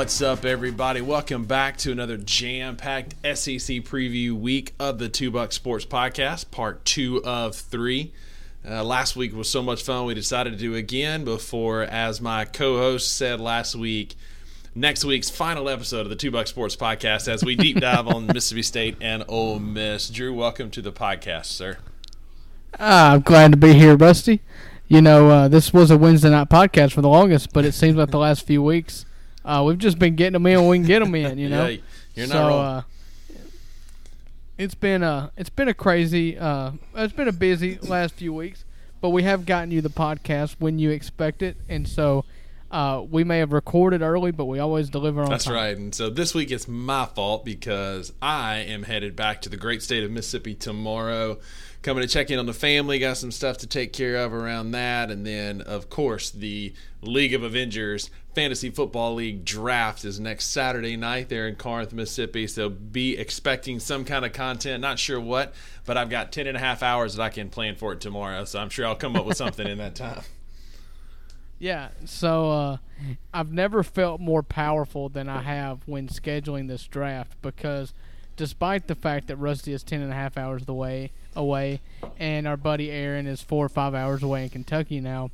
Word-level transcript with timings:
What's 0.00 0.22
up, 0.22 0.46
everybody? 0.46 1.02
Welcome 1.02 1.44
back 1.44 1.76
to 1.76 1.92
another 1.92 2.16
jam-packed 2.16 3.16
SEC 3.22 3.84
preview 3.84 4.32
week 4.32 4.72
of 4.80 4.98
the 4.98 5.10
Two 5.10 5.30
Buck 5.30 5.52
Sports 5.52 5.84
Podcast, 5.84 6.50
part 6.50 6.86
two 6.86 7.22
of 7.22 7.54
three. 7.54 8.14
Uh, 8.66 8.82
last 8.82 9.14
week 9.14 9.34
was 9.34 9.50
so 9.50 9.62
much 9.62 9.82
fun, 9.82 10.06
we 10.06 10.14
decided 10.14 10.54
to 10.54 10.58
do 10.58 10.74
again 10.74 11.22
before, 11.22 11.82
as 11.82 12.18
my 12.18 12.46
co-host 12.46 13.14
said 13.14 13.42
last 13.42 13.76
week, 13.76 14.14
next 14.74 15.04
week's 15.04 15.28
final 15.28 15.68
episode 15.68 16.00
of 16.00 16.08
the 16.08 16.16
Two 16.16 16.30
Buck 16.30 16.46
Sports 16.46 16.76
Podcast 16.76 17.28
as 17.28 17.44
we 17.44 17.54
deep 17.54 17.78
dive 17.78 18.06
on 18.08 18.26
Mississippi 18.32 18.62
State 18.62 18.96
and 19.02 19.22
Ole 19.28 19.58
Miss. 19.58 20.08
Drew, 20.08 20.32
welcome 20.32 20.70
to 20.70 20.80
the 20.80 20.92
podcast, 20.92 21.44
sir. 21.44 21.76
Ah, 22.78 23.12
I'm 23.12 23.20
glad 23.20 23.50
to 23.50 23.58
be 23.58 23.74
here, 23.74 23.96
Rusty. 23.96 24.40
You 24.88 25.02
know, 25.02 25.28
uh, 25.28 25.48
this 25.48 25.74
was 25.74 25.90
a 25.90 25.98
Wednesday 25.98 26.30
night 26.30 26.48
podcast 26.48 26.92
for 26.92 27.02
the 27.02 27.10
longest, 27.10 27.52
but 27.52 27.66
it 27.66 27.72
seems 27.72 27.98
like 27.98 28.10
the 28.10 28.18
last 28.18 28.46
few 28.46 28.62
weeks 28.62 29.04
uh, 29.44 29.62
we've 29.66 29.78
just 29.78 29.98
been 29.98 30.16
getting 30.16 30.34
them 30.34 30.46
in 30.46 30.60
when 30.60 30.68
we 30.68 30.78
can 30.78 30.86
get 30.86 31.00
them 31.00 31.14
in. 31.14 31.38
You 31.38 31.48
know, 31.50 31.66
yeah, 31.66 31.80
you're 32.14 32.26
not 32.26 32.32
so 32.32 32.48
wrong. 32.48 32.64
uh, 32.64 32.82
it's 34.58 34.74
been 34.74 35.02
a 35.02 35.30
it's 35.36 35.50
been 35.50 35.68
a 35.68 35.74
crazy 35.74 36.38
uh, 36.38 36.72
it's 36.94 37.12
been 37.14 37.28
a 37.28 37.32
busy 37.32 37.78
last 37.82 38.14
few 38.14 38.32
weeks, 38.34 38.64
but 39.00 39.10
we 39.10 39.22
have 39.22 39.46
gotten 39.46 39.70
you 39.70 39.80
the 39.80 39.88
podcast 39.88 40.56
when 40.58 40.78
you 40.78 40.90
expect 40.90 41.42
it, 41.42 41.56
and 41.68 41.88
so 41.88 42.24
uh, 42.70 43.04
we 43.10 43.24
may 43.24 43.38
have 43.38 43.52
recorded 43.52 44.02
early, 44.02 44.30
but 44.30 44.44
we 44.44 44.58
always 44.58 44.88
deliver 44.88 45.22
on 45.22 45.30
That's 45.30 45.44
time. 45.44 45.54
right. 45.54 45.76
And 45.76 45.94
so 45.94 46.08
this 46.08 46.34
week 46.34 46.50
it's 46.50 46.68
my 46.68 47.06
fault 47.06 47.44
because 47.44 48.12
I 48.22 48.58
am 48.58 48.84
headed 48.84 49.16
back 49.16 49.42
to 49.42 49.48
the 49.48 49.56
great 49.56 49.82
state 49.82 50.04
of 50.04 50.10
Mississippi 50.10 50.54
tomorrow. 50.54 51.38
Coming 51.82 52.02
to 52.02 52.08
check 52.08 52.30
in 52.30 52.38
on 52.38 52.44
the 52.44 52.52
family, 52.52 52.98
got 52.98 53.16
some 53.16 53.30
stuff 53.30 53.56
to 53.58 53.66
take 53.66 53.94
care 53.94 54.16
of 54.16 54.34
around 54.34 54.72
that. 54.72 55.10
And 55.10 55.24
then, 55.24 55.62
of 55.62 55.88
course, 55.88 56.30
the 56.30 56.74
League 57.00 57.32
of 57.32 57.42
Avengers 57.42 58.10
Fantasy 58.34 58.68
Football 58.68 59.14
League 59.14 59.46
draft 59.46 60.04
is 60.04 60.20
next 60.20 60.48
Saturday 60.48 60.96
night 60.96 61.30
there 61.30 61.48
in 61.48 61.56
Corinth, 61.56 61.94
Mississippi. 61.94 62.46
So 62.46 62.68
be 62.68 63.16
expecting 63.16 63.80
some 63.80 64.04
kind 64.04 64.26
of 64.26 64.34
content. 64.34 64.82
Not 64.82 64.98
sure 64.98 65.18
what, 65.18 65.54
but 65.86 65.96
I've 65.96 66.10
got 66.10 66.32
10 66.32 66.46
and 66.46 66.56
a 66.56 66.60
half 66.60 66.82
hours 66.82 67.14
that 67.14 67.22
I 67.22 67.30
can 67.30 67.48
plan 67.48 67.76
for 67.76 67.94
it 67.94 68.00
tomorrow. 68.00 68.44
So 68.44 68.60
I'm 68.60 68.68
sure 68.68 68.86
I'll 68.86 68.94
come 68.94 69.16
up 69.16 69.24
with 69.24 69.38
something 69.38 69.66
in 69.66 69.78
that 69.78 69.94
time. 69.94 70.22
Yeah, 71.62 71.90
so 72.06 72.50
uh, 72.50 72.76
I've 73.34 73.52
never 73.52 73.82
felt 73.82 74.18
more 74.18 74.42
powerful 74.42 75.10
than 75.10 75.28
I 75.28 75.42
have 75.42 75.86
when 75.86 76.08
scheduling 76.08 76.68
this 76.68 76.86
draft 76.86 77.36
because 77.42 77.92
despite 78.34 78.86
the 78.86 78.94
fact 78.94 79.26
that 79.26 79.36
Rusty 79.36 79.74
is 79.74 79.82
10 79.82 80.00
and 80.00 80.10
a 80.10 80.14
half 80.14 80.38
hours 80.38 80.64
the 80.64 80.72
way 80.72 81.12
away 81.36 81.80
and 82.18 82.46
our 82.46 82.56
buddy 82.56 82.90
Aaron 82.90 83.26
is 83.26 83.40
four 83.40 83.64
or 83.66 83.68
five 83.68 83.94
hours 83.94 84.22
away 84.22 84.44
in 84.44 84.50
Kentucky 84.50 85.00
now, 85.00 85.30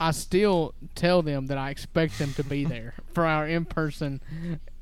I 0.00 0.10
still 0.10 0.74
tell 0.94 1.22
them 1.22 1.46
that 1.46 1.58
I 1.58 1.70
expect 1.70 2.18
them 2.18 2.32
to 2.34 2.44
be 2.44 2.64
there 2.66 2.94
for 3.12 3.26
our 3.26 3.46
in-person 3.46 4.20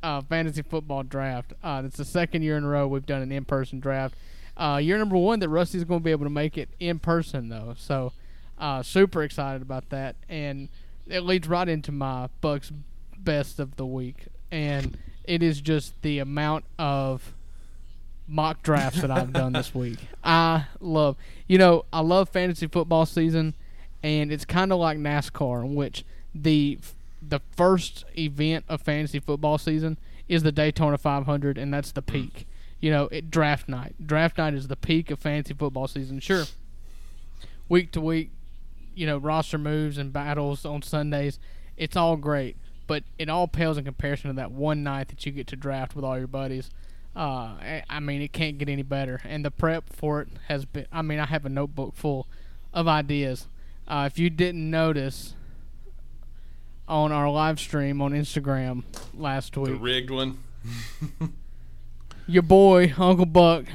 uh, 0.02 0.22
fantasy 0.22 0.62
football 0.62 1.02
draft. 1.02 1.52
Uh, 1.62 1.82
it's 1.84 1.96
the 1.96 2.04
second 2.04 2.42
year 2.42 2.56
in 2.56 2.64
a 2.64 2.68
row 2.68 2.86
we've 2.88 3.06
done 3.06 3.22
an 3.22 3.32
in-person 3.32 3.80
draft. 3.80 4.14
Uh, 4.56 4.78
year 4.82 4.98
number 4.98 5.16
one 5.16 5.40
that 5.40 5.48
Rusty's 5.48 5.84
going 5.84 6.00
to 6.00 6.04
be 6.04 6.10
able 6.10 6.26
to 6.26 6.30
make 6.30 6.58
it 6.58 6.68
in 6.78 6.98
person 6.98 7.48
though, 7.48 7.74
so 7.78 8.12
uh, 8.58 8.82
super 8.82 9.22
excited 9.22 9.62
about 9.62 9.88
that, 9.88 10.16
and 10.28 10.68
it 11.06 11.20
leads 11.20 11.48
right 11.48 11.68
into 11.68 11.92
my 11.92 12.28
Bucks 12.40 12.70
best 13.18 13.58
of 13.58 13.76
the 13.76 13.86
week, 13.86 14.26
and 14.50 14.98
it 15.24 15.42
is 15.42 15.60
just 15.60 16.00
the 16.02 16.18
amount 16.18 16.64
of 16.78 17.34
mock 18.30 18.62
drafts 18.62 19.00
that 19.00 19.10
I've 19.10 19.32
done 19.32 19.52
this 19.52 19.74
week. 19.74 19.98
I 20.24 20.66
love, 20.80 21.16
you 21.48 21.58
know, 21.58 21.84
I 21.92 22.00
love 22.00 22.28
fantasy 22.28 22.66
football 22.66 23.04
season, 23.04 23.54
and 24.02 24.32
it's 24.32 24.44
kind 24.44 24.72
of 24.72 24.78
like 24.78 24.96
NASCAR, 24.96 25.64
in 25.64 25.74
which 25.74 26.04
the 26.34 26.78
the 27.20 27.40
first 27.54 28.04
event 28.16 28.64
of 28.68 28.80
fantasy 28.80 29.20
football 29.20 29.58
season 29.58 29.98
is 30.28 30.42
the 30.42 30.52
Daytona 30.52 30.96
500, 30.96 31.58
and 31.58 31.74
that's 31.74 31.92
the 31.92 32.02
peak. 32.02 32.46
You 32.80 32.90
know, 32.90 33.08
it, 33.10 33.30
draft 33.30 33.68
night. 33.68 33.94
Draft 34.06 34.38
night 34.38 34.54
is 34.54 34.68
the 34.68 34.76
peak 34.76 35.10
of 35.10 35.18
fantasy 35.18 35.52
football 35.52 35.88
season. 35.88 36.20
Sure, 36.20 36.44
week 37.68 37.92
to 37.92 38.00
week, 38.00 38.30
you 38.94 39.06
know, 39.06 39.18
roster 39.18 39.58
moves 39.58 39.98
and 39.98 40.12
battles 40.12 40.64
on 40.64 40.82
Sundays. 40.82 41.38
It's 41.76 41.96
all 41.96 42.16
great, 42.16 42.56
but 42.86 43.02
it 43.18 43.28
all 43.28 43.48
pales 43.48 43.76
in 43.76 43.84
comparison 43.84 44.28
to 44.28 44.34
that 44.34 44.52
one 44.52 44.82
night 44.82 45.08
that 45.08 45.26
you 45.26 45.32
get 45.32 45.46
to 45.48 45.56
draft 45.56 45.96
with 45.96 46.04
all 46.04 46.16
your 46.16 46.26
buddies. 46.26 46.70
Uh, 47.20 47.82
I- 47.90 48.00
mean, 48.00 48.22
it 48.22 48.32
can't 48.32 48.56
get 48.56 48.70
any 48.70 48.82
better, 48.82 49.20
and 49.24 49.44
the 49.44 49.50
prep 49.50 49.92
for 49.92 50.22
it 50.22 50.28
has 50.48 50.64
been. 50.64 50.86
I 50.90 51.02
mean, 51.02 51.18
I 51.18 51.26
have 51.26 51.44
a 51.44 51.50
notebook 51.50 51.94
full 51.94 52.26
of 52.72 52.88
ideas. 52.88 53.46
Uh, 53.86 54.08
if 54.10 54.18
you 54.18 54.30
didn't 54.30 54.70
notice 54.70 55.34
on 56.88 57.12
our 57.12 57.30
live 57.30 57.60
stream 57.60 58.00
on 58.00 58.12
Instagram 58.12 58.84
last 59.14 59.54
week, 59.58 59.66
The 59.72 59.74
rigged 59.76 60.10
one. 60.10 60.38
your 62.26 62.42
boy 62.42 62.94
Uncle 62.96 63.26
Buck 63.26 63.66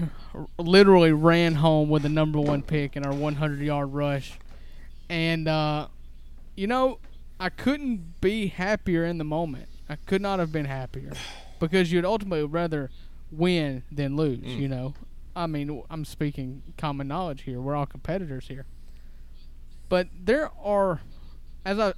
literally 0.58 1.12
ran 1.12 1.56
home 1.56 1.90
with 1.90 2.02
the 2.04 2.10
number 2.10 2.40
one 2.40 2.62
pick 2.64 2.96
in 2.96 3.06
our 3.06 3.14
100 3.14 3.60
yard 3.62 3.94
rush, 3.94 4.40
and 5.08 5.48
uh, 5.48 5.88
you 6.56 6.66
know 6.66 6.98
I 7.40 7.50
couldn't 7.50 8.22
be 8.22 8.48
happier 8.48 9.06
in 9.06 9.20
the 9.20 9.24
moment. 9.24 9.68
I 9.88 9.98
could 9.98 10.22
not 10.22 10.40
have 10.40 10.52
been 10.52 10.66
happier 10.66 11.12
because 11.60 11.92
you'd 11.92 12.06
ultimately 12.06 12.44
rather 12.46 12.90
win 13.32 13.84
than 13.92 14.16
lose. 14.16 14.44
You 14.44 14.68
know, 14.68 14.94
I 15.36 15.48
mean 15.48 15.84
I'm 15.90 16.06
speaking 16.06 16.64
common 16.78 17.08
knowledge 17.08 17.44
here. 17.44 17.60
We're 17.60 17.76
all 17.76 17.86
competitors 17.86 18.48
here, 18.48 18.66
but 19.90 20.08
there 20.24 20.52
are 20.62 21.02
as 21.66 21.80
I 21.80 21.94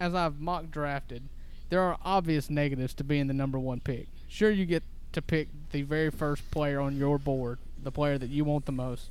as 0.00 0.14
I've 0.14 0.40
mock 0.40 0.70
drafted, 0.70 1.28
there 1.68 1.80
are 1.80 1.98
obvious 2.04 2.50
negatives 2.50 2.94
to 2.94 3.04
being 3.04 3.26
the 3.26 3.34
number 3.34 3.58
one 3.58 3.80
pick. 3.80 4.08
Sure, 4.28 4.50
you 4.50 4.64
get 4.64 4.82
to 5.12 5.22
pick 5.22 5.48
the 5.70 5.82
very 5.82 6.10
first 6.10 6.50
player 6.50 6.80
on 6.80 6.96
your 6.96 7.18
board, 7.18 7.58
the 7.82 7.90
player 7.92 8.16
that 8.16 8.30
you 8.30 8.44
want 8.44 8.66
the 8.66 8.72
most, 8.72 9.10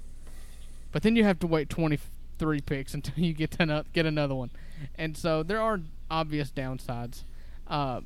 but 0.92 1.04
then 1.04 1.16
you 1.16 1.24
have 1.24 1.40
to 1.40 1.48
wait 1.48 1.70
23 1.70 2.62
picks 2.62 2.94
until 2.96 3.24
you 3.24 3.34
get 3.34 3.52
to 3.52 3.86
get 3.94 4.06
another 4.06 4.36
one, 4.36 4.50
and 4.98 5.16
so 5.16 5.44
there 5.44 5.62
are 5.62 5.80
obvious 6.10 6.52
downsides. 6.52 7.24
Uh, 7.68 8.02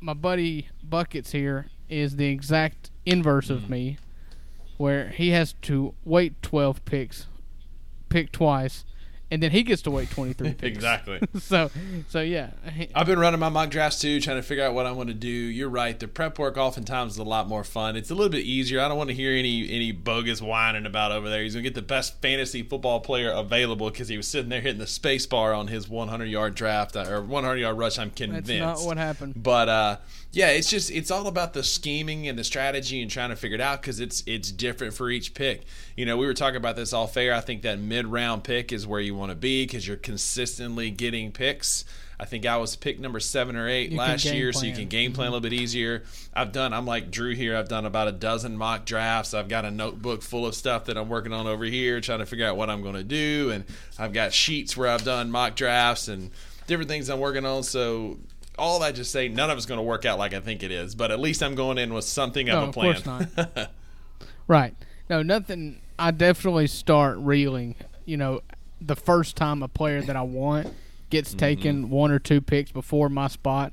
my 0.00 0.14
buddy 0.14 0.68
Buckets 0.82 1.32
here 1.32 1.66
is 1.90 2.16
the 2.16 2.26
exact 2.26 2.90
inverse 3.04 3.50
of 3.50 3.68
me, 3.68 3.98
where 4.76 5.08
he 5.08 5.30
has 5.30 5.54
to 5.62 5.94
wait 6.04 6.40
12 6.42 6.84
picks, 6.84 7.26
pick 8.08 8.32
twice, 8.32 8.84
and 9.32 9.40
then 9.40 9.52
he 9.52 9.62
gets 9.62 9.82
to 9.82 9.90
wait 9.90 10.10
23 10.10 10.54
picks. 10.54 10.62
Exactly. 10.62 11.20
so, 11.38 11.70
so 12.08 12.20
yeah. 12.20 12.50
I've 12.94 13.06
been 13.06 13.18
running 13.18 13.38
my 13.38 13.48
mock 13.48 13.70
drafts 13.70 14.00
too, 14.00 14.20
trying 14.20 14.38
to 14.38 14.42
figure 14.42 14.64
out 14.64 14.74
what 14.74 14.86
I 14.86 14.92
want 14.92 15.08
to 15.08 15.14
do. 15.14 15.28
You're 15.28 15.68
right. 15.68 15.96
The 15.98 16.08
prep 16.08 16.38
work 16.38 16.56
oftentimes 16.56 17.12
is 17.12 17.18
a 17.18 17.24
lot 17.24 17.46
more 17.46 17.62
fun. 17.62 17.96
It's 17.96 18.10
a 18.10 18.14
little 18.14 18.30
bit 18.30 18.44
easier. 18.44 18.80
I 18.80 18.88
don't 18.88 18.98
want 18.98 19.08
to 19.10 19.14
hear 19.14 19.32
any 19.32 19.70
any 19.70 19.92
bogus 19.92 20.42
whining 20.42 20.84
about 20.84 21.12
over 21.12 21.28
there. 21.28 21.42
He's 21.42 21.54
gonna 21.54 21.62
get 21.62 21.74
the 21.74 21.82
best 21.82 22.20
fantasy 22.20 22.62
football 22.62 23.00
player 23.00 23.30
available 23.30 23.90
because 23.90 24.08
he 24.08 24.16
was 24.16 24.26
sitting 24.26 24.48
there 24.48 24.60
hitting 24.60 24.80
the 24.80 24.86
space 24.86 25.26
bar 25.26 25.54
on 25.54 25.68
his 25.68 25.88
100 25.88 26.24
yard 26.24 26.56
draft 26.56 26.96
uh, 26.96 27.06
or 27.08 27.22
100 27.22 27.56
yard 27.58 27.78
rush. 27.78 27.98
I'm 27.98 28.10
convinced. 28.10 28.48
That's 28.48 28.80
not 28.80 28.86
what 28.86 28.96
happened. 28.96 29.40
But 29.40 29.68
uh, 29.68 29.96
yeah, 30.32 30.50
it's 30.50 30.70
just 30.70 30.90
it's 30.90 31.10
all 31.10 31.26
about 31.26 31.54
the 31.54 31.64
scheming 31.64 32.28
and 32.28 32.38
the 32.38 32.44
strategy 32.44 33.02
and 33.02 33.10
trying 33.10 33.30
to 33.30 33.36
figure 33.36 33.56
it 33.56 33.60
out 33.60 33.80
because 33.80 33.98
it's 33.98 34.22
it's 34.26 34.52
different 34.52 34.94
for 34.94 35.10
each 35.10 35.34
pick. 35.34 35.62
You 35.96 36.06
know, 36.06 36.16
we 36.16 36.26
were 36.26 36.34
talking 36.34 36.56
about 36.56 36.76
this 36.76 36.92
all 36.92 37.08
fair. 37.08 37.34
I 37.34 37.40
think 37.40 37.62
that 37.62 37.80
mid 37.80 38.06
round 38.06 38.44
pick 38.44 38.72
is 38.72 38.86
where 38.86 39.00
you 39.00 39.14
want 39.14 39.30
to 39.30 39.36
be 39.36 39.64
because 39.64 39.86
you're 39.86 39.96
consistently 39.96 40.90
getting 40.90 41.32
picks. 41.32 41.84
I 42.20 42.26
think 42.26 42.44
I 42.44 42.58
was 42.58 42.76
pick 42.76 43.00
number 43.00 43.18
seven 43.18 43.56
or 43.56 43.66
eight 43.66 43.92
You 43.92 43.98
last 43.98 44.26
year, 44.26 44.52
so 44.52 44.66
you 44.66 44.74
can 44.74 44.88
game 44.88 45.14
plan 45.14 45.28
a 45.28 45.30
little 45.30 45.40
bit 45.40 45.54
easier. 45.54 46.04
I've 46.34 46.52
done. 46.52 46.74
I'm 46.74 46.84
like 46.84 47.10
Drew 47.10 47.34
here. 47.34 47.56
I've 47.56 47.68
done 47.68 47.86
about 47.86 48.08
a 48.08 48.12
dozen 48.12 48.56
mock 48.56 48.84
drafts. 48.84 49.32
I've 49.32 49.48
got 49.48 49.64
a 49.64 49.70
notebook 49.70 50.22
full 50.22 50.46
of 50.46 50.54
stuff 50.54 50.84
that 50.84 50.98
I'm 50.98 51.08
working 51.08 51.32
on 51.32 51.46
over 51.46 51.64
here, 51.64 52.00
trying 52.02 52.18
to 52.18 52.26
figure 52.26 52.46
out 52.46 52.58
what 52.58 52.68
I'm 52.68 52.82
going 52.82 52.94
to 52.94 53.02
do, 53.02 53.50
and 53.52 53.64
I've 53.98 54.12
got 54.12 54.32
sheets 54.34 54.76
where 54.76 54.90
I've 54.90 55.02
done 55.02 55.30
mock 55.30 55.56
drafts 55.56 56.08
and 56.08 56.30
different 56.66 56.90
things 56.90 57.08
I'm 57.08 57.20
working 57.20 57.46
on. 57.46 57.62
So 57.62 58.18
all 58.60 58.78
that 58.80 58.94
just 58.94 59.10
say 59.10 59.28
none 59.28 59.50
of 59.50 59.56
it's 59.56 59.66
going 59.66 59.78
to 59.78 59.82
work 59.82 60.04
out 60.04 60.18
like 60.18 60.34
I 60.34 60.40
think 60.40 60.62
it 60.62 60.70
is, 60.70 60.94
but 60.94 61.10
at 61.10 61.18
least 61.18 61.42
I'm 61.42 61.54
going 61.54 61.78
in 61.78 61.92
with 61.94 62.04
something 62.04 62.46
No, 62.46 62.58
of 62.58 62.62
a 62.62 62.66
of 62.68 62.74
plan. 62.74 63.02
course 63.02 63.06
not. 63.36 63.70
Right. 64.46 64.74
No, 65.08 65.22
nothing. 65.22 65.80
I 65.98 66.10
definitely 66.10 66.66
start 66.66 67.18
reeling. 67.18 67.76
You 68.04 68.16
know, 68.16 68.40
the 68.80 68.96
first 68.96 69.36
time 69.36 69.62
a 69.62 69.68
player 69.68 70.02
that 70.02 70.16
I 70.16 70.22
want 70.22 70.72
gets 71.08 71.30
mm-hmm. 71.30 71.38
taken 71.38 71.90
one 71.90 72.10
or 72.10 72.18
two 72.18 72.40
picks 72.40 72.72
before 72.72 73.08
my 73.08 73.28
spot, 73.28 73.72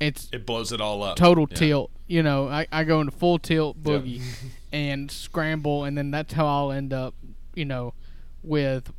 it's 0.00 0.28
it 0.32 0.46
blows 0.46 0.72
it 0.72 0.80
all 0.80 1.02
up. 1.02 1.16
total 1.16 1.46
Yeah. 1.50 1.56
tilt. 1.56 1.90
You 2.06 2.22
know, 2.22 2.48
I, 2.48 2.66
I 2.72 2.84
go 2.84 3.00
into 3.00 3.12
full 3.12 3.38
tilt 3.38 3.82
boogie 3.82 4.22
and 4.72 5.10
scramble, 5.10 5.84
and 5.84 5.96
then 5.96 6.10
that's 6.10 6.32
how 6.32 6.46
I'll 6.46 6.72
end 6.72 6.92
up. 6.92 7.14
You 7.54 7.66
know, 7.66 7.92
with 8.42 8.92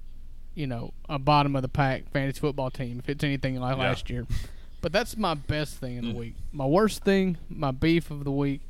you 0.54 0.68
know 0.68 0.94
a 1.10 1.18
bottom 1.20 1.56
of 1.56 1.62
the 1.64 1.70
pack 1.70 2.10
fantasy 2.12 2.40
football 2.40 2.70
team 2.72 3.00
if 3.00 3.10
it's 3.10 3.24
anything 3.24 3.60
like 3.60 3.78
Yeah. 3.78 3.84
last 3.84 4.10
year. 4.10 4.28
But 4.86 4.92
that's 4.92 5.18
my 5.18 5.34
best 5.34 5.78
thing 5.80 5.98
in 5.98 6.06
the 6.10 6.12
Mm. 6.12 6.16
week. 6.16 6.36
My 6.52 6.68
worst 6.68 7.04
thing, 7.04 7.38
my 7.50 7.72
beef 7.72 8.12
of 8.12 8.24
the 8.24 8.32
week, 8.32 8.62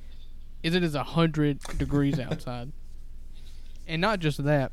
is 0.63 0.73
it 0.73 0.81
is 0.81 0.95
a 0.95 1.03
hundred 1.03 1.59
degrees 1.77 2.17
outside, 2.21 2.71
and 3.85 3.99
not 4.01 4.21
just 4.21 4.41
that. 4.45 4.71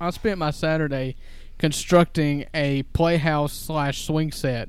I 0.00 0.10
spent 0.10 0.38
my 0.38 0.52
Saturday 0.52 1.16
constructing 1.58 2.46
a 2.54 2.84
playhouse 2.92 3.52
slash 3.52 4.04
swing 4.04 4.30
set 4.30 4.68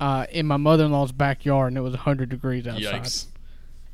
uh, 0.00 0.26
in 0.32 0.44
my 0.44 0.56
mother 0.56 0.86
in 0.86 0.90
law's 0.90 1.12
backyard, 1.12 1.68
and 1.68 1.78
it 1.78 1.82
was 1.82 1.94
hundred 1.94 2.30
degrees 2.30 2.66
outside. 2.66 3.02
Yikes! 3.04 3.26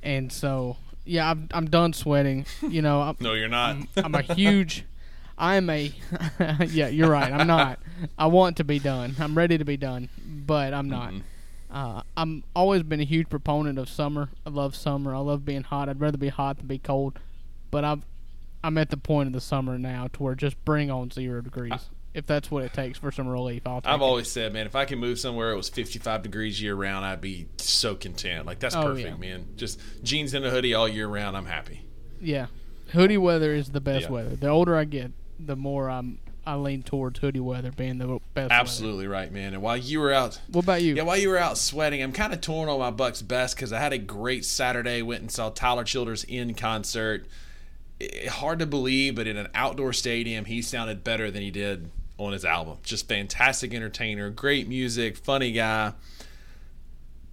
And 0.03 0.33
so, 0.33 0.79
yeah, 1.05 1.31
I'm 1.31 1.47
I'm 1.53 1.67
done 1.69 1.93
sweating. 1.93 2.47
You 2.67 2.81
know, 2.81 3.03
I'm, 3.03 3.17
No, 3.21 3.35
you're 3.35 3.49
not. 3.49 3.77
I'm, 3.77 3.89
I'm 3.99 4.15
a 4.15 4.23
huge. 4.23 4.87
I'm 5.41 5.69
a. 5.71 5.91
yeah, 6.69 6.89
you're 6.89 7.11
right. 7.11 7.33
I'm 7.33 7.47
not. 7.47 7.81
I 8.19 8.27
want 8.27 8.59
to 8.59 8.65
be 8.65 8.79
done. 8.79 9.17
I'm 9.19 9.37
ready 9.37 9.57
to 9.59 9.65
be 9.65 9.77
done, 9.79 10.09
but 10.47 10.73
I'm 10.75 10.89
not. 10.89 11.13
Mhm. 11.13 11.23
Uh, 11.71 12.03
I'm 12.17 12.45
always 12.55 12.83
been 12.83 13.01
a 13.01 13.05
huge 13.05 13.29
proponent 13.29 13.79
of 13.79 13.89
summer. 13.89 14.29
I 14.45 14.51
love 14.51 14.75
summer. 14.77 15.15
I 15.15 15.19
love 15.19 15.45
being 15.45 15.63
hot. 15.63 15.89
I'd 15.89 16.01
rather 16.01 16.19
be 16.19 16.29
hot 16.29 16.59
than 16.59 16.67
be 16.67 16.79
cold. 16.79 17.19
But 17.71 17.85
I'm 17.85 18.03
I'm 18.63 18.77
at 18.77 18.91
the 18.91 18.97
point 18.99 19.29
of 19.29 19.33
the 19.33 19.41
summer 19.41 19.79
now 19.79 20.09
to 20.13 20.23
where 20.23 20.35
just 20.35 20.63
bring 20.65 20.91
on 20.91 21.11
zero 21.11 21.41
degrees. 21.41 21.89
if 22.13 22.27
that's 22.27 22.51
what 22.51 22.65
it 22.65 22.73
takes 22.75 22.99
for 22.99 23.11
some 23.13 23.29
relief, 23.29 23.67
I'll 23.67 23.81
take 23.81 23.91
I've 23.91 24.03
always 24.03 24.29
said, 24.31 24.53
man, 24.53 24.67
if 24.67 24.75
I 24.75 24.85
can 24.85 24.99
move 24.99 25.19
somewhere 25.21 25.53
it 25.53 25.57
was 25.57 25.69
55 25.69 26.23
degrees 26.25 26.61
year 26.61 26.75
round, 26.75 27.05
I'd 27.07 27.21
be 27.21 27.47
so 27.57 27.95
content. 27.95 28.45
Like 28.47 28.59
that's 28.59 28.75
Oh, 28.75 28.83
perfect, 28.83 29.09
yeah. 29.09 29.15
man. 29.17 29.47
Just 29.57 29.81
jeans 30.03 30.35
and 30.35 30.45
a 30.45 30.51
hoodie 30.51 30.75
all 30.75 30.89
year 30.89 31.07
round. 31.07 31.37
I'm 31.37 31.47
happy. 31.47 31.83
Yeah, 32.21 32.47
hoodie 32.93 33.17
weather 33.17 33.55
is 33.55 33.71
the 33.71 33.81
best 33.81 34.07
Yeah. 34.07 34.11
weather. 34.11 34.35
The 34.37 34.49
older 34.49 34.77
I 34.77 34.85
get, 34.85 35.13
the 35.47 35.57
more 35.57 35.89
I'm 35.91 36.19
I 36.47 36.55
lean 36.55 36.83
towards 36.83 37.19
hoodie 37.21 37.39
weather 37.41 37.71
being 37.71 37.99
the 37.99 38.07
best. 38.07 38.23
weather. 38.35 38.49
Absolutely 38.53 39.07
right, 39.07 39.31
man. 39.31 39.53
And 39.55 39.63
while 39.63 39.77
you 39.77 40.01
were 40.01 40.13
out, 40.13 40.41
What 40.51 40.65
about 40.65 40.83
you? 40.83 40.95
yeah, 40.95 41.03
while 41.03 41.17
you 41.19 41.29
were 41.29 41.39
out 41.39 41.59
sweating, 41.59 42.03
I'm 42.03 42.13
kind 42.13 42.33
of 42.33 42.41
torn 42.41 42.69
on 42.69 42.79
my 42.79 42.91
Bucks 42.91 43.21
best 43.23 43.57
because 43.57 43.73
I 43.73 43.79
had 43.79 43.93
a 43.93 43.99
great 43.99 44.45
Saturday. 44.45 45.03
Went 45.03 45.21
and 45.21 45.31
saw 45.31 45.51
Tyler 45.51 45.85
Childers 45.85 46.25
in 46.25 46.55
concert. 46.55 47.27
I- 48.01 48.29
hard 48.29 48.59
to 48.61 48.67
believe, 48.67 49.15
but 49.17 49.27
in 49.27 49.37
an 49.37 49.49
outdoor 49.55 49.93
stadium, 49.93 50.47
he 50.47 50.63
sounded 50.63 51.05
better 51.05 51.31
than 51.31 51.43
he 51.43 51.51
did 51.51 51.91
on 52.17 52.33
his 52.33 52.45
album. 52.47 52.79
Just 52.83 53.07
fantastic 53.07 53.75
entertainer, 53.75 54.31
great 54.31 54.67
music, 54.67 55.17
funny 55.19 55.53
guy. 55.53 55.93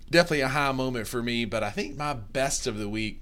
Definitely 0.10 0.42
a 0.42 0.48
high 0.50 0.71
moment 0.71 1.07
for 1.07 1.21
me, 1.21 1.44
but 1.45 1.63
I 1.63 1.69
think 1.69 1.98
my 1.98 2.13
best 2.13 2.68
of 2.68 2.77
the 2.77 2.88
week, 2.88 3.21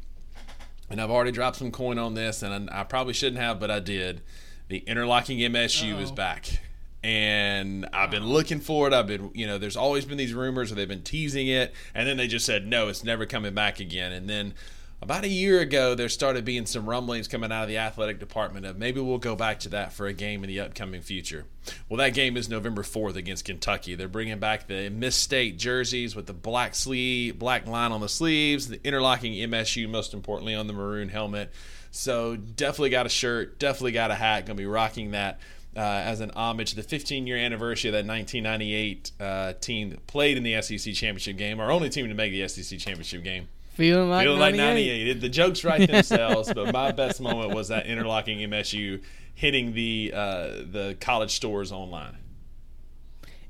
and 0.89 1.01
I've 1.01 1.09
already 1.09 1.31
dropped 1.31 1.57
some 1.57 1.71
coin 1.71 1.97
on 1.97 2.13
this, 2.13 2.43
and 2.43 2.69
I 2.69 2.83
probably 2.83 3.13
shouldn't 3.13 3.41
have, 3.41 3.59
but 3.59 3.71
I 3.71 3.79
did. 3.79 4.21
The 4.67 4.79
interlocking 4.79 5.39
MSU 5.39 6.00
is 6.00 6.09
Uh-oh. 6.09 6.15
back. 6.15 6.59
And 7.03 7.88
I've 7.94 8.09
been 8.09 8.25
looking 8.25 8.59
for 8.59 8.88
it. 8.88 8.94
I've 8.94 9.06
been, 9.06 9.29
you 9.35 9.45
know, 9.45 9.59
there's 9.59 9.77
always 9.77 10.06
been 10.06 10.17
these 10.17 10.33
rumors 10.33 10.71
or 10.71 10.75
they've 10.75 10.88
been 10.88 11.03
teasing 11.03 11.47
it, 11.47 11.71
and 11.94 12.07
then 12.07 12.17
they 12.17 12.27
just 12.27 12.47
said, 12.47 12.65
no, 12.65 12.88
it's 12.88 13.03
never 13.03 13.27
coming 13.27 13.53
back 13.53 13.79
again. 13.79 14.12
And 14.12 14.27
then 14.27 14.56
about 15.03 15.23
a 15.23 15.27
year 15.27 15.59
ago, 15.59 15.94
there 15.94 16.09
started 16.09 16.45
being 16.45 16.65
some 16.65 16.89
rumblings 16.89 17.27
coming 17.27 17.51
out 17.51 17.62
of 17.63 17.69
the 17.69 17.77
athletic 17.77 18.17
department 18.17 18.65
of 18.65 18.79
maybe 18.79 19.00
we'll 19.00 19.19
go 19.19 19.35
back 19.35 19.59
to 19.59 19.69
that 19.69 19.94
for 19.94 20.07
a 20.07 20.13
game 20.13 20.44
in 20.44 20.47
the 20.47 20.59
upcoming 20.59 21.01
future. 21.01 21.45
Well, 21.88 21.97
that 22.00 22.15
game 22.15 22.38
is 22.38 22.50
November 22.50 22.81
4th 22.81 23.15
against 23.15 23.45
Kentucky. 23.45 23.94
They're 23.94 24.07
bringing 24.07 24.39
back 24.39 24.65
the 24.65 24.89
Miss 24.89 25.15
State 25.15 25.59
jerseys 25.59 26.15
with 26.15 26.25
the 26.25 26.33
black 26.33 26.73
sleeve, 26.73 27.38
black 27.38 27.67
line 27.67 27.91
on 27.91 28.01
the 28.01 28.09
sleeves, 28.09 28.69
the 28.69 28.79
interlocking 28.83 29.33
MSU, 29.33 29.88
most 29.88 30.12
importantly, 30.15 30.56
on 30.56 30.65
the 30.65 30.73
maroon 30.73 31.09
helmet. 31.09 31.51
So 31.95 32.36
definitely 32.36 32.89
got 32.89 33.06
a 33.06 33.09
shirt, 33.09 33.57
definitely 33.57 33.94
got 33.94 34.12
a 34.12 34.15
hat. 34.15 34.45
Going 34.45 34.57
to 34.57 34.62
be 34.62 34.68
rocking 34.68 35.12
that. 35.12 35.39
Uh, 35.77 35.81
as 36.06 36.21
an 36.21 36.31
homage 36.38 36.69
to 36.69 36.77
the 36.77 36.83
15 36.83 37.27
year 37.27 37.36
anniversary 37.36 37.89
of 37.89 37.92
that 37.92 38.06
1998 38.06 39.12
uh, 39.19 39.51
team 39.59 39.89
that 39.89 40.07
played 40.07 40.38
in 40.38 40.44
the 40.44 40.62
SEC 40.62 40.94
championship 40.94 41.36
game, 41.36 41.59
our 41.59 41.69
only 41.69 41.89
team 41.89 42.07
to 42.07 42.13
make 42.13 42.31
the 42.31 42.47
SEC 42.47 42.80
championship 42.80 43.25
game. 43.25 43.50
Feeling 43.74 44.09
like 44.09 44.24
Feeling 44.24 44.39
like 44.39 44.56
98. 44.56 45.15
98. 45.15 45.19
The 45.19 45.30
jokes 45.30 45.65
write 45.65 45.89
themselves, 45.92 46.53
but 46.53 46.71
my 46.71 46.94
best 46.94 47.19
moment 47.19 47.53
was 47.53 47.68
that 47.68 47.88
interlocking 47.88 48.39
MSU 48.39 49.01
hitting 49.33 49.74
the 49.74 50.13
uh, 50.15 50.48
the 50.71 50.95
college 51.01 51.36
stores 51.36 51.74
online. 51.74 52.18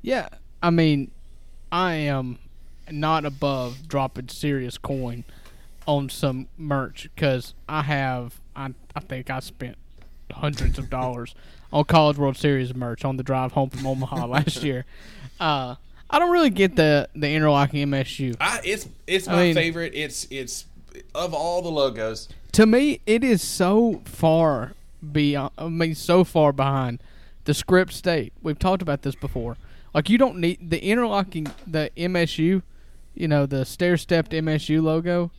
Yeah, 0.01 0.29
I 0.63 0.71
mean, 0.71 1.11
I 1.71 1.93
am 1.93 2.39
not 2.89 3.23
above 3.23 3.87
dropping 3.87 4.29
serious 4.29 4.79
coin 4.79 5.25
on 5.87 6.09
some 6.09 6.47
merch 6.57 7.09
because 7.15 7.53
I 7.69 7.83
have. 7.83 8.39
I 8.55 8.73
I 8.95 8.99
think 9.01 9.29
I 9.29 9.39
spent 9.39 9.77
hundreds 10.31 10.77
of 10.79 10.89
dollars 10.89 11.35
on 11.71 11.83
College 11.85 12.17
World 12.17 12.37
Series 12.37 12.73
merch 12.73 13.03
on 13.05 13.17
the 13.17 13.23
drive 13.23 13.51
home 13.53 13.69
from 13.69 13.85
Omaha 13.85 14.25
last 14.27 14.63
year. 14.63 14.85
Uh, 15.39 15.75
I 16.09 16.19
don't 16.19 16.31
really 16.31 16.49
get 16.49 16.75
the 16.75 17.09
the 17.15 17.29
interlocking 17.29 17.87
MSU. 17.87 18.35
I, 18.39 18.61
it's 18.63 18.87
it's 19.07 19.27
I 19.27 19.31
my 19.35 19.43
mean- 19.43 19.55
favorite. 19.55 19.93
It's 19.95 20.27
it's 20.29 20.65
of 21.13 21.33
all 21.33 21.61
the 21.61 21.69
logos. 21.69 22.29
to 22.53 22.65
me, 22.65 23.01
it 23.05 23.23
is 23.23 23.41
so 23.41 24.01
far 24.05 24.73
beyond. 25.11 25.51
I 25.57 25.67
mean, 25.67 25.93
so 25.95 26.23
far 26.23 26.53
behind 26.53 26.99
the 27.43 27.53
script 27.53 27.93
state. 27.93 28.31
We've 28.41 28.57
talked 28.57 28.81
about 28.81 29.01
this 29.01 29.15
before. 29.15 29.57
Like, 29.93 30.09
you 30.09 30.17
don't 30.17 30.37
need 30.39 30.69
the 30.71 30.83
interlocking, 30.83 31.47
the 31.67 31.89
MSU, 31.95 32.63
you 33.13 33.27
know, 33.29 33.45
the 33.45 33.63
stair 33.65 33.95
stepped 33.97 34.31
MSU 34.31 34.81
logo. 34.81 35.31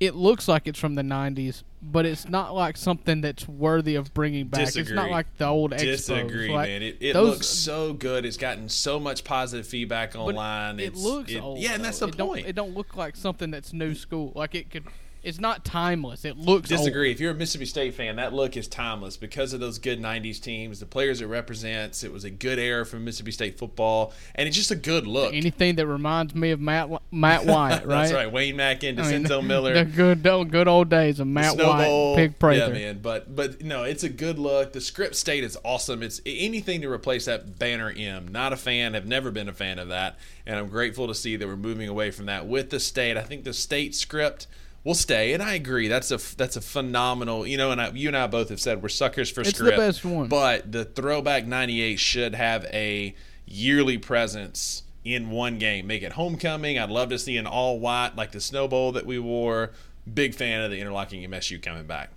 It 0.00 0.14
looks 0.14 0.48
like 0.48 0.66
it's 0.66 0.78
from 0.78 0.94
the 0.94 1.02
'90s, 1.02 1.62
but 1.82 2.06
it's 2.06 2.26
not 2.26 2.54
like 2.54 2.78
something 2.78 3.20
that's 3.20 3.46
worthy 3.46 3.96
of 3.96 4.14
bringing 4.14 4.46
back. 4.48 4.74
It's 4.74 4.90
not 4.90 5.10
like 5.10 5.26
the 5.36 5.46
old 5.46 5.72
Expos. 5.72 5.78
Disagree, 5.80 6.48
Like, 6.48 6.68
man. 6.70 6.82
It, 6.82 6.96
it 7.00 7.12
those- 7.12 7.34
looks 7.34 7.46
so 7.46 7.92
good. 7.92 8.24
It's 8.24 8.38
gotten 8.38 8.70
so 8.70 8.98
much 8.98 9.24
positive 9.24 9.66
feedback 9.66 10.16
online. 10.16 10.80
It 10.80 10.84
It's- 10.88 11.02
looks 11.04 11.30
it- 11.30 11.42
old. 11.42 11.58
Yeah, 11.58 11.74
and 11.74 11.84
that's 11.84 11.98
the 11.98 12.08
it 12.08 12.16
Don't, 12.16 12.28
point. 12.28 12.46
it 12.46 12.54
don't 12.54 12.74
look 12.74 12.96
like 12.96 13.14
something 13.14 13.50
that's 13.50 13.74
new 13.74 13.94
school. 13.94 14.32
Like 14.34 14.54
it 14.54 14.70
could. 14.70 14.84
It's 15.22 15.38
not 15.38 15.64
timeless. 15.64 16.24
It 16.24 16.38
looks 16.38 16.70
old. 16.72 16.78
Disagree. 16.78 17.10
If 17.10 17.20
you're 17.20 17.32
a 17.32 17.34
Mississippi 17.34 17.66
State 17.66 17.94
fan, 17.94 18.16
that 18.16 18.32
look 18.32 18.56
is 18.56 18.66
timeless 18.66 19.16
because 19.16 19.52
of 19.52 19.60
those 19.60 19.78
good 19.78 20.00
'90s 20.00 20.40
teams, 20.40 20.80
the 20.80 20.86
players 20.86 21.20
it 21.20 21.26
represents. 21.26 22.02
It 22.02 22.12
was 22.12 22.24
a 22.24 22.30
good 22.30 22.58
era 22.58 22.86
for 22.86 22.98
Mississippi 22.98 23.32
State 23.32 23.58
football, 23.58 24.14
and 24.34 24.48
it's 24.48 24.56
just 24.56 24.70
a 24.70 24.76
good 24.76 25.06
look. 25.06 25.34
Anything 25.34 25.76
that 25.76 25.86
reminds 25.86 26.34
me 26.34 26.50
of 26.52 26.60
Matt 26.60 26.90
Matt 27.10 27.44
Wyatt, 27.44 27.84
right? 27.84 27.88
That's 28.02 28.12
right. 28.12 28.32
Wayne 28.32 28.56
Madkin, 28.56 28.98
I 28.98 29.10
mean, 29.10 29.46
Miller, 29.46 29.74
The 29.74 29.84
good, 29.84 30.22
the 30.22 30.44
good 30.44 30.68
old 30.68 30.88
days 30.88 31.20
of 31.20 31.26
Matt 31.26 31.58
Bowl. 31.58 32.12
White, 32.14 32.16
Pig 32.16 32.38
Prather. 32.38 32.58
Yeah, 32.58 32.68
man. 32.68 33.00
But 33.02 33.34
but 33.36 33.62
no, 33.62 33.84
it's 33.84 34.04
a 34.04 34.08
good 34.08 34.38
look. 34.38 34.72
The 34.72 34.80
script 34.80 35.16
state 35.16 35.44
is 35.44 35.58
awesome. 35.64 36.02
It's 36.02 36.20
anything 36.24 36.80
to 36.80 36.90
replace 36.90 37.26
that 37.26 37.58
banner 37.58 37.92
M. 37.94 38.28
Not 38.28 38.52
a 38.54 38.56
fan. 38.56 38.94
Have 38.94 39.06
never 39.06 39.30
been 39.30 39.48
a 39.48 39.52
fan 39.52 39.78
of 39.78 39.88
that, 39.88 40.18
and 40.46 40.58
I'm 40.58 40.68
grateful 40.68 41.06
to 41.08 41.14
see 41.14 41.36
that 41.36 41.46
we're 41.46 41.56
moving 41.56 41.88
away 41.88 42.10
from 42.10 42.26
that 42.26 42.46
with 42.46 42.70
the 42.70 42.80
state. 42.80 43.18
I 43.18 43.22
think 43.22 43.44
the 43.44 43.52
state 43.52 43.94
script 43.94 44.46
will 44.84 44.94
stay, 44.94 45.32
and 45.34 45.42
I 45.42 45.54
agree. 45.54 45.88
That's 45.88 46.10
a 46.10 46.18
that's 46.36 46.56
a 46.56 46.60
phenomenal. 46.60 47.46
You 47.46 47.56
know, 47.56 47.70
and 47.70 47.80
I, 47.80 47.90
you 47.90 48.08
and 48.08 48.16
I 48.16 48.26
both 48.26 48.48
have 48.48 48.60
said 48.60 48.82
we're 48.82 48.88
suckers 48.88 49.30
for 49.30 49.40
It's 49.42 49.50
the 49.52 49.56
script. 49.56 49.76
best 49.78 50.04
one. 50.04 50.28
But 50.28 50.70
the 50.72 50.84
throwback 50.84 51.46
'98 51.46 51.98
should 51.98 52.34
have 52.34 52.64
a 52.66 53.14
yearly 53.46 53.98
presence 53.98 54.82
in 55.04 55.30
one 55.30 55.58
game. 55.58 55.86
Make 55.86 56.02
it 56.02 56.12
homecoming. 56.12 56.78
I'd 56.78 56.90
love 56.90 57.08
to 57.10 57.18
see 57.18 57.36
an 57.36 57.46
all 57.46 57.78
white 57.80 58.12
like 58.16 58.32
the 58.32 58.40
Snow 58.40 58.68
Bowl 58.68 58.92
that 58.92 59.06
we 59.06 59.18
wore. 59.18 59.72
Big 60.12 60.34
fan 60.34 60.62
of 60.62 60.70
the 60.70 60.80
interlocking 60.80 61.22
MSU 61.28 61.60
coming 61.62 61.84
back. 61.86 62.10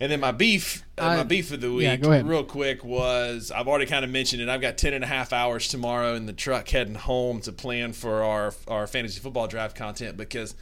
And 0.00 0.10
then 0.10 0.18
my 0.20 0.32
beef, 0.32 0.82
uh, 0.98 1.02
I- 1.02 1.16
my 1.18 1.22
beef 1.22 1.52
of 1.52 1.60
the 1.60 1.72
week, 1.72 1.84
yeah, 2.02 2.22
real 2.24 2.42
quick, 2.44 2.84
was 2.84 3.52
I've 3.52 3.68
already 3.68 3.86
kind 3.86 4.04
of 4.04 4.10
mentioned 4.10 4.42
it. 4.42 4.48
I've 4.48 4.60
got 4.60 4.76
10 4.76 4.92
and 4.92 5.04
a 5.04 5.06
half 5.06 5.32
hours 5.32 5.68
tomorrow 5.68 6.14
in 6.14 6.26
the 6.26 6.32
truck 6.32 6.68
heading 6.68 6.96
home 6.96 7.40
to 7.42 7.52
plan 7.52 7.92
for 7.92 8.22
our 8.22 8.52
our 8.66 8.86
fantasy 8.88 9.20
football 9.20 9.46
draft 9.46 9.76
content 9.76 10.16
because 10.16 10.54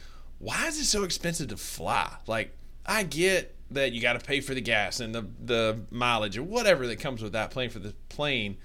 why 0.43 0.67
is 0.67 0.77
it 0.77 0.85
so 0.85 1.03
expensive 1.03 1.47
to 1.47 1.57
fly? 1.57 2.11
Like, 2.27 2.53
I 2.85 3.03
get 3.03 3.55
that 3.71 3.93
you 3.93 4.01
got 4.01 4.19
to 4.19 4.25
pay 4.25 4.41
for 4.41 4.53
the 4.53 4.61
gas 4.61 4.99
and 4.99 5.15
the, 5.15 5.25
the 5.43 5.79
mileage 5.89 6.37
or 6.37 6.43
whatever 6.43 6.85
that 6.87 6.99
comes 6.99 7.23
with 7.23 7.31
that 7.31 7.49
plane 7.49 7.69
for 7.69 7.79
the 7.79 7.93
plane. 8.09 8.57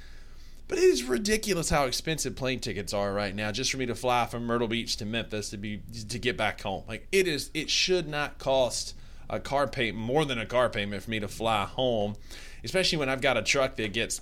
But 0.66 0.78
it 0.78 0.84
is 0.84 1.04
ridiculous 1.04 1.70
how 1.70 1.84
expensive 1.84 2.34
plane 2.34 2.58
tickets 2.58 2.92
are 2.92 3.12
right 3.14 3.34
now 3.34 3.52
just 3.52 3.70
for 3.70 3.78
me 3.78 3.86
to 3.86 3.94
fly 3.94 4.26
from 4.26 4.44
Myrtle 4.44 4.68
Beach 4.68 4.96
to 4.96 5.06
Memphis 5.06 5.50
to 5.50 5.56
be 5.56 5.80
to 6.08 6.18
get 6.18 6.36
back 6.36 6.60
home. 6.60 6.82
Like 6.86 7.06
it 7.10 7.26
is 7.26 7.50
it 7.54 7.70
should 7.70 8.06
not 8.06 8.38
cost 8.38 8.94
a 9.30 9.40
car 9.40 9.66
payment 9.66 9.96
more 10.04 10.26
than 10.26 10.38
a 10.38 10.44
car 10.44 10.68
payment 10.68 11.02
for 11.02 11.10
me 11.10 11.20
to 11.20 11.28
fly 11.28 11.64
home, 11.64 12.16
especially 12.64 12.98
when 12.98 13.08
I've 13.08 13.22
got 13.22 13.38
a 13.38 13.42
truck 13.42 13.76
that 13.76 13.94
gets 13.94 14.20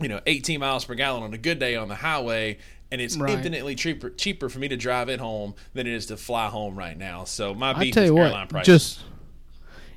you 0.00 0.08
know 0.08 0.20
18 0.24 0.60
miles 0.60 0.86
per 0.86 0.94
gallon 0.94 1.24
on 1.24 1.34
a 1.34 1.38
good 1.38 1.58
day 1.58 1.76
on 1.76 1.88
the 1.88 1.96
highway 1.96 2.56
and 2.90 3.00
it's 3.00 3.16
Right. 3.16 3.30
infinitely 3.32 3.74
cheaper 3.74 4.10
cheaper 4.10 4.48
for 4.48 4.58
me 4.58 4.68
to 4.68 4.76
drive 4.76 5.08
it 5.08 5.20
home 5.20 5.54
than 5.74 5.86
it 5.86 5.92
is 5.92 6.06
to 6.06 6.16
fly 6.16 6.48
home 6.48 6.76
right 6.76 6.96
now. 6.96 7.24
So 7.24 7.54
my 7.54 7.70
I 7.70 7.80
beef 7.80 7.94
tell 7.94 8.04
is 8.04 8.10
you 8.10 8.18
airline 8.18 8.46
prices. 8.48 8.66
just 8.96 9.04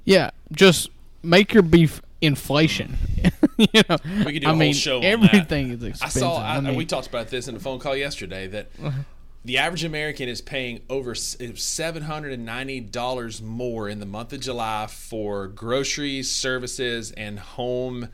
yeah, 0.05 0.31
just 0.51 0.89
make 1.23 1.53
your 1.53 1.63
beef 1.63 2.01
inflation. 2.21 2.97
you 3.57 3.67
know, 3.89 3.97
We 4.25 4.33
could 4.33 4.41
do 4.41 4.47
I 4.47 4.49
a 4.49 4.53
whole 4.53 4.55
mean, 4.55 4.73
show 4.73 4.99
everything 5.01 5.71
is 5.81 6.01
I 6.01 6.07
saw. 6.09 6.41
I, 6.41 6.59
mean, 6.59 6.75
we 6.75 6.85
talked 6.85 7.07
about 7.07 7.27
this 7.29 7.47
in 7.47 7.55
a 7.55 7.59
phone 7.59 7.79
call 7.79 7.95
yesterday 7.95 8.47
that 8.47 8.69
the 9.45 9.57
average 9.57 9.83
American 9.83 10.27
is 10.27 10.41
paying 10.41 10.81
over 10.89 11.13
seven 11.15 12.03
hundred 12.03 12.33
and 12.33 12.45
ninety 12.45 12.79
dollars 12.79 13.41
more 13.41 13.87
in 13.87 13.99
the 13.99 14.05
month 14.05 14.33
of 14.33 14.39
July 14.41 14.87
for 14.89 15.47
groceries, 15.47 16.29
services, 16.31 17.11
and 17.11 17.39
home 17.39 18.09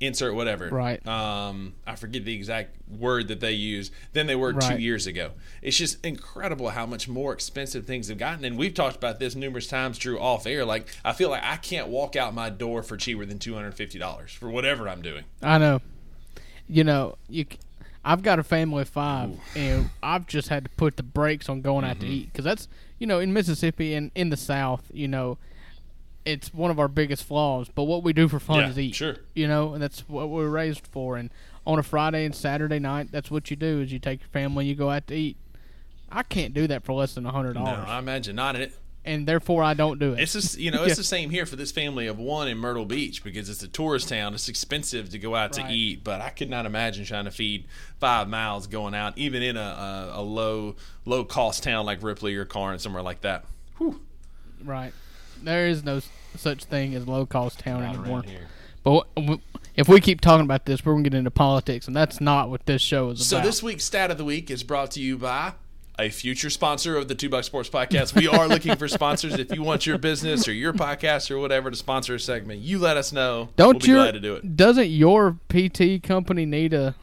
insert 0.00 0.34
whatever. 0.34 0.68
Right. 0.68 1.06
Um, 1.06 1.74
I 1.86 1.96
forget 1.96 2.24
the 2.24 2.34
exact 2.34 2.76
word 2.90 3.28
that 3.28 3.40
they 3.40 3.52
use 3.52 3.90
than 4.12 4.26
they 4.26 4.34
were 4.36 4.52
two 4.52 4.78
years 4.78 5.06
ago. 5.06 5.30
It's 5.62 5.76
just 5.76 6.04
incredible 6.04 6.68
how 6.70 6.84
much 6.86 7.08
more 7.08 7.32
expensive 7.32 7.86
things 7.86 8.08
have 8.08 8.18
gotten. 8.18 8.44
And 8.44 8.58
we've 8.58 8.74
talked 8.74 8.96
about 8.96 9.18
this 9.18 9.34
numerous 9.34 9.66
times, 9.66 9.98
Drew, 9.98 10.18
off 10.18 10.46
air. 10.46 10.64
Like 10.64 10.88
I 11.04 11.12
feel 11.12 11.30
like 11.30 11.42
I 11.42 11.56
can't 11.56 11.88
walk 11.88 12.14
out 12.16 12.34
my 12.34 12.50
door 12.50 12.82
for 12.82 12.96
cheaper 12.96 13.24
than 13.24 13.38
two 13.38 13.54
hundred 13.54 13.72
fifty 13.74 13.98
dollars 13.98 14.32
for 14.32 14.50
whatever 14.50 14.88
I'm 14.88 15.02
doing. 15.02 15.24
I 15.42 15.58
know. 15.58 15.80
You 16.68 16.84
know, 16.84 17.16
you. 17.28 17.46
I've 18.04 18.22
got 18.22 18.38
a 18.38 18.44
family 18.44 18.82
of 18.82 18.88
five, 18.88 19.30
and 19.56 19.90
I've 20.00 20.28
just 20.28 20.48
had 20.48 20.62
to 20.64 20.70
put 20.76 20.96
the 20.96 21.02
brakes 21.02 21.48
on 21.48 21.60
going 21.60 21.84
out 21.84 21.98
to 22.00 22.06
Mm-hmm. 22.06 22.12
eat 22.14 22.32
because 22.32 22.44
that's 22.44 22.68
you 23.00 23.06
know 23.06 23.18
in 23.18 23.32
Mississippi 23.32 23.94
and 23.94 24.10
in 24.14 24.28
the 24.30 24.36
South, 24.36 24.84
you 24.92 25.08
know, 25.08 25.38
it's 26.26 26.52
one 26.52 26.70
of 26.70 26.78
our 26.78 26.88
biggest 26.88 27.24
flaws. 27.24 27.68
But 27.74 27.84
what 27.84 28.02
we 28.02 28.12
do 28.12 28.28
for 28.28 28.38
fun 28.38 28.58
Yeah, 28.60 28.68
is 28.70 28.78
eat. 28.78 28.94
sure. 28.94 29.16
You 29.34 29.48
know, 29.48 29.72
and 29.72 29.82
that's 29.82 30.00
what 30.08 30.28
we're 30.28 30.48
raised 30.48 30.86
for. 30.86 31.16
And 31.16 31.30
on 31.66 31.78
a 31.78 31.82
Friday 31.82 32.24
and 32.26 32.34
Saturday 32.34 32.78
night, 32.78 33.08
that's 33.12 33.30
what 33.30 33.48
you 33.50 33.56
do: 33.56 33.80
is 33.80 33.92
you 33.92 33.98
take 33.98 34.20
your 34.20 34.28
family, 34.28 34.64
and 34.64 34.68
you 34.68 34.74
go 34.74 34.90
out 34.90 35.06
to 35.06 35.14
eat. 35.14 35.36
I 36.10 36.22
can't 36.22 36.52
do 36.52 36.66
that 36.66 36.84
for 36.84 36.92
less 36.92 37.14
than 37.14 37.24
a 37.26 37.32
hundred 37.32 37.54
No, 37.54 37.64
dollars, 37.64 37.84
I 37.88 37.98
imagine 37.98 38.36
not. 38.36 38.54
And 38.56 38.64
it, 38.64 38.72
and 39.04 39.26
therefore 39.26 39.62
I 39.62 39.74
don't 39.74 39.98
do 40.00 40.12
it. 40.14 40.20
It's 40.20 40.32
just 40.32 40.58
you 40.58 40.70
know 40.70 40.82
it's 40.82 40.90
Yeah. 40.90 40.94
the 40.96 41.04
same 41.04 41.30
here 41.30 41.46
for 41.46 41.56
this 41.56 41.70
family 41.72 42.06
of 42.08 42.18
one 42.18 42.46
in 42.48 42.58
Myrtle 42.58 42.84
Beach 42.84 43.22
because 43.24 43.48
it's 43.48 43.62
a 43.62 43.68
tourist 43.68 44.08
town. 44.08 44.34
It's 44.34 44.48
expensive 44.48 45.10
to 45.10 45.18
go 45.18 45.34
out 45.34 45.56
Right. 45.56 45.66
to 45.68 45.72
eat, 45.72 46.04
but 46.04 46.20
I 46.20 46.30
could 46.30 46.48
not 46.50 46.66
imagine 46.66 47.04
trying 47.04 47.24
to 47.26 47.30
feed 47.32 47.66
five 47.98 48.28
miles 48.28 48.66
going 48.68 48.94
out, 48.94 49.16
even 49.18 49.42
in 49.42 49.56
a, 49.56 49.60
a, 49.60 50.20
a 50.20 50.22
low 50.22 50.76
low 51.04 51.24
cost 51.24 51.62
town 51.64 51.86
like 51.86 52.02
Ripley 52.02 52.34
or 52.36 52.44
Carn, 52.44 52.78
somewhere 52.78 53.02
like 53.02 53.20
that. 53.22 53.44
Whew, 53.78 54.00
right. 54.64 54.92
There 55.42 55.66
is 55.66 55.84
no 55.84 56.00
such 56.38 56.64
thing 56.64 56.94
as 56.94 57.06
low 57.08 57.26
cost 57.26 57.58
town 57.60 57.80
not 57.82 57.94
anymore. 57.96 58.18
around 58.20 58.28
here. 58.30 58.46
But 58.84 59.06
w- 59.16 59.40
if 59.74 59.88
we 59.88 60.00
keep 60.00 60.20
talking 60.20 60.44
about 60.44 60.64
this, 60.66 60.84
we're 60.84 60.92
gonna 60.92 61.02
get 61.04 61.14
into 61.14 61.30
politics, 61.30 61.86
and 61.86 61.94
that's 61.96 62.20
not 62.20 62.50
what 62.50 62.66
this 62.66 62.80
show 62.82 63.10
is 63.10 63.26
So 63.26 63.36
about. 63.36 63.44
So 63.44 63.48
this 63.48 63.62
week's 63.62 63.84
stat 63.84 64.10
of 64.10 64.18
the 64.18 64.24
week 64.24 64.50
is 64.50 64.62
brought 64.62 64.92
to 64.92 65.00
you 65.00 65.18
by 65.18 65.52
a 65.98 66.08
future 66.10 66.50
sponsor 66.50 66.96
of 66.96 67.08
the 67.08 67.14
Two 67.14 67.28
Buck 67.30 67.42
Sports 67.44 67.68
Podcast. 67.70 68.14
We 68.14 68.28
are 68.28 68.46
looking 68.46 68.76
for 68.76 68.86
sponsors. 68.86 69.34
If 69.34 69.52
you 69.54 69.62
want 69.62 69.86
your 69.86 69.96
business 69.98 70.46
or 70.46 70.52
your 70.52 70.72
podcast 70.74 71.30
or 71.30 71.38
whatever 71.38 71.70
to 71.70 71.76
sponsor 71.76 72.14
a 72.14 72.20
segment, 72.20 72.60
you 72.60 72.78
let 72.78 72.96
us 72.96 73.12
know. 73.12 73.48
don't 73.56 73.74
we'll 73.76 73.80
be 73.80 73.86
your 73.88 73.96
glad 74.02 74.12
to 74.14 74.20
do 74.20 74.34
it. 74.34 74.56
doesn't 74.56 74.88
your 74.88 75.38
PT 75.48 76.02
company 76.02 76.44
need 76.46 76.72
a 76.74 76.94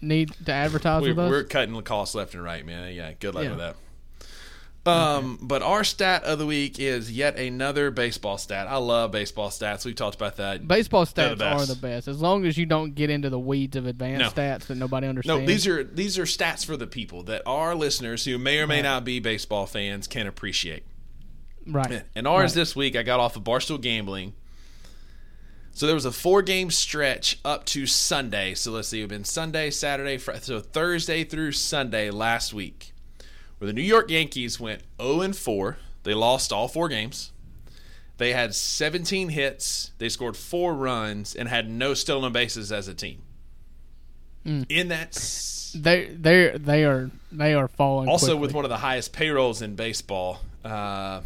need 0.00 0.32
to 0.44 0.52
advertise 0.52 1.02
We, 1.02 1.08
with 1.08 1.18
us? 1.18 1.30
we're 1.30 1.44
cutting 1.44 1.74
the 1.74 1.82
costs 1.82 2.14
left 2.14 2.34
and 2.34 2.42
right, 2.44 2.64
man. 2.64 2.94
Yeah, 2.94 3.12
good 3.18 3.34
luck 3.34 3.44
Yeah. 3.44 3.50
with 3.50 3.58
that. 3.58 3.76
Um, 4.86 5.38
but 5.42 5.62
our 5.62 5.82
stat 5.84 6.24
of 6.24 6.38
the 6.38 6.46
week 6.46 6.78
is 6.78 7.10
yet 7.10 7.38
another 7.38 7.90
baseball 7.90 8.38
stat. 8.38 8.66
I 8.68 8.76
love 8.76 9.10
baseball 9.10 9.48
stats. 9.50 9.84
We've 9.84 9.94
talked 9.96 10.14
about 10.16 10.36
that. 10.36 10.66
Baseball 10.68 11.04
They're 11.06 11.34
the 11.34 11.44
stats 11.44 11.54
are 11.62 11.66
the 11.66 11.74
best, 11.80 12.08
as 12.08 12.20
long 12.20 12.46
as 12.46 12.56
you 12.56 12.66
don't 12.66 12.94
get 12.94 13.10
into 13.10 13.28
the 13.30 13.38
weeds 13.38 13.76
of 13.76 13.86
advanced 13.86 14.36
No. 14.36 14.42
stats 14.42 14.66
that 14.66 14.76
nobody 14.76 15.06
understands. 15.06 15.40
No, 15.40 15.46
these 15.46 15.66
are 15.66 15.82
these 15.84 16.18
are 16.18 16.24
stats 16.24 16.64
for 16.64 16.76
the 16.76 16.86
people 16.86 17.22
that 17.24 17.42
our 17.46 17.74
listeners 17.74 18.24
who 18.24 18.38
may 18.38 18.58
or 18.58 18.66
may 18.66 18.76
Right. 18.76 18.82
not 18.82 19.04
be 19.04 19.18
baseball 19.20 19.66
fans 19.66 20.06
can 20.06 20.26
appreciate. 20.26 20.84
right. 21.66 22.02
And 22.14 22.28
ours 22.28 22.50
Right. 22.52 22.60
this 22.60 22.76
week, 22.76 22.94
I 22.94 23.02
got 23.02 23.18
off 23.18 23.34
of 23.36 23.42
Barstool 23.42 23.80
Gambling. 23.80 24.34
So 25.72 25.84
there 25.86 25.94
was 25.94 26.04
a 26.06 26.12
four 26.12 26.40
game 26.40 26.70
stretch 26.70 27.38
up 27.44 27.66
to 27.66 27.86
Sunday. 27.86 28.54
So 28.54 28.70
let's 28.72 28.88
see, 28.88 29.02
it 29.02 29.08
been 29.08 29.24
Sunday, 29.24 29.70
Saturday, 29.70 30.16
Friday, 30.16 30.40
so 30.42 30.60
Thursday 30.60 31.22
through 31.24 31.52
Sunday 31.52 32.08
last 32.10 32.54
week, 32.54 32.92
where 33.58 33.66
the 33.66 33.72
New 33.72 33.82
York 33.82 34.10
Yankees 34.10 34.58
went 34.60 34.82
0 35.00 35.20
and 35.20 35.36
4. 35.36 35.76
They 36.02 36.14
lost 36.14 36.52
all 36.52 36.68
four 36.68 36.88
games. 36.88 37.32
They 38.18 38.32
had 38.32 38.54
17 38.54 39.30
hits. 39.30 39.90
They 39.98 40.08
scored 40.08 40.36
four 40.36 40.74
runs 40.74 41.34
and 41.34 41.48
had 41.48 41.68
no 41.68 41.92
stolen 41.94 42.32
bases 42.32 42.70
as 42.72 42.88
a 42.88 42.94
team. 42.94 43.22
Mm. 44.46 44.66
In 44.68 44.88
that, 44.88 45.08
s- 45.08 45.74
They 45.78 46.06
they 46.06 46.56
they 46.56 46.84
are 46.84 47.10
they 47.32 47.54
are 47.54 47.68
falling. 47.68 48.08
also 48.08 48.26
quickly. 48.26 48.40
with 48.40 48.54
one 48.54 48.64
of 48.64 48.68
the 48.68 48.76
highest 48.78 49.12
payrolls 49.12 49.60
in 49.60 49.74
baseball. 49.74 50.40
Uh, 50.64 51.20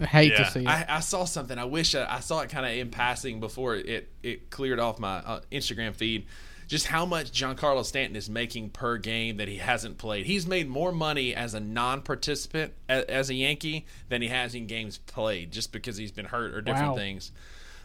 I 0.00 0.04
hate 0.04 0.32
yeah, 0.32 0.44
to 0.44 0.50
see 0.50 0.60
it. 0.60 0.66
I, 0.68 0.84
I 0.88 1.00
saw 1.00 1.24
something. 1.24 1.58
I 1.58 1.64
wish 1.64 1.94
I, 1.94 2.16
I 2.16 2.20
saw 2.20 2.40
it 2.40 2.50
kind 2.50 2.66
of 2.66 2.72
in 2.72 2.90
passing 2.90 3.40
before 3.40 3.76
it, 3.76 4.10
it 4.22 4.50
cleared 4.50 4.78
off 4.78 4.98
my 4.98 5.16
uh, 5.16 5.40
Instagram 5.50 5.94
feed. 5.94 6.26
Just 6.66 6.86
how 6.88 7.06
much 7.06 7.30
Giancarlo 7.30 7.84
Stanton 7.84 8.16
is 8.16 8.28
making 8.28 8.70
per 8.70 8.96
game 8.98 9.36
that 9.36 9.46
he 9.46 9.56
hasn't 9.56 9.98
played. 9.98 10.26
He's 10.26 10.46
made 10.46 10.68
more 10.68 10.90
money 10.90 11.34
as 11.34 11.54
a 11.54 11.60
non-participant 11.60 12.72
as, 12.88 13.04
as 13.04 13.30
a 13.30 13.34
Yankee 13.34 13.86
than 14.08 14.20
he 14.22 14.28
has 14.28 14.54
in 14.54 14.66
games 14.66 14.98
played, 14.98 15.52
just 15.52 15.70
because 15.72 15.96
he's 15.96 16.10
been 16.12 16.26
hurt 16.26 16.54
or 16.54 16.60
different 16.60 16.88
Wow. 16.90 16.96
things. 16.96 17.30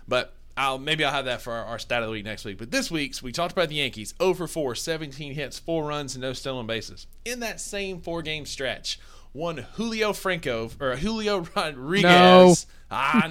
But 0.08 0.34
I'll 0.58 0.80
maybe 0.80 1.06
I'll 1.06 1.12
have 1.14 1.26
that 1.26 1.42
for 1.42 1.54
our, 1.54 1.64
our 1.66 1.80
stat 1.80 2.02
of 2.02 2.08
the 2.08 2.12
week 2.12 2.26
next 2.26 2.44
week. 2.44 2.58
But 2.58 2.72
this 2.72 2.90
week's 2.92 3.22
we 3.24 3.32
talked 3.32 3.52
about 3.54 3.70
the 3.70 3.76
Yankees 3.76 4.14
0 4.22 4.34
for 4.34 4.48
4, 4.48 4.76
17 4.76 5.34
hits, 5.34 5.60
four 5.60 5.86
runs, 5.86 6.16
and 6.16 6.22
no 6.22 6.34
stolen 6.34 6.66
bases. 6.68 7.08
In 7.24 7.40
that 7.42 7.62
same 7.62 8.02
four 8.02 8.22
game 8.22 8.46
stretch, 8.46 9.00
one 9.32 9.58
Julio 9.76 10.12
Franco 10.12 10.70
or 10.80 10.96
Julio 10.98 11.40
Rodriguez. 11.56 12.04
No. 12.04 12.56
Ah, 12.92 13.30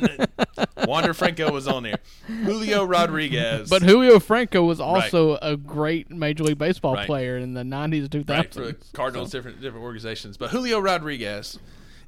Wander 0.86 1.12
Franco 1.12 1.52
was 1.52 1.68
on 1.68 1.82
there. 1.82 1.98
Julio 2.26 2.84
Rodriguez. 2.84 3.68
but 3.68 3.82
Julio 3.82 4.18
Franco 4.18 4.62
was 4.64 4.80
also 4.80 5.36
a 5.42 5.56
great 5.56 6.10
Major 6.10 6.44
League 6.44 6.58
Baseball 6.58 6.94
Right. 6.94 7.06
player 7.06 7.36
in 7.36 7.54
the 7.54 7.62
'90s, 7.62 8.08
2000s. 8.08 8.28
right 8.30 8.54
for 8.54 8.60
the 8.60 8.76
Cardinals, 8.94 9.30
different 9.30 9.60
different 9.60 9.84
organizations. 9.84 10.36
But 10.36 10.50
Julio 10.50 10.78
Rodriguez, 10.78 11.58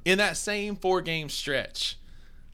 in 0.03 0.17
that 0.17 0.35
same 0.37 0.75
four 0.75 1.01
game 1.01 1.29
stretch, 1.29 1.97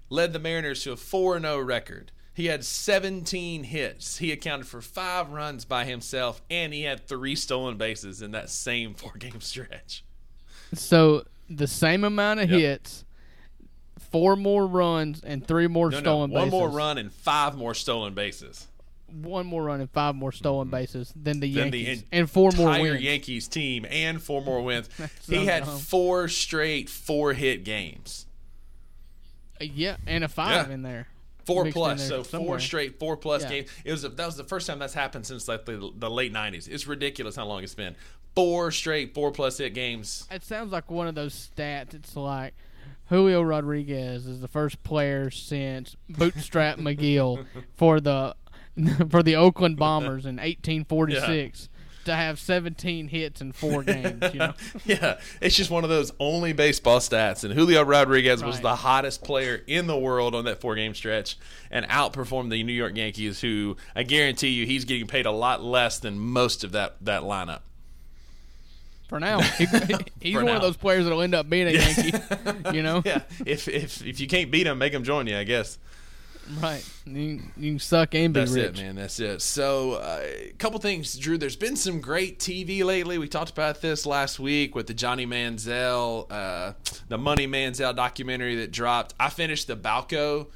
led 0.10 0.34
the 0.34 0.40
Mariners 0.40 0.84
to 0.84 0.92
a 0.92 0.98
four 0.98 1.40
0 1.40 1.60
record. 1.60 2.12
He 2.34 2.46
had 2.46 2.64
17 2.64 3.64
hits. 3.66 4.18
He 4.20 4.32
accounted 4.32 4.66
for 4.68 4.82
five 4.82 5.30
runs 5.32 5.66
by 5.66 5.84
himself, 5.86 6.42
and 6.50 6.74
he 6.74 6.84
had 6.84 7.06
three 7.08 7.36
stolen 7.36 7.78
bases 7.78 8.22
in 8.22 8.32
that 8.32 8.50
same 8.50 8.94
four 8.94 9.14
game 9.20 9.42
stretch. 9.42 10.04
So 10.74 11.26
the 11.50 11.68
same 11.68 12.04
amount 12.04 12.40
of 12.42 12.50
Yep. 12.50 12.60
hits, 12.60 13.04
four 14.02 14.36
more 14.36 14.66
runs, 14.68 15.22
and 15.24 15.46
three 15.48 15.68
more 15.68 15.90
No, 15.92 16.00
no, 16.00 16.18
one 16.18 16.32
bases. 16.32 16.52
more 16.52 16.70
run 16.70 16.98
and 16.98 17.12
five 17.12 17.56
more 17.56 17.74
stolen 17.74 18.14
bases. 18.14 18.68
one 19.12 19.46
more 19.48 19.64
run, 19.64 19.82
and 19.82 19.90
five 19.90 20.16
more 20.16 20.32
stolen 20.32 20.70
bases 20.70 21.12
than 21.16 21.40
the 21.40 21.52
Than 21.54 21.72
the 21.72 21.80
Yankees, 21.80 22.04
en- 22.12 22.20
and 22.20 22.30
four 22.32 22.52
more 22.56 22.80
wins. 22.80 23.02
Yankees 23.02 23.48
team 23.48 23.86
and 23.90 24.22
four 24.22 24.42
more 24.42 24.62
wins. 24.62 24.88
He 25.28 25.46
had 25.46 25.64
dumb. 25.66 25.80
four 25.80 26.28
straight 26.28 26.90
four 26.90 27.34
hit 27.34 27.64
games. 27.64 28.26
Uh, 29.62 29.66
yeah, 29.74 29.98
and 30.08 30.24
a 30.24 30.28
five 30.28 30.68
Yeah. 30.68 30.74
in 30.74 30.82
there. 30.84 31.08
Four 31.46 31.66
plus, 31.72 32.00
there 32.02 32.10
so 32.20 32.24
somewhere. 32.24 32.48
four 32.48 32.60
straight 32.60 33.00
four 33.00 33.18
plus 33.18 33.42
Yeah. 33.44 33.50
games. 33.50 33.70
It 33.84 33.92
was 33.92 34.04
that 34.04 34.18
was 34.18 34.38
the 34.38 34.44
first 34.44 34.68
time 34.68 34.78
that's 34.80 34.94
happened 34.94 35.26
since 35.26 35.48
like 35.48 35.66
the, 35.66 35.92
the 35.98 36.10
late 36.10 36.32
'90s. 36.32 36.68
It's 36.68 36.86
ridiculous 36.86 37.36
how 37.36 37.46
long 37.48 37.64
it's 37.64 37.74
been. 37.76 37.96
Four 38.36 38.70
straight 38.72 39.16
four 39.16 39.32
plus 39.32 39.58
hit 39.58 39.74
games. 39.74 40.28
It 40.30 40.44
sounds 40.44 40.72
like 40.72 40.92
one 40.92 41.08
of 41.08 41.16
those 41.16 41.50
stats. 41.58 41.96
It's 41.96 42.16
like 42.16 42.54
Julio 43.10 43.42
Rodriguez 43.42 44.28
is 44.28 44.40
the 44.40 44.48
first 44.48 44.84
player 44.84 45.32
since 45.32 45.96
Bootstrap 46.08 46.78
McGill 46.80 47.46
for 47.76 48.00
the 48.00 48.36
for 49.10 49.24
the 49.24 49.36
Oakland 49.36 49.78
Bombers 49.80 50.26
in 50.26 50.36
1846 50.36 51.70
to 52.06 52.16
have 52.16 52.40
17 52.40 53.08
hits 53.10 53.42
in 53.42 53.52
four 53.52 53.84
games. 53.84 54.24
You 54.34 54.40
know, 54.40 54.54
yeah, 54.86 55.20
it's 55.42 55.56
just 55.56 55.70
one 55.70 55.84
of 55.84 55.90
those 55.90 56.12
only 56.20 56.54
baseball 56.54 57.00
stats. 57.00 57.44
And 57.44 57.54
Julio 57.54 57.84
Rodriguez 57.84 58.44
was 58.44 58.62
the 58.62 58.76
hottest 58.76 59.24
player 59.24 59.62
in 59.68 59.88
the 59.88 59.98
world 59.98 60.34
on 60.34 60.46
that 60.46 60.62
four 60.62 60.76
game 60.76 60.94
stretch 60.94 61.38
and 61.70 61.86
outperformed 61.88 62.52
the 62.52 62.64
New 62.64 62.74
York 62.74 62.96
Yankees, 62.96 63.42
who 63.42 63.76
I 63.96 64.04
guarantee 64.04 64.50
you 64.50 64.66
he's 64.66 64.86
getting 64.86 65.08
paid 65.08 65.26
a 65.26 65.32
lot 65.32 65.64
less 65.64 66.00
than 66.00 66.20
most 66.20 66.64
of 66.64 66.72
that 66.72 66.96
that 67.02 67.24
lineup. 67.24 67.62
For 69.10 69.20
now, 69.20 69.42
he, 69.58 69.66
he's 70.22 70.34
For 70.36 70.40
one 70.44 70.46
now. 70.46 70.56
of 70.56 70.62
those 70.62 70.78
players 70.78 71.04
that'll 71.04 71.22
end 71.22 71.36
up 71.36 71.50
being 71.50 71.68
a 71.68 71.72
Yankee. 71.72 72.14
You 72.74 72.84
know, 72.84 73.02
Yeah, 73.04 73.24
if 73.46 73.68
if 73.68 74.06
if 74.06 74.20
you 74.22 74.28
can't 74.28 74.50
beat 74.52 74.66
him, 74.68 74.78
make 74.78 74.94
him 74.94 75.04
join 75.04 75.28
you. 75.28 75.36
I 75.38 75.44
guess. 75.44 75.78
right? 76.62 76.84
You, 77.06 77.42
you 77.58 77.78
suck 77.80 78.16
and 78.16 78.34
be 78.34 78.40
That's 78.40 78.52
rich. 78.54 78.80
it, 78.80 78.82
man. 78.82 78.96
That's 78.96 79.20
it. 79.20 79.42
So, 79.42 79.94
uh, 79.94 80.22
a 80.24 80.54
couple 80.58 80.80
things, 80.80 81.16
Drew. 81.18 81.38
There's 81.38 81.56
been 81.56 81.76
some 81.76 82.02
great 82.02 82.40
TV 82.40 82.84
lately. 82.84 83.18
We 83.20 83.28
talked 83.28 83.52
about 83.52 83.82
this 83.82 84.06
last 84.06 84.40
week 84.40 84.74
with 84.76 84.88
the 84.88 84.94
Johnny 84.96 85.26
Manziel, 85.28 86.26
uh, 86.32 86.74
the 87.08 87.18
Money 87.20 87.48
Manziel 87.48 87.96
documentary 87.96 88.56
that 88.56 88.72
dropped. 88.72 89.14
I 89.20 89.30
finished 89.30 89.68
the 89.68 89.76
Balco, 89.76 90.48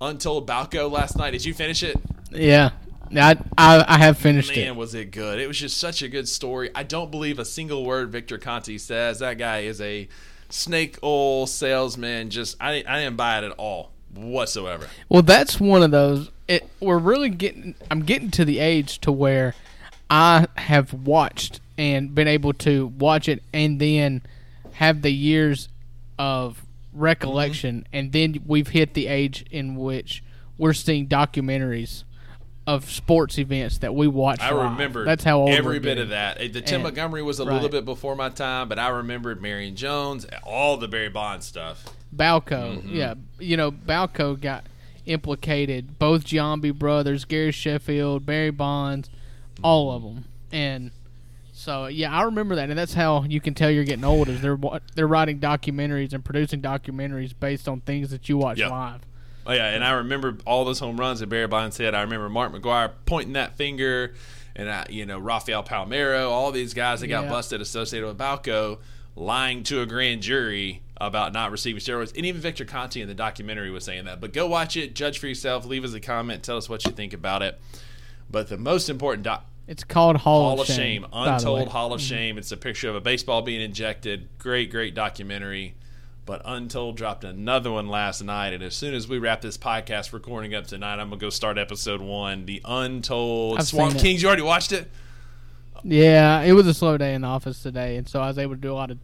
Untold 0.00 0.46
Balco 0.46 0.90
last 0.90 1.16
night. 1.16 1.30
Did 1.32 1.44
you 1.44 1.54
finish 1.54 1.82
it? 1.82 1.96
Yeah, 2.30 2.70
I 3.14 3.36
I, 3.56 3.84
I 3.86 3.98
have 3.98 4.18
finished 4.18 4.54
Man, 4.54 4.68
it. 4.68 4.76
was 4.76 4.94
it 4.94 5.10
good? 5.10 5.38
It 5.38 5.46
was 5.46 5.58
just 5.58 5.78
such 5.78 6.02
a 6.02 6.08
good 6.08 6.28
story. 6.28 6.70
I 6.74 6.82
don't 6.82 7.10
believe 7.10 7.38
a 7.38 7.44
single 7.44 7.84
word 7.84 8.10
Victor 8.10 8.38
Conte 8.38 8.76
says. 8.78 9.18
That 9.20 9.38
guy 9.38 9.60
is 9.60 9.80
a 9.80 10.08
snake 10.48 10.98
oil 11.02 11.46
salesman. 11.46 12.30
Just 12.30 12.56
I, 12.60 12.84
I 12.86 13.00
didn't 13.00 13.16
buy 13.16 13.38
it 13.38 13.44
at 13.44 13.52
all 13.52 13.92
whatsoever. 14.14 14.88
Well, 15.08 15.22
that's 15.22 15.60
one 15.60 15.82
of 15.82 15.90
those. 15.90 16.30
It, 16.48 16.68
we're 16.80 16.98
really 16.98 17.30
getting. 17.30 17.74
I'm 17.90 18.02
getting 18.02 18.30
to 18.32 18.44
the 18.44 18.58
age 18.58 19.00
to 19.00 19.12
where 19.12 19.54
I 20.08 20.46
have 20.56 20.92
watched 20.92 21.60
and 21.78 22.14
been 22.14 22.28
able 22.28 22.52
to 22.52 22.88
watch 22.98 23.28
it, 23.28 23.42
and 23.52 23.80
then 23.80 24.22
have 24.72 25.02
the 25.02 25.12
years 25.12 25.68
of 26.18 26.62
recollection, 26.92 27.76
mm-hmm. 27.76 27.96
and 27.96 28.12
then 28.12 28.42
we've 28.46 28.68
hit 28.68 28.94
the 28.94 29.06
age 29.06 29.44
in 29.50 29.76
which 29.76 30.22
we're 30.58 30.72
seeing 30.74 31.06
documentaries 31.06 32.04
of 32.66 32.90
sports 32.90 33.38
events 33.38 33.78
that 33.78 33.94
we 33.94 34.06
watch. 34.06 34.40
I 34.40 34.52
live. 34.52 34.72
remember 34.72 35.04
That's 35.04 35.24
how 35.24 35.40
old 35.40 35.50
every 35.50 35.78
bit 35.80 35.98
of 35.98 36.10
that. 36.10 36.38
The 36.38 36.60
Tim 36.60 36.76
And- 36.76 36.82
Montgomery 36.84 37.22
was 37.22 37.40
a 37.40 37.44
right. 37.44 37.54
little 37.54 37.68
bit 37.68 37.84
before 37.84 38.14
my 38.14 38.28
time, 38.28 38.68
but 38.68 38.78
I 38.78 38.88
remembered 38.88 39.40
Marion 39.42 39.74
Jones, 39.76 40.26
all 40.44 40.76
the 40.76 40.86
Barry 40.86 41.08
Bonds 41.08 41.46
stuff. 41.46 41.84
Balco, 42.14 42.78
Mm-hmm. 42.78 42.94
yeah, 42.96 43.14
you 43.38 43.56
know 43.56 43.70
Balco 43.72 44.38
got 44.40 44.64
implicated. 45.06 45.98
Both 45.98 46.24
Giambi 46.26 46.72
brothers, 46.74 47.24
Gary 47.24 47.52
Sheffield, 47.52 48.26
Barry 48.26 48.50
Bonds, 48.50 49.08
all 49.62 49.90
of 49.92 50.02
them, 50.02 50.24
and 50.52 50.90
So 51.52 51.86
yeah, 51.86 52.12
I 52.12 52.22
remember 52.22 52.54
that, 52.56 52.70
and 52.70 52.78
that's 52.78 52.94
how 52.94 53.24
you 53.24 53.40
can 53.40 53.54
tell 53.54 53.70
you're 53.70 53.84
getting 53.84 54.04
old. 54.04 54.28
Is 54.28 54.40
they're 54.42 54.58
they're 54.94 55.06
writing 55.08 55.40
documentaries 55.40 56.12
and 56.12 56.24
producing 56.24 56.62
documentaries 56.62 57.32
based 57.38 57.68
on 57.68 57.80
things 57.80 58.10
that 58.10 58.28
you 58.28 58.36
watch 58.38 58.58
Yep. 58.58 58.70
live. 58.70 59.00
Oh 59.46 59.52
yeah, 59.52 59.68
and 59.68 59.82
I 59.82 59.92
remember 59.92 60.36
all 60.46 60.64
those 60.64 60.78
home 60.78 60.98
runs 60.98 61.20
that 61.20 61.28
Barry 61.28 61.46
Bonds 61.46 61.76
hit. 61.76 61.94
I 61.94 62.02
remember 62.02 62.28
Mark 62.28 62.52
McGwire 62.52 62.92
pointing 63.06 63.32
that 63.34 63.56
finger, 63.56 64.14
and 64.54 64.70
I, 64.70 64.86
you 64.90 65.06
know 65.06 65.18
Rafael 65.18 65.62
Palmeiro, 65.64 66.28
all 66.30 66.52
these 66.52 66.74
guys 66.74 67.00
that 67.00 67.06
got 67.08 67.24
Yeah. 67.24 67.30
busted 67.30 67.60
associated 67.60 68.06
with 68.06 68.18
Balco, 68.18 68.78
lying 69.16 69.62
to 69.64 69.80
a 69.80 69.86
grand 69.86 70.22
jury 70.22 70.82
about 71.00 71.32
not 71.32 71.50
receiving 71.50 71.80
steroids. 71.80 72.14
And 72.14 72.26
even 72.26 72.40
Victor 72.42 72.66
Conte 72.66 73.00
in 73.00 73.08
the 73.08 73.14
documentary 73.14 73.70
was 73.70 73.84
saying 73.84 74.04
that. 74.04 74.20
But 74.20 74.34
go 74.34 74.46
watch 74.46 74.76
it, 74.76 74.94
judge 74.94 75.18
for 75.18 75.26
yourself, 75.28 75.64
leave 75.64 75.82
us 75.84 75.94
a 75.94 76.00
comment, 76.00 76.42
tell 76.42 76.58
us 76.58 76.68
what 76.68 76.84
you 76.84 76.92
think 76.92 77.14
about 77.14 77.40
it. 77.42 77.58
But 78.30 78.48
the 78.48 78.58
most 78.58 78.90
important 78.90 79.22
doc- 79.24 79.46
It's 79.66 79.82
called 79.82 80.18
Hall, 80.18 80.42
Hall 80.42 80.52
of 80.54 80.60
of 80.60 80.66
Shame. 80.66 81.02
Shame, 81.02 81.06
Untold. 81.12 81.60
Mm-hmm. 81.62 81.70
Hall 81.70 81.92
of 81.94 82.00
Shame. 82.02 82.36
It's 82.36 82.52
a 82.52 82.56
picture 82.58 82.90
of 82.90 82.96
a 82.96 83.00
baseball 83.00 83.40
being 83.40 83.62
injected. 83.62 84.28
Great, 84.38 84.70
great 84.70 84.94
documentary. 84.94 85.74
But 86.26 86.42
Untold 86.44 86.96
dropped 86.96 87.24
another 87.24 87.72
one 87.72 87.88
last 87.88 88.22
night, 88.22 88.52
and 88.52 88.62
as 88.62 88.74
soon 88.74 88.94
as 88.94 89.08
we 89.08 89.18
wrap 89.18 89.40
this 89.40 89.58
podcast 89.58 90.12
recording 90.12 90.54
up 90.54 90.66
tonight, 90.66 90.94
I'm 91.00 91.08
gonna 91.08 91.20
go 91.20 91.30
start 91.30 91.58
episode 91.58 92.00
one. 92.00 92.46
The 92.46 92.60
Untold 92.64 93.58
I've 93.58 93.66
Swamp. 93.66 93.98
Kings. 93.98 94.22
You 94.22 94.28
already 94.28 94.42
watched 94.42 94.70
it? 94.72 94.90
Yeah, 95.82 96.42
it 96.42 96.52
was 96.52 96.66
a 96.66 96.74
slow 96.74 96.98
day 96.98 97.14
in 97.14 97.22
the 97.22 97.26
office 97.28 97.62
today, 97.62 97.96
and 97.96 98.08
so 98.08 98.20
I 98.20 98.28
was 98.28 98.38
able 98.38 98.54
to 98.54 98.60
do 98.60 98.70
a 98.70 98.74
lot 98.74 98.90
of 98.90 98.98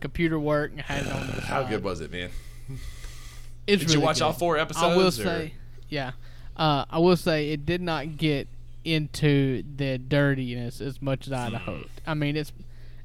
computer 0.00 0.38
work 0.38 0.70
and 0.72 0.80
had 0.80 1.06
it 1.06 1.12
on 1.12 1.26
the 1.26 1.32
How 1.42 1.64
good 1.64 1.82
was 1.84 2.00
it, 2.00 2.10
man? 2.12 2.30
It's 3.66 3.82
Did 3.84 3.92
you 3.92 4.00
watch 4.00 4.16
good. 4.18 4.24
all 4.24 4.32
four 4.32 4.56
episodes? 4.56 4.84
I 4.84 4.96
will 4.96 5.08
or- 5.08 5.10
say, 5.10 5.54
yeah. 5.88 6.12
Uh, 6.56 6.84
I 6.88 6.98
will 6.98 7.16
say 7.16 7.50
it 7.50 7.66
did 7.66 7.80
not 7.82 8.16
get 8.16 8.48
into 8.84 9.62
the 9.76 9.98
dirtiness 9.98 10.80
as 10.80 11.02
much 11.02 11.26
as 11.26 11.32
Hmm. 11.32 11.54
I'd 11.56 11.60
hoped. 11.60 12.00
I 12.06 12.14
mean, 12.14 12.36
it's 12.36 12.52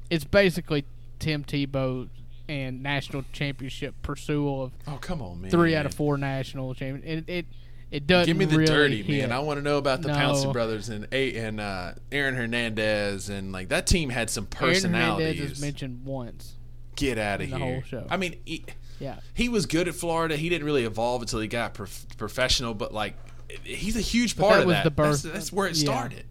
it's 0.08 0.24
basically 0.24 0.84
Tim 1.18 1.44
Tebow 1.44 2.08
and 2.48 2.82
national 2.82 3.24
championship 3.32 3.94
pursuit 4.02 4.48
of 4.48 4.72
Oh 4.86 4.98
come 5.00 5.20
on, 5.22 5.40
man! 5.42 5.50
three 5.50 5.74
out 5.74 5.86
of 5.86 5.94
four 5.94 6.16
national 6.16 6.74
champions. 6.74 7.04
It 7.28 7.32
it, 7.32 7.46
it 7.90 8.06
doesn't 8.06 8.26
Give 8.26 8.36
me 8.36 8.44
the 8.46 8.56
really 8.58 8.66
dirty 8.66 9.02
hit. 9.02 9.28
man. 9.28 9.32
I 9.32 9.38
want 9.40 9.58
to 9.58 9.62
know 9.62 9.78
about 9.78 10.02
the 10.02 10.08
No. 10.08 10.14
Pouncey 10.14 10.52
brothers 10.52 10.88
and 10.88 11.06
A 11.12 11.36
and 11.36 11.60
uh, 11.60 11.92
Aaron 12.10 12.34
Hernandez 12.34 13.28
and 13.28 13.52
like 13.52 13.68
that 13.68 13.86
team 13.86 14.10
had 14.10 14.28
some 14.30 14.48
Aaron 14.60 14.72
personalities. 14.74 15.34
Hernandez 15.36 15.52
is 15.58 15.60
mentioned 15.60 16.04
once. 16.04 16.54
Get 16.96 17.18
out 17.18 17.40
of 17.40 17.48
here! 17.48 17.58
whole 17.58 17.82
show. 17.82 18.06
I 18.10 18.16
mean, 18.16 18.36
he, 18.44 18.64
Yeah, 18.98 19.20
he 19.34 19.48
was 19.48 19.66
good 19.66 19.86
at 19.86 19.94
Florida. 19.94 20.36
He 20.36 20.48
didn't 20.48 20.64
really 20.66 20.84
evolve 20.84 21.20
until 21.22 21.40
he 21.40 21.46
got 21.48 21.74
prof- 21.74 22.06
professional, 22.16 22.74
but 22.74 22.92
like 22.94 23.14
he's 23.62 23.96
a 23.96 24.00
huge 24.00 24.36
part 24.36 24.54
that 24.54 24.60
of 24.60 24.66
was 24.66 24.74
that. 24.76 24.84
the 24.84 24.90
birth- 24.90 25.22
That's, 25.22 25.34
that's 25.34 25.52
where 25.52 25.66
it 25.68 25.76
yeah. 25.76 25.84
started. 25.84 26.24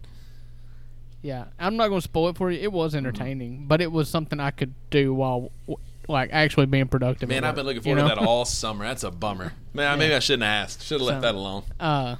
yeah. 1.22 1.44
I'm 1.58 1.76
not 1.76 1.88
going 1.88 2.00
to 2.00 2.04
spoil 2.04 2.28
it 2.28 2.36
for 2.36 2.50
you. 2.50 2.60
It 2.60 2.72
was 2.72 2.92
Mm-hmm. 2.92 3.06
entertaining, 3.06 3.66
but 3.66 3.80
it 3.80 3.90
was 3.92 4.08
something 4.08 4.40
I 4.40 4.50
could 4.50 4.74
do 4.90 5.14
while 5.14 5.50
like 6.08 6.30
actually 6.32 6.66
being 6.66 6.88
productive. 6.88 7.28
Man, 7.28 7.44
I've 7.44 7.54
been 7.54 7.66
looking 7.66 7.82
you 7.82 7.96
forward 7.96 8.08
to 8.08 8.14
that 8.14 8.18
all 8.18 8.44
summer. 8.44 8.84
That's 8.86 9.04
a 9.04 9.10
bummer. 9.10 9.52
Man, 9.74 9.98
maybe 9.98 10.14
I 10.14 10.18
shouldn't 10.20 10.44
have 10.44 10.64
asked. 10.64 10.82
Should 10.84 11.00
have 11.00 11.08
left 11.08 11.22
that 11.22 11.34
alone. 11.34 11.64
Uh, 11.80 12.16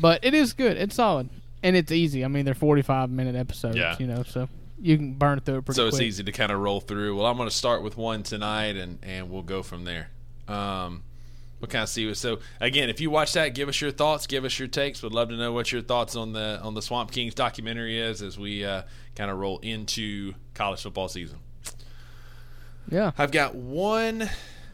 but 0.00 0.24
it 0.24 0.34
is 0.34 0.52
good. 0.52 0.76
It's 0.76 0.94
solid, 0.94 1.28
and 1.62 1.76
it's 1.76 1.92
easy. 1.92 2.24
I 2.24 2.28
mean, 2.28 2.44
they're 2.44 2.54
45 2.54 3.10
minute 3.10 3.36
episodes. 3.36 3.76
Yeah. 3.76 3.96
You 3.98 4.06
know, 4.06 4.22
so 4.24 4.48
you 4.80 4.96
can 4.96 5.14
burn 5.14 5.40
through 5.40 5.58
it 5.58 5.64
pretty 5.64 5.76
So 5.76 5.86
it's 5.86 5.96
quick. 5.96 6.06
easy 6.06 6.24
to 6.24 6.32
kind 6.32 6.50
of 6.52 6.60
roll 6.60 6.80
through. 6.80 7.16
Well, 7.16 7.26
I'm 7.26 7.36
going 7.36 7.48
to 7.48 7.54
start 7.54 7.82
with 7.82 7.96
one 7.96 8.22
tonight, 8.22 8.76
and 8.76 8.98
and 9.02 9.30
we'll 9.30 9.42
go 9.42 9.62
from 9.62 9.84
there. 9.84 10.10
Um, 10.48 11.02
we'll 11.60 11.68
kind 11.68 11.82
of 11.82 11.88
see. 11.88 12.12
So 12.14 12.40
again, 12.60 12.88
if 12.90 13.00
you 13.00 13.10
watch 13.10 13.32
that, 13.34 13.54
give 13.54 13.68
us 13.68 13.80
your 13.80 13.90
thoughts, 13.90 14.26
give 14.26 14.44
us 14.44 14.58
your 14.58 14.68
takes. 14.68 15.02
We'd 15.02 15.12
love 15.12 15.28
to 15.28 15.36
know 15.36 15.52
what 15.52 15.70
your 15.70 15.82
thoughts 15.82 16.16
on 16.16 16.32
the 16.32 16.60
on 16.62 16.74
the 16.74 16.82
Swamp 16.82 17.10
Kings 17.12 17.34
documentary 17.34 17.98
is 17.98 18.22
as 18.22 18.38
we 18.38 18.64
uh, 18.64 18.82
kind 19.14 19.30
of 19.30 19.38
roll 19.38 19.58
into 19.60 20.34
college 20.54 20.82
football 20.82 21.08
season. 21.08 21.38
Yeah. 22.90 23.12
I've 23.16 23.32
got 23.32 23.54
one 23.54 24.28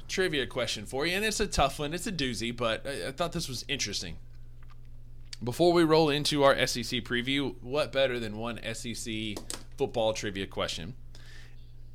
trivia 0.08 0.46
question 0.46 0.86
for 0.86 1.06
you, 1.06 1.14
and 1.14 1.24
it's 1.24 1.40
a 1.40 1.46
tough 1.46 1.78
one. 1.78 1.92
It's 1.94 2.06
a 2.06 2.12
doozy, 2.12 2.56
but 2.56 2.86
I, 2.86 3.08
I 3.08 3.12
thought 3.12 3.32
this 3.32 3.48
was 3.48 3.64
interesting. 3.68 4.16
Before 5.44 5.72
we 5.72 5.84
roll 5.84 6.08
into 6.08 6.42
our 6.42 6.54
SEC 6.66 7.04
preview, 7.04 7.54
what 7.60 7.92
better 7.92 8.18
than 8.18 8.38
one 8.38 8.58
SEC 8.72 9.36
football 9.76 10.14
trivia 10.14 10.46
question? 10.46 10.94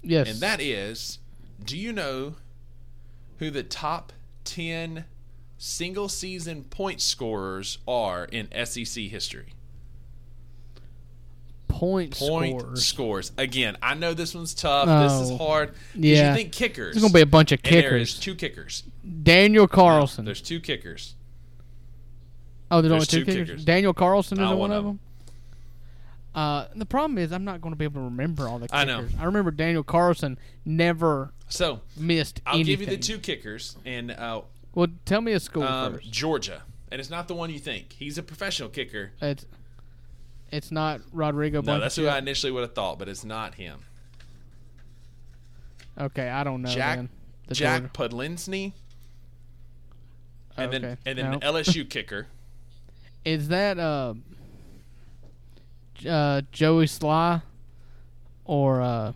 Yes. 0.04 0.30
And 0.30 0.40
that 0.40 0.62
is 0.62 1.20
do 1.64 1.78
you 1.78 1.94
know 1.94 2.36
who 3.38 3.50
the 3.52 3.64
top 3.64 4.14
10 4.46 5.06
single 5.58 6.10
season 6.10 6.64
point 6.64 7.02
scorers 7.02 7.78
are 7.88 8.26
in 8.26 8.48
SEC 8.66 9.04
history? 9.06 9.54
Point, 11.82 12.16
Point 12.20 12.60
scores. 12.62 12.86
scores. 12.86 13.32
Again, 13.40 13.76
I 13.82 13.96
know 13.96 14.14
this 14.14 14.36
one's 14.36 14.54
tough. 14.54 14.86
This 14.88 15.30
is 15.32 15.38
hard. 15.40 15.74
Yeah. 15.96 16.30
You 16.30 16.36
think 16.38 16.52
kickers. 16.52 16.94
There's 16.94 17.02
gonna 17.02 17.14
be 17.14 17.22
a 17.22 17.26
bunch 17.26 17.52
of 17.52 17.60
and 17.64 17.74
there 17.74 17.98
is 17.98 18.12
kickers. 18.12 18.20
two 18.20 18.36
kickers. 18.36 18.84
Daniel 19.24 19.68
Carlson. 19.68 20.24
There's 20.24 20.42
two 20.42 20.60
kickers. 20.60 21.16
oh, 22.70 22.82
there's, 22.82 22.92
there's 22.92 22.92
only 22.92 23.06
two, 23.08 23.20
two 23.20 23.26
kickers. 23.26 23.48
kickers. 23.50 23.66
Daniel 23.66 23.94
Carlson 23.94 24.40
is 24.40 24.48
one, 24.48 24.58
one 24.60 24.72
of 24.72 24.78
of 24.78 24.84
them. 24.86 25.00
Uh, 26.34 26.68
the 26.76 26.86
problem 26.86 27.18
is 27.18 27.32
I'm 27.32 27.44
not 27.44 27.62
going 27.62 27.74
to 27.74 27.78
be 27.78 27.84
able 27.86 28.02
to 28.02 28.06
remember 28.06 28.48
all 28.48 28.60
the 28.60 28.68
kickers. 28.68 28.80
I 28.80 28.86
know. 28.86 29.06
I 29.20 29.26
remember 29.26 29.52
Daniel 29.52 29.84
Carlson 29.84 30.38
never 30.64 31.34
So 31.50 31.82
missed 31.98 32.42
I'll 32.46 32.56
anything. 32.56 32.72
give 32.72 32.82
you 32.82 32.86
the 32.88 32.98
two 33.02 33.18
kickers, 33.18 33.76
and 33.86 34.12
uh, 34.12 34.42
Well, 34.74 34.88
tell 35.06 35.20
me 35.22 35.34
a 35.34 35.40
school 35.40 35.64
um. 35.64 36.00
Georgia, 36.10 36.62
and 36.92 37.02
it's 37.02 37.10
not 37.10 37.28
the 37.28 37.34
one 37.36 37.50
you 37.50 37.60
think. 37.60 37.94
He's 37.94 38.18
a 38.18 38.24
professional 38.24 38.70
kicker. 38.70 39.12
It's 39.22 39.46
it's 40.52 40.72
not 40.72 41.02
Rodrigo. 41.12 41.62
No, 41.62 41.80
that's 41.80 41.96
who 41.96 42.08
I 42.08 42.18
initially 42.18 42.52
would 42.52 42.62
have 42.62 42.74
thought, 42.74 43.00
but 43.00 43.08
it's 43.08 43.24
not 43.24 43.56
him. 43.56 43.80
Okay, 46.00 46.30
I 46.30 46.44
don't 46.44 46.62
know. 46.62 46.70
Jack 46.70 46.98
then. 46.98 47.10
The 47.48 47.56
Jack 47.56 47.94
Podlesny, 47.94 48.74
and 50.58 50.72
then 50.72 50.98
and 51.06 51.18
then 51.18 51.32
no. 51.32 51.40
LSU 51.40 51.90
kicker. 51.90 52.28
Is 53.26 53.50
that 53.50 53.78
uh, 53.78 54.14
uh 56.08 56.42
Joey 56.52 56.88
Sly 56.88 57.42
or 58.46 58.82
uh 58.82 59.14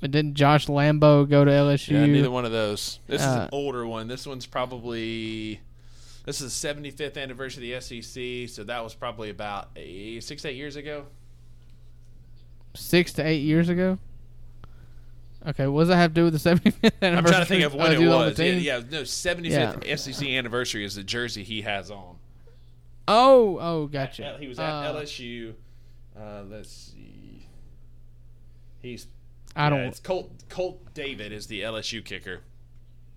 but 0.00 0.10
didn't 0.10 0.34
Josh 0.34 0.66
Lambo 0.66 1.28
go 1.28 1.44
to 1.44 1.50
LSU? 1.50 1.92
Yeah, 1.92 2.06
neither 2.06 2.30
one 2.30 2.44
of 2.44 2.52
those. 2.52 3.00
This 3.06 3.22
is 3.22 3.26
Uh, 3.26 3.42
an 3.42 3.48
older 3.52 3.86
one. 3.86 4.08
This 4.08 4.26
one's 4.26 4.46
probably 4.46 5.60
this 6.26 6.40
is 6.42 6.60
the 6.60 6.68
75th 6.68 7.16
anniversary 7.16 7.72
of 7.72 7.82
the 7.88 8.02
SEC, 8.02 8.54
so 8.54 8.62
that 8.64 8.84
was 8.84 8.94
probably 8.94 9.30
about 9.30 9.70
a, 9.76 10.20
six 10.20 10.44
eight 10.44 10.56
years 10.56 10.76
ago. 10.76 11.06
Six 12.74 13.14
to 13.14 13.26
eight 13.26 13.38
years 13.42 13.68
ago. 13.70 13.98
Okay, 15.46 15.66
what 15.68 15.82
does 15.82 15.88
that 15.88 15.96
have 15.96 16.10
to 16.10 16.14
do 16.14 16.24
with 16.24 16.42
the 16.42 16.50
75th 16.50 16.92
anniversary? 17.00 17.16
I'm 17.16 17.24
trying 17.24 17.40
to 17.40 17.46
think 17.46 17.64
of 17.64 17.74
when 17.74 17.86
Oh, 17.86 17.92
it 17.92 17.98
he 18.00 18.06
on 18.08 18.20
the 18.20 18.26
was. 18.30 18.38
Yeah, 18.38 18.52
yeah, 18.52 18.80
no, 18.90 19.02
75th 19.02 19.98
SEC 19.98 20.28
anniversary 20.28 20.84
is 20.84 20.96
the 20.96 21.04
jersey 21.04 21.42
he 21.44 21.62
has 21.62 21.90
on. 21.90 22.16
Oh, 23.08 23.58
oh, 23.60 23.86
gotcha. 23.86 24.24
At- 24.26 24.40
he 24.40 24.48
was 24.48 24.58
at 24.58 24.68
Uh, 24.68 24.94
LSU. 24.94 25.54
Uh, 26.18 26.42
let's 26.50 26.70
see. 26.70 27.46
He's 28.82 29.06
I 29.54 29.64
yeah, 29.64 29.70
don't. 29.70 29.80
it's 29.80 30.00
Colt 30.00 30.32
Colt 30.48 30.80
David 30.92 31.30
is 31.32 31.46
the 31.46 31.60
LSU 31.62 32.04
kicker. 32.04 32.40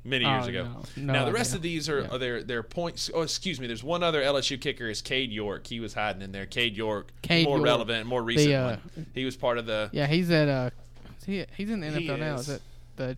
Many 0.06 0.24
Oh, 0.26 0.32
years 0.36 0.48
ago. 0.48 0.64
no. 0.64 0.84
No 1.08 1.14
now 1.14 1.26
the 1.26 1.34
rest 1.34 1.52
idea. 1.52 1.58
of 1.58 1.62
these 1.64 1.90
are 1.90 2.02
Yeah. 2.02 2.08
are 2.12 2.18
their 2.18 2.44
their 2.44 2.64
points. 2.64 3.12
Oh, 3.14 3.22
excuse 3.22 3.60
me. 3.60 3.68
There's 3.68 3.84
one 3.84 4.02
other 4.02 4.22
LSU 4.22 4.58
kicker 4.60 4.90
is 4.90 5.02
Cade 5.02 5.32
York. 5.32 5.68
He 5.68 5.80
was 5.82 5.94
hiding 5.94 6.22
in 6.22 6.32
there. 6.32 6.46
Cade 6.46 6.78
York, 6.78 7.12
Cade 7.22 7.46
more 7.46 7.58
York. 7.58 7.66
relevant, 7.66 8.06
more 8.08 8.24
recent 8.24 8.54
uh, 8.54 8.78
one. 8.96 9.06
He 9.14 9.26
was 9.26 9.36
part 9.36 9.58
of 9.58 9.66
the. 9.66 9.90
Yeah, 9.92 10.08
he's 10.08 10.32
at 10.32 10.48
uh, 10.48 10.70
he, 11.26 11.46
he's 11.58 11.70
in 11.70 11.82
the 11.82 11.92
He 11.92 12.08
NFL 12.08 12.20
now. 12.20 12.36
is. 12.36 12.48
Is 12.48 12.56
it 12.56 12.62
the 12.96 13.18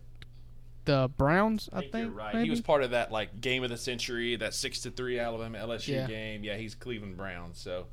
the 0.84 1.10
Browns? 1.16 1.68
I 1.72 1.76
I 1.76 1.80
think. 1.82 1.92
think 1.92 2.16
right. 2.16 2.34
maybe? 2.34 2.46
He 2.46 2.50
was 2.50 2.60
part 2.60 2.82
of 2.82 2.90
that 2.90 3.12
like 3.12 3.40
game 3.40 3.62
of 3.62 3.70
the 3.70 3.76
century, 3.76 4.34
that 4.36 4.52
six 4.52 4.80
to 4.80 4.90
three 4.90 5.20
Alabama 5.20 5.58
LSU 5.58 5.88
Yeah. 5.94 6.06
game. 6.08 6.42
Yeah, 6.42 6.56
he's 6.56 6.74
Cleveland 6.74 7.16
Browns. 7.16 7.58
So, 7.60 7.86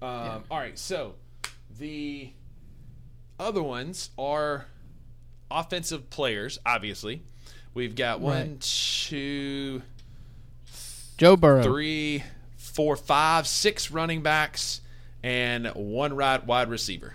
um, 0.00 0.44
all 0.50 0.58
right. 0.58 0.78
So 0.78 1.16
the 1.78 2.30
other 3.38 3.62
ones 3.62 4.08
are 4.18 4.64
offensive 5.50 6.08
players. 6.08 6.58
Obviously, 6.64 7.22
we've 7.74 7.94
got 7.94 8.20
one, 8.20 8.36
Right. 8.52 8.60
two, 8.60 9.82
Joe 11.18 11.36
Burrow. 11.36 11.62
three, 11.62 12.22
four, 12.56 12.96
five, 12.96 13.46
six 13.46 13.90
running 13.90 14.22
backs, 14.22 14.80
and 15.22 15.66
one 15.74 16.14
right 16.14 16.44
wide 16.44 16.68
receiver. 16.70 17.14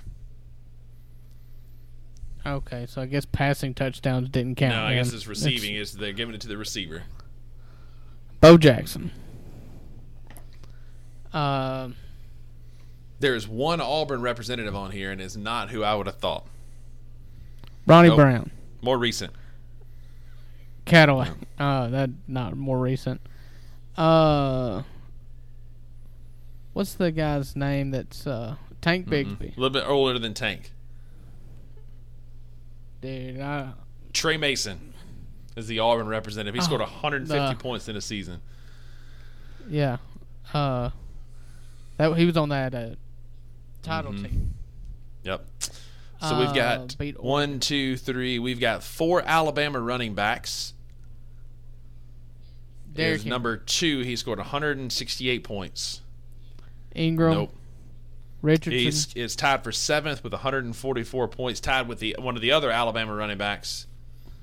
Okay, 2.45 2.85
so 2.87 3.01
I 3.01 3.07
guess 3.07 3.25
passing 3.25 3.73
touchdowns 3.73 4.29
didn't 4.29 4.55
count. 4.55 4.75
no, 4.75 4.81
I 4.83 4.89
man. 4.93 5.03
guess 5.03 5.13
it's 5.13 5.25
receiving. 5.25 5.73
Is 5.75 5.93
they're 5.93 6.13
giving 6.13 6.35
it 6.35 6.41
to 6.41 6.47
the 6.47 6.57
receiver. 6.57 7.03
Bo 8.39 8.57
Jackson. 8.57 9.11
Um, 11.33 11.95
There 13.19 13.33
is 13.35 13.47
one 13.47 13.81
Auburn 13.81 14.21
representative 14.21 14.75
on 14.75 14.91
here, 14.91 15.11
and 15.11 15.19
it's 15.19 15.35
not 15.35 15.69
who 15.71 15.83
I 15.83 15.95
would 15.95 16.05
have 16.05 16.17
thought. 16.19 16.45
Ronnie 17.87 18.09
Nope. 18.09 18.17
Brown. 18.17 18.51
More 18.81 18.97
recent. 18.97 19.33
Cadillac. 20.85 21.31
Uh, 21.59 21.87
that 21.87 22.09
not 22.27 22.55
more 22.55 22.79
recent. 22.79 23.19
Uh, 23.97 24.83
what's 26.73 26.93
the 26.93 27.11
guy's 27.11 27.55
name? 27.55 27.91
That's 27.91 28.27
uh 28.27 28.55
Tank 28.81 29.07
Mm-hmm. 29.07 29.43
A 29.43 29.47
little 29.55 29.69
bit 29.71 29.85
older 29.87 30.19
than 30.19 30.33
Tank. 30.33 30.71
dude. 33.01 33.39
I, 33.39 33.73
Tre 34.13 34.37
Mason 34.37 34.93
is 35.55 35.67
the 35.67 35.79
Auburn 35.79 36.07
representative. 36.07 36.55
He 36.55 36.61
scored 36.61 36.81
Oh, 36.81 36.85
150 36.85 37.55
the- 37.55 37.59
points 37.61 37.87
in 37.87 37.95
a 37.95 38.01
season. 38.01 38.41
yeah. 39.69 39.97
Uh, 40.53 40.91
that 41.97 42.15
he 42.17 42.25
was 42.25 42.37
on 42.37 42.49
that 42.49 42.75
uh, 42.75 42.89
title 43.81 44.11
Mhm. 44.13 44.21
team. 44.29 44.53
Yep. 45.23 45.45
So 46.29 46.39
we've 46.39 46.49
Uh, 46.49 46.53
got 46.53 46.95
Oregon. 46.99 47.15
one, 47.23 47.59
two, 47.59 47.97
three. 47.97 48.39
We've 48.39 48.59
got 48.59 48.83
four 48.83 49.21
Alabama 49.25 49.79
running 49.79 50.13
backs. 50.15 50.73
Derrick 52.93 53.19
Is 53.21 53.25
number 53.25 53.57
two. 53.57 53.99
He 54.01 54.15
scored 54.15 54.39
168 54.39 55.43
points. 55.43 56.01
Ingram, 56.95 57.33
Nope. 57.33 57.55
Richardson. 58.41 58.79
He's 58.79 59.13
is 59.15 59.35
tied 59.35 59.63
for 59.63 59.71
seventh 59.73 60.23
with 60.23 60.31
144 60.31 61.27
points. 61.27 61.59
Tied 61.59 61.87
with 61.89 61.99
the 61.99 62.15
one 62.19 62.35
of 62.35 62.41
the 62.41 62.51
other 62.51 62.71
Alabama 62.71 63.13
running 63.13 63.37
backs, 63.37 63.87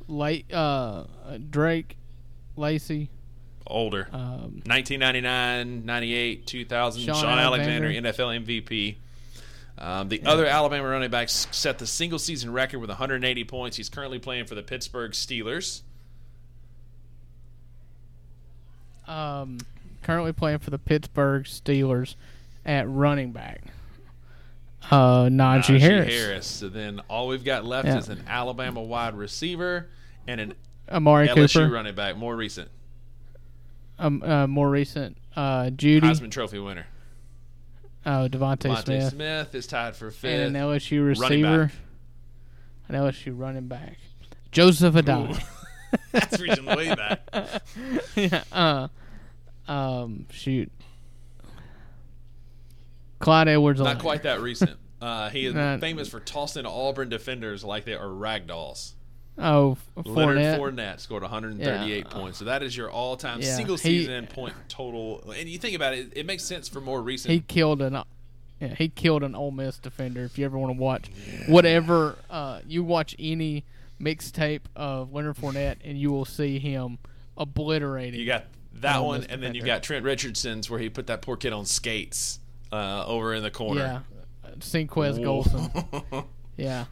late 0.07 0.53
uh, 0.53 1.05
Drake, 1.49 1.97
Lacy, 2.57 3.09
older. 3.67 4.09
um, 4.13 4.61
1999, 4.67 5.87
98, 5.87 6.47
2000. 6.47 7.03
Sean, 7.03 7.15
Shaun 7.15 7.39
Alexander, 7.39 7.87
Alexander. 7.89 8.13
NFL 8.13 8.45
MVP. 8.45 8.97
Um, 9.83 10.09
the 10.09 10.23
other 10.25 10.47
Alabama 10.47 10.87
running 10.89 11.11
backs 11.11 11.49
set 11.51 11.79
the 11.81 11.89
single 11.89 12.21
season 12.21 12.53
record 12.53 12.79
with 12.79 12.89
180 12.89 13.43
points. 13.45 13.77
He's 13.77 13.89
currently 13.89 14.21
playing 14.21 14.45
for 14.47 14.55
the 14.55 14.63
Pittsburgh 14.63 15.11
Steelers. 15.11 15.83
um, 19.09 19.59
currently 20.03 20.33
playing 20.33 20.59
for 20.61 20.71
the 20.71 20.79
Pittsburgh 20.79 21.45
Steelers 21.45 22.15
at 22.65 22.89
running 22.89 23.33
back. 23.33 23.61
Uh, 24.91 25.25
Najee, 25.25 25.79
Najee 25.79 25.81
Harris, 25.81 26.47
So 26.47 26.69
then 26.69 27.01
all 27.09 27.29
we've 27.29 27.45
got 27.45 27.65
left 27.65 27.87
Yeah. 27.89 27.99
is 27.99 28.09
an 28.09 28.23
Alabama 28.29 28.81
wide 28.83 29.15
receiver 29.15 29.89
and 30.27 30.41
an 30.41 30.55
Amari 30.91 31.29
LSU 31.29 31.53
Cooper, 31.55 31.73
running 31.73 31.95
back, 31.95 32.17
more 32.17 32.37
recent. 32.37 32.71
um, 33.99 34.23
uh, 34.23 34.47
more 34.47 34.71
recent, 34.71 35.17
uh, 35.37 35.71
Judy, 35.71 36.07
Heisman 36.07 36.31
Trophy 36.31 36.59
winner. 36.59 36.87
Oh 38.05 38.29
DeVonta 38.29 38.67
Monte 38.69 38.83
Smith, 38.83 39.11
Smith. 39.13 39.55
is 39.55 39.67
tied 39.67 39.95
for 39.95 40.11
fifth. 40.11 40.31
and 40.33 40.57
an 40.57 40.63
LSU 40.63 41.07
receiver, 41.07 41.71
an 42.89 42.95
LSU 42.95 43.33
running 43.39 43.69
back, 43.69 43.99
Joseph 44.51 44.95
Addai. 44.95 45.37
Ooh. 45.37 45.99
That's 46.13 46.41
reaching 46.41 46.65
way 46.65 46.95
back. 46.95 47.21
yeah. 48.17 48.43
Uh, 48.51 48.89
um, 49.71 50.27
shoot. 50.31 50.73
Clyde 53.19 53.49
Edwards. 53.49 53.81
Not 53.81 53.99
quite 53.99 54.23
that 54.25 54.41
recent. 54.41 54.79
Uh, 55.01 55.29
he 55.31 55.47
is 55.47 55.55
Not- 55.55 55.81
famous 55.81 56.09
for 56.09 56.19
tossing 56.19 56.67
Auburn 56.67 57.09
defenders 57.09 57.63
like 57.63 57.85
they 57.85 57.95
are 57.95 58.07
ragdolls. 58.07 58.93
Oh, 59.39 59.79
F- 59.97 60.07
Leonard 60.07 60.37
Fournette. 60.39 60.59
Fournette 60.59 61.01
scored 61.01 61.23
138 61.23 62.05
Yeah. 62.07 62.13
points. 62.13 62.39
So 62.39 62.45
that 62.45 62.63
is 62.63 62.77
your 62.77 62.91
all-time 62.91 63.41
Yeah, 63.41 63.57
single 63.57 63.77
he- 63.77 64.01
season 64.01 64.27
point 64.27 64.55
total. 64.69 65.31
And 65.37 65.49
you 65.49 65.59
think 65.59 65.75
about 65.75 65.95
it, 65.95 66.13
it 66.15 66.27
makes 66.27 66.45
sense 66.45 66.69
for 66.69 66.81
more 66.81 67.01
recent. 67.03 67.33
He 67.33 67.41
killed 67.41 67.81
an. 67.83 68.03
Yeah, 68.61 68.75
he 68.77 68.89
killed 68.91 69.23
an 69.25 69.35
Ole 69.35 69.51
Miss 69.51 69.79
defender. 69.79 70.23
If 70.25 70.39
you 70.39 70.45
ever 70.45 70.57
want 70.59 70.77
to 70.77 70.81
watch, 70.81 71.11
whatever 71.49 72.17
uh, 72.31 72.61
you 72.67 72.85
watch 72.85 73.17
any 73.19 73.65
mixtape 74.01 74.61
of 74.77 75.13
Leonard 75.13 75.37
Fournette, 75.37 75.77
and 75.85 75.99
you 75.99 76.13
will 76.13 76.25
see 76.25 76.59
him 76.61 76.99
obliterating. 77.37 78.21
you 78.21 78.27
got 78.27 78.45
that 78.75 79.03
one, 79.03 79.25
and 79.25 79.43
then 79.43 79.55
you 79.55 79.63
got 79.63 79.83
Trent 79.83 80.05
Richardson's 80.05 80.71
where 80.71 80.79
he 80.79 80.89
put 80.89 81.07
that 81.09 81.23
poor 81.23 81.37
kid 81.37 81.53
on 81.53 81.65
skates 81.67 82.39
uh, 82.71 83.05
over 83.07 83.35
in 83.35 83.43
the 83.43 83.51
corner. 83.51 84.03
yeah, 84.45 84.51
Senquez 84.61 85.19
Golson. 85.19 86.25
Yeah. 86.57 86.85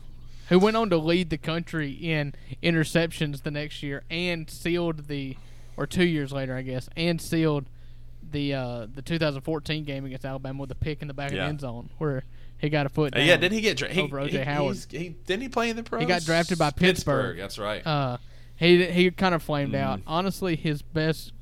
Who 0.50 0.58
went 0.58 0.76
on 0.76 0.90
to 0.90 0.98
lead 0.98 1.30
the 1.30 1.38
country 1.38 1.90
in 1.92 2.34
interceptions 2.62 3.42
the 3.42 3.50
next 3.50 3.82
year 3.82 4.02
and 4.10 4.48
sealed 4.50 5.06
the, 5.08 5.36
or 5.76 5.86
two 5.86 6.04
years 6.04 6.32
later, 6.32 6.54
I 6.54 6.62
guess, 6.62 6.88
and 6.96 7.20
sealed 7.20 7.66
the 8.32 8.54
uh, 8.54 8.86
the 8.94 9.02
2014 9.02 9.84
game 9.84 10.04
against 10.04 10.24
Alabama 10.24 10.60
with 10.60 10.70
a 10.70 10.74
pick 10.76 11.02
in 11.02 11.08
the 11.08 11.14
back 11.14 11.30
of 11.30 11.36
the 11.36 11.42
end 11.42 11.60
zone 11.60 11.90
where 11.98 12.24
he 12.58 12.68
got 12.68 12.84
a 12.86 12.88
foot. 12.88 13.16
Uh, 13.16 13.20
yeah, 13.20 13.36
didn't 13.36 13.54
he 13.54 13.60
get 13.60 13.76
dra- 13.78 13.88
he, 13.88 14.02
Over 14.02 14.20
O.J. 14.20 14.38
he- 14.38 14.44
Howard. 14.44 14.76
He, 14.90 15.08
didn't 15.26 15.42
he 15.42 15.48
play 15.48 15.70
in 15.70 15.76
the 15.76 15.82
pros? 15.82 16.00
He 16.02 16.06
got 16.06 16.22
drafted 16.22 16.58
by 16.58 16.70
Pittsburgh. 16.70 17.38
That's 17.38 17.58
right. 17.58 17.84
Uh, 17.86 18.18
he 18.56 18.84
he 18.86 19.10
kind 19.10 19.34
of 19.34 19.42
flamed 19.42 19.72
Mm. 19.72 19.78
out. 19.80 20.00
Honestly, 20.06 20.54
his 20.56 20.82
best 20.82 21.32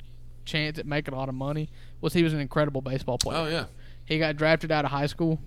chance 0.45 0.79
at 0.79 0.87
making 0.87 1.13
a 1.13 1.17
lot 1.17 1.29
of 1.29 1.35
money 1.35 1.69
was 2.01 2.13
he 2.15 2.23
was 2.23 2.33
an 2.33 2.41
incredible 2.41 2.81
baseball 2.81 3.19
player. 3.19 3.39
oh 3.39 3.47
yeah. 3.49 3.65
He 4.07 4.19
got 4.19 4.37
drafted 4.37 4.71
out 4.73 4.85
of 4.87 4.91
high 4.91 5.07
school, 5.07 5.41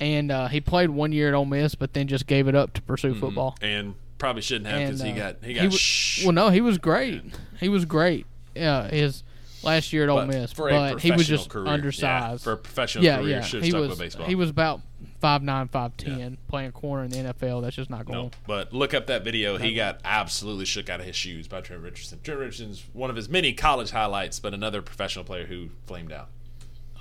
and 0.00 0.30
uh, 0.30 0.48
he 0.48 0.60
played 0.60 0.90
one 0.90 1.12
year 1.12 1.28
at 1.28 1.34
Ole 1.34 1.44
Miss, 1.44 1.74
but 1.74 1.92
then 1.94 2.06
just 2.08 2.26
gave 2.26 2.48
it 2.48 2.54
up 2.54 2.72
to 2.74 2.82
pursue 2.82 3.14
football. 3.14 3.56
And 3.60 3.94
probably 4.18 4.42
shouldn't 4.42 4.66
have 4.66 4.80
because 4.80 5.00
And, 5.00 5.14
he 5.14 5.20
uh, 5.20 5.32
got 5.32 5.44
he 5.44 5.54
got 5.54 5.64
wa- 5.64 5.70
sh- 5.70 6.24
well, 6.24 6.32
no, 6.32 6.48
he 6.50 6.60
was 6.60 6.78
great. 6.78 7.22
He 7.60 7.68
was 7.68 7.84
great. 7.84 8.26
Yeah, 8.54 8.88
his 8.88 9.22
last 9.62 9.92
year 9.92 10.04
at 10.04 10.08
Ole 10.08 10.18
but 10.18 10.28
Miss, 10.28 10.52
for 10.52 10.68
a 10.68 10.72
but 10.72 11.00
he 11.00 11.10
was 11.10 11.26
just 11.26 11.50
career. 11.50 11.66
undersized. 11.66 12.42
Yeah, 12.42 12.44
for 12.44 12.52
a 12.52 12.56
professional 12.56 13.04
yeah, 13.04 13.16
career, 13.18 13.28
yeah. 13.28 13.60
He 13.60 13.72
was 13.72 14.14
he 14.26 14.34
was 14.34 14.50
about 14.50 14.80
five 15.20 15.42
nine, 15.42 15.68
five 15.68 15.96
ten, 15.96 16.18
Yeah. 16.18 16.28
playing 16.48 16.72
corner 16.72 17.04
in 17.04 17.10
the 17.10 17.16
NFL. 17.16 17.62
That's 17.62 17.74
just 17.76 17.90
not 17.90 18.04
going. 18.06 18.18
No, 18.18 18.30
but 18.46 18.72
look 18.72 18.94
up 18.94 19.06
that 19.06 19.24
video. 19.24 19.56
He 19.56 19.74
got 19.74 20.00
absolutely 20.04 20.64
shook 20.66 20.88
out 20.88 21.00
of 21.00 21.06
his 21.06 21.16
shoes 21.16 21.48
by 21.48 21.60
Trent 21.60 21.82
Richardson. 21.82 22.20
Trent 22.22 22.40
Richardson's 22.40 22.84
one 22.92 23.10
of 23.10 23.16
his 23.16 23.28
many 23.28 23.52
college 23.52 23.90
highlights, 23.90 24.38
but 24.38 24.54
another 24.54 24.82
professional 24.82 25.24
player 25.24 25.46
who 25.46 25.70
flamed 25.86 26.12
out. 26.12 26.28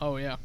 Oh 0.02 0.18
yeah. 0.18 0.38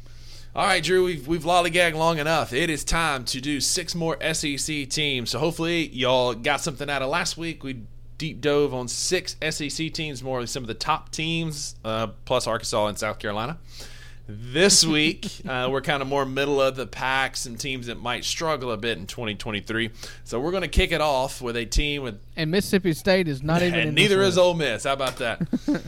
All 0.55 0.65
right, 0.65 0.83
Drew, 0.83 1.05
we've 1.05 1.27
we've 1.27 1.43
lollygagged 1.43 1.93
long 1.93 2.17
enough. 2.17 2.53
It 2.53 2.69
is 2.69 2.83
time 2.83 3.23
to 3.25 3.39
do 3.39 3.61
six 3.61 3.93
more 3.93 4.17
SEC 4.33 4.89
teams. 4.89 5.29
So 5.29 5.39
hopefully 5.39 5.87
y'all 5.89 6.33
got 6.33 6.59
something 6.61 6.89
out 6.89 7.01
of 7.01 7.09
last 7.09 7.37
week. 7.37 7.63
We 7.63 7.81
deep 8.17 8.41
dove 8.41 8.73
on 8.73 8.87
six 8.87 9.35
SEC 9.47 9.93
teams, 9.93 10.23
more 10.23 10.45
some 10.47 10.63
of 10.63 10.67
the 10.67 10.73
top 10.73 11.11
teams, 11.11 11.75
uh, 11.85 12.07
plus 12.25 12.47
Arkansas 12.47 12.87
and 12.87 12.97
South 12.97 13.19
Carolina. 13.19 13.57
This 14.27 14.83
week, 14.85 15.27
uh, 15.47 15.69
we're 15.71 15.81
kind 15.81 16.01
of 16.01 16.07
more 16.07 16.25
middle 16.25 16.59
of 16.59 16.75
the 16.75 16.87
pack, 16.87 17.37
some 17.37 17.55
teams 17.55 17.85
that 17.85 17.99
might 18.01 18.25
struggle 18.25 18.71
a 18.71 18.77
bit 18.77 18.97
in 18.97 19.05
2023. 19.05 19.91
So 20.23 20.39
we're 20.39 20.51
going 20.51 20.61
to 20.61 20.67
kick 20.67 20.91
it 20.91 20.99
off 21.01 21.41
with 21.41 21.55
a 21.57 21.65
team 21.65 22.01
with, 22.01 22.19
And 22.35 22.49
Mississippi 22.51 22.93
State 22.93 23.27
is 23.27 23.43
not 23.43 23.61
even. 23.63 23.79
and 23.79 23.89
in 23.89 23.95
neither 23.95 24.21
is. 24.23 24.37
Ole 24.37 24.55
Miss. 24.55 24.83
How 24.83 24.93
about 24.93 25.17
that? 25.17 25.41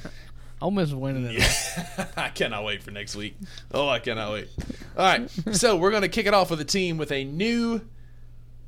Ole 0.62 0.72
Miss 0.72 0.90
is 0.90 0.96
winning 0.96 1.26
it. 1.26 2.08
I 2.18 2.30
cannot 2.30 2.64
wait 2.64 2.84
for 2.84 2.92
next 2.92 3.16
week. 3.16 3.36
Oh, 3.74 3.90
I 3.90 4.00
cannot 4.00 4.32
wait. 4.34 4.50
All 4.96 5.06
right. 5.06 5.30
So 5.54 5.76
we're 5.76 5.90
going 5.90 6.04
to 6.04 6.10
kick 6.10 6.28
it 6.28 6.34
off 6.34 6.52
with 6.52 6.62
a 6.62 6.66
team 6.66 6.98
with 6.98 7.12
a 7.12 7.24
new 7.24 7.82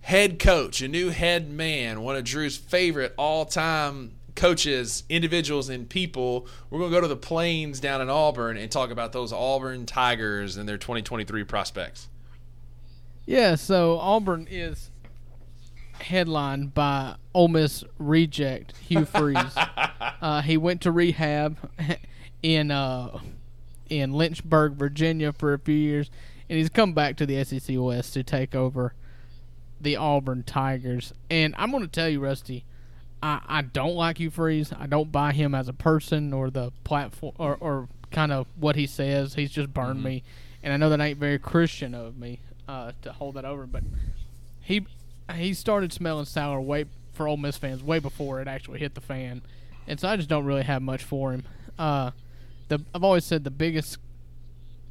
head 0.01 0.39
coach, 0.39 0.81
a 0.81 0.87
new 0.87 1.09
head 1.09 1.49
man, 1.49 2.01
one 2.01 2.15
of 2.15 2.23
Drew's 2.23 2.57
favorite 2.57 3.13
all 3.17 3.45
time 3.45 4.13
coaches, 4.35 5.03
individuals, 5.09 5.69
and 5.69 5.87
people. 5.87 6.47
We're 6.69 6.79
going 6.79 6.91
to 6.91 6.97
go 6.97 7.01
to 7.01 7.07
the 7.07 7.15
plains 7.15 7.79
down 7.79 8.01
in 8.01 8.09
Auburn 8.09 8.57
and 8.57 8.71
talk 8.71 8.89
about 8.89 9.11
those 9.11 9.31
Auburn 9.31 9.85
Tigers 9.85 10.57
and 10.57 10.67
their 10.67 10.77
2023 10.77 11.43
prospects. 11.43 12.09
Yeah, 13.25 13.55
so 13.55 13.99
Auburn 13.99 14.47
is 14.49 14.89
headlined 15.93 16.73
by 16.73 17.15
Ole 17.33 17.47
Miss 17.47 17.83
reject 17.97 18.77
Hugh 18.77 19.05
Freeze. 19.05 19.55
uh, 20.21 20.41
he 20.41 20.57
went 20.57 20.81
to 20.81 20.91
rehab 20.91 21.57
in 22.41 22.71
uh, 22.71 23.19
in 23.89 24.13
Lynchburg, 24.13 24.73
Virginia, 24.73 25.33
for 25.33 25.53
a 25.53 25.59
few 25.59 25.75
years, 25.75 26.09
and 26.49 26.57
he's 26.57 26.69
come 26.69 26.93
back 26.93 27.15
to 27.17 27.25
the 27.25 27.43
SEC 27.43 27.75
West 27.79 28.13
to 28.13 28.23
take 28.23 28.55
over 28.55 28.93
the 29.79 29.95
Auburn 29.95 30.43
Tigers. 30.43 31.13
And 31.29 31.53
I'm 31.57 31.71
going 31.71 31.83
to 31.83 31.89
tell 31.89 32.09
you, 32.09 32.19
Rusty, 32.19 32.65
I, 33.21 33.41
I 33.47 33.61
don't 33.61 33.95
like 33.95 34.17
Hugh 34.17 34.29
Freeze. 34.29 34.73
I 34.77 34.87
don't 34.87 35.11
buy 35.11 35.31
him 35.31 35.53
as 35.53 35.67
a 35.67 35.73
person 35.73 36.33
or 36.33 36.49
the 36.49 36.71
platform 36.83 37.33
or, 37.37 37.55
or 37.59 37.89
kind 38.11 38.31
of 38.31 38.47
what 38.55 38.75
he 38.75 38.87
says. 38.87 39.35
He's 39.35 39.51
just 39.51 39.73
burned 39.73 40.03
me, 40.03 40.23
and 40.61 40.73
I 40.73 40.77
know 40.77 40.89
that 40.89 41.01
ain't 41.01 41.19
very 41.19 41.39
Christian 41.39 41.93
of 41.93 42.17
me 42.17 42.39
uh, 42.67 42.93
to 43.01 43.11
hold 43.11 43.35
that 43.35 43.45
over, 43.45 43.65
but 43.65 43.83
he 44.61 44.85
he 45.35 45.53
started 45.53 45.93
smelling 45.93 46.25
sour 46.25 46.59
way 46.61 46.85
for 47.13 47.27
Ole 47.27 47.37
Miss 47.37 47.57
fans 47.57 47.83
way 47.83 47.99
before 47.99 48.41
it 48.41 48.47
actually 48.47 48.79
hit 48.79 48.95
the 48.95 49.01
fan, 49.01 49.41
and 49.87 49.99
so 49.99 50.07
I 50.07 50.15
just 50.15 50.29
don't 50.29 50.45
really 50.45 50.63
have 50.63 50.81
much 50.81 51.03
for 51.03 51.31
him. 51.31 51.43
Uh, 51.77 52.11
the 52.67 52.81
I've 52.93 53.03
always 53.03 53.25
said 53.25 53.43
the 53.43 53.51
biggest 53.51 53.97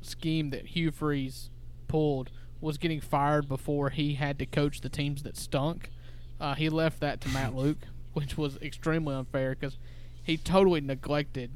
scheme 0.01 0.51
that 0.51 0.66
Hugh 0.66 0.90
Freeze 0.90 1.51
pulled 1.88 2.31
was 2.61 2.79
getting 2.79 3.01
fired 3.01 3.49
before 3.49 3.90
he 3.90 4.14
had 4.14 4.38
to 4.38 4.47
coach 4.47 4.81
the 4.81 4.88
teams 4.88 5.23
that 5.25 5.37
stunk. 5.37 5.90
Uh, 6.40 6.55
he 6.55 6.68
left 6.68 7.01
that 7.01 7.21
to 7.21 7.29
Matt 7.29 7.55
Luke, 7.55 7.79
which 8.12 8.37
was 8.37 8.57
extremely 8.62 9.14
unfair 9.14 9.51
because 9.59 9.77
he 10.23 10.37
totally 10.37 10.81
neglected 10.81 11.51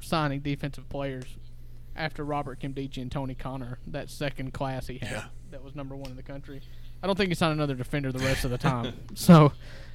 signing 0.00 0.40
defensive 0.40 0.88
players 0.88 1.24
after 1.94 2.24
Robert 2.24 2.58
Nkemdiche 2.60 3.00
and 3.00 3.12
Tony 3.12 3.34
Conner, 3.34 3.78
that 3.86 4.08
second 4.10 4.52
class 4.52 4.86
he 4.86 4.98
had 4.98 5.10
Yeah. 5.10 5.24
that 5.50 5.62
was 5.62 5.74
number 5.74 5.94
one 5.94 6.10
in 6.10 6.16
the 6.16 6.22
country. 6.22 6.60
I 7.02 7.06
don't 7.06 7.16
think 7.16 7.28
he 7.30 7.34
signed 7.34 7.52
another 7.54 7.74
defender 7.74 8.12
the 8.12 8.20
rest 8.20 8.44
of 8.44 8.50
the 8.50 8.58
time. 8.58 8.94
so 9.14 9.52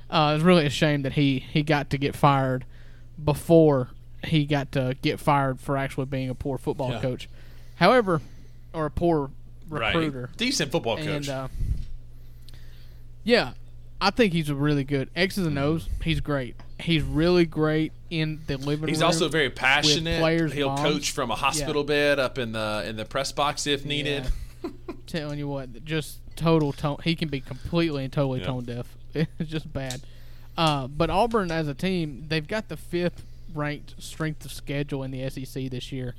uh, 0.09 0.33
it's 0.35 0.43
really 0.43 0.65
a 0.65 0.69
shame 0.69 1.03
that 1.03 1.13
he, 1.13 1.39
he 1.39 1.63
got 1.63 1.89
to 1.91 1.97
get 1.97 2.15
fired 2.15 2.65
before 3.23 3.89
he 4.23 4.45
got 4.45 4.71
to 4.73 4.95
get 5.01 5.19
fired 5.19 5.59
for 5.59 5.77
actually 5.77 6.05
being 6.05 6.29
a 6.29 6.35
poor 6.35 6.57
football 6.57 6.91
Yeah. 6.91 7.01
coach. 7.01 7.29
However, 7.75 8.21
or 8.73 8.87
a 8.87 8.91
poor 8.91 9.31
recruiter. 9.69 10.21
Right. 10.21 10.37
Decent 10.37 10.71
football 10.71 10.97
coach. 10.97 11.07
And 11.07 11.29
uh, 11.29 11.47
yeah, 13.23 13.51
I 13.99 14.09
think 14.11 14.33
he's 14.33 14.49
a 14.49 14.55
really 14.55 14.83
good 14.83 15.09
X's 15.15 15.45
and 15.45 15.57
O's. 15.57 15.89
He's 16.03 16.19
great. 16.19 16.55
He's 16.79 17.03
really 17.03 17.45
great 17.45 17.91
in 18.09 18.41
the 18.47 18.57
living 18.57 18.87
He's 18.89 18.99
room. 18.99 19.07
also 19.07 19.29
very 19.29 19.49
passionate. 19.49 20.19
players' 20.19 20.53
He'll 20.53 20.69
moms. 20.69 20.81
coach 20.81 21.11
from 21.11 21.31
a 21.31 21.35
hospital 21.35 21.83
bed 21.83 22.19
up 22.19 22.37
in 22.37 22.51
the 22.51 22.83
in 22.87 22.95
the 22.95 23.05
press 23.05 23.31
box 23.31 23.65
if 23.67 23.83
needed. 23.85 24.27
telling 25.07 25.39
you 25.39 25.47
what, 25.47 25.83
just 25.85 26.19
total 26.35 26.71
tone. 26.73 26.97
He 27.03 27.15
can 27.15 27.29
be 27.29 27.39
completely 27.39 28.03
and 28.03 28.11
totally 28.13 28.39
Yeah. 28.39 28.45
tone 28.47 28.65
deaf. 28.65 28.95
It's 29.39 29.49
just 29.49 29.71
bad. 29.73 30.01
Uh, 30.57 30.87
but 30.87 31.09
Auburn 31.09 31.51
as 31.51 31.67
a 31.67 31.73
team, 31.73 32.25
they've 32.27 32.47
got 32.47 32.67
the 32.69 32.77
fifth 32.77 33.23
ranked 33.53 33.95
strength 34.01 34.45
of 34.45 34.51
schedule 34.51 35.03
in 35.03 35.11
the 35.11 35.27
SEC 35.29 35.69
this 35.69 35.91
year. 35.91 36.15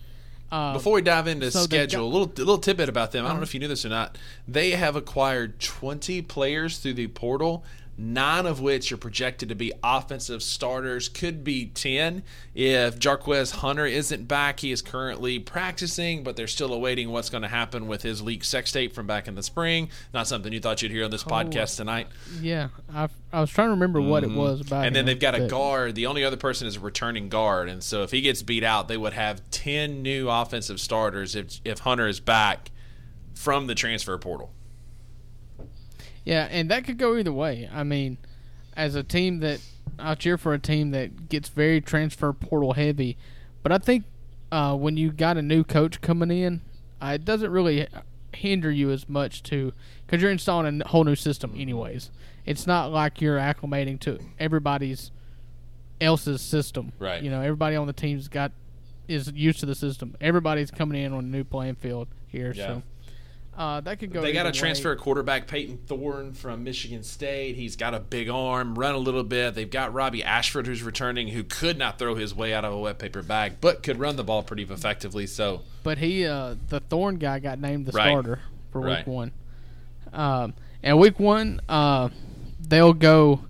Uh, 0.50 0.72
Before 0.72 0.94
we 0.94 1.02
dive 1.02 1.26
into 1.28 1.50
so 1.50 1.60
they've 1.60 1.66
schedule, 1.90 2.04
a 2.06 2.08
little 2.08 2.26
a 2.28 2.38
little 2.38 2.58
tidbit 2.58 2.88
about 2.88 3.12
them. 3.12 3.24
I 3.26 3.28
don't 3.28 3.36
know 3.36 3.42
if 3.42 3.52
you 3.52 3.60
knew 3.60 3.68
this 3.68 3.84
or 3.84 3.90
not. 3.90 4.16
They 4.48 4.70
have 4.70 4.96
acquired 4.96 5.60
20 5.60 6.22
players 6.22 6.78
through 6.78 6.94
the 6.94 7.06
portal, 7.08 7.64
nine 7.98 8.46
of 8.46 8.60
which 8.60 8.92
are 8.92 8.96
projected 8.96 9.48
to 9.48 9.54
be 9.56 9.72
offensive 9.82 10.42
starters. 10.42 11.08
Could 11.08 11.42
be 11.42 11.66
10 11.66 12.22
if 12.54 12.98
Jarquez 12.98 13.56
Hunter 13.56 13.84
isn't 13.84 14.28
back. 14.28 14.60
He 14.60 14.70
is 14.70 14.80
currently 14.80 15.40
practicing, 15.40 16.22
but 16.22 16.36
they're 16.36 16.46
still 16.46 16.72
awaiting 16.72 17.10
what's 17.10 17.28
going 17.28 17.42
to 17.42 17.48
happen 17.48 17.88
with 17.88 18.02
his 18.02 18.22
leaked 18.22 18.46
sex 18.46 18.70
tape 18.70 18.94
from 18.94 19.08
back 19.08 19.26
in 19.26 19.34
the 19.34 19.42
spring. 19.42 19.90
Not 20.14 20.28
something 20.28 20.52
you 20.52 20.60
thought 20.60 20.80
you'd 20.80 20.92
hear 20.92 21.04
on 21.04 21.10
this 21.10 21.24
podcast 21.24 21.76
tonight. 21.76 22.06
yeah, 22.40 22.68
I 22.94 23.08
I 23.32 23.40
was 23.40 23.50
trying 23.50 23.66
to 23.66 23.72
remember 23.72 24.00
what 24.00 24.24
it 24.24 24.30
was 24.30 24.60
about. 24.60 24.76
Mm-hmm. 24.76 24.86
And 24.86 24.96
then 24.96 25.00
him, 25.02 25.06
they've 25.06 25.20
got 25.20 25.34
a 25.34 25.46
guard. 25.48 25.94
The 25.96 26.06
only 26.06 26.24
other 26.24 26.36
person 26.36 26.66
is 26.66 26.76
a 26.76 26.80
returning 26.80 27.28
guard, 27.28 27.68
and 27.68 27.82
so 27.82 28.02
if 28.02 28.10
he 28.10 28.20
gets 28.20 28.42
beat 28.42 28.64
out, 28.64 28.88
they 28.88 28.96
would 28.96 29.12
have 29.12 29.42
ten 29.50 30.02
new 30.02 30.30
offensive 30.30 30.80
starters 30.80 31.34
if 31.34 31.60
if 31.64 31.80
Hunter 31.80 32.06
is 32.06 32.20
back 32.20 32.70
from 33.34 33.66
the 33.66 33.74
transfer 33.74 34.16
portal. 34.18 34.52
Yeah, 36.24 36.48
and 36.50 36.70
that 36.70 36.84
could 36.84 36.98
go 36.98 37.16
either 37.16 37.32
way. 37.32 37.68
I 37.72 37.84
mean, 37.84 38.18
as 38.76 38.94
a 38.94 39.02
team 39.02 39.40
that 39.40 39.60
I 39.98 40.14
cheer 40.14 40.36
for 40.38 40.52
a 40.54 40.58
team 40.58 40.90
that 40.90 41.28
gets 41.28 41.48
very 41.48 41.80
transfer 41.80 42.32
portal 42.32 42.74
heavy, 42.74 43.16
but 43.62 43.72
I 43.72 43.78
think 43.78 44.04
uh, 44.52 44.76
when 44.76 44.96
you 44.96 45.10
got 45.10 45.36
a 45.36 45.42
new 45.42 45.64
coach 45.64 46.00
coming 46.00 46.30
in, 46.30 46.60
uh, 47.02 47.12
it 47.14 47.24
doesn't 47.24 47.50
really 47.50 47.86
hinder 48.34 48.70
you 48.70 48.90
as 48.90 49.08
much 49.08 49.42
to 49.44 49.72
because 50.06 50.20
you're 50.22 50.30
installing 50.30 50.80
a 50.82 50.88
whole 50.88 51.04
new 51.04 51.16
system 51.16 51.54
anyways. 51.56 52.10
It's 52.46 52.66
not 52.66 52.90
like 52.92 53.20
you're 53.20 53.38
acclimating 53.38 54.00
to 54.00 54.18
everybody's 54.38 55.10
else's 56.00 56.40
system. 56.40 56.92
Right. 56.98 57.22
You 57.22 57.30
know, 57.30 57.40
everybody 57.40 57.76
on 57.76 57.86
the 57.86 57.92
team's 57.92 58.28
got 58.28 58.52
is 59.06 59.32
used 59.34 59.60
to 59.60 59.66
the 59.66 59.74
system. 59.74 60.16
Everybody's 60.20 60.70
coming 60.70 61.02
in 61.02 61.12
on 61.12 61.24
a 61.24 61.26
new 61.28 61.44
playing 61.44 61.76
field 61.76 62.08
here, 62.26 62.52
Yeah. 62.54 62.66
so. 62.66 62.82
Uh, 63.58 63.80
that 63.80 63.98
could 63.98 64.12
go. 64.12 64.20
They 64.22 64.32
got 64.32 64.46
way. 64.46 64.52
transfer 64.52 64.94
quarterback, 64.94 65.48
Peyton 65.48 65.78
Thorne 65.86 66.32
from 66.32 66.62
Michigan 66.62 67.02
State. 67.02 67.56
He's 67.56 67.74
got 67.74 67.92
a 67.92 67.98
big 67.98 68.28
arm, 68.28 68.76
run 68.78 68.94
a 68.94 68.98
little 68.98 69.24
bit. 69.24 69.56
They've 69.56 69.68
got 69.68 69.92
Robby 69.92 70.22
Ashford, 70.22 70.68
who's 70.68 70.80
returning, 70.84 71.26
who 71.26 71.42
could 71.42 71.76
not 71.76 71.98
throw 71.98 72.14
his 72.14 72.32
way 72.32 72.54
out 72.54 72.64
of 72.64 72.72
a 72.72 72.78
wet 72.78 73.00
paper 73.00 73.20
bag, 73.20 73.54
but 73.60 73.82
could 73.82 73.98
run 73.98 74.14
the 74.14 74.22
ball 74.22 74.44
pretty 74.44 74.62
effectively. 74.62 75.26
So 75.26 75.62
But 75.82 75.98
he, 75.98 76.24
uh, 76.24 76.54
the 76.68 76.78
Thorne 76.78 77.16
guy, 77.16 77.40
got 77.40 77.58
named 77.58 77.86
the 77.86 77.92
Right. 77.92 78.10
starter 78.10 78.38
for 78.70 78.80
Right. 78.80 78.98
week 78.98 79.06
one. 79.12 79.32
Um, 80.12 80.54
and 80.84 80.96
week 81.00 81.18
one, 81.18 81.60
uh, 81.68 82.10
they'll 82.60 82.92
go 82.92 83.40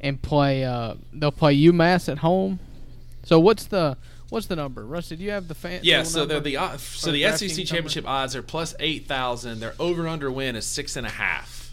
and 0.00 0.20
play. 0.20 0.64
Uh, 0.64 0.94
they'll 1.12 1.30
play 1.30 1.54
UMass 1.56 2.08
at 2.10 2.18
home. 2.18 2.58
So 3.22 3.38
what's 3.38 3.66
the 3.66 3.96
what's 4.32 4.46
the 4.46 4.56
number, 4.56 4.84
Rusty? 4.86 5.16
Do 5.16 5.24
you 5.24 5.30
have 5.30 5.46
the 5.46 5.54
fan? 5.54 5.80
yeah, 5.82 6.02
so 6.04 6.24
they're 6.24 6.40
the 6.40 6.54
so 6.78 7.10
Or 7.10 7.12
the 7.12 7.22
SEC 7.36 7.48
number? 7.48 7.64
championship 7.64 8.08
odds 8.08 8.34
are 8.34 8.42
plus 8.42 8.74
eight 8.80 9.06
thousand. 9.06 9.60
Their 9.60 9.74
over 9.78 10.08
under 10.08 10.30
win 10.30 10.56
is 10.56 10.64
six 10.64 10.96
and 10.96 11.06
a 11.06 11.10
half. 11.10 11.70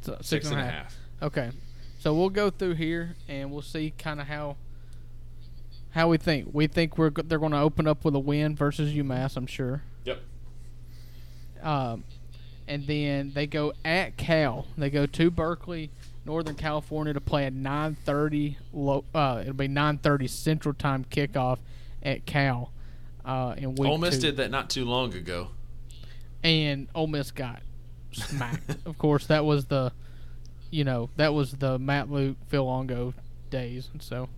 So 0.00 0.16
Six 0.22 0.50
and 0.50 0.60
a 0.60 0.64
half. 0.64 0.96
Okay, 1.22 1.50
so 1.98 2.14
we'll 2.14 2.30
go 2.30 2.50
through 2.50 2.74
here 2.74 3.16
and 3.28 3.50
we'll 3.50 3.62
see 3.62 3.92
kind 3.98 4.20
of 4.20 4.26
how 4.26 4.56
how 5.90 6.08
we 6.08 6.16
think. 6.16 6.48
We 6.52 6.66
think 6.66 6.96
we're 6.98 7.10
they're 7.10 7.38
going 7.38 7.52
to 7.52 7.60
open 7.60 7.86
up 7.86 8.04
with 8.04 8.14
a 8.14 8.18
win 8.18 8.56
versus 8.56 8.92
UMass. 8.92 9.36
I'm 9.36 9.46
sure. 9.46 9.82
Yep. 10.04 10.20
Um, 11.62 12.04
and 12.66 12.86
then 12.86 13.32
they 13.34 13.46
go 13.46 13.72
at 13.84 14.16
Cal. 14.16 14.66
They 14.76 14.90
go 14.90 15.06
to 15.06 15.30
Berkeley, 15.30 15.90
Northern 16.26 16.54
California, 16.54 17.12
to 17.12 17.20
play 17.20 17.46
a 17.46 17.50
9:30. 17.50 18.56
Lo- 18.72 19.04
uh, 19.14 19.38
it'll 19.42 19.52
be 19.54 19.68
9:30 19.68 20.28
Central 20.28 20.74
Time 20.74 21.04
kickoff 21.04 21.58
at 22.02 22.24
Cal. 22.26 22.72
Uh, 23.24 23.54
in 23.56 23.74
week 23.74 23.88
Ole 23.90 23.98
Miss 23.98 24.16
two. 24.16 24.20
did 24.22 24.36
that 24.36 24.50
not 24.50 24.68
too 24.68 24.84
long 24.84 25.14
ago. 25.14 25.48
and 26.42 26.88
Ole 26.94 27.06
Miss 27.06 27.30
got 27.30 27.62
smacked. 28.12 28.76
of 28.86 28.98
course, 28.98 29.26
that 29.28 29.44
was 29.46 29.64
the, 29.66 29.92
you 30.70 30.84
know, 30.84 31.08
that 31.16 31.32
was 31.32 31.52
the 31.52 31.78
Matt 31.78 32.10
Luke, 32.10 32.36
Phil 32.48 32.64
Longo 32.64 33.14
days, 33.50 33.88
and 33.92 34.02
so. 34.02 34.28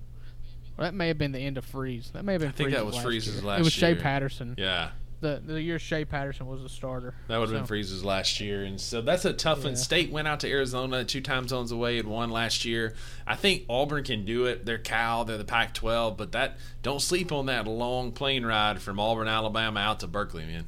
Well, 0.76 0.86
that 0.86 0.94
may 0.94 1.08
have 1.08 1.16
been 1.18 1.32
the 1.32 1.38
end 1.40 1.56
of 1.56 1.64
Freeze. 1.64 2.10
That 2.12 2.24
may 2.24 2.32
have 2.32 2.42
been. 2.42 2.50
I 2.50 2.52
think 2.52 2.70
that 2.72 2.80
Freeze's 2.80 2.86
was 2.86 2.94
last 2.96 3.04
Freeze's 3.04 3.34
year. 3.36 3.44
last 3.44 3.60
It 3.60 3.64
was 3.64 3.72
Shea 3.72 3.92
year. 3.92 3.96
Patterson. 4.00 4.54
Yeah. 4.58 4.90
The 5.20 5.40
the 5.44 5.62
year 5.62 5.78
Shea 5.78 6.04
Patterson 6.04 6.46
was 6.46 6.62
the 6.62 6.68
starter. 6.68 7.14
That 7.28 7.38
would 7.38 7.48
have 7.48 7.58
been 7.58 7.66
Freeze's 7.66 8.04
last 8.04 8.38
year, 8.38 8.64
and 8.64 8.78
so 8.78 9.00
that's 9.00 9.24
a 9.24 9.32
tough 9.32 9.64
one. 9.64 9.72
Yeah. 9.72 9.78
State 9.78 10.10
went 10.12 10.28
out 10.28 10.40
to 10.40 10.50
Arizona, 10.50 11.04
two 11.04 11.22
time 11.22 11.48
zones 11.48 11.72
away, 11.72 11.98
and 11.98 12.08
won 12.08 12.30
last 12.30 12.66
year. 12.66 12.94
I 13.26 13.34
think 13.34 13.64
Auburn 13.68 14.04
can 14.04 14.26
do 14.26 14.44
it. 14.44 14.66
They're 14.66 14.76
Cal, 14.76 15.24
they're 15.24 15.38
the 15.38 15.44
Pac-12, 15.44 16.18
but 16.18 16.32
that 16.32 16.58
don't 16.82 17.00
sleep 17.00 17.32
on 17.32 17.46
that 17.46 17.66
long 17.66 18.12
plane 18.12 18.44
ride 18.44 18.82
from 18.82 19.00
Auburn, 19.00 19.26
Alabama, 19.26 19.80
out 19.80 20.00
to 20.00 20.06
Berkeley, 20.06 20.44
man. 20.44 20.64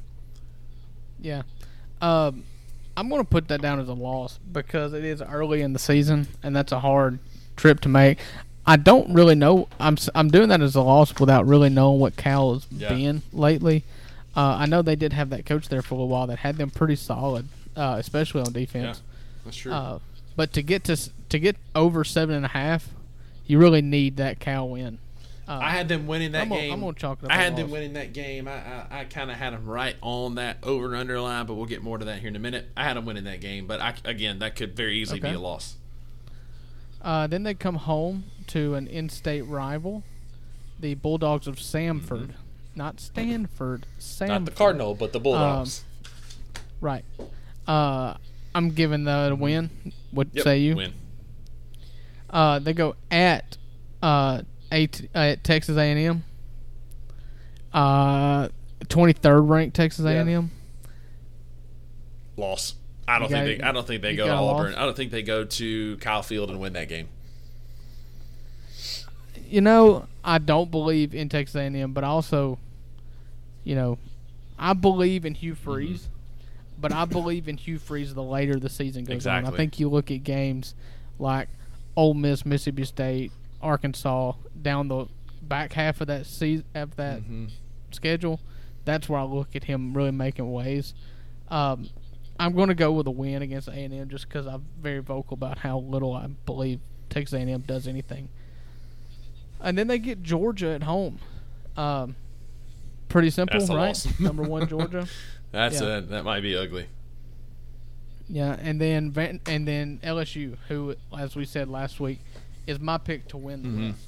Yeah. 1.21 1.43
Um, 2.01 2.43
I'm 2.97 3.07
going 3.09 3.21
to 3.21 3.27
put 3.27 3.47
that 3.49 3.61
down 3.61 3.79
as 3.79 3.87
a 3.87 3.93
loss 3.93 4.39
because 4.51 4.93
it 4.93 5.03
is 5.03 5.21
early 5.21 5.61
in 5.61 5.73
the 5.73 5.79
season, 5.79 6.27
and 6.41 6.55
that's 6.55 6.71
a 6.71 6.79
hard 6.79 7.19
trip 7.55 7.81
to 7.81 7.89
make. 7.89 8.19
I 8.65 8.75
don't 8.77 9.13
really 9.13 9.35
know. 9.35 9.67
I'm 9.79 9.97
I'm 10.13 10.29
doing 10.29 10.49
that 10.49 10.61
as 10.61 10.75
a 10.75 10.81
loss 10.81 11.17
without 11.19 11.47
really 11.47 11.69
knowing 11.69 11.99
what 11.99 12.15
Cal 12.17 12.53
has 12.53 12.67
Yeah. 12.71 12.89
been 12.89 13.21
lately. 13.31 13.83
Uh, 14.39 14.57
I 14.59 14.65
know 14.67 14.81
they 14.81 14.95
did 14.95 15.11
have 15.13 15.31
that 15.31 15.45
coach 15.45 15.67
there 15.67 15.81
for 15.81 15.95
a 15.95 15.97
little 15.97 16.07
while 16.09 16.27
that 16.27 16.39
had 16.39 16.55
them 16.57 16.69
pretty 16.69 16.95
solid, 16.95 17.47
uh, 17.75 17.95
especially 17.99 18.41
on 18.41 18.53
defense. 18.53 19.01
Yeah, 19.03 19.41
That's 19.45 19.57
true. 19.57 19.71
Uh, 19.73 19.99
but 20.37 20.53
to 20.53 20.61
get 20.61 20.83
to 20.85 20.95
to 21.29 21.39
get 21.39 21.57
over 21.75 22.03
seven 22.05 22.35
and 22.35 22.45
a 22.45 22.49
half, 22.49 22.89
you 23.45 23.57
really 23.59 23.81
need 23.81 24.15
that 24.17 24.39
Cal 24.39 24.69
win. 24.69 24.99
Uh, 25.47 25.59
I 25.61 25.71
had 25.71 25.89
them 25.89 26.05
winning 26.07 26.31
that 26.33 26.43
I'm 26.43 26.49
gonna- 26.49 26.61
game. 26.61 26.73
I'm 26.73 26.79
gonna 26.79 26.93
chalk 26.93 27.19
it 27.21 27.25
up 27.25 27.31
I 27.31 27.35
had 27.35 27.55
them 27.57 27.63
loss. 27.65 27.71
winning 27.73 27.93
that 27.93 28.13
game. 28.13 28.47
I 28.47 28.51
I, 28.53 28.85
I 29.01 29.03
kind 29.05 29.29
of 29.29 29.35
had 29.37 29.51
them 29.53 29.65
right 29.65 29.95
on 30.01 30.35
that 30.35 30.57
over 30.63 30.85
and 30.85 30.95
under 30.95 31.19
line, 31.19 31.45
but 31.45 31.55
we'll 31.55 31.65
get 31.65 31.81
more 31.83 31.97
to 31.97 32.05
that 32.05 32.19
here 32.19 32.29
in 32.29 32.35
a 32.35 32.39
minute. 32.39 32.69
I 32.77 32.83
had 32.85 32.95
them 32.95 33.05
winning 33.05 33.25
that 33.25 33.41
game, 33.41 33.67
but 33.67 33.81
I, 33.81 33.95
again, 34.05 34.39
that 34.39 34.55
could 34.55 34.75
very 34.75 34.97
easily 34.99 35.19
Okay. 35.19 35.29
be 35.31 35.35
a 35.35 35.39
loss. 35.39 35.75
Uh, 37.01 37.27
then 37.27 37.43
they 37.43 37.53
come 37.53 37.75
home 37.75 38.25
to 38.47 38.75
an 38.75 38.87
in-state 38.87 39.41
rival, 39.43 40.03
the 40.79 40.93
Bulldogs 40.95 41.47
of 41.47 41.55
Samford, 41.55 42.31
not 42.79 42.99
Stanford. 43.01 43.85
Not 44.21 44.45
the 44.45 44.51
Cardinal, 44.51 44.95
but 44.95 45.11
the 45.13 45.19
Bulldogs. 45.19 45.83
Right. 46.81 47.03
Uh, 47.67 48.15
I'm 48.55 48.69
giving 48.71 49.03
the 49.03 49.37
win. 49.39 49.69
What. 50.11 50.29
Yep, 50.31 50.43
say 50.43 50.57
you? 50.59 50.75
Win. 50.77 50.93
Uh, 52.29 52.57
they 52.59 52.73
go 52.73 52.95
at 53.11 53.57
uh, 54.01 54.41
at, 54.71 55.01
at 55.13 55.43
Texas 55.43 55.77
A&M. 55.77 56.23
Uh, 57.73 58.47
23rd 58.85 59.47
ranked 59.49 59.75
Texas 59.75 60.05
Yeah. 60.05 60.23
A&M. 60.23 60.49
Loss. 62.37 62.75
I 63.07 63.19
don't 63.19 63.29
You 63.29 63.35
think 63.35 63.57
got- 63.59 63.63
they. 63.65 63.69
I 63.69 63.71
don't 63.73 63.85
think 63.87 64.01
they 64.01 64.15
go 64.15 64.25
to 64.27 64.31
Auburn. 64.33 64.71
loss? 64.71 64.81
I 64.81 64.85
don't 64.85 64.95
think 64.95 65.11
they 65.11 65.21
go 65.23 65.43
to 65.43 65.97
Kyle 65.97 66.23
Field 66.23 66.49
and 66.49 66.59
win 66.61 66.73
that 66.73 66.87
game. 66.87 67.09
You 69.47 69.61
know, 69.61 70.05
I 70.23 70.37
don't 70.37 70.69
believe 70.71 71.13
in 71.15 71.27
Texas 71.27 71.55
A&M, 71.55 71.91
but 71.91 72.03
also, 72.03 72.59
you 73.63 73.75
know, 73.75 73.97
I 74.57 74.73
believe 74.73 75.25
in 75.25 75.35
Hugh 75.35 75.55
Freeze, 75.55 76.09
but 76.79 76.91
I 76.93 77.05
believe 77.05 77.47
in 77.47 77.57
Hugh 77.57 77.79
Freeze 77.79 78.13
the 78.13 78.23
later 78.23 78.59
the 78.59 78.69
season 78.69 79.03
goes 79.03 79.27
on. 79.27 79.45
I 79.45 79.49
think 79.57 79.79
you 79.79 79.89
look 79.89 80.11
at 80.11 80.23
games 80.23 80.75
like 81.17 81.49
Ole 81.95 82.13
Miss, 82.13 82.45
Mississippi 82.45 82.85
State, 82.85 83.31
Arkansas 83.61 84.33
down 84.61 84.87
the 84.87 85.05
back 85.41 85.73
half 85.73 86.01
of 86.01 86.07
that 86.07 86.25
season 86.25 86.65
of 86.75 86.95
that 86.97 87.21
schedule. 87.91 88.39
That's 88.85 89.09
where 89.09 89.19
I 89.19 89.23
look 89.23 89.55
at 89.55 89.65
him 89.65 89.93
really 89.93 90.11
making 90.11 90.51
waves. 90.51 90.93
Um, 91.49 91.89
I'm 92.39 92.53
going 92.55 92.69
to 92.69 92.75
go 92.75 92.91
with 92.93 93.07
a 93.07 93.11
win 93.11 93.41
against 93.41 93.67
A&M 93.67 94.07
just 94.09 94.27
because 94.27 94.47
I'm 94.47 94.65
very 94.81 94.99
vocal 94.99 95.33
about 95.33 95.57
how 95.59 95.79
little 95.79 96.13
I 96.13 96.27
believe 96.45 96.79
Texas 97.09 97.33
A&M 97.33 97.61
does 97.61 97.87
anything. 97.87 98.29
And 99.59 99.77
then 99.77 99.87
they 99.87 99.99
get 99.99 100.23
Georgia 100.23 100.69
at 100.69 100.83
home. 100.83 101.19
Um, 101.75 102.15
pretty 103.09 103.29
simple, 103.29 103.59
That's 103.59 103.69
a 103.69 103.75
right? 103.75 103.87
loss. 103.87 104.19
Number 104.19 104.43
one, 104.43 104.67
Georgia. 104.67 105.07
That's 105.51 105.81
Yeah. 105.81 105.97
a, 105.97 106.01
that 106.01 106.23
might 106.23 106.41
be 106.41 106.55
ugly. 106.55 106.85
Yeah, 108.29 108.55
and 108.61 108.79
then 108.79 109.11
Van, 109.11 109.39
and 109.47 109.67
then 109.67 109.99
LSU, 110.03 110.55
who, 110.67 110.95
as 111.17 111.35
we 111.35 111.45
said 111.45 111.67
last 111.67 111.99
week, 111.99 112.19
is 112.67 112.79
my 112.79 112.97
pick 112.99 113.27
to 113.29 113.37
win 113.37 113.63
the 113.63 113.69
Mm-hmm. 113.69 113.87
West. 113.87 114.05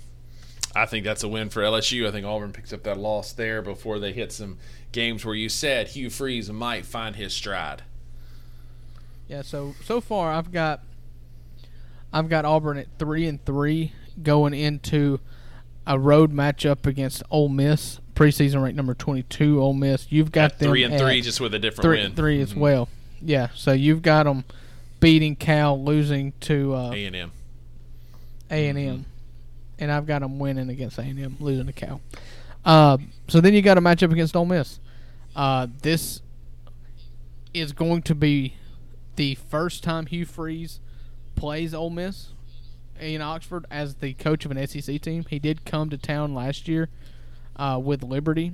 I 0.75 0.85
think 0.85 1.03
that's 1.03 1.21
a 1.23 1.27
win 1.27 1.49
for 1.49 1.61
LSU. 1.63 2.07
I 2.07 2.11
think 2.11 2.25
Auburn 2.25 2.53
picks 2.53 2.71
up 2.71 2.83
that 2.83 2.97
loss 2.97 3.33
there 3.33 3.61
before 3.61 3.99
they 3.99 4.13
hit 4.13 4.31
some 4.31 4.57
games 4.93 5.25
where 5.25 5.35
you 5.35 5.49
said 5.49 5.89
Hugh 5.89 6.09
Freeze 6.09 6.49
might 6.49 6.85
find 6.85 7.15
his 7.17 7.33
stride. 7.33 7.81
Yeah, 9.27 9.41
so 9.41 9.73
so 9.83 9.99
far 9.99 10.31
I've 10.31 10.51
got 10.51 10.81
I've 12.13 12.29
got 12.29 12.45
Auburn 12.45 12.77
at 12.77 12.87
three 12.99 13.27
and 13.27 13.43
three 13.45 13.93
going 14.21 14.53
into 14.53 15.19
a 15.87 15.97
road 15.99 16.31
matchup 16.31 16.85
against 16.85 17.23
Ole 17.31 17.49
Miss, 17.49 17.99
preseason 18.21 18.61
ranked 18.61 18.77
number 18.77 18.93
twenty-two. 18.93 19.61
Ole 19.61 19.73
Miss, 19.73 20.07
you've 20.11 20.31
got 20.31 20.53
At 20.53 20.59
them 20.59 20.69
three 20.69 20.83
and 20.83 20.97
three, 20.97 21.21
just 21.21 21.41
with 21.41 21.53
a 21.53 21.59
different 21.59 21.83
three, 21.83 21.99
win. 22.01 22.13
three 22.15 22.41
as 22.41 22.53
Mhm. 22.53 22.57
well. 22.57 22.89
Yeah, 23.21 23.47
so 23.55 23.71
you've 23.71 24.01
got 24.01 24.23
them 24.23 24.45
beating 24.99 25.35
Cal, 25.35 25.81
losing 25.83 26.33
to 26.41 26.73
uh, 26.75 26.91
A 26.93 27.05
and 27.05 27.15
M. 27.15 27.31
A 28.49 28.67
and 28.69 28.77
M, 28.77 29.05
and 29.79 29.91
I've 29.91 30.05
got 30.05 30.21
them 30.21 30.37
winning 30.39 30.69
against 30.69 30.97
A 30.97 31.01
and 31.03 31.19
M, 31.19 31.35
losing 31.39 31.65
to 31.67 31.73
Cal. 31.73 32.01
Uh, 32.63 32.97
so 33.27 33.41
then 33.41 33.53
you 33.53 33.61
got 33.61 33.77
a 33.77 33.81
matchup 33.81 34.11
against 34.11 34.35
Ole 34.35 34.45
Miss. 34.45 34.79
Uh, 35.35 35.67
this 35.81 36.21
is 37.53 37.71
going 37.73 38.01
to 38.03 38.13
be 38.15 38.55
the 39.15 39.35
first 39.35 39.83
time 39.83 40.05
Hugh 40.05 40.25
Freeze 40.25 40.79
plays 41.35 41.73
Ole 41.73 41.89
Miss 41.89 42.29
in 42.99 43.21
Oxford 43.21 43.65
as 43.71 43.95
the 43.95 44.13
coach 44.13 44.45
of 44.45 44.51
an 44.51 44.67
SEC 44.67 45.01
team. 45.01 45.25
He 45.29 45.39
did 45.39 45.65
come 45.65 45.89
to 45.89 45.97
town 45.97 46.33
last 46.35 46.67
year 46.67 46.89
uh, 47.55 47.79
with 47.83 48.03
Liberty, 48.03 48.53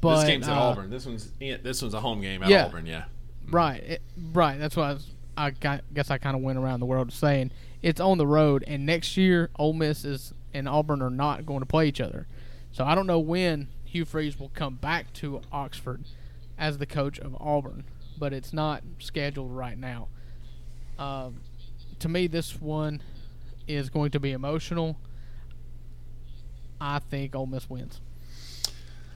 but 0.00 0.16
this 0.20 0.24
game's 0.24 0.48
at 0.48 0.56
uh, 0.56 0.60
Auburn. 0.60 0.90
This 0.90 1.06
one's 1.06 1.30
this 1.38 1.82
one's 1.82 1.94
a 1.94 2.00
home 2.00 2.20
game 2.20 2.42
at 2.42 2.48
Yeah. 2.48 2.66
Auburn. 2.66 2.86
Yeah. 2.86 3.04
Right, 3.50 3.82
it, 3.82 4.02
right. 4.32 4.58
That's 4.58 4.76
what 4.76 4.84
I, 4.84 4.92
was, 4.94 5.06
I 5.36 5.50
got, 5.50 5.82
guess 5.92 6.10
I 6.10 6.18
kind 6.18 6.36
of 6.36 6.42
went 6.42 6.58
around 6.58 6.80
the 6.80 6.86
world 6.86 7.12
saying 7.12 7.50
it's 7.82 8.00
on 8.00 8.18
the 8.18 8.26
road, 8.26 8.64
and 8.66 8.86
next 8.86 9.16
year 9.16 9.50
Ole 9.58 9.72
Miss 9.72 10.04
is 10.04 10.32
and 10.54 10.68
Auburn 10.68 11.02
are 11.02 11.10
not 11.10 11.44
going 11.46 11.60
to 11.60 11.66
play 11.66 11.88
each 11.88 12.00
other. 12.00 12.26
So 12.70 12.84
I 12.84 12.94
don't 12.94 13.06
know 13.06 13.18
when 13.18 13.68
Hugh 13.84 14.04
Freeze 14.04 14.38
will 14.38 14.50
come 14.54 14.76
back 14.76 15.12
to 15.14 15.40
Oxford 15.50 16.02
as 16.58 16.78
the 16.78 16.86
coach 16.86 17.18
of 17.18 17.34
Auburn, 17.40 17.84
but 18.18 18.32
it's 18.32 18.52
not 18.52 18.82
scheduled 18.98 19.50
right 19.50 19.78
now. 19.78 20.08
Um, 20.98 21.40
to 21.98 22.08
me, 22.08 22.26
this 22.26 22.60
one 22.60 23.02
is 23.66 23.90
going 23.90 24.10
to 24.12 24.20
be 24.20 24.32
emotional. 24.32 24.96
I 26.82 26.98
think 26.98 27.36
Ole 27.36 27.46
Miss 27.46 27.70
wins 27.70 28.00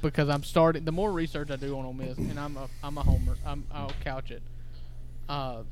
because 0.00 0.28
I'm 0.28 0.44
starting. 0.44 0.84
The 0.84 0.92
more 0.92 1.10
research 1.10 1.50
I 1.50 1.56
do 1.56 1.76
on 1.76 1.84
Ole 1.84 1.92
Miss, 1.92 2.16
and 2.16 2.38
I'm 2.38 2.56
a 2.56 2.68
I'm 2.82 2.96
a 2.96 3.02
homer. 3.02 3.36
I'm, 3.44 3.64
I'll 3.72 3.92
couch 4.04 4.30
it. 4.30 4.42
Uh, 5.28 5.62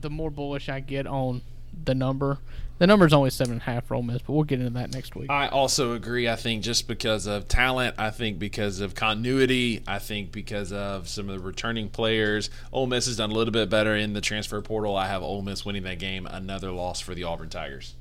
the 0.00 0.08
more 0.08 0.30
bullish 0.30 0.68
I 0.68 0.78
get 0.78 1.06
on 1.06 1.42
the 1.84 1.94
number. 1.94 2.38
The 2.78 2.86
number 2.86 3.06
is 3.06 3.12
only 3.12 3.30
seven 3.30 3.54
and 3.54 3.60
a 3.60 3.64
half 3.64 3.86
for 3.86 3.94
Ole 3.96 4.02
Miss, 4.02 4.22
but 4.22 4.32
we'll 4.32 4.44
get 4.44 4.60
into 4.60 4.72
that 4.74 4.92
next 4.92 5.16
week. 5.16 5.30
I 5.30 5.48
also 5.48 5.94
agree. 5.94 6.28
I 6.28 6.36
think 6.36 6.62
just 6.62 6.86
because 6.86 7.26
of 7.26 7.48
talent, 7.48 7.96
I 7.98 8.10
think 8.10 8.38
because 8.38 8.78
of 8.78 8.94
continuity, 8.94 9.82
I 9.86 9.98
think 9.98 10.30
because 10.30 10.72
of 10.72 11.08
some 11.08 11.28
of 11.28 11.38
the 11.38 11.44
returning 11.44 11.88
players, 11.88 12.50
Ole 12.72 12.86
Miss 12.86 13.06
has 13.06 13.16
done 13.16 13.30
a 13.30 13.34
little 13.34 13.52
bit 13.52 13.68
better 13.68 13.96
in 13.96 14.12
the 14.12 14.20
transfer 14.20 14.60
portal. 14.60 14.96
I 14.96 15.08
have 15.08 15.22
Ole 15.22 15.42
Miss 15.42 15.64
winning 15.64 15.82
that 15.84 15.98
game. 15.98 16.26
Another 16.26 16.70
loss 16.70 17.00
for 17.00 17.14
the 17.16 17.24
Auburn 17.24 17.48
Tigers. 17.48 17.94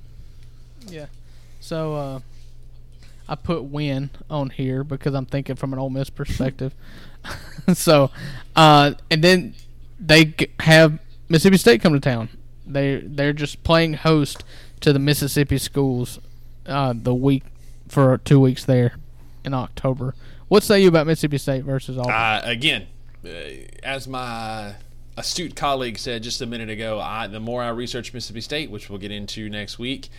Yeah. 0.88 1.08
So 1.60 1.96
uh, 1.96 2.20
I 3.32 3.36
put 3.36 3.64
win 3.64 4.10
on 4.30 4.50
here 4.50 4.84
because 4.84 5.16
I'm 5.16 5.26
thinking 5.26 5.56
from 5.56 5.72
an 5.72 5.80
Ole 5.80 5.90
Miss 5.90 6.10
perspective. 6.10 6.76
so, 7.74 8.12
uh, 8.58 8.92
and 9.10 9.24
then 9.24 9.56
they 9.98 10.36
have 10.60 11.00
Mississippi 11.30 11.56
State 11.56 11.82
come 11.82 11.94
to 11.94 12.02
town. 12.02 12.28
They 12.68 12.98
they're 12.98 13.32
just 13.32 13.64
playing 13.64 13.94
host 13.94 14.44
to 14.82 14.92
the 14.92 15.00
Mississippi 15.00 15.60
schools 15.60 16.20
uh, 16.66 16.94
the 16.94 17.16
week 17.16 17.46
for 17.88 18.18
two 18.18 18.38
weeks 18.38 18.66
there 18.66 18.98
in 19.46 19.54
October. 19.54 20.14
What 20.50 20.64
say 20.64 20.82
you 20.82 20.90
about 20.90 21.08
Mississippi 21.08 21.38
State 21.38 21.64
versus 21.64 21.98
Auburn? 21.98 22.12
Uh, 22.12 22.42
again, 22.44 22.88
uh, 23.26 23.30
as 23.82 24.10
my 24.10 24.76
astute 25.16 25.56
colleague 25.56 25.98
said 25.98 26.24
just 26.24 26.42
a 26.42 26.46
minute 26.46 26.70
ago, 26.70 27.00
I, 27.00 27.28
the 27.28 27.40
more 27.40 27.64
I 27.64 27.70
research 27.70 28.14
Mississippi 28.14 28.42
State, 28.42 28.70
which 28.70 28.90
we'll 28.90 29.00
get 29.00 29.12
into 29.12 29.50
next 29.50 29.80
week, 29.80 30.10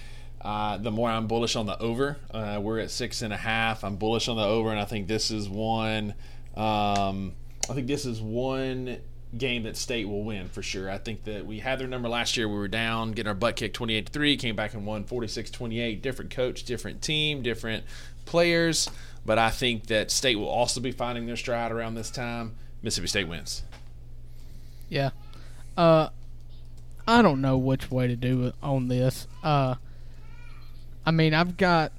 uh, 0.43 0.77
the 0.77 0.91
more 0.91 1.09
I'm 1.09 1.27
bullish 1.29 1.57
on 1.57 1.67
the 1.67 1.79
over. 1.79 2.17
Uh, 2.31 2.61
we're 2.63 2.81
at 2.81 2.91
six 2.91 3.23
and 3.23 3.33
a 3.33 3.37
half. 3.37 3.85
I'm 3.85 3.97
bullish 3.97 4.29
on 4.29 4.37
the 4.37 4.45
over, 4.45 4.71
and 4.71 4.81
I 4.81 4.85
think 4.85 5.07
this 5.07 5.31
is 5.31 5.49
one. 5.49 6.15
Um, 6.57 7.35
I 7.71 7.75
think 7.75 7.87
this 7.87 8.05
is 8.05 8.21
one 8.21 8.99
game 9.37 9.63
that 9.63 9.77
State 9.77 10.09
will 10.09 10.25
win 10.25 10.49
for 10.49 10.63
sure. 10.63 10.91
I 10.91 10.99
think 10.99 11.25
that 11.25 11.47
we 11.47 11.61
had 11.61 11.79
their 11.79 11.87
number 11.87 12.09
last 12.09 12.37
year. 12.37 12.49
We 12.49 12.57
were 12.57 12.69
down, 12.69 13.13
getting 13.13 13.29
our 13.29 13.35
butt 13.35 13.57
kicked 13.57 13.77
28 13.77 14.07
to 14.07 14.13
3, 14.13 14.37
came 14.37 14.57
back 14.57 14.75
and 14.75 14.85
won 14.85 15.05
46 15.05 15.51
28. 15.51 16.03
Different 16.03 16.31
coach, 16.31 16.65
different 16.65 17.03
team, 17.03 17.43
different 17.43 17.85
players. 18.25 18.91
But 19.25 19.39
I 19.39 19.51
think 19.51 19.87
that 19.87 20.11
State 20.11 20.37
will 20.37 20.49
also 20.49 20.81
be 20.81 20.91
finding 20.91 21.27
their 21.27 21.37
stride 21.37 21.71
around 21.71 21.95
this 21.95 22.11
time. 22.11 22.57
Mississippi 22.83 23.07
State 23.07 23.29
wins. 23.29 23.63
Yeah. 24.89 25.11
Uh, 25.77 26.09
I 27.07 27.23
don't 27.23 27.41
know 27.41 27.57
which 27.57 27.91
way 27.91 28.09
to 28.09 28.17
do 28.17 28.47
it 28.47 28.55
on 28.63 28.89
this. 28.89 29.27
Uh, 29.43 29.77
I 31.05 31.11
mean, 31.11 31.35
I've 31.35 31.57
got, 31.57 31.93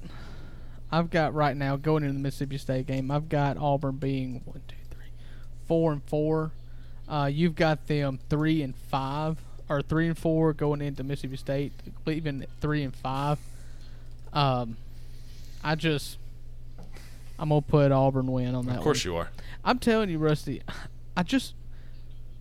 I've 0.90 1.10
got 1.10 1.34
right 1.34 1.56
now 1.56 1.76
going 1.76 2.02
into 2.04 2.14
the 2.14 2.20
Mississippi 2.20 2.58
State 2.58 2.86
game. 2.86 3.10
I've 3.10 3.28
got 3.28 3.56
Auburn 3.56 3.96
being 3.96 4.40
one, 4.44 4.62
two, 4.66 4.76
three, 4.90 5.06
four 5.66 5.92
and 5.92 6.02
four. 6.04 6.52
Uh, 7.08 7.28
you've 7.32 7.54
got 7.54 7.86
them 7.86 8.18
three 8.30 8.62
and 8.62 8.74
five 8.74 9.38
or 9.68 9.82
three 9.82 10.08
and 10.08 10.16
four 10.16 10.52
going 10.52 10.80
into 10.80 11.04
Mississippi 11.04 11.36
State, 11.36 11.72
leaving 12.06 12.46
three 12.60 12.82
and 12.82 12.94
five. 12.94 13.38
Um, 14.32 14.76
I 15.62 15.74
just, 15.74 16.18
I'm 17.38 17.50
gonna 17.50 17.62
put 17.62 17.92
Auburn 17.92 18.26
win 18.26 18.54
on 18.54 18.66
that. 18.66 18.76
Of 18.78 18.82
course 18.82 19.04
one. 19.04 19.12
you 19.12 19.18
are. 19.18 19.30
I'm 19.64 19.78
telling 19.78 20.10
you, 20.10 20.18
Rusty. 20.18 20.62
I 21.16 21.22
just 21.22 21.54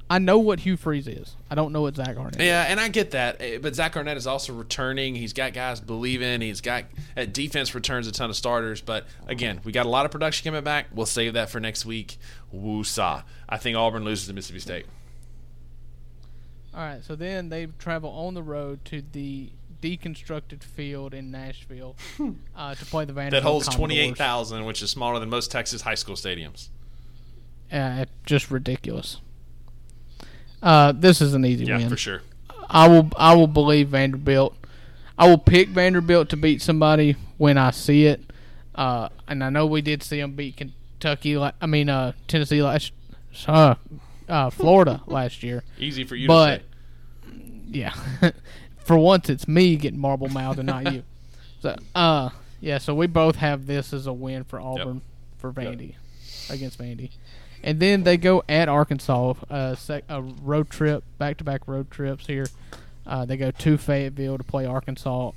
I 0.09 0.19
know 0.19 0.37
what 0.37 0.59
Hugh 0.59 0.77
Freeze 0.77 1.07
is. 1.07 1.35
I 1.49 1.55
don't 1.55 1.71
know 1.71 1.81
what 1.81 1.95
Zach 1.95 2.17
Arnett. 2.17 2.39
is. 2.39 2.45
Yeah, 2.45 2.65
and 2.67 2.79
I 2.79 2.87
get 2.89 3.11
that. 3.11 3.37
eh, 3.39 3.57
But 3.59 3.73
Zach 3.73 3.95
Arnett 3.97 4.17
is 4.17 4.27
also 4.27 4.53
returning. 4.53 5.15
He's 5.15 5.33
got 5.33 5.53
guys 5.53 5.79
believing. 5.79 6.41
He's 6.41 6.61
got 6.61 6.83
at 7.15 7.33
defense 7.33 7.73
returns 7.73 8.05
a 8.07 8.11
ton 8.11 8.29
of 8.29 8.35
starters. 8.35 8.81
But 8.81 9.07
again, 9.27 9.61
we 9.63 9.71
got 9.71 9.85
a 9.85 9.89
lot 9.89 10.05
of 10.05 10.11
production 10.11 10.45
coming 10.45 10.63
back. 10.63 10.87
We'll 10.93 11.05
save 11.05 11.33
that 11.33 11.49
for 11.49 11.59
next 11.59 11.85
week. 11.85 12.17
Woosah. 12.53 13.23
I 13.49 13.57
think 13.57 13.75
Auburn 13.77 14.03
loses 14.03 14.27
to 14.27 14.33
Mississippi 14.33 14.59
State. 14.59 14.85
All 16.75 16.81
right. 16.81 17.03
So 17.03 17.15
then 17.15 17.49
they 17.49 17.67
travel 17.79 18.09
on 18.11 18.33
the 18.33 18.43
road 18.43 18.83
to 18.85 19.01
the 19.13 19.49
deconstructed 19.81 20.63
field 20.63 21.13
in 21.13 21.29
Nashville 21.31 21.95
uh, 22.55 22.75
to 22.75 22.85
play 22.85 23.05
the 23.05 23.13
Vanderbilt. 23.13 23.43
That 23.43 23.47
holds 23.49 23.67
twenty 23.67 23.99
eight 23.99 24.17
thousand, 24.17 24.65
which 24.65 24.81
is 24.81 24.89
smaller 24.91 25.19
than 25.19 25.29
most 25.29 25.49
Texas 25.51 25.81
high 25.81 25.95
school 25.95 26.15
stadiums. 26.15 26.67
Uh, 27.71 28.05
just 28.25 28.51
ridiculous. 28.51 29.19
Uh, 30.63 30.93
this 30.93 31.21
is 31.21 31.33
an 31.33 31.45
easy 31.45 31.65
win. 31.65 31.69
Yeah, 31.69 31.77
win. 31.77 31.89
for 31.89 31.97
sure. 31.97 32.21
I 32.69 32.87
will. 32.87 33.11
I 33.17 33.35
will 33.35 33.47
believe 33.47 33.89
Vanderbilt. 33.89 34.55
I 35.17 35.27
will 35.27 35.37
pick 35.37 35.69
Vanderbilt 35.69 36.29
to 36.29 36.37
beat 36.37 36.61
somebody 36.61 37.15
when 37.37 37.57
I 37.57 37.71
see 37.71 38.05
it. 38.07 38.21
Uh, 38.73 39.09
and 39.27 39.43
I 39.43 39.49
know 39.49 39.67
we 39.67 39.81
did 39.81 40.01
see 40.01 40.19
them 40.19 40.31
beat 40.31 40.57
Kentucky. 40.57 41.37
I 41.37 41.65
mean, 41.67 41.89
uh, 41.89 42.13
Tennessee 42.27 42.63
last, 42.63 42.91
uh, 43.47 43.75
uh, 44.27 44.49
Florida 44.49 45.01
last 45.07 45.43
year. 45.43 45.63
Easy 45.77 46.03
for 46.03 46.15
you 46.15 46.27
But 46.27 46.63
yeah, 47.67 47.93
for 48.77 48.97
once 48.97 49.29
it's 49.29 49.47
me 49.47 49.75
getting 49.75 49.99
marble 49.99 50.29
mouthed 50.29 50.59
and 50.59 50.67
not 50.67 50.91
you. 50.93 51.03
So, 51.61 51.77
uh, 51.95 52.29
yeah. 52.59 52.77
So 52.77 52.93
we 52.93 53.07
both 53.07 53.37
have 53.37 53.67
this 53.67 53.93
as 53.93 54.05
a 54.05 54.11
win 54.11 54.43
for 54.43 54.59
Auburn 54.59 54.99
for 55.37 55.53
Vandy 55.53 55.95
against 56.49 56.77
Vandy, 56.77 57.11
and 57.63 57.79
then 57.79 58.03
they 58.03 58.17
go 58.17 58.43
at 58.49 58.69
Arkansas. 58.69 59.33
Uh, 59.49 59.75
sec- 59.75 60.03
a 60.09 60.21
road 60.21 60.69
trip, 60.69 61.03
back 61.17 61.37
to 61.37 61.43
back 61.43 61.67
road 61.67 61.89
trips 61.89 62.27
here. 62.27 62.47
Uh, 63.05 63.25
they 63.25 63.37
go 63.37 63.51
to 63.51 63.77
Fayetteville 63.77 64.37
to 64.37 64.43
play 64.43 64.65
Arkansas. 64.65 65.31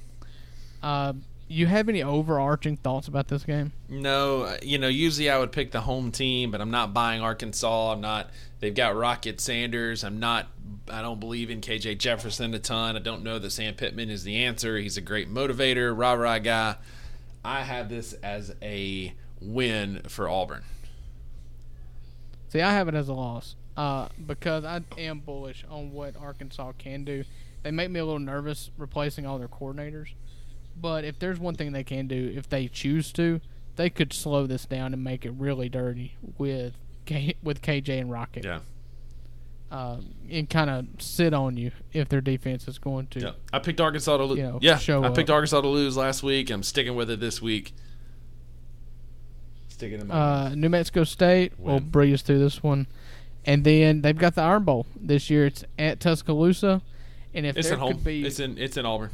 Uh, 0.83 1.13
you 1.49 1.67
have 1.67 1.89
any 1.89 2.03
overarching 2.03 2.77
thoughts 2.77 3.07
about 3.09 3.29
this 3.29 3.45
game? 3.45 3.73
No, 3.89 4.43
uh, 4.43 4.57
you 4.63 4.79
know, 4.79 4.89
usually 4.89 5.31
I 5.31 5.39
would 5.39 5.53
pick 5.53 5.71
the 5.71 5.81
home 5.81 6.11
team, 6.11 6.51
but 6.51 6.61
I'm 6.61 6.71
not 6.71 6.93
buying 6.93 7.21
Arkansas. 7.21 7.93
I'm 7.93 8.01
not. 8.01 8.31
They've 8.59 8.75
got 8.75 8.97
Rocket 8.97 9.41
Sanders. 9.41 10.03
I'm 10.03 10.19
not. 10.19 10.49
I 10.91 11.03
don't 11.03 11.21
believe 11.21 11.51
in 11.51 11.61
KJ 11.61 11.99
Jefferson 11.99 12.55
a 12.55 12.59
ton. 12.59 12.97
I 12.97 13.01
don't 13.01 13.23
know 13.23 13.39
that 13.39 13.51
Sam 13.51 13.75
Pittman 13.75 14.11
is 14.11 14.25
the 14.25 14.45
answer. 14.45 14.79
He's 14.79 14.97
a 14.97 15.01
great 15.01 15.33
motivator, 15.33 15.97
rah 15.97 16.13
rah 16.13 16.39
guy. 16.39 16.77
I 17.45 17.63
have 17.63 17.89
this 17.89 18.13
as 18.15 18.55
a 18.61 19.15
win 19.41 20.03
for 20.09 20.29
Auburn. 20.29 20.63
See, 22.57 22.63
I 22.63 22.73
have 22.73 22.89
it 22.89 22.95
as 22.95 23.09
a 23.09 23.13
loss 23.13 23.55
uh, 23.77 24.09
because 24.27 24.65
I 24.65 24.81
am 24.97 25.21
bullish 25.21 25.63
on 25.71 25.93
what 25.93 26.17
Arkansas 26.17 26.73
can 26.79 27.05
do. 27.05 27.25
They 27.63 27.71
make 27.71 27.91
me 27.91 28.01
a 28.01 28.05
little 28.05 28.19
nervous 28.19 28.71
replacing 28.79 29.27
all 29.27 29.39
their 29.39 29.49
coordinators, 29.49 30.09
but 30.81 31.05
if 31.05 31.19
there's 31.19 31.39
one 31.39 31.55
thing 31.55 31.73
they 31.73 31.85
can 31.85 32.07
do, 32.07 32.33
if 32.35 32.49
they 32.49 32.69
choose 32.69 33.13
to, 33.13 33.41
they 33.77 33.91
could 33.91 34.15
slow 34.15 34.47
this 34.47 34.65
down 34.65 34.95
and 34.95 35.05
make 35.05 35.27
it 35.27 35.33
really 35.33 35.69
dirty 35.69 36.17
with 36.39 36.75
K- 37.05 37.37
with 37.43 37.61
KJ 37.61 38.01
and 38.01 38.11
Rocket, 38.11 38.45
Yeah. 38.45 38.61
uh, 39.71 39.99
and 40.31 40.49
kind 40.49 40.71
of 40.71 40.87
sit 40.99 41.35
on 41.35 41.59
you 41.59 41.73
if 41.93 42.09
their 42.09 42.21
defense 42.23 42.67
is 42.69 42.79
going 42.79 43.09
to. 43.09 43.21
Yeah. 43.21 43.31
I 43.53 43.59
picked 43.59 43.81
Arkansas 43.83 44.17
to 44.17 44.25
lose. 44.25 44.39
You 44.39 44.45
know, 44.45 44.59
yeah, 44.63 44.79
show 44.79 45.05
I 45.05 45.11
picked 45.11 45.29
up. 45.29 45.35
Arkansas 45.35 45.61
to 45.61 45.69
lose 45.69 45.95
last 45.97 46.23
week. 46.23 46.49
I'm 46.51 46.63
sticking 46.63 46.95
with 46.97 47.11
it 47.11 47.21
this 47.21 47.43
week. 47.43 47.75
Sticking 49.77 50.01
in 50.01 50.07
my 50.07 50.15
Uh, 50.15 50.55
New 50.55 50.71
Mexico 50.71 51.05
State 51.05 51.53
will 51.61 51.75
Win. 51.75 51.91
breeze 51.91 52.23
through 52.23 52.39
this 52.39 52.63
one, 52.63 52.87
and 53.45 53.63
then 53.63 54.01
they've 54.01 54.17
got 54.17 54.35
the 54.35 54.41
Iron 54.41 54.65
Bowl 54.65 54.87
this 54.99 55.29
year. 55.29 55.45
It's 55.45 55.65
at 55.79 56.01
Tuscaloosa, 56.01 56.81
And 57.35 57.45
if 57.45 57.59
It's 57.59 57.69
there 57.69 57.77
at 57.77 57.81
home. 57.81 57.93
could 57.93 58.05
be, 58.05 58.25
It's 58.25 58.41
in 58.41 58.57
it's 58.57 58.79
in 58.79 58.87
Auburn. 58.87 59.11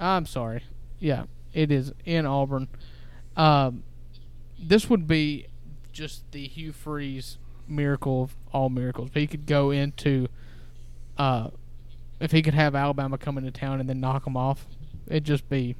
I'm 0.00 0.26
sorry. 0.26 0.64
Yeah, 0.98 1.24
it 1.54 1.70
is 1.70 1.92
in 2.04 2.26
Auburn. 2.26 2.66
Um, 3.36 3.84
this 4.58 4.90
would 4.90 5.06
be 5.06 5.46
just 5.92 6.28
the 6.32 6.48
Hugh 6.48 6.72
Freeze 6.72 7.38
miracle 7.68 8.24
of 8.24 8.36
all 8.52 8.68
miracles. 8.70 9.10
If 9.10 9.14
he 9.14 9.28
could 9.28 9.46
go 9.46 9.70
into, 9.70 10.26
uh, 11.16 11.50
if 12.18 12.32
he 12.32 12.42
could 12.42 12.54
have 12.54 12.74
Alabama 12.74 13.16
come 13.18 13.38
into 13.38 13.52
town 13.52 13.78
and 13.78 13.88
then 13.88 14.00
knock 14.00 14.24
them 14.24 14.36
off, 14.36 14.66
it'd 15.06 15.22
just 15.24 15.48
be 15.48 15.76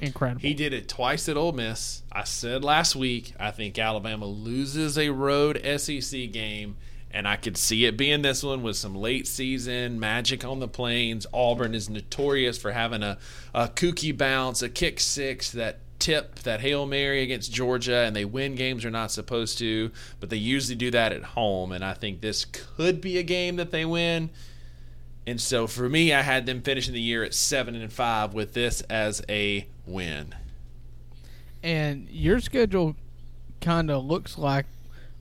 incredible. 0.00 0.40
He 0.40 0.54
did 0.54 0.72
it 0.72 0.88
twice 0.88 1.28
at 1.28 1.36
Ole 1.36 1.52
Miss. 1.52 2.02
I 2.12 2.24
said 2.24 2.64
last 2.64 2.96
week 2.96 3.34
I 3.38 3.50
think 3.50 3.78
Alabama 3.78 4.26
loses 4.26 4.98
a 4.98 5.10
road 5.10 5.60
SEC 5.78 6.32
game, 6.32 6.76
and 7.10 7.26
I 7.26 7.36
could 7.36 7.56
see 7.56 7.84
it 7.84 7.96
being 7.96 8.22
this 8.22 8.42
one 8.42 8.62
with 8.62 8.76
some 8.76 8.94
late 8.94 9.26
season 9.26 10.00
magic 10.00 10.44
on 10.44 10.60
the 10.60 10.68
plains. 10.68 11.26
Auburn 11.32 11.74
is 11.74 11.88
notorious 11.88 12.58
for 12.58 12.72
having 12.72 13.02
a, 13.02 13.18
a 13.54 13.68
kooky 13.68 14.16
bounce, 14.16 14.62
a 14.62 14.68
kick 14.68 15.00
six 15.00 15.50
that 15.52 15.80
tip, 16.00 16.36
that 16.40 16.60
hail 16.60 16.86
mary 16.86 17.22
against 17.22 17.52
Georgia, 17.52 17.98
and 17.98 18.16
they 18.16 18.24
win 18.24 18.56
games 18.56 18.82
they're 18.82 18.90
not 18.90 19.12
supposed 19.12 19.58
to, 19.58 19.92
but 20.18 20.30
they 20.30 20.36
usually 20.36 20.74
do 20.74 20.90
that 20.90 21.12
at 21.12 21.22
home. 21.22 21.70
And 21.70 21.84
I 21.84 21.94
think 21.94 22.20
this 22.20 22.44
could 22.44 23.00
be 23.00 23.18
a 23.18 23.22
game 23.22 23.56
that 23.56 23.70
they 23.70 23.84
win. 23.84 24.30
And 25.30 25.40
so 25.40 25.66
for 25.66 25.88
me, 25.88 26.12
I 26.12 26.22
had 26.22 26.44
them 26.46 26.60
finishing 26.60 26.92
the 26.94 27.00
year 27.00 27.22
at 27.24 27.34
seven 27.34 27.74
and 27.74 27.92
five 27.92 28.34
with 28.34 28.52
this 28.52 28.80
as 28.82 29.22
a 29.28 29.66
win. 29.86 30.34
and 31.62 32.08
your 32.10 32.40
schedule 32.40 32.96
kind 33.60 33.90
of 33.90 34.04
looks 34.04 34.38
like 34.38 34.66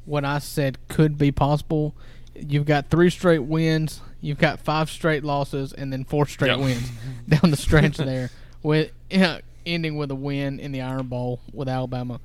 what 0.05 0.23
I 0.25 0.39
said 0.39 0.77
could 0.87 1.17
be 1.17 1.31
possible. 1.31 1.93
You've 2.35 2.65
got 2.65 2.89
three 2.89 3.09
straight 3.09 3.39
wins, 3.43 4.01
you've 4.21 4.37
got 4.37 4.59
five 4.61 4.89
straight 4.89 5.23
losses, 5.23 5.73
and 5.73 5.91
then 5.91 6.05
four 6.05 6.25
straight 6.25 6.51
Yep. 6.51 6.59
wins 6.59 6.89
down 7.29 7.51
the 7.51 7.57
stretch 7.57 7.97
there, 7.97 8.31
with 8.63 8.91
ending 9.65 9.97
with 9.97 10.09
a 10.11 10.15
win 10.15 10.59
in 10.59 10.71
the 10.71 10.81
Iron 10.81 11.07
Bowl 11.07 11.41
with 11.53 11.67
Alabama. 11.67 12.19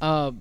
Uh, 0.00 0.32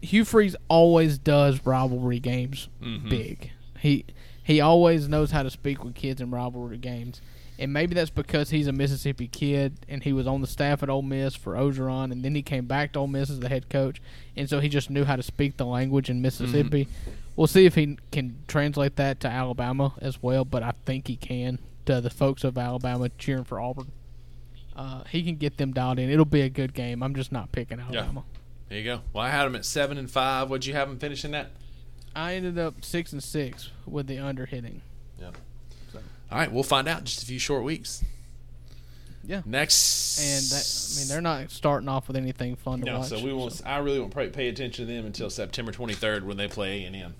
Hugh 0.00 0.24
Freeze 0.24 0.56
always 0.68 1.18
does 1.18 1.64
rivalry 1.66 2.18
games 2.18 2.68
Mm-hmm. 2.82 3.08
big. 3.10 3.50
He 3.78 4.04
he 4.42 4.60
always 4.60 5.08
knows 5.08 5.30
how 5.30 5.42
to 5.42 5.50
speak 5.50 5.84
with 5.84 5.94
kids 5.94 6.20
in 6.20 6.30
rivalry 6.30 6.78
games. 6.78 7.20
And 7.58 7.72
maybe 7.72 7.94
that's 7.94 8.10
because 8.10 8.50
he's 8.50 8.66
a 8.66 8.72
Mississippi 8.72 9.28
kid 9.28 9.74
and 9.88 10.02
he 10.02 10.12
was 10.12 10.26
on 10.26 10.40
the 10.40 10.46
staff 10.46 10.82
at 10.82 10.90
Ole 10.90 11.02
Miss 11.02 11.36
for 11.36 11.52
Orgeron 11.52 12.10
and 12.10 12.24
then 12.24 12.34
he 12.34 12.42
came 12.42 12.64
back 12.66 12.92
to 12.92 13.00
Ole 13.00 13.06
Miss 13.06 13.30
as 13.30 13.40
the 13.40 13.48
head 13.48 13.68
coach 13.68 14.00
and 14.36 14.48
so 14.48 14.58
he 14.58 14.68
just 14.68 14.90
knew 14.90 15.04
how 15.04 15.14
to 15.14 15.22
speak 15.22 15.58
the 15.58 15.66
language 15.66 16.10
in 16.10 16.20
Mississippi. 16.22 16.88
We'll 17.36 17.46
see 17.46 17.66
if 17.66 17.74
he 17.76 17.98
can 18.10 18.36
translate 18.48 18.96
that 18.96 19.20
to 19.20 19.28
Alabama 19.28 19.94
as 20.00 20.20
well, 20.22 20.44
but 20.44 20.62
I 20.62 20.72
think 20.86 21.06
he 21.06 21.16
can 21.16 21.58
to 21.86 22.00
the 22.00 22.10
folks 22.10 22.42
of 22.42 22.58
Alabama 22.58 23.10
cheering 23.10 23.44
for 23.44 23.60
Auburn. 23.60 23.92
Uh, 24.74 25.04
he 25.10 25.22
can 25.22 25.36
get 25.36 25.58
them 25.58 25.72
dialed 25.72 25.98
in. 25.98 26.10
It'll 26.10 26.24
be 26.24 26.40
a 26.40 26.48
good 26.48 26.74
game. 26.74 27.02
I'm 27.02 27.14
just 27.14 27.30
not 27.30 27.52
picking 27.52 27.78
Alabama. 27.78 28.24
There 28.68 28.78
you 28.78 28.84
go. 28.84 29.00
Well, 29.12 29.24
I 29.24 29.28
had 29.28 29.44
them 29.44 29.54
at 29.54 29.66
seven 29.66 29.98
and 29.98 30.10
five. 30.10 30.48
What'd 30.48 30.66
you 30.66 30.72
have 30.72 30.88
them 30.88 30.98
finishing 30.98 31.32
that? 31.32 31.50
I 32.14 32.34
ended 32.34 32.58
up 32.58 32.84
six 32.84 33.12
and 33.12 33.22
six 33.22 33.70
with 33.86 34.06
the 34.06 34.18
under 34.18 34.46
hitting. 34.46 34.82
Yeah. 35.20 35.30
All 36.30 36.38
right, 36.38 36.50
we'll 36.50 36.62
find 36.62 36.88
out 36.88 37.00
in 37.00 37.04
just 37.04 37.22
a 37.22 37.26
few 37.26 37.38
short 37.38 37.62
weeks. 37.62 38.02
Yeah. 39.24 39.42
Next, 39.44 40.18
And 40.18 40.44
that, 40.46 40.96
I 40.96 41.00
mean, 41.00 41.08
they're 41.08 41.20
not 41.20 41.50
starting 41.50 41.88
off 41.88 42.08
with 42.08 42.16
anything 42.16 42.56
fun 42.56 42.80
to 42.80 42.86
no. 42.86 42.98
watch. 43.00 43.08
So 43.08 43.22
we 43.22 43.32
won't. 43.32 43.60
I 43.64 43.78
really 43.78 44.00
won't 44.00 44.14
pay, 44.14 44.28
pay 44.28 44.48
attention 44.48 44.86
to 44.86 44.92
them 44.92 45.06
until 45.06 45.30
September 45.30 45.72
23rd 45.72 46.22
when 46.22 46.36
they 46.36 46.48
play 46.48 46.82
A 46.82 46.86
and 46.86 46.96
M. 46.96 47.14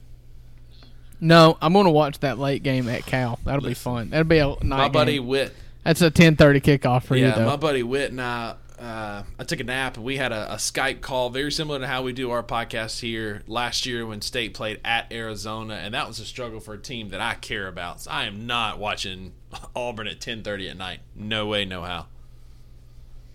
No, 1.21 1.57
I'm 1.63 1.73
going 1.73 1.85
to 1.85 1.93
watch 1.93 2.19
that 2.21 2.39
late 2.39 2.65
game 2.65 2.89
at 2.89 3.07
Cal. 3.07 3.39
That'll 3.45 3.61
be 3.61 3.75
fun. 3.75 4.11
That'll 4.11 4.25
be 4.25 4.39
a 4.39 4.49
night 4.49 4.63
My 4.63 4.89
buddy 4.89 5.19
game. 5.19 5.29
Witt. 5.29 5.55
That's 5.85 6.03
a 6.03 6.11
10:30 6.11 6.61
kickoff 6.61 7.05
for 7.05 7.17
you 7.17 7.27
Yeah, 7.27 7.45
my 7.45 7.57
buddy 7.57 7.83
Witt 7.83 8.11
and 8.11 8.21
I. 8.21 8.55
Uh, 8.83 9.23
I 9.39 9.45
took 9.45 9.61
a 9.61 9.65
nap 9.65 9.97
and 9.97 10.05
we 10.05 10.17
had 10.17 10.33
a, 10.33 10.55
a 10.55 10.57
Skype 10.57 11.01
call 11.03 11.31
very 11.31 11.53
similar 11.53 11.79
to 11.79 11.87
how 11.87 12.03
we 12.03 12.13
do 12.13 12.33
our 12.33 12.43
podcast 12.43 12.99
here 12.99 13.43
last 13.47 13.87
year 13.87 14.05
when 14.05 14.21
State 14.21 14.55
played 14.55 14.81
at 14.85 15.13
Arizona, 15.13 15.75
and 15.75 15.95
that 15.95 16.09
was 16.09 16.19
a 16.19 16.25
struggle 16.25 16.59
for 16.59 16.75
a 16.75 16.79
team 16.79 17.11
that 17.11 17.21
I 17.21 17.35
care 17.35 17.69
about. 17.69 18.01
So 18.01 18.11
I 18.11 18.25
am 18.25 18.47
not 18.47 18.81
watching 18.81 19.35
Auburn 19.77 20.09
at 20.09 20.19
10:30 20.21 20.71
at 20.71 20.77
night. 20.77 20.99
No 21.15 21.47
way, 21.47 21.65
no 21.65 21.83
how. 21.83 22.07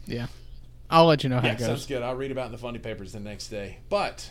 yeah. 0.06 0.28
I'll 0.90 1.06
let 1.06 1.24
you 1.24 1.30
know 1.30 1.40
how 1.40 1.48
Yeah, 1.48 1.54
it 1.54 1.60
goes. 1.60 1.68
sounds 1.68 1.86
good. 1.86 2.02
I'll 2.02 2.16
read 2.16 2.32
about 2.32 2.44
it 2.44 2.46
in 2.48 2.52
the 2.54 2.58
funny 2.58 2.80
papers 2.80 3.12
the 3.14 3.20
next 3.20 3.48
day. 3.50 3.78
But 3.90 4.30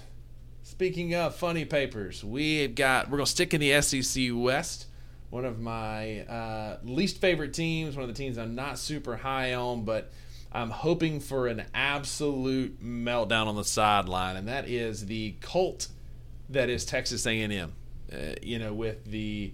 speaking 0.65 1.15
of 1.15 1.35
funny 1.35 1.65
papers, 1.65 2.23
we've 2.25 2.75
got 2.75 3.09
we're 3.11 3.19
gonna 3.19 3.27
stick 3.27 3.55
in 3.55 3.61
the 3.61 3.81
SEC 3.81 4.29
West. 4.33 4.87
One 5.31 5.45
of 5.47 5.61
my 5.61 6.21
uh, 6.27 6.79
least 6.85 7.19
favorite 7.23 7.53
teams, 7.55 7.97
one 7.97 8.03
of 8.03 8.09
the 8.09 8.15
teams 8.15 8.37
I'm 8.39 8.55
not 8.55 8.79
super 8.79 9.17
high 9.17 9.55
on, 9.55 9.85
but 9.85 10.13
I'm 10.57 10.71
hoping 10.71 11.21
for 11.21 11.49
an 11.49 11.65
absolute 11.75 12.83
meltdown 12.83 13.47
on 13.47 13.57
the 13.57 13.65
sideline, 13.65 14.37
and 14.37 14.49
that 14.49 14.67
is 14.69 15.05
the 15.05 15.35
cult 15.43 15.89
that 16.49 16.71
is 16.71 16.87
Texas 16.87 17.27
A&M. 17.27 17.75
Uh, 18.11 18.17
you 18.41 18.59
know, 18.59 18.73
with 18.73 19.05
the 19.05 19.53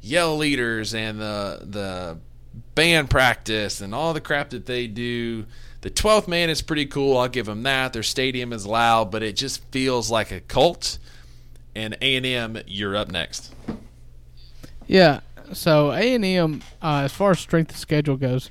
yell 0.00 0.36
leaders 0.36 0.94
and 0.94 1.18
the 1.18 1.60
the 1.64 2.18
band 2.76 3.10
practice 3.10 3.80
and 3.80 3.92
all 3.92 4.14
the 4.14 4.20
crap 4.20 4.50
that 4.50 4.66
they 4.66 4.86
do. 4.86 5.44
The 5.80 5.90
12th 5.90 6.28
man 6.28 6.50
is 6.50 6.62
pretty 6.62 6.86
cool. 6.86 7.18
I'll 7.18 7.28
give 7.28 7.46
them 7.46 7.64
that. 7.64 7.92
Their 7.92 8.04
stadium 8.04 8.52
is 8.52 8.64
loud, 8.64 9.10
but 9.10 9.24
it 9.24 9.34
just 9.34 9.64
feels 9.72 10.08
like 10.08 10.30
a 10.30 10.40
cult. 10.40 10.98
And 11.74 11.96
A&M, 12.00 12.58
you're 12.68 12.94
up 12.94 13.10
next. 13.10 13.52
Yeah. 14.86 15.20
So 15.52 15.90
A 15.90 16.14
and 16.14 16.24
M, 16.24 16.62
uh, 16.80 17.02
as 17.04 17.12
far 17.12 17.32
as 17.32 17.40
strength 17.40 17.72
of 17.72 17.76
schedule 17.76 18.16
goes, 18.16 18.50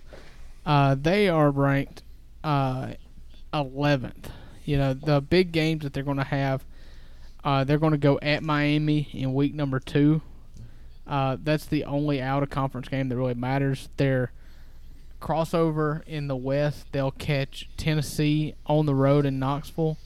uh, 0.66 0.96
they 0.96 1.30
are 1.30 1.52
ranked 1.52 2.04
uh, 2.44 2.94
11th. 3.54 4.32
You 4.66 4.78
know 4.78 4.94
the 4.94 5.20
big 5.22 5.52
games 5.52 5.84
that 5.84 5.94
they're 5.94 6.04
going 6.04 6.18
to 6.18 6.24
have. 6.24 6.64
Uh, 7.44 7.66
they're 7.66 7.80
going 7.80 7.92
to 7.92 7.98
go 7.98 8.18
at 8.22 8.42
Miami 8.42 9.10
in 9.12 9.34
week 9.34 9.54
number 9.54 9.80
two. 9.80 10.22
Uh, 11.06 11.36
that's 11.44 11.66
the 11.66 11.84
only 11.84 12.22
out 12.22 12.44
of 12.44 12.50
conference 12.50 12.88
game 12.88 13.10
that 13.10 13.18
really 13.18 13.34
matters. 13.34 13.90
Their 13.98 14.32
crossover 15.20 16.02
in 16.08 16.28
the 16.28 16.36
West, 16.38 16.88
they'll 16.94 17.12
catch 17.12 17.70
Tennessee 17.76 18.56
on 18.66 18.86
the 18.86 18.96
road 18.96 19.26
in 19.26 19.40
Knoxville, 19.40 19.98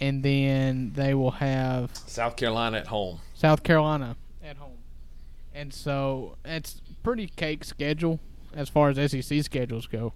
and 0.00 0.24
then 0.24 0.92
they 0.96 1.14
will 1.14 1.32
have 1.32 1.96
South 2.06 2.34
Carolina 2.34 2.78
at 2.78 2.88
home. 2.88 3.20
South 3.34 3.62
Carolina 3.62 4.16
at 4.44 4.56
home. 4.56 4.78
And 5.54 5.72
so 5.72 6.36
it's 6.44 6.80
pretty 7.04 7.28
cake 7.28 7.62
schedule 7.62 8.18
as 8.54 8.68
far 8.68 8.90
as 8.90 9.10
SEC 9.10 9.42
schedules 9.42 9.86
go. 9.86 10.12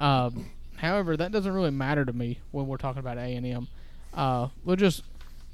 Um, 0.00 0.50
however, 0.76 1.16
that 1.16 1.32
doesn't 1.32 1.52
really 1.52 1.70
matter 1.70 2.04
to 2.04 2.12
me 2.12 2.40
when 2.50 2.66
we're 2.66 2.76
talking 2.76 3.00
about 3.00 3.18
A 3.18 3.34
and 3.34 3.46
M. 3.46 3.68
Uh, 4.14 4.48
we'll 4.64 4.76
just 4.76 5.02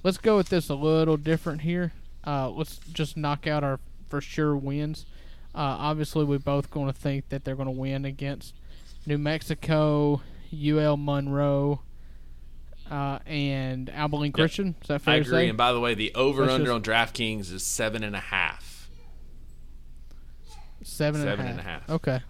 let's 0.03 0.19
go 0.19 0.37
with 0.37 0.49
this 0.49 0.69
a 0.69 0.75
little 0.75 1.17
different 1.17 1.63
here. 1.63 1.93
Uh, 2.27 2.51
let's 2.51 2.79
just 2.93 3.17
knock 3.17 3.47
out 3.47 3.65
our 3.65 3.81
for 4.09 4.21
sure 4.21 4.57
wins. 4.57 5.07
Uh, 5.55 5.77
obviously, 5.79 6.25
we're 6.25 6.39
both 6.39 6.71
going 6.71 6.87
to 6.87 6.93
think 6.93 7.29
that 7.29 7.45
they're 7.45 7.55
going 7.57 7.67
to 7.67 7.73
win 7.73 8.05
against 8.05 8.55
New 9.07 9.19
Mexico, 9.19 10.21
UL 10.53 10.97
Monroe, 10.97 11.81
uh, 12.91 13.19
and 13.27 13.89
Abilene 13.91 14.33
Christian. 14.33 14.75
Is 14.83 14.89
that 14.89 15.03
fair 15.03 15.15
I 15.15 15.17
agree. 15.19 15.49
And 15.49 15.59
by 15.59 15.73
the 15.73 15.81
way, 15.81 15.95
the 15.95 16.15
over-under 16.15 16.65
just- 16.65 16.73
on 16.73 16.83
DraftKings 16.83 17.53
is 17.53 17.65
seven 17.65 18.03
and 18.03 18.17
a 18.17 18.21
half. 18.21 18.74
Seven 20.85 21.21
and 21.23 21.29
a 21.31 21.33
Seven 21.33 21.47
half. 21.47 21.51
and 21.53 21.61
a 21.61 21.63
half. 21.65 21.91
Okay. 21.91 22.21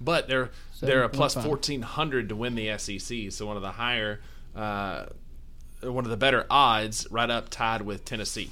But 0.00 0.28
they're 0.28 0.50
they're 0.80 1.04
a 1.04 1.08
plus 1.08 1.36
1400 1.36 2.28
to 2.28 2.36
win 2.36 2.54
the 2.56 2.76
SEC, 2.76 3.30
so 3.30 3.46
one 3.46 3.56
of 3.56 3.62
the 3.62 3.70
higher, 3.72 4.20
uh, 4.56 5.06
one 5.82 6.04
of 6.04 6.10
the 6.10 6.16
better 6.16 6.44
odds, 6.50 7.06
right 7.10 7.30
up 7.30 7.48
tied 7.50 7.82
with 7.82 8.04
Tennessee. 8.04 8.50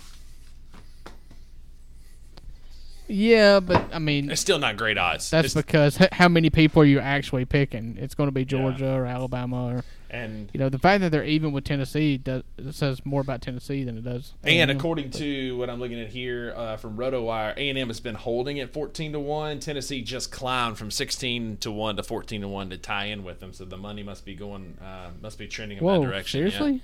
Yeah, 3.09 3.59
but 3.59 3.93
I 3.93 3.99
mean, 3.99 4.31
It's 4.31 4.41
still 4.41 4.61
not 4.61 4.77
great 4.77 4.97
odds. 4.97 5.31
that's 5.31 5.47
It's- 5.57 5.65
because 5.65 5.99
how 6.13 6.29
many 6.29 6.49
people 6.51 6.83
are 6.83 6.87
you 6.87 7.01
actually 7.01 7.45
picking? 7.45 7.97
It's 7.99 8.15
going 8.15 8.29
to 8.29 8.33
be 8.33 8.45
Georgia 8.45 8.89
or 8.93 9.05
Alabama, 9.05 9.67
or 9.67 9.85
and 10.11 10.51
you 10.53 10.59
know, 10.59 10.69
the 10.69 10.79
fact 10.79 11.01
that 11.03 11.11
they're 11.13 11.25
even 11.25 11.53
with 11.53 11.65
Tennessee 11.65 12.19
does 12.19 12.43
says 12.73 13.05
more 13.07 13.21
about 13.21 13.43
Tennessee 13.43 13.85
than 13.85 13.97
it 13.97 14.05
does. 14.05 14.35
And 14.43 14.71
A&M. 14.71 14.77
according 14.77 15.11
to 15.13 15.57
what 15.57 15.71
I'm 15.71 15.79
looking 15.79 16.01
at 16.01 16.09
here 16.09 16.53
uh, 16.57 16.77
from 16.77 16.97
RotoWire, 16.97 17.53
A&M 17.57 17.89
has 17.89 18.01
been 18.01 18.17
holding 18.17 18.59
at 18.61 18.73
14 18.73 19.13
to 19.13 19.21
one. 19.21 19.61
Tennessee 19.61 20.03
just 20.03 20.33
climbed 20.33 20.79
from 20.79 20.91
16 20.91 21.59
to 21.59 21.71
one 21.71 21.97
to 21.97 22.03
14 22.03 22.41
to 22.41 22.49
one 22.49 22.71
to 22.71 22.77
tie 22.79 23.07
in 23.07 23.25
with 23.25 23.41
them. 23.41 23.53
So 23.53 23.65
the 23.65 23.77
money 23.77 24.03
must 24.03 24.25
be 24.25 24.35
going, 24.35 24.77
uh, 24.83 25.11
must 25.23 25.39
be 25.39 25.47
trending 25.47 25.79
in 25.79 25.85
whoa, 25.85 26.01
that 26.01 26.07
direction. 26.07 26.41
yeah. 26.41 26.51
seriously? 26.51 26.83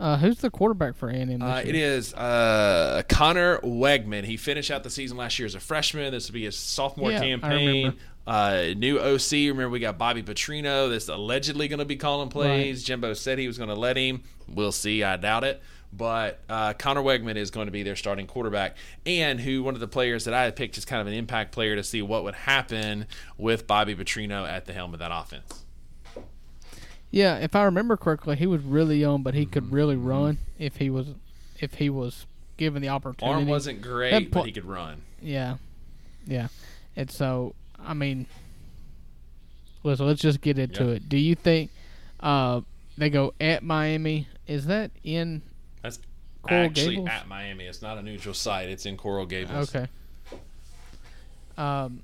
Uh, 0.00 0.16
who's 0.16 0.38
the 0.38 0.48
quarterback 0.48 0.96
for 0.96 1.10
A&M? 1.10 1.28
This 1.28 1.42
Uh, 1.42 1.62
it 1.62 1.74
is 1.74 2.14
uh, 2.14 3.02
Conner 3.10 3.58
Weigman. 3.58 4.24
He 4.24 4.38
finished 4.38 4.70
out 4.70 4.82
the 4.82 4.88
season 4.88 5.18
last 5.18 5.38
year 5.38 5.44
as 5.44 5.54
a 5.54 5.60
freshman. 5.60 6.10
This 6.10 6.26
will 6.26 6.32
be 6.34 6.44
his 6.44 6.56
sophomore 6.56 7.12
Yeah, 7.12 7.20
campaign. 7.20 7.92
Uh, 8.30 8.74
new 8.76 9.00
OC. 9.00 9.32
Remember, 9.32 9.68
we 9.70 9.80
got 9.80 9.98
Bobby 9.98 10.22
Petrino. 10.22 10.88
That's 10.88 11.08
allegedly 11.08 11.66
going 11.66 11.80
to 11.80 11.84
be 11.84 11.96
calling 11.96 12.28
plays. 12.28 12.84
Jimbo 12.84 13.14
said 13.14 13.38
he 13.40 13.48
was 13.48 13.58
going 13.58 13.70
to 13.70 13.74
let 13.74 13.96
him. 13.96 14.22
We'll 14.46 14.70
see. 14.70 15.02
I 15.02 15.16
doubt 15.16 15.42
it. 15.42 15.60
but 15.92 16.38
uh, 16.48 16.72
Conner 16.74 17.02
Weigman 17.02 17.34
is 17.34 17.50
going 17.50 17.66
to 17.66 17.72
be 17.72 17.82
their 17.82 17.96
starting 17.96 18.28
quarterback, 18.28 18.76
and 19.04 19.40
who 19.40 19.64
one 19.64 19.74
of 19.74 19.80
the 19.80 19.88
players 19.88 20.26
that 20.26 20.34
I 20.34 20.44
had 20.44 20.54
picked 20.54 20.78
as 20.78 20.84
kind 20.84 21.00
of 21.00 21.08
an 21.08 21.12
impact 21.14 21.50
player 21.50 21.74
to 21.74 21.82
see 21.82 22.02
what 22.02 22.22
would 22.22 22.36
happen 22.36 23.06
with 23.36 23.66
Bobby 23.66 23.96
Petrino 23.96 24.48
at 24.48 24.66
the 24.66 24.72
helm 24.74 24.92
of 24.94 25.00
that 25.00 25.10
offense. 25.12 25.64
Yeah, 27.10 27.38
if 27.38 27.56
I 27.56 27.64
remember 27.64 27.96
correctly, 27.96 28.36
he 28.36 28.46
was 28.46 28.62
really 28.62 28.98
young, 29.00 29.24
but 29.24 29.34
he 29.34 29.44
could 29.44 29.72
really 29.72 29.96
run 29.96 30.38
if 30.56 30.76
he 30.76 30.88
was 30.88 31.08
if 31.58 31.74
he 31.74 31.90
was 31.90 32.26
given 32.56 32.80
the 32.80 32.88
opportunity. 32.90 33.40
Arm 33.40 33.48
wasn't 33.48 33.82
great, 33.82 34.30
but 34.30 34.46
he 34.46 34.52
could 34.52 34.64
run. 34.64 35.02
Yeah, 35.20 35.56
yeah, 36.24 36.46
and 36.94 37.10
so 37.10 37.56
I 37.84 37.94
mean, 37.94 38.26
listen, 39.82 40.06
let's 40.06 40.20
just 40.20 40.40
get 40.40 40.58
into 40.58 40.84
Yep. 40.84 40.96
it. 40.96 41.08
Do 41.08 41.16
you 41.18 41.34
think 41.34 41.70
uh, 42.20 42.60
they 42.98 43.10
go 43.10 43.34
at 43.40 43.62
Miami? 43.62 44.28
Is 44.46 44.66
that 44.66 44.90
in 45.04 45.42
That's 45.82 45.98
Coral 46.42 46.64
actually 46.66 46.96
Gables? 46.96 47.08
at 47.10 47.28
Miami. 47.28 47.64
It's 47.64 47.82
not 47.82 47.98
a 47.98 48.02
neutral 48.02 48.34
site. 48.34 48.68
It's 48.68 48.86
in 48.86 48.96
Coral 48.96 49.26
Gables. 49.26 49.74
okay? 49.74 49.88
Um, 51.56 52.02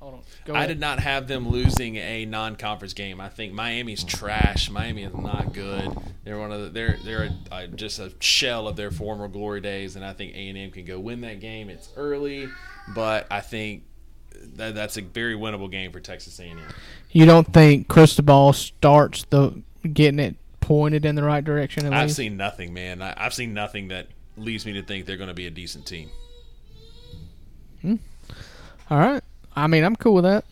hold 0.00 0.14
on. 0.14 0.20
Go 0.44 0.54
I 0.54 0.58
ahead. 0.58 0.68
did 0.68 0.80
not 0.80 1.00
have 1.00 1.28
them 1.28 1.48
losing 1.48 1.96
a 1.96 2.24
non-conference 2.26 2.92
game. 2.94 3.20
I 3.20 3.28
think 3.28 3.52
Miami's 3.52 4.04
trash. 4.04 4.70
Miami 4.70 5.04
is 5.04 5.14
not 5.14 5.52
good. 5.52 5.96
They're 6.24 6.38
one 6.38 6.52
of 6.52 6.60
the, 6.62 6.68
they're 6.68 6.98
they're 7.04 7.22
a, 7.50 7.54
uh, 7.54 7.66
just 7.68 7.98
a 7.98 8.12
shell 8.20 8.68
of 8.68 8.76
their 8.76 8.90
former 8.90 9.28
glory 9.28 9.60
days, 9.60 9.96
and 9.96 10.04
I 10.04 10.12
think 10.12 10.34
A 10.34 10.48
and 10.48 10.58
M 10.58 10.70
can 10.70 10.84
go 10.84 11.00
win 11.00 11.22
that 11.22 11.40
game. 11.40 11.70
It's 11.70 11.88
early, 11.96 12.48
but 12.94 13.26
I 13.30 13.40
think 13.40 13.84
that 14.56 14.74
that's 14.74 14.96
a 14.96 15.02
very 15.02 15.34
winnable 15.34 15.70
game 15.70 15.92
for 15.92 16.00
Texas 16.00 16.38
A 16.40 16.44
and 16.44 16.60
M. 16.60 16.66
You 17.10 17.26
don't 17.26 17.52
think 17.52 17.88
Cristobal 17.88 18.52
starts 18.52 19.24
the 19.30 19.62
getting 19.92 20.18
it 20.18 20.36
pointed 20.60 21.04
in 21.04 21.14
the 21.14 21.22
right 21.22 21.44
direction? 21.44 21.86
At 21.86 21.92
I've 21.92 22.12
seen 22.12 22.36
nothing, 22.36 22.72
man. 22.74 23.02
I, 23.02 23.14
I've 23.16 23.34
seen 23.34 23.54
nothing 23.54 23.88
that 23.88 24.08
leads 24.36 24.64
me 24.66 24.72
to 24.74 24.82
think 24.82 25.06
they're 25.06 25.16
going 25.16 25.28
to 25.28 25.34
be 25.34 25.46
a 25.46 25.50
decent 25.50 25.86
team. 25.86 26.10
All 28.90 28.98
right. 28.98 29.22
I 29.54 29.66
mean, 29.66 29.84
I'm 29.84 29.96
cool 29.96 30.14
with 30.14 30.24
that. 30.24 30.44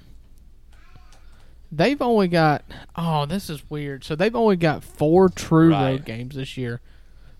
They've 1.70 2.00
only 2.00 2.28
got. 2.28 2.64
Oh, 2.96 3.26
this 3.26 3.50
is 3.50 3.68
weird. 3.68 4.04
So 4.04 4.14
they've 4.16 4.34
only 4.34 4.56
got 4.56 4.82
four 4.82 5.28
true 5.28 5.70
Right. 5.70 5.90
road 5.92 6.04
games 6.04 6.34
this 6.34 6.56
year 6.56 6.80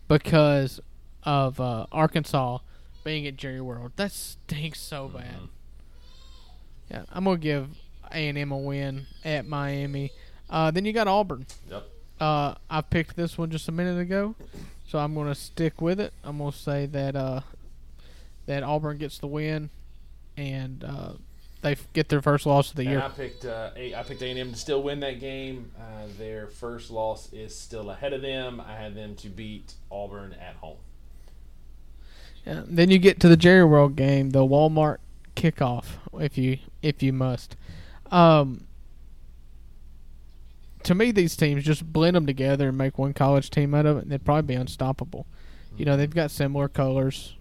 because 0.06 0.80
of 1.22 1.60
uh, 1.60 1.86
Arkansas 1.92 2.58
being 3.04 3.26
at 3.26 3.36
Jerry 3.36 3.60
World. 3.60 3.92
That 3.96 4.12
stinks 4.12 4.80
so 4.80 5.08
bad. 5.08 5.48
Yeah, 6.90 7.02
I'm 7.12 7.24
gonna 7.24 7.38
give 7.38 7.68
A 8.10 8.28
and 8.28 8.38
M 8.38 8.52
a 8.52 8.58
win 8.58 9.06
at 9.24 9.46
Miami. 9.46 10.10
Uh, 10.48 10.70
then 10.70 10.84
you 10.84 10.92
got 10.92 11.08
Auburn. 11.08 11.46
Yep. 11.70 11.86
Uh, 12.20 12.54
I 12.68 12.80
picked 12.80 13.16
this 13.16 13.36
one 13.38 13.50
just 13.50 13.68
a 13.68 13.72
minute 13.72 14.00
ago, 14.00 14.34
so 14.86 14.98
I'm 14.98 15.14
gonna 15.14 15.34
stick 15.34 15.80
with 15.80 16.00
it. 16.00 16.12
I'm 16.24 16.38
gonna 16.38 16.52
say 16.52 16.86
that 16.86 17.14
uh, 17.14 17.40
that 18.46 18.62
Auburn 18.62 18.98
gets 18.98 19.18
the 19.18 19.26
win, 19.26 19.70
and 20.36 20.82
uh, 20.82 21.12
they 21.60 21.76
get 21.92 22.08
their 22.08 22.22
first 22.22 22.46
loss 22.46 22.70
of 22.70 22.76
the 22.76 22.82
And 22.82 22.90
year. 22.90 23.02
I 23.02 23.08
picked 23.08 23.44
uh, 23.44 23.70
a, 23.76 23.94
I 23.94 24.02
picked 24.02 24.22
A 24.22 24.30
and 24.30 24.38
M 24.38 24.52
to 24.52 24.56
still 24.56 24.82
win 24.82 25.00
that 25.00 25.20
game. 25.20 25.70
Uh, 25.78 26.06
their 26.16 26.46
first 26.46 26.90
loss 26.90 27.32
is 27.32 27.54
still 27.56 27.90
ahead 27.90 28.12
of 28.12 28.22
them. 28.22 28.60
I 28.60 28.74
had 28.76 28.94
them 28.94 29.14
to 29.16 29.28
beat 29.28 29.74
Auburn 29.90 30.34
at 30.40 30.56
home. 30.56 30.78
Yeah. 32.46 32.62
Then 32.66 32.90
you 32.90 32.98
get 32.98 33.20
to 33.20 33.28
the 33.28 33.36
Jerry 33.36 33.64
World 33.64 33.94
game, 33.96 34.30
the 34.30 34.40
Walmart 34.46 34.98
kickoff, 35.36 35.84
if 36.14 36.38
you 36.38 36.58
if 36.82 37.02
you 37.02 37.12
must. 37.12 37.56
Um, 38.10 38.64
to 40.84 40.94
me, 40.94 41.10
these 41.10 41.36
teams 41.36 41.64
just 41.64 41.92
blend 41.92 42.16
them 42.16 42.26
together 42.26 42.68
and 42.68 42.78
make 42.78 42.98
one 42.98 43.12
college 43.12 43.50
team 43.50 43.74
out 43.74 43.84
of 43.86 43.98
it, 43.98 44.02
and 44.04 44.12
they'd 44.12 44.24
probably 44.24 44.54
be 44.54 44.54
unstoppable. 44.54 45.26
You 45.76 45.84
know, 45.84 45.96
they've 45.96 46.08
got 46.12 46.30
similar 46.30 46.68
colors. 46.68 47.34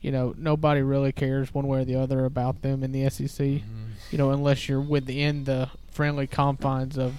You 0.00 0.10
know, 0.12 0.34
nobody 0.36 0.80
really 0.82 1.12
cares 1.12 1.52
one 1.54 1.66
way 1.66 1.80
or 1.80 1.84
the 1.84 1.94
other 1.96 2.24
about 2.24 2.62
them 2.62 2.82
in 2.82 2.92
the 2.92 3.08
SEC. 3.10 3.40
You 4.10 4.18
know, 4.18 4.30
unless 4.30 4.68
you're 4.68 4.80
within 4.80 5.44
the 5.44 5.68
friendly 5.90 6.26
confines 6.26 6.96
of 6.98 7.14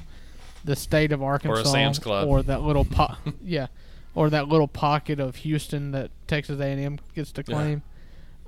the 0.65 0.75
state 0.75 1.11
of 1.11 1.21
Arkansas 1.23 1.63
Sam's 1.71 1.99
Club. 1.99 2.27
or 2.27 2.43
that 2.43 2.61
little 2.61 2.85
po- 2.85 3.15
yeah, 3.43 3.67
or 4.13 4.29
that 4.29 4.47
little 4.47 4.67
pocket 4.67 5.19
of 5.19 5.37
Houston 5.37 5.91
that 5.91 6.11
Texas 6.27 6.59
A&M 6.59 6.99
gets 7.15 7.31
to 7.33 7.43
Yeah. 7.47 7.53
claim. 7.55 7.81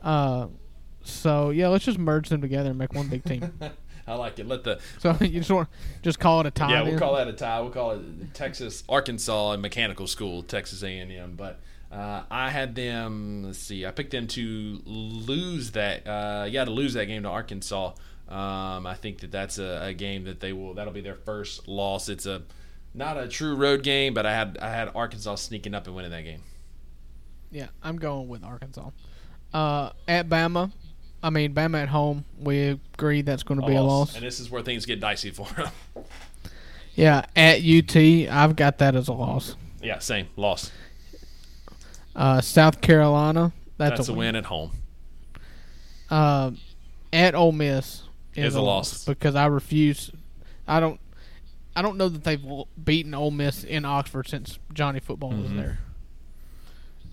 Uh, 0.03 0.47
so 1.03 1.49
yeah, 1.49 1.67
let's 1.67 1.85
just 1.85 1.99
merge 1.99 2.29
them 2.29 2.41
together 2.41 2.69
and 2.69 2.79
make 2.79 2.93
one 2.93 3.07
big 3.07 3.23
team. 3.23 3.53
I 4.07 4.15
like 4.15 4.37
it. 4.39 4.47
Let 4.47 4.63
the 4.63 4.79
so 4.99 5.15
you 5.21 5.39
just 5.39 5.51
want 5.51 5.69
just 6.01 6.19
call 6.19 6.41
it 6.41 6.45
a 6.45 6.51
tie. 6.51 6.71
yeah, 6.71 6.81
we'll 6.81 6.91
then? 6.91 6.99
call 6.99 7.15
that 7.15 7.27
a 7.27 7.33
tie. 7.33 7.61
We'll 7.61 7.71
call 7.71 7.91
it 7.91 8.33
Texas 8.33 8.83
Arkansas 8.89 9.51
and 9.51 9.61
Mechanical 9.61 10.07
School, 10.07 10.43
Texas 10.43 10.83
A 10.83 10.99
and 10.99 11.11
M. 11.11 11.35
But 11.35 11.59
uh, 11.91 12.23
I 12.29 12.49
had 12.49 12.75
them. 12.75 13.43
Let's 13.45 13.59
see. 13.59 13.85
I 13.85 13.91
picked 13.91 14.11
them 14.11 14.27
to 14.27 14.81
lose 14.85 15.71
that. 15.71 16.05
Uh, 16.07 16.45
yeah, 16.49 16.65
to 16.65 16.71
lose 16.71 16.93
that 16.95 17.05
game 17.05 17.23
to 17.23 17.29
Arkansas. 17.29 17.93
Um, 18.27 18.87
I 18.87 18.95
think 18.95 19.19
that 19.19 19.31
that's 19.31 19.57
a, 19.59 19.79
a 19.83 19.93
game 19.93 20.23
that 20.25 20.39
they 20.39 20.53
will. 20.53 20.73
That'll 20.73 20.93
be 20.93 21.01
their 21.01 21.15
first 21.15 21.67
loss. 21.67 22.09
It's 22.09 22.25
a 22.25 22.41
not 22.93 23.17
a 23.17 23.27
true 23.27 23.55
road 23.55 23.83
game, 23.83 24.13
but 24.13 24.25
I 24.25 24.33
had 24.33 24.57
I 24.61 24.69
had 24.69 24.91
Arkansas 24.95 25.35
sneaking 25.35 25.73
up 25.73 25.87
and 25.87 25.95
winning 25.95 26.11
that 26.11 26.23
game. 26.23 26.41
Yeah, 27.51 27.67
I'm 27.83 27.97
going 27.97 28.27
with 28.27 28.43
Arkansas. 28.43 28.89
Uh, 29.53 29.91
at 30.07 30.27
Bama, 30.27 30.71
I 31.23 31.29
mean 31.29 31.53
Bama 31.55 31.81
at 31.83 31.89
home. 31.89 32.25
We 32.37 32.77
agree 32.93 33.21
that's 33.21 33.43
going 33.43 33.59
to 33.61 33.65
be 33.65 33.75
a 33.75 33.81
loss. 33.81 34.15
And 34.15 34.23
this 34.23 34.39
is 34.39 34.51
where 34.51 34.61
things 34.61 34.85
get 34.85 34.99
dicey 34.99 35.31
for 35.31 35.47
them. 35.53 35.71
Yeah, 36.95 37.25
at 37.35 37.63
UT, 37.63 37.95
I've 37.95 38.55
got 38.55 38.77
that 38.77 38.95
as 38.95 39.07
a 39.07 39.13
loss. 39.13 39.55
yeah, 39.81 39.97
same 39.97 40.27
loss. 40.35 40.71
Uh, 42.15 42.39
South 42.39 42.81
Carolina, 42.81 43.51
that's, 43.79 43.97
That's, 43.97 44.09
a, 44.09 44.11
a 44.11 44.15
win 44.15 44.35
at 44.35 44.45
home. 44.45 44.69
Uh, 46.07 46.51
at 47.11 47.33
Ole 47.33 47.51
Miss 47.51 48.03
is, 48.35 48.49
Is 48.49 48.55
a 48.55 48.61
loss. 48.61 49.05
because 49.05 49.33
I 49.33 49.47
refuse. 49.47 50.11
I 50.67 50.79
don't. 50.79 50.99
I 51.75 51.81
don't 51.81 51.97
know 51.97 52.09
that 52.09 52.23
they've 52.23 52.45
beaten 52.83 53.15
Ole 53.15 53.31
Miss 53.31 53.63
in 53.63 53.85
Oxford 53.85 54.27
since 54.27 54.59
Johnny 54.71 54.99
Football 54.99 55.31
was 55.31 55.51
there. 55.51 55.79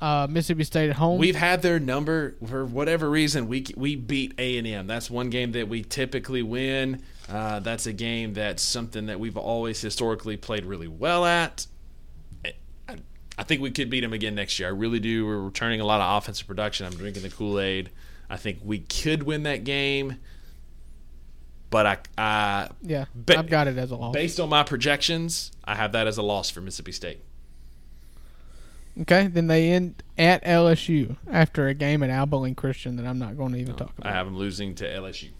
Uh, 0.00 0.26
Mississippi 0.30 0.64
State 0.64 0.90
at 0.90 0.96
home. 0.96 1.18
We've 1.18 1.36
had 1.36 1.60
their 1.60 1.78
number 1.78 2.36
for 2.46 2.64
whatever 2.64 3.10
reason. 3.10 3.48
We 3.48 3.66
we 3.76 3.96
beat 3.96 4.34
A 4.38 4.56
and 4.56 4.66
M. 4.66 4.86
That's 4.86 5.10
one 5.10 5.28
game 5.28 5.52
that 5.52 5.68
we 5.68 5.82
typically 5.82 6.42
win. 6.42 7.02
Uh, 7.28 7.60
that's 7.60 7.86
a 7.86 7.92
game 7.92 8.32
that's 8.32 8.62
something 8.62 9.06
that 9.06 9.20
we've 9.20 9.36
always 9.36 9.80
historically 9.80 10.36
played 10.36 10.64
really 10.64 10.88
well 10.88 11.24
at. 11.26 11.66
I, 12.88 12.96
I 13.38 13.42
think 13.42 13.60
we 13.60 13.70
could 13.70 13.90
beat 13.90 14.00
them 14.00 14.12
again 14.12 14.34
next 14.34 14.58
year. 14.58 14.68
I 14.68 14.72
really 14.72 15.00
do. 15.00 15.26
We're 15.26 15.38
returning 15.38 15.80
a 15.80 15.84
lot 15.84 16.00
of 16.00 16.16
offensive 16.22 16.46
production. 16.46 16.86
I'm 16.86 16.94
drinking 16.94 17.22
the 17.22 17.30
Kool 17.30 17.60
Aid. 17.60 17.90
I 18.28 18.36
think 18.36 18.60
we 18.64 18.78
could 18.78 19.24
win 19.24 19.42
that 19.42 19.64
game, 19.64 20.16
but 21.68 21.86
I, 21.86 21.98
I 22.16 22.68
yeah, 22.82 23.06
ba- 23.14 23.38
I've 23.38 23.48
got 23.48 23.66
it 23.68 23.76
as 23.76 23.90
a 23.90 23.96
loss. 23.96 24.14
based 24.14 24.38
on 24.40 24.48
my 24.48 24.62
projections, 24.62 25.52
I 25.64 25.74
have 25.74 25.92
that 25.92 26.06
as 26.06 26.16
a 26.16 26.22
loss 26.22 26.48
for 26.48 26.60
Mississippi 26.60 26.92
State. 26.92 27.20
Okay, 29.02 29.28
then 29.28 29.46
they 29.46 29.70
end 29.70 30.02
at 30.18 30.44
LSU 30.44 31.16
after 31.30 31.68
a 31.68 31.74
game 31.74 32.02
at 32.02 32.10
Abilene 32.10 32.54
Christian 32.54 32.96
that 32.96 33.06
I'm 33.06 33.18
not 33.18 33.36
going 33.36 33.52
to 33.52 33.58
even 33.58 33.76
talk 33.76 33.92
about. 33.96 34.10
I 34.10 34.14
have 34.14 34.26
them 34.26 34.36
losing 34.36 34.74
to 34.76 34.84
LSU. 34.84 35.30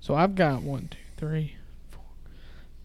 So 0.00 0.14
I've 0.14 0.34
got 0.34 0.62
one, 0.62 0.88
two, 0.90 0.98
three, 1.16 1.56
four, 1.90 2.02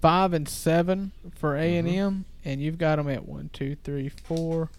five, 0.02 0.34
and 0.34 0.48
seven 0.48 1.12
for 1.36 1.56
A 1.56 1.78
and 1.78 1.88
M, 1.88 2.12
mm-hmm. 2.12 2.50
and 2.50 2.62
you've 2.62 2.78
got 2.78 2.98
them 2.98 3.10
at 3.10 3.26
one, 3.28 3.50
two, 3.52 3.76
three, 3.84 4.10
four, 4.10 4.70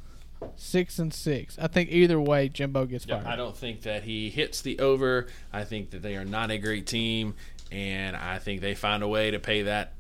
six, 0.57 0.99
and 0.99 1.13
six. 1.13 1.59
I 1.59 1.67
think 1.67 1.91
either 1.91 2.21
way, 2.21 2.49
Jimbo 2.49 2.87
gets 2.87 3.07
Yeah, 3.07 3.23
fired. 3.23 3.27
I 3.27 3.37
don't 3.37 3.57
think 3.57 3.83
that 3.83 4.05
he 4.05 4.31
hits 4.31 4.63
the 4.63 4.79
over. 4.79 5.27
I 5.53 5.65
think 5.65 5.91
that 5.91 6.03
they 6.03 6.17
are 6.17 6.25
not 6.25 6.51
a 6.51 6.59
great 6.59 6.87
team, 6.87 7.35
and 7.71 8.17
I 8.17 8.39
think 8.39 8.61
they 8.61 8.75
find 8.75 9.03
a 9.03 9.09
way 9.09 9.31
to 9.33 9.39
pay 9.39 9.63
that 9.63 9.95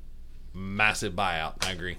massive 0.55 1.15
buyout. 1.15 1.65
I 1.67 1.73
agree. 1.73 1.97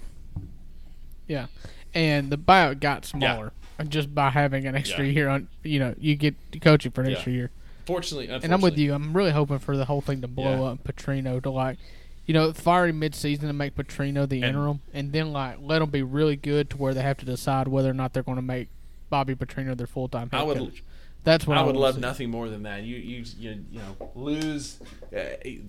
Yeah, 1.32 1.46
and 1.94 2.30
the 2.30 2.36
buyout 2.38 2.80
got 2.80 3.04
smaller 3.06 3.52
just 3.88 4.14
by 4.14 4.28
having 4.30 4.66
an 4.66 4.74
extra 4.74 5.04
year 5.06 5.28
on. 5.28 5.48
You 5.62 5.78
know, 5.78 5.94
you 5.98 6.14
get 6.14 6.34
coaching 6.60 6.92
for 6.92 7.00
an 7.02 7.08
Yeah. 7.10 7.14
extra 7.16 7.32
year. 7.32 7.50
Fortunately, 7.86 8.28
And 8.28 8.52
I'm 8.54 8.60
with 8.60 8.78
you. 8.78 8.92
I'm 8.94 9.16
really 9.16 9.32
hoping 9.32 9.58
for 9.58 9.76
the 9.76 9.86
whole 9.86 10.00
thing 10.02 10.20
to 10.20 10.28
blow 10.28 10.66
up 10.66 10.84
Petrino 10.84 11.42
to 11.42 11.50
like, 11.50 11.78
you 12.26 12.34
know, 12.34 12.52
fire 12.52 12.86
him 12.86 12.98
mid-season 13.00 13.48
and 13.48 13.58
make 13.58 13.74
Petrino 13.74 14.28
the 14.28 14.36
And- 14.36 14.44
interim, 14.44 14.80
and 14.94 15.12
then 15.12 15.32
like 15.32 15.56
let 15.60 15.78
them 15.80 15.90
be 15.90 16.02
really 16.02 16.36
good 16.36 16.70
to 16.70 16.76
where 16.76 16.94
they 16.94 17.02
have 17.02 17.16
to 17.18 17.24
decide 17.26 17.66
whether 17.68 17.90
or 17.90 17.94
not 17.94 18.12
they're 18.12 18.22
going 18.22 18.36
to 18.36 18.42
make 18.42 18.68
Bobby 19.10 19.34
Petrino 19.34 19.76
their 19.76 19.86
full-time 19.88 20.28
head 20.30 20.40
I 20.40 20.42
would- 20.44 20.58
coach. 20.58 20.82
That's 21.24 21.46
what 21.46 21.56
I, 21.56 21.60
I 21.60 21.64
would 21.64 21.76
love 21.76 21.94
see. 21.94 22.00
nothing 22.00 22.30
more 22.30 22.48
than 22.48 22.64
that. 22.64 22.82
You 22.82 22.96
you 22.96 23.24
you, 23.38 23.64
you 23.70 23.78
know 23.78 24.10
lose, 24.16 24.80
uh, 25.16 25.20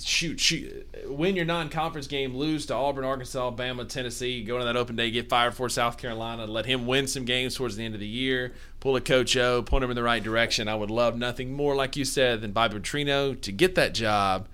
shoot 0.01 0.39
shoot, 0.39 0.87
win 1.07 1.35
your 1.35 1.45
non-conference 1.45 2.07
game, 2.07 2.35
lose 2.35 2.65
to 2.67 2.73
Auburn, 2.73 3.05
Arkansas, 3.05 3.39
Alabama, 3.39 3.85
Tennessee, 3.85 4.43
go 4.43 4.55
into 4.55 4.65
that 4.65 4.75
open 4.75 4.95
day, 4.95 5.11
get 5.11 5.29
fired 5.29 5.53
for 5.53 5.69
South 5.69 5.97
Carolina, 5.99 6.45
let 6.47 6.65
him 6.65 6.87
win 6.87 7.05
some 7.05 7.23
games 7.25 7.53
towards 7.53 7.75
the 7.75 7.85
end 7.85 7.93
of 7.93 7.99
the 7.99 8.07
year, 8.07 8.53
pull 8.79 8.95
a 8.95 9.01
Coach 9.01 9.37
O, 9.37 9.61
point 9.61 9.83
him 9.83 9.91
in 9.91 9.95
the 9.95 10.01
right 10.03 10.23
direction. 10.23 10.67
I 10.67 10.73
would 10.73 10.89
love 10.89 11.15
nothing 11.17 11.53
more, 11.53 11.75
like 11.75 11.95
you 11.95 12.03
said, 12.05 12.41
than 12.41 12.51
Bobby 12.51 12.79
Petrino 12.79 13.39
to 13.41 13.51
get 13.51 13.75
that 13.75 13.93
job, 13.93 14.47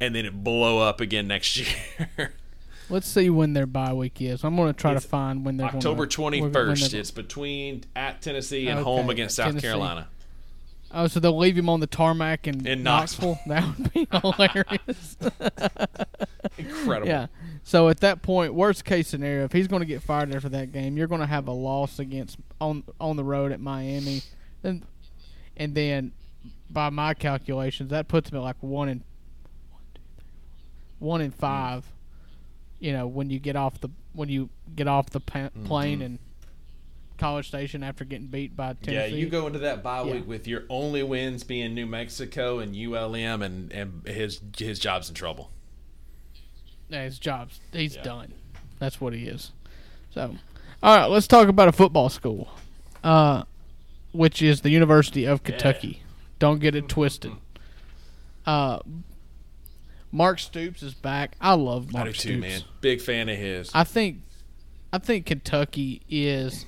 and 0.00 0.14
then 0.14 0.24
it 0.24 0.44
blow 0.44 0.78
up 0.78 1.00
again 1.00 1.26
next 1.26 1.56
year. 2.18 2.32
Let's 2.90 3.08
see 3.08 3.30
when 3.30 3.54
their 3.54 3.66
bye 3.66 3.92
week 3.94 4.20
is. 4.20 4.44
I'm 4.44 4.54
going 4.56 4.72
to 4.72 4.78
try 4.78 4.92
It's 4.92 5.02
to 5.04 5.08
find 5.08 5.44
when 5.44 5.56
they're 5.56 5.66
October 5.66 6.06
gonna, 6.06 6.30
when- 6.42 6.42
when 6.42 6.52
21st. 6.52 6.90
they're- 6.90 7.00
It's 7.00 7.10
between 7.10 7.82
at 7.96 8.20
Tennessee 8.22 8.68
and 8.68 8.78
Okay, 8.78 8.84
home 8.84 9.08
against 9.10 9.36
South 9.36 9.46
Tennessee. 9.48 9.66
Carolina. 9.66 10.06
Oh, 10.96 11.08
so 11.08 11.18
they'll 11.18 11.36
leave 11.36 11.58
him 11.58 11.68
on 11.68 11.80
the 11.80 11.88
tarmac 11.88 12.46
in, 12.46 12.64
In 12.66 12.84
Knoxville. 12.84 13.40
That 13.46 13.64
would 13.66 13.92
be 13.92 14.06
hilarious. 14.12 15.16
Incredible. 16.56 17.08
yeah. 17.08 17.26
So 17.64 17.88
at 17.88 17.98
that 18.00 18.22
point, 18.22 18.54
worst 18.54 18.84
case 18.84 19.08
scenario, 19.08 19.44
if 19.44 19.52
he's 19.52 19.66
going 19.66 19.80
to 19.80 19.86
get 19.86 20.02
fired 20.02 20.32
after 20.32 20.48
that 20.50 20.70
game, 20.70 20.96
you're 20.96 21.08
going 21.08 21.20
to 21.20 21.26
have 21.26 21.48
a 21.48 21.52
loss 21.52 21.98
against 21.98 22.38
on 22.60 22.84
on 23.00 23.16
the 23.16 23.24
road 23.24 23.50
at 23.50 23.60
Miami, 23.60 24.22
and 24.62 24.84
and 25.56 25.74
then 25.74 26.12
by 26.70 26.90
my 26.90 27.12
calculations, 27.14 27.90
that 27.90 28.06
puts 28.06 28.30
him 28.30 28.36
at 28.36 28.42
like 28.42 28.56
one 28.60 28.88
in 28.88 29.02
one 31.00 31.20
in 31.20 31.32
five. 31.32 31.84
You 32.78 32.92
know, 32.92 33.06
when 33.06 33.30
you 33.30 33.40
get 33.40 33.56
off 33.56 33.80
the 33.80 33.88
when 34.12 34.28
you 34.28 34.50
get 34.76 34.86
off 34.86 35.10
the 35.10 35.20
pa- 35.20 35.38
mm-hmm. 35.38 35.64
plane 35.64 36.02
and 36.02 36.18
College 37.18 37.46
Station 37.48 37.82
after 37.82 38.04
getting 38.04 38.26
beat 38.26 38.56
by 38.56 38.74
Tennessee. 38.74 39.12
Yeah, 39.12 39.16
you 39.16 39.28
go 39.28 39.46
into 39.46 39.60
that 39.60 39.82
bye 39.82 40.02
Yeah. 40.02 40.14
week 40.14 40.26
with 40.26 40.46
your 40.48 40.64
only 40.68 41.02
wins 41.02 41.44
being 41.44 41.74
New 41.74 41.86
Mexico 41.86 42.58
and 42.58 42.74
ULM, 42.74 43.40
and, 43.42 43.72
and 43.72 44.06
his 44.06 44.40
his 44.58 44.78
job's 44.78 45.08
in 45.08 45.14
trouble. 45.14 45.50
Yeah, 46.88 47.04
his 47.04 47.18
job's 47.18 47.60
he's 47.72 47.96
Yeah. 47.96 48.02
done. 48.02 48.34
That's 48.78 49.00
what 49.00 49.12
he 49.12 49.26
is. 49.26 49.52
So, 50.10 50.36
all 50.82 50.96
right, 50.96 51.06
let's 51.06 51.26
talk 51.26 51.48
about 51.48 51.68
a 51.68 51.72
football 51.72 52.08
school, 52.08 52.48
uh, 53.02 53.44
which 54.12 54.42
is 54.42 54.60
the 54.62 54.70
University 54.70 55.24
of 55.24 55.42
Kentucky. 55.44 56.02
Don't 56.38 56.58
get 56.58 56.74
it 56.74 56.88
twisted. 56.88 57.32
Uh, 58.46 58.78
Mark 60.12 60.38
Stoops 60.38 60.82
is 60.82 60.92
back. 60.92 61.34
I 61.40 61.54
love 61.54 61.92
Mark 61.94 62.02
I 62.04 62.08
do 62.08 62.12
Stoops. 62.12 62.22
too, 62.34 62.38
man. 62.40 62.60
Big 62.82 63.00
fan 63.00 63.30
of 63.30 63.38
his. 63.38 63.70
I 63.72 63.84
think, 63.84 64.18
I 64.92 64.98
think 64.98 65.24
Kentucky 65.24 66.02
is 66.10 66.66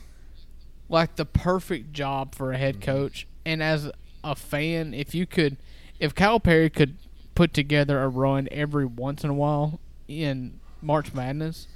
like 0.88 1.16
the 1.16 1.24
perfect 1.24 1.92
job 1.92 2.34
for 2.34 2.52
a 2.52 2.58
head 2.58 2.76
mm-hmm. 2.76 2.90
coach. 2.90 3.26
And 3.44 3.62
as 3.62 3.90
a 4.22 4.34
fan, 4.34 4.94
if 4.94 5.14
you 5.14 5.26
could, 5.26 5.56
if 5.98 6.14
Calipari 6.14 6.72
could 6.72 6.96
put 7.34 7.52
together 7.52 8.02
a 8.02 8.08
run 8.08 8.48
every 8.50 8.86
once 8.86 9.22
in 9.24 9.30
a 9.30 9.34
while 9.34 9.80
in 10.08 10.60
March 10.82 11.12
Madness, 11.14 11.68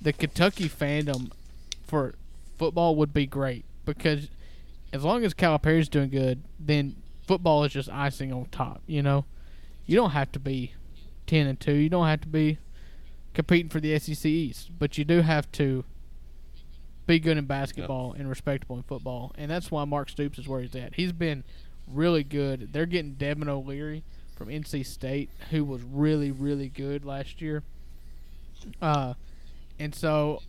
the 0.00 0.12
Kentucky 0.12 0.68
fandom 0.68 1.30
for 1.86 2.14
football 2.58 2.96
would 2.96 3.12
be 3.12 3.26
great 3.26 3.64
because 3.84 4.28
as 4.92 5.04
long 5.04 5.24
as 5.24 5.34
Calipari's 5.34 5.88
doing 5.88 6.10
good, 6.10 6.42
then 6.58 6.96
football 7.26 7.64
is 7.64 7.72
just 7.72 7.88
icing 7.90 8.32
on 8.32 8.46
top. 8.50 8.82
You 8.86 9.02
know, 9.02 9.24
you 9.86 9.96
don't 9.96 10.10
have 10.10 10.32
to 10.32 10.38
be 10.38 10.74
ten 11.26 11.46
and 11.46 11.58
two. 11.58 11.74
You 11.74 11.88
don't 11.88 12.06
have 12.06 12.20
to 12.22 12.28
be 12.28 12.58
competing 13.34 13.70
for 13.70 13.80
the 13.80 13.98
SEC 13.98 14.26
East, 14.26 14.70
but 14.78 14.98
you 14.98 15.04
do 15.04 15.22
have 15.22 15.50
to 15.52 15.84
be 17.10 17.18
good 17.18 17.36
in 17.36 17.44
basketball 17.44 18.14
and 18.16 18.28
respectable 18.28 18.76
in 18.76 18.82
football, 18.84 19.32
and 19.36 19.50
that's 19.50 19.70
why 19.70 19.84
Mark 19.84 20.08
Stoops 20.08 20.38
is 20.38 20.46
where 20.46 20.60
he's 20.60 20.76
at. 20.76 20.94
He's 20.94 21.12
been 21.12 21.42
really 21.88 22.22
good. 22.22 22.72
They're 22.72 22.86
getting 22.86 23.14
Devin 23.14 23.48
O'Leary 23.48 24.04
from 24.36 24.48
NC 24.48 24.86
State, 24.86 25.28
who 25.50 25.64
was 25.64 25.82
really, 25.82 26.30
really 26.30 26.68
good 26.68 27.04
last 27.04 27.42
year. 27.42 27.64
Uh, 28.80 29.14
and 29.78 29.92
so, 29.94 30.40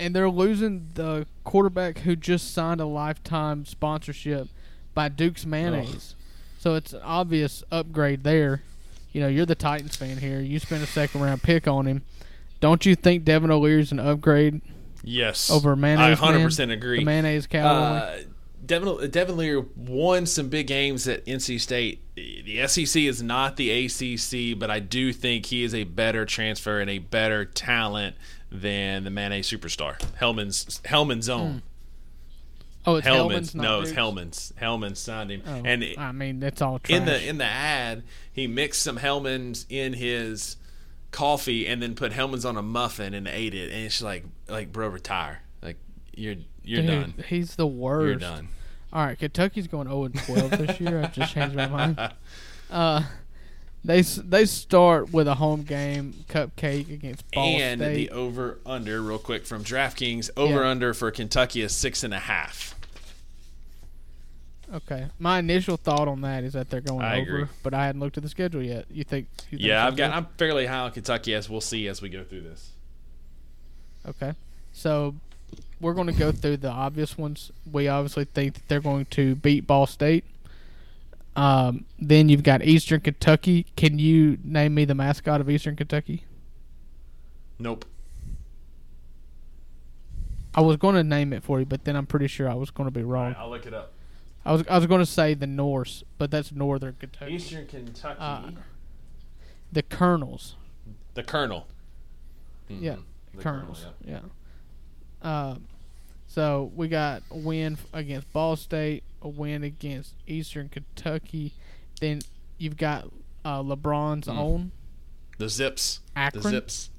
and 0.00 0.16
they're 0.16 0.30
losing 0.30 0.88
the 0.94 1.26
quarterback 1.44 1.98
who 1.98 2.16
just 2.16 2.54
signed 2.54 2.80
a 2.80 2.86
lifetime 2.86 3.66
sponsorship 3.66 4.48
by 4.94 5.08
Duke's 5.08 5.44
Mayonnaise. 5.44 6.14
So 6.58 6.76
it's 6.76 6.94
an 6.94 7.02
obvious 7.02 7.62
upgrade 7.70 8.24
there. 8.24 8.62
You 9.12 9.20
know, 9.20 9.28
you're 9.28 9.46
the 9.46 9.54
Titans 9.54 9.96
fan 9.96 10.18
here. 10.18 10.40
You 10.40 10.58
spent 10.58 10.82
a 10.82 10.86
second 10.86 11.20
round 11.20 11.42
pick 11.42 11.68
on 11.68 11.86
him. 11.86 12.02
Don't 12.60 12.86
you 12.86 12.94
think 12.94 13.24
Devin 13.24 13.50
O'Leary's 13.50 13.92
an 13.92 14.00
upgrade 14.00 14.62
yes, 15.06 15.48
over 15.50 15.74
mayonnaise? 15.74 16.18
I 16.18 16.22
100 16.22 16.38
man? 16.38 16.46
percent 16.46 16.70
agree. 16.72 16.98
The 16.98 17.04
mayonnaise 17.06 17.46
cowboy. 17.46 17.68
Uh, 17.68 18.18
Devin, 18.66 19.10
Devin 19.10 19.36
Leary 19.36 19.64
won 19.76 20.26
some 20.26 20.48
big 20.48 20.66
games 20.66 21.06
at 21.06 21.24
NC 21.24 21.60
State. 21.60 22.02
The 22.16 22.66
SEC 22.66 23.00
is 23.02 23.22
not 23.22 23.56
the 23.56 23.70
ACC, 23.86 24.58
but 24.58 24.70
I 24.72 24.80
do 24.80 25.12
think 25.12 25.46
he 25.46 25.62
is 25.62 25.72
a 25.74 25.84
better 25.84 26.24
transfer 26.26 26.80
and 26.80 26.90
a 26.90 26.98
better 26.98 27.44
talent 27.44 28.16
than 28.50 29.04
the 29.04 29.10
mayonnaise 29.10 29.48
superstar. 29.48 30.00
Hellmann's 30.16 30.80
Hellmann's 30.84 31.28
own. 31.28 31.62
oh, 32.86 32.96
it's 32.96 33.06
Hellmann's 33.06 33.52
Hellmann's. 33.52 33.54
no, 33.54 33.80
it's? 33.82 33.90
Hellmann's. 33.92 34.52
Hellmann's 34.56 34.98
signed 34.98 35.30
him, 35.30 35.42
Oh, 35.46 35.62
and 35.64 35.84
I 35.98 36.10
mean, 36.12 36.40
that's 36.40 36.60
all 36.60 36.80
trash. 36.80 36.98
in 36.98 37.04
the 37.04 37.24
in 37.28 37.38
the 37.38 37.44
ad, 37.44 38.02
he 38.32 38.48
mixed 38.48 38.82
some 38.82 38.96
Hellmann's 38.96 39.66
in 39.68 39.92
his 39.92 40.56
coffee 41.12 41.66
and 41.68 41.80
then 41.80 41.94
put 41.94 42.12
Hellmann's 42.12 42.44
on 42.44 42.56
a 42.56 42.62
muffin 42.62 43.14
and 43.14 43.28
ate 43.28 43.54
it. 43.54 43.70
And 43.70 43.84
it's 43.84 44.02
like, 44.02 44.24
like, 44.48 44.72
bro, 44.72 44.88
retire. 44.88 45.40
Like, 45.62 45.76
you're 46.14 46.36
you're 46.64 46.82
Dude, 46.82 46.90
done. 47.16 47.24
He's 47.28 47.56
the 47.56 47.66
worst. 47.66 48.06
You're 48.06 48.14
done. 48.16 48.48
All 48.92 49.04
right, 49.04 49.18
Kentucky's 49.18 49.66
going 49.66 49.88
0 49.88 50.04
and 50.04 50.18
12 50.18 50.50
this 50.52 50.80
year. 50.80 51.02
I 51.02 51.06
just 51.08 51.32
changed 51.34 51.54
my 51.56 51.66
mind. 51.68 51.98
Uh, 52.68 53.04
they 53.84 54.02
they 54.02 54.44
start 54.44 55.12
with 55.12 55.28
a 55.28 55.34
home 55.36 55.62
game 55.62 56.12
cupcake 56.28 56.92
against 56.92 57.30
Ball 57.30 57.44
and 57.60 57.80
State. 57.80 57.94
the 57.94 58.10
over 58.10 58.58
under 58.66 59.00
real 59.00 59.20
quick 59.20 59.46
from 59.46 59.62
DraftKings 59.62 60.30
over 60.36 60.62
Yeah. 60.62 60.68
under 60.70 60.92
for 60.92 61.08
Kentucky 61.12 61.60
is 61.60 61.72
six 61.72 62.02
and 62.02 62.12
a 62.12 62.18
half. 62.18 62.74
okay, 64.74 65.06
my 65.20 65.38
initial 65.38 65.76
thought 65.76 66.08
on 66.08 66.22
that 66.22 66.42
is 66.42 66.54
that 66.54 66.70
they're 66.70 66.80
going 66.80 67.02
I 67.04 67.20
over, 67.20 67.36
agree. 67.36 67.44
but 67.62 67.72
I 67.74 67.86
hadn't 67.86 68.00
looked 68.00 68.16
at 68.16 68.24
the 68.24 68.28
schedule 68.28 68.62
yet. 68.62 68.86
You 68.90 69.04
think? 69.04 69.28
You 69.50 69.58
think 69.58 69.68
Yeah, 69.68 69.86
I've 69.86 69.96
got. 69.96 70.08
too? 70.08 70.14
I'm 70.14 70.26
fairly 70.38 70.66
high 70.66 70.78
on 70.80 70.90
Kentucky 70.90 71.34
as 71.34 71.48
we'll 71.48 71.60
see 71.60 71.86
as 71.86 72.02
we 72.02 72.08
go 72.08 72.24
through 72.24 72.42
this. 72.42 72.72
Okay, 74.08 74.32
so 74.72 75.14
we're 75.80 75.94
going 75.94 76.06
to 76.06 76.12
go 76.12 76.32
through 76.32 76.58
the 76.58 76.70
obvious 76.70 77.18
ones. 77.18 77.50
We 77.70 77.88
obviously 77.88 78.24
think 78.24 78.54
that 78.54 78.68
they're 78.68 78.80
going 78.80 79.06
to 79.06 79.34
beat 79.34 79.66
Ball 79.66 79.86
State. 79.86 80.24
Um, 81.34 81.84
then 81.98 82.28
you've 82.28 82.42
got 82.42 82.62
Eastern 82.64 83.00
Kentucky. 83.00 83.66
Can 83.76 83.98
you 83.98 84.38
name 84.42 84.74
me 84.74 84.84
the 84.86 84.94
mascot 84.94 85.40
of 85.40 85.50
Eastern 85.50 85.76
Kentucky? 85.76 86.24
Nope. 87.58 87.84
I 90.54 90.62
was 90.62 90.76
going 90.78 90.94
to 90.94 91.04
name 91.04 91.32
it 91.34 91.42
for 91.42 91.58
you, 91.60 91.66
but 91.66 91.84
then 91.84 91.96
I'm 91.96 92.06
pretty 92.06 92.28
sure 92.28 92.48
I 92.48 92.54
was 92.54 92.70
going 92.70 92.86
to 92.86 92.90
be 92.90 93.02
wrong. 93.02 93.34
I'll 93.38 93.50
look 93.50 93.66
it 93.66 93.74
up. 93.74 93.92
I 94.44 94.52
was 94.52 94.64
I 94.70 94.76
was 94.78 94.86
going 94.86 95.00
to 95.00 95.06
say 95.06 95.34
the 95.34 95.46
Norse, 95.46 96.04
but 96.18 96.30
that's 96.30 96.52
Northern 96.52 96.94
Kentucky. 96.98 97.34
Eastern 97.34 97.66
Kentucky, 97.66 98.16
Uh, 98.20 98.50
The 99.72 99.82
Colonels. 99.82 100.54
the 101.14 101.22
Colonel. 101.24 101.66
Yeah, 102.68 102.94
Mhm. 102.96 103.02
The 103.36 103.42
Colonels. 103.42 103.86
yeah. 104.04 104.20
Yeah. 105.22 105.50
Um, 105.50 105.64
so 106.26 106.70
we 106.74 106.88
got 106.88 107.22
a 107.30 107.36
win 107.36 107.78
against 107.92 108.32
Ball 108.32 108.56
State, 108.56 109.02
a 109.22 109.28
win 109.28 109.62
against 109.62 110.14
Eastern 110.26 110.68
Kentucky. 110.68 111.52
Then 112.00 112.20
you've 112.58 112.76
got 112.76 113.08
uh, 113.44 113.62
LeBron's 113.62 114.26
Mm. 114.26 114.36
own 114.38 114.72
The 115.38 115.48
Zips. 115.48 116.00
Akron. 116.14 116.42
The 116.42 116.50
Zips. 116.50 116.90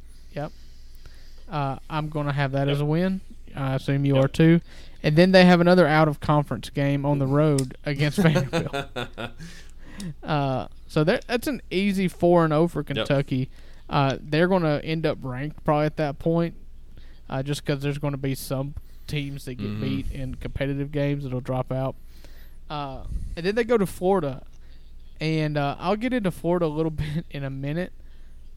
Uh, 1.49 1.77
I'm 1.89 2.09
going 2.09 2.25
to 2.27 2.33
have 2.33 2.51
that 2.51 2.67
as 2.67 2.81
a 2.81 2.85
win. 2.85 3.21
I 3.55 3.75
assume 3.75 4.03
you 4.05 4.15
Yep. 4.15 4.25
are 4.25 4.27
too. 4.27 4.61
And 5.01 5.15
then 5.15 5.31
they 5.31 5.45
have 5.45 5.61
another 5.61 5.87
out 5.87 6.07
of 6.09 6.19
conference 6.19 6.69
game 6.69 7.05
on 7.05 7.19
the 7.19 7.27
road 7.27 7.77
against 7.85 8.17
Vanderbilt. 8.21 8.87
Uh, 10.23 10.67
so 10.87 11.03
that 11.03 11.25
that's 11.27 11.47
an 11.47 11.59
easy 11.71 12.07
four 12.07 12.43
and 12.45 12.51
zero 12.51 12.67
for 12.67 12.83
Kentucky. 12.83 13.49
Uh, 13.89 14.17
they're 14.21 14.47
going 14.47 14.63
to 14.63 14.83
end 14.83 15.05
up 15.05 15.17
ranked 15.21 15.63
probably 15.63 15.85
at 15.85 15.97
that 15.97 16.19
point, 16.19 16.55
uh, 17.29 17.41
just 17.43 17.65
because 17.65 17.81
there's 17.81 17.97
going 17.97 18.11
to 18.13 18.17
be 18.17 18.35
some 18.35 18.73
teams 19.07 19.45
that 19.45 19.55
get 19.55 19.67
Mhm. 19.69 19.81
beat 19.81 20.11
in 20.11 20.35
competitive 20.35 20.91
games 20.91 21.23
that'll 21.23 21.39
drop 21.39 21.71
out. 21.71 21.95
Uh, 22.69 23.03
and 23.37 23.45
then 23.45 23.55
they 23.55 23.63
go 23.63 23.77
to 23.77 23.85
Florida, 23.85 24.43
and 25.21 25.57
uh, 25.57 25.77
I'll 25.79 25.95
get 25.95 26.11
into 26.13 26.31
Florida 26.31 26.65
a 26.65 26.67
little 26.67 26.91
bit 27.05 27.25
in 27.31 27.43
a 27.43 27.49
minute. 27.49 27.93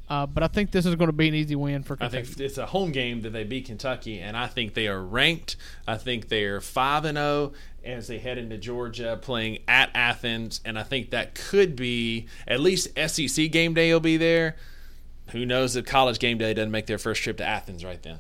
Uh, 0.08 0.26
but 0.26 0.42
I 0.42 0.48
think 0.48 0.72
this 0.72 0.84
is 0.86 0.96
going 0.96 1.06
to 1.06 1.12
be 1.12 1.28
an 1.28 1.34
easy 1.36 1.54
win 1.54 1.84
for 1.84 1.94
Kentucky. 1.94 2.18
I 2.18 2.22
think 2.24 2.40
it's 2.40 2.58
a 2.58 2.66
home 2.66 2.90
game 2.90 3.20
that 3.20 3.30
they 3.30 3.44
beat 3.44 3.66
Kentucky, 3.66 4.18
and 4.18 4.36
I 4.36 4.48
think 4.48 4.74
they 4.74 4.88
are 4.88 5.00
ranked. 5.00 5.54
I 5.86 5.96
think 5.98 6.28
they 6.28 6.42
are 6.46 6.60
five 6.60 7.04
and 7.04 7.16
zero 7.16 7.52
as 7.84 8.08
they 8.08 8.18
head 8.18 8.36
into 8.36 8.58
Georgia, 8.58 9.16
playing 9.22 9.58
at 9.68 9.88
Athens, 9.94 10.60
and 10.64 10.76
I 10.76 10.82
think 10.82 11.10
that 11.10 11.36
could 11.36 11.76
be 11.76 12.26
at 12.48 12.58
least 12.58 12.88
SEC 12.98 13.52
game 13.52 13.72
day 13.72 13.92
will 13.92 14.00
be 14.00 14.16
there. 14.16 14.56
Who 15.32 15.46
knows 15.46 15.76
if 15.76 15.84
college 15.86 16.18
game 16.18 16.38
day 16.38 16.54
doesn't 16.54 16.70
make 16.70 16.86
their 16.86 16.98
first 16.98 17.22
trip 17.22 17.36
to 17.38 17.44
Athens 17.44 17.84
right 17.84 18.02
then? 18.02 18.18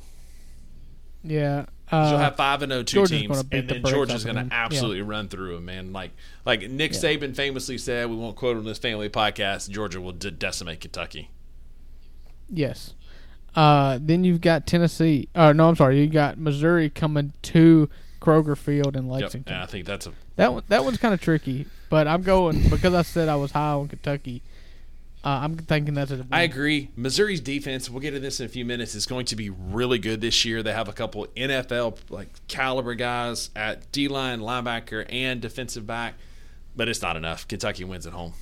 yeah. 1.22 1.66
You'll 1.92 2.00
Uh, 2.00 2.18
have 2.18 2.36
five 2.36 2.62
and 2.62 2.70
zero 2.70 2.84
two 2.84 2.96
Georgia's 2.98 3.20
teams, 3.20 3.38
and 3.40 3.50
then 3.50 3.66
brakes 3.66 3.90
Georgia's 3.90 4.22
going 4.24 4.36
to 4.36 4.42
Yeah. 4.42 4.48
absolutely 4.64 5.02
run 5.02 5.26
through 5.28 5.56
them, 5.56 5.64
man. 5.64 5.92
Like 5.92 6.12
like 6.46 6.70
Nick 6.70 6.92
Yeah. 6.92 6.98
Saban 7.00 7.34
famously 7.34 7.78
said, 7.78 8.08
we 8.08 8.14
won't 8.14 8.36
quote 8.36 8.56
on 8.56 8.64
this 8.64 8.78
family 8.78 9.08
podcast. 9.08 9.68
Georgia 9.70 10.00
will 10.00 10.12
de- 10.12 10.30
decimate 10.30 10.80
Kentucky. 10.80 11.30
Yes. 12.48 12.94
Uh, 13.56 13.98
then 14.00 14.22
you've 14.22 14.40
got 14.40 14.66
Tennessee. 14.68 15.28
Uh, 15.34 15.52
no, 15.52 15.68
I'm 15.68 15.74
sorry. 15.76 16.00
You 16.00 16.06
got 16.06 16.38
Missouri 16.38 16.88
coming 16.88 17.32
to 17.42 17.90
Kroger 18.20 18.56
Field 18.56 18.94
in 18.96 19.06
Yep, 19.08 19.20
Lexington. 19.22 19.56
I 19.56 19.66
think 19.66 19.86
that's 19.86 20.06
a 20.06 20.12
That 20.36 20.52
one, 20.52 20.62
that 20.68 20.84
one's 20.84 20.98
kind 20.98 21.12
of 21.12 21.20
tricky, 21.20 21.66
but 21.88 22.06
I'm 22.06 22.22
going 22.22 22.68
because 22.70 22.94
I 22.94 23.02
said 23.02 23.28
I 23.28 23.34
was 23.34 23.50
high 23.50 23.72
on 23.72 23.88
Kentucky. 23.88 24.42
Uh, 25.22 25.40
I'm 25.42 25.56
thinking 25.56 25.92
that's 25.94 26.10
a. 26.10 26.26
I 26.32 26.42
agree. 26.42 26.90
Missouri's 26.96 27.42
defense, 27.42 27.90
we'll 27.90 28.00
get 28.00 28.12
to 28.12 28.20
this 28.20 28.40
in 28.40 28.46
a 28.46 28.48
few 28.48 28.64
minutes, 28.64 28.94
is 28.94 29.04
going 29.04 29.26
to 29.26 29.36
be 29.36 29.50
really 29.50 29.98
good 29.98 30.22
this 30.22 30.46
year. 30.46 30.62
They 30.62 30.72
have 30.72 30.88
a 30.88 30.94
couple 30.94 31.26
NFL 31.36 31.98
like 32.08 32.28
caliber 32.48 32.94
guys 32.94 33.50
at 33.54 33.92
D 33.92 34.08
line, 34.08 34.40
linebacker, 34.40 35.04
and 35.10 35.42
defensive 35.42 35.86
back, 35.86 36.14
but 36.74 36.88
it's 36.88 37.02
not 37.02 37.16
enough. 37.16 37.46
Kentucky 37.46 37.84
wins 37.84 38.06
at 38.06 38.14
home. 38.14 38.32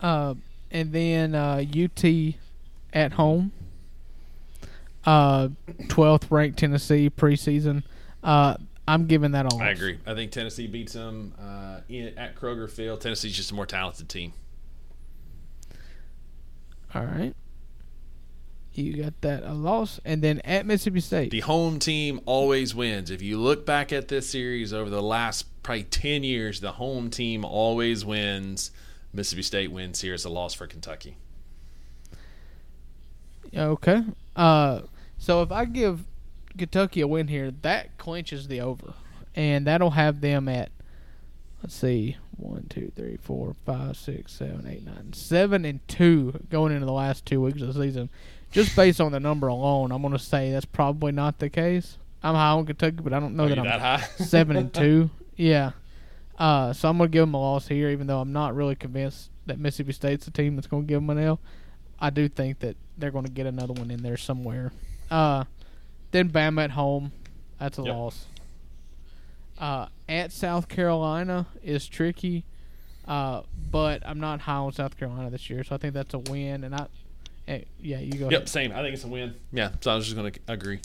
Uh, 0.00 0.34
and 0.70 0.92
then 0.92 1.34
uh, 1.34 1.62
UT 1.62 2.04
at 2.94 3.12
home. 3.12 3.52
Uh, 5.04 5.48
12th 5.82 6.30
ranked 6.30 6.58
Tennessee 6.58 7.10
preseason. 7.10 7.82
Uh, 8.22 8.56
I'm 8.86 9.06
giving 9.06 9.32
that 9.32 9.46
a 9.46 9.54
loss. 9.54 9.60
I 9.60 9.70
agree. 9.70 9.98
I 10.06 10.14
think 10.14 10.32
Tennessee 10.32 10.66
beats 10.66 10.94
them 10.94 11.34
uh, 11.38 11.80
at 12.16 12.36
Kroger 12.36 12.70
Field. 12.70 13.00
Tennessee's 13.00 13.36
just 13.36 13.50
a 13.50 13.54
more 13.54 13.66
talented 13.66 14.08
team. 14.08 14.32
All 16.94 17.04
right. 17.04 17.34
You 18.74 19.02
got 19.02 19.20
that 19.20 19.42
a 19.42 19.52
loss, 19.52 20.00
and 20.02 20.22
then 20.22 20.40
at 20.44 20.64
Mississippi 20.64 21.00
State. 21.00 21.30
The 21.30 21.40
home 21.40 21.78
team 21.78 22.20
always 22.24 22.74
wins. 22.74 23.10
If 23.10 23.20
you 23.20 23.38
look 23.38 23.66
back 23.66 23.92
at 23.92 24.08
this 24.08 24.30
series 24.30 24.72
over 24.72 24.88
the 24.88 25.02
last 25.02 25.44
probably 25.62 25.84
ten 25.84 26.24
years, 26.24 26.60
the 26.60 26.72
home 26.72 27.10
team 27.10 27.44
always 27.44 28.02
wins. 28.04 28.70
Mississippi 29.12 29.42
State 29.42 29.70
wins 29.70 30.00
here 30.00 30.14
as 30.14 30.24
a 30.24 30.30
loss 30.30 30.54
for 30.54 30.66
Kentucky. 30.66 31.18
Okay. 33.54 34.02
Uh, 34.34 34.80
so 35.18 35.42
if 35.42 35.52
I 35.52 35.66
give 35.66 36.04
Kentucky 36.56 37.02
a 37.02 37.06
win 37.06 37.28
here, 37.28 37.52
that 37.60 37.98
clinches 37.98 38.48
the 38.48 38.62
over, 38.62 38.94
and 39.34 39.66
that'll 39.66 39.90
have 39.90 40.22
them 40.22 40.48
at 40.48 40.70
let's 41.62 41.74
see, 41.74 42.16
one, 42.36 42.66
two, 42.68 42.90
three, 42.96 43.16
four, 43.20 43.54
five, 43.64 43.96
six, 43.96 44.32
seven, 44.32 44.66
eight, 44.66 44.84
nine, 44.84 45.12
seven, 45.12 45.64
and 45.64 45.86
two 45.88 46.40
going 46.50 46.72
into 46.72 46.86
the 46.86 46.92
last 46.92 47.24
two 47.26 47.40
weeks 47.40 47.62
of 47.62 47.72
the 47.74 47.82
season. 47.82 48.10
Just 48.50 48.74
based 48.76 49.00
on 49.00 49.12
the 49.12 49.20
number 49.20 49.46
alone, 49.46 49.92
I'm 49.92 50.02
going 50.02 50.12
to 50.12 50.18
say 50.18 50.50
that's 50.52 50.64
probably 50.66 51.12
not 51.12 51.38
the 51.38 51.48
case. 51.48 51.96
I'm 52.22 52.34
high 52.34 52.50
on 52.50 52.66
Kentucky, 52.66 52.98
but 53.02 53.12
I 53.12 53.20
don't 53.20 53.34
know 53.36 53.44
Are 53.44 53.48
that 53.48 53.58
I'm 53.58 53.64
that 53.64 53.80
high? 53.80 54.00
seven 54.24 54.56
and 54.56 54.72
two. 54.72 55.10
Yeah. 55.36 55.72
Uh, 56.38 56.72
so 56.72 56.88
I'm 56.88 56.98
going 56.98 57.10
to 57.10 57.12
give 57.12 57.22
them 57.22 57.34
a 57.34 57.40
loss 57.40 57.66
here, 57.68 57.88
even 57.88 58.06
though 58.06 58.20
I'm 58.20 58.32
not 58.32 58.54
really 58.54 58.74
convinced 58.74 59.30
that 59.46 59.58
Mississippi 59.58 59.92
State's 59.92 60.24
the 60.26 60.30
team 60.30 60.54
that's 60.56 60.66
going 60.66 60.82
to 60.84 60.86
give 60.86 61.00
them 61.00 61.10
an 61.10 61.18
L. 61.18 61.40
I 61.98 62.10
do 62.10 62.28
think 62.28 62.58
that 62.60 62.76
they're 62.98 63.10
going 63.10 63.24
to 63.24 63.30
get 63.30 63.46
another 63.46 63.72
one 63.72 63.90
in 63.90 64.02
there 64.02 64.16
somewhere. 64.16 64.72
Uh, 65.10 65.44
then 66.10 66.30
Bama 66.30 66.64
at 66.64 66.70
home, 66.72 67.12
that's 67.58 67.78
a 67.78 67.82
Yep. 67.82 67.94
loss. 67.94 68.26
Uh, 69.62 69.86
at 70.08 70.32
South 70.32 70.68
Carolina 70.68 71.46
is 71.62 71.86
tricky, 71.86 72.44
uh, 73.06 73.42
but 73.70 74.02
I'm 74.04 74.18
not 74.18 74.40
high 74.40 74.54
on 74.56 74.72
South 74.72 74.98
Carolina 74.98 75.30
this 75.30 75.48
year, 75.48 75.62
so 75.62 75.76
I 75.76 75.78
think 75.78 75.94
that's 75.94 76.14
a 76.14 76.18
win. 76.18 76.64
And 76.64 76.74
I, 76.74 76.86
eh, 77.46 77.60
yeah, 77.80 78.00
you 78.00 78.14
go. 78.14 78.24
Yep, 78.24 78.32
ahead. 78.32 78.48
same. 78.48 78.72
I 78.72 78.82
think 78.82 78.94
it's 78.94 79.04
a 79.04 79.08
win. 79.08 79.36
Yeah, 79.52 79.70
so 79.80 79.92
I 79.92 79.94
was 79.94 80.06
just 80.06 80.16
going 80.16 80.32
to 80.32 80.40
agree. 80.48 80.80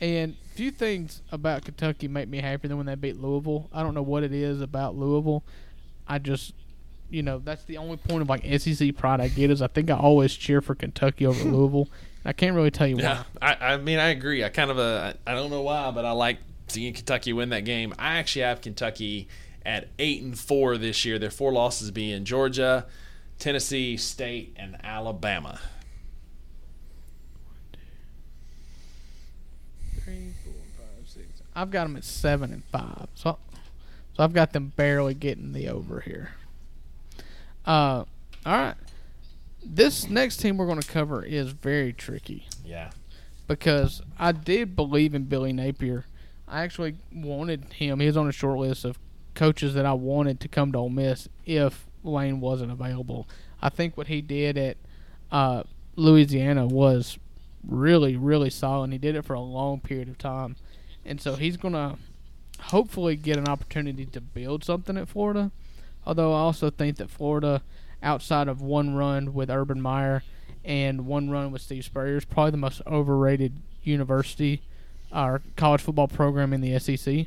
And 0.00 0.36
few 0.56 0.72
things 0.72 1.22
about 1.30 1.64
Kentucky 1.64 2.08
make 2.08 2.28
me 2.28 2.38
happier 2.40 2.66
than 2.66 2.78
when 2.78 2.86
they 2.86 2.96
beat 2.96 3.20
Louisville. 3.20 3.70
I 3.72 3.84
don't 3.84 3.94
know 3.94 4.02
what 4.02 4.24
it 4.24 4.32
is 4.32 4.60
about 4.60 4.96
Louisville. 4.96 5.44
I 6.08 6.18
just, 6.18 6.52
you 7.10 7.22
know, 7.22 7.38
that's 7.38 7.62
the 7.62 7.76
only 7.78 7.96
point 7.96 8.22
of 8.22 8.28
like 8.28 8.44
SEC 8.60 8.96
pride 8.96 9.20
I 9.20 9.28
get 9.28 9.52
is 9.52 9.62
I 9.62 9.68
think 9.68 9.88
I 9.88 9.96
always 9.96 10.34
cheer 10.34 10.60
for 10.60 10.74
Kentucky 10.74 11.26
over 11.26 11.44
Louisville. 11.48 11.88
I 12.24 12.32
can't 12.32 12.56
really 12.56 12.72
tell 12.72 12.88
you 12.88 12.96
Yeah, 12.96 13.22
why. 13.38 13.56
I, 13.60 13.74
I 13.74 13.76
mean, 13.76 14.00
I 14.00 14.08
agree. 14.08 14.42
I 14.42 14.48
kind 14.48 14.72
of, 14.72 14.80
uh, 14.80 15.12
I 15.24 15.34
don't 15.34 15.50
know 15.50 15.62
why, 15.62 15.92
but 15.92 16.04
I 16.04 16.10
like 16.10 16.38
seeing 16.68 16.94
Kentucky 16.94 17.32
win 17.32 17.50
that 17.50 17.64
game. 17.64 17.94
I 17.98 18.16
actually 18.16 18.42
have 18.42 18.60
Kentucky 18.60 19.28
at 19.64 19.88
eight 19.98 20.22
and 20.22 20.38
four 20.38 20.78
this 20.78 21.04
year. 21.04 21.18
Their 21.18 21.30
four 21.30 21.52
losses 21.52 21.90
being 21.90 22.24
Georgia, 22.24 22.86
Tennessee 23.38 23.96
State, 23.96 24.54
and 24.56 24.76
Alabama. 24.84 25.60
Three, 30.04 30.34
four, 30.44 30.54
five, 30.76 31.08
six. 31.08 31.26
I've 31.54 31.70
got 31.70 31.84
them 31.84 31.96
at 31.96 32.04
seven 32.04 32.52
and 32.52 32.64
five. 32.64 33.08
So, 33.14 33.38
so 34.14 34.22
I've 34.22 34.32
got 34.32 34.52
them 34.52 34.72
barely 34.76 35.14
getting 35.14 35.52
the 35.52 35.68
over 35.68 36.00
here. 36.00 36.30
Uh, 37.64 38.04
all 38.44 38.58
right. 38.58 38.76
This 39.64 40.08
next 40.08 40.36
team 40.36 40.56
we're 40.58 40.66
going 40.66 40.80
to 40.80 40.86
cover 40.86 41.24
is 41.24 41.50
very 41.50 41.92
tricky. 41.92 42.46
Yeah, 42.64 42.90
because 43.48 44.00
I 44.16 44.30
did 44.30 44.76
believe 44.76 45.12
in 45.12 45.24
Billy 45.24 45.52
Napier. 45.52 46.06
I 46.48 46.62
actually 46.62 46.96
wanted 47.12 47.72
him. 47.74 48.00
He 48.00 48.06
was 48.06 48.16
on 48.16 48.28
a 48.28 48.32
short 48.32 48.58
list 48.58 48.84
of 48.84 48.98
coaches 49.34 49.74
that 49.74 49.86
I 49.86 49.92
wanted 49.92 50.40
to 50.40 50.48
come 50.48 50.72
to 50.72 50.78
Ole 50.78 50.88
Miss 50.88 51.28
if 51.44 51.86
Lane 52.02 52.40
wasn't 52.40 52.72
available. 52.72 53.28
I 53.60 53.68
think 53.68 53.96
what 53.96 54.06
he 54.06 54.20
did 54.20 54.56
at 54.56 54.76
uh, 55.30 55.64
Louisiana 55.96 56.66
was 56.66 57.18
really, 57.66 58.16
really 58.16 58.50
solid. 58.50 58.92
He 58.92 58.98
did 58.98 59.16
it 59.16 59.24
for 59.24 59.34
a 59.34 59.40
long 59.40 59.80
period 59.80 60.08
of 60.08 60.18
time, 60.18 60.56
and 61.04 61.20
so 61.20 61.34
he's 61.34 61.56
gonna 61.56 61.96
hopefully 62.60 63.16
get 63.16 63.36
an 63.36 63.48
opportunity 63.48 64.06
to 64.06 64.20
build 64.20 64.64
something 64.64 64.96
at 64.96 65.08
Florida. 65.08 65.50
Although 66.06 66.32
I 66.32 66.38
also 66.38 66.70
think 66.70 66.96
that 66.98 67.10
Florida, 67.10 67.62
outside 68.02 68.46
of 68.46 68.62
one 68.62 68.94
run 68.94 69.34
with 69.34 69.50
Urban 69.50 69.80
Meyer 69.80 70.22
and 70.64 71.06
one 71.06 71.28
run 71.28 71.50
with 71.50 71.62
Steve 71.62 71.84
Spurrier, 71.84 72.16
is 72.16 72.24
probably 72.24 72.52
the 72.52 72.56
most 72.56 72.80
overrated 72.86 73.60
university 73.82 74.62
or 75.12 75.42
college 75.56 75.80
football 75.80 76.08
program 76.08 76.52
in 76.52 76.60
the 76.60 76.78
SEC. 76.78 77.26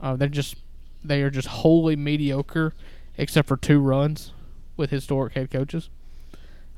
Uh, 0.00 0.16
they're 0.16 0.28
just 0.28 0.56
they 1.04 1.22
are 1.22 1.30
just 1.30 1.48
wholly 1.48 1.96
mediocre, 1.96 2.74
except 3.16 3.48
for 3.48 3.56
two 3.56 3.80
runs 3.80 4.32
with 4.76 4.90
historic 4.90 5.34
head 5.34 5.50
coaches. 5.50 5.88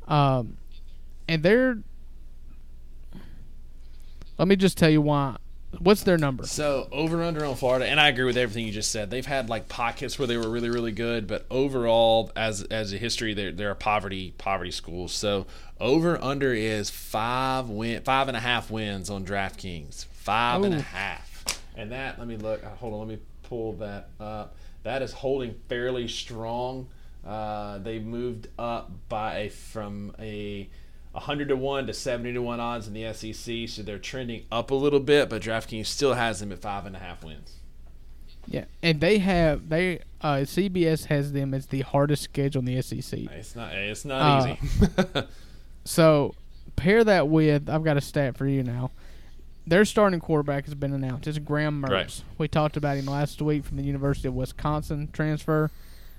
Um, 0.08 0.56
and 1.28 1.42
they're. 1.42 1.78
Let 4.38 4.48
me 4.48 4.56
just 4.56 4.76
tell 4.76 4.90
you 4.90 5.02
why. 5.02 5.36
What's 5.78 6.02
their 6.02 6.18
number? 6.18 6.44
So 6.46 6.86
over 6.92 7.22
under 7.22 7.44
on 7.46 7.54
Florida, 7.54 7.86
and 7.86 7.98
I 7.98 8.08
agree 8.08 8.24
with 8.24 8.36
everything 8.36 8.66
you 8.66 8.72
just 8.72 8.90
said. 8.90 9.10
They've 9.10 9.24
had 9.24 9.48
like 9.48 9.68
pockets 9.68 10.18
where 10.18 10.28
they 10.28 10.36
were 10.36 10.50
really 10.50 10.68
really 10.68 10.92
good, 10.92 11.26
but 11.26 11.46
overall, 11.50 12.30
as 12.36 12.62
as 12.64 12.92
a 12.92 12.98
history, 12.98 13.32
they're 13.32 13.52
they're 13.52 13.70
a 13.70 13.76
poverty 13.76 14.34
poverty 14.36 14.70
school. 14.70 15.08
So 15.08 15.46
over 15.80 16.22
under 16.22 16.52
is 16.52 16.90
five 16.90 17.70
win 17.70 18.02
five 18.02 18.28
and 18.28 18.36
a 18.36 18.40
half 18.40 18.70
wins 18.70 19.08
on 19.08 19.24
DraftKings. 19.24 20.06
Five 20.22 20.62
and 20.64 20.74
a 20.74 20.80
half, 20.80 21.44
and 21.76 21.90
that 21.92 22.18
let 22.18 22.28
me 22.28 22.36
look. 22.36 22.64
uh, 22.64 22.68
Hold 22.76 22.94
on, 22.94 23.00
let 23.00 23.08
me 23.08 23.18
pull 23.42 23.72
that 23.74 24.08
up. 24.20 24.54
That 24.84 25.02
is 25.02 25.12
holding 25.12 25.54
fairly 25.68 26.08
strong. 26.08 26.88
Uh, 27.26 27.78
they 27.78 27.98
moved 28.00 28.48
up 28.58 28.90
by 29.08 29.36
a, 29.38 29.48
from 29.48 30.12
a 30.18 30.68
100 31.12 31.48
to 31.48 31.56
1 31.56 31.86
to 31.86 31.92
70 31.94 32.32
to 32.32 32.42
1 32.42 32.58
odds 32.60 32.88
in 32.88 32.94
the 32.94 33.12
SEC, 33.12 33.68
so 33.68 33.82
they're 33.82 33.98
trending 33.98 34.44
up 34.50 34.70
a 34.72 34.74
little 34.74 34.98
bit, 34.98 35.28
but 35.28 35.40
DraftKings 35.42 35.86
still 35.86 36.14
has 36.14 36.40
them 36.40 36.50
at 36.50 36.58
five 36.58 36.84
and 36.86 36.96
a 36.96 36.98
half 36.98 37.22
wins. 37.22 37.56
Yeah, 38.48 38.64
and 38.82 39.00
they 39.00 39.18
have 39.18 39.68
they 39.68 40.00
uh, 40.20 40.38
CBS 40.38 41.04
has 41.06 41.32
them 41.32 41.54
as 41.54 41.66
the 41.66 41.82
hardest 41.82 42.22
schedule 42.24 42.58
in 42.60 42.64
the 42.64 42.82
SEC. 42.82 43.20
It's 43.20 43.54
not. 43.54 43.72
It's 43.72 44.04
not 44.04 44.20
Uh, 44.48 44.56
easy. 44.62 45.22
So 45.84 46.34
pair 46.76 47.02
that 47.04 47.28
with 47.28 47.68
I've 47.68 47.84
got 47.84 47.96
a 47.96 48.00
stat 48.00 48.36
for 48.36 48.46
you 48.46 48.62
now. 48.62 48.90
Their 49.66 49.84
starting 49.84 50.20
quarterback 50.20 50.64
has 50.64 50.74
been 50.74 50.92
announced. 50.92 51.28
It's 51.28 51.38
Graham 51.38 51.82
Mertz. 51.82 51.90
Right. 51.90 52.22
We 52.38 52.48
talked 52.48 52.76
about 52.76 52.96
him 52.96 53.06
last 53.06 53.40
week 53.40 53.64
from 53.64 53.76
the 53.76 53.84
University 53.84 54.28
of 54.28 54.34
Wisconsin 54.34 55.08
transfer. 55.12 55.70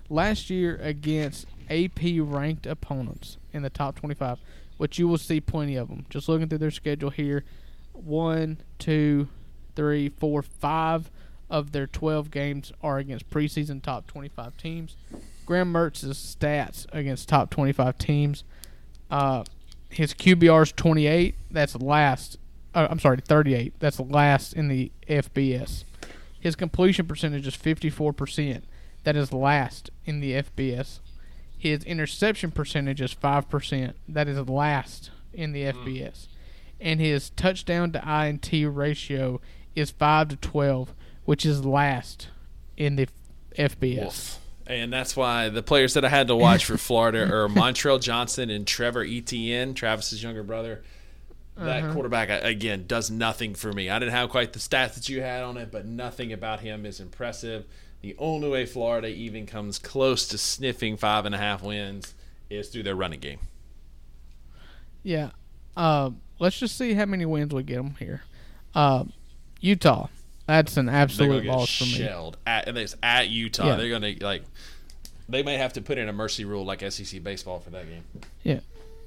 Last 0.09 0.49
year 0.49 0.79
against 0.81 1.47
AP 1.69 1.99
ranked 2.19 2.65
opponents 2.65 3.37
in 3.51 3.63
the 3.63 3.69
top 3.69 3.95
25, 3.95 4.39
which 4.77 4.97
you 4.97 5.07
will 5.07 5.17
see 5.17 5.41
plenty 5.41 5.75
of 5.75 5.89
them. 5.89 6.05
Just 6.09 6.29
looking 6.29 6.47
through 6.47 6.59
their 6.59 6.71
schedule 6.71 7.09
here, 7.09 7.43
one, 7.91 8.59
two, 8.79 9.27
three, 9.75 10.09
four, 10.09 10.41
five 10.41 11.09
of 11.49 11.71
their 11.71 11.87
12 11.87 12.31
games 12.31 12.71
are 12.81 12.97
against 12.97 13.29
preseason 13.29 13.81
top 13.81 14.07
25 14.07 14.55
teams. 14.57 14.95
Graham 15.45 15.73
Mertz's 15.73 16.17
stats 16.17 16.85
against 16.93 17.27
top 17.27 17.49
25 17.49 17.97
teams. 17.97 18.43
Uh, 19.11 19.43
his 19.89 20.13
QBR 20.13 20.63
is 20.63 20.71
28. 20.71 21.35
That's 21.51 21.75
last. 21.75 22.37
Uh, 22.73 22.87
I'm 22.89 22.99
sorry, 22.99 23.17
38. 23.17 23.73
That's 23.79 23.99
last 23.99 24.53
in 24.53 24.67
the 24.67 24.91
FBS. 25.07 25.83
His 26.39 26.55
completion 26.55 27.05
percentage 27.05 27.47
is 27.47 27.55
54%. 27.55 28.63
That 29.03 29.15
is 29.15 29.31
last 29.31 29.89
in 30.05 30.19
the 30.19 30.33
FBS. 30.33 30.99
His 31.57 31.83
interception 31.85 32.51
percentage 32.51 33.01
is 33.01 33.13
5%. 33.13 33.93
That 34.07 34.27
is 34.27 34.49
last 34.49 35.11
in 35.33 35.53
the 35.53 35.63
FBS. 35.63 36.27
And 36.81 36.99
his 36.99 37.29
touchdown 37.31 37.91
to 37.93 38.25
INT 38.25 38.49
ratio 38.75 39.39
is 39.75 39.91
5 39.91 40.29
to 40.29 40.35
12, 40.35 40.93
which 41.23 41.45
is 41.45 41.63
last 41.63 42.27
in 42.75 42.97
the 42.97 43.07
FBS. 43.57 44.01
Wolf. 44.01 44.39
And 44.67 44.91
that's 44.91 45.15
why 45.15 45.49
the 45.49 45.63
players 45.63 45.93
that 45.93 46.05
I 46.05 46.09
had 46.09 46.27
to 46.27 46.35
watch 46.35 46.65
for 46.65 46.77
Florida 46.77 47.23
are 47.33 47.47
Montrell 47.47 48.01
Johnson 48.01 48.49
and 48.49 48.65
Trevor 48.65 49.03
Etienne, 49.03 49.73
Travis's 49.73 50.23
younger 50.23 50.43
brother. 50.43 50.83
That 51.55 51.83
Uh-huh. 51.83 51.93
quarterback 51.93 52.29
again 52.43 52.85
does 52.87 53.11
nothing 53.11 53.53
for 53.53 53.71
me. 53.71 53.89
I 53.89 53.99
didn't 53.99 54.11
have 54.13 54.29
quite 54.29 54.53
the 54.53 54.59
stats 54.59 54.95
that 54.95 55.07
you 55.07 55.21
had 55.21 55.43
on 55.43 55.57
it, 55.57 55.71
but 55.71 55.85
nothing 55.85 56.33
about 56.33 56.61
him 56.61 56.85
is 56.85 56.99
impressive. 56.99 57.65
The 58.01 58.15
only 58.17 58.49
way 58.49 58.65
Florida 58.65 59.07
even 59.07 59.45
comes 59.45 59.77
close 59.79 60.27
to 60.29 60.37
sniffing 60.37 60.97
five 60.97 61.25
and 61.25 61.33
a 61.35 61.37
half 61.37 61.61
wins 61.61 62.13
is 62.49 62.69
through 62.69 62.83
their 62.83 62.95
running 62.95 63.19
game. 63.19 63.39
Yeah. 65.03 65.31
Uh, 65.75 66.11
let's 66.39 66.57
just 66.59 66.77
see 66.77 66.93
how 66.93 67.05
many 67.05 67.25
wins 67.25 67.53
we 67.53 67.63
get 67.63 67.77
them 67.77 67.95
here. 67.99 68.23
Uh, 68.75 69.05
Utah. 69.61 70.07
That's 70.47 70.75
an 70.75 70.89
absolute 70.89 71.27
going 71.29 71.39
to 71.41 71.45
get 71.45 71.55
loss 71.55 71.77
for 71.77 71.85
me. 71.85 71.91
at 72.45 72.67
and 72.67 72.77
it's 72.77 72.95
at 73.01 73.29
Utah. 73.29 73.67
Yeah. 73.67 73.75
They're 73.77 73.89
to 74.17 74.25
like 74.25 74.43
they 75.29 75.41
may 75.41 75.57
have 75.57 75.71
to 75.73 75.81
put 75.81 75.97
in 75.97 76.09
a 76.09 76.13
mercy 76.13 76.43
rule 76.43 76.65
like 76.65 76.81
SEC 76.91 77.23
baseball 77.23 77.59
for 77.59 77.69
that 77.69 77.85
game. 77.87 78.03
Yeah. 78.43 78.59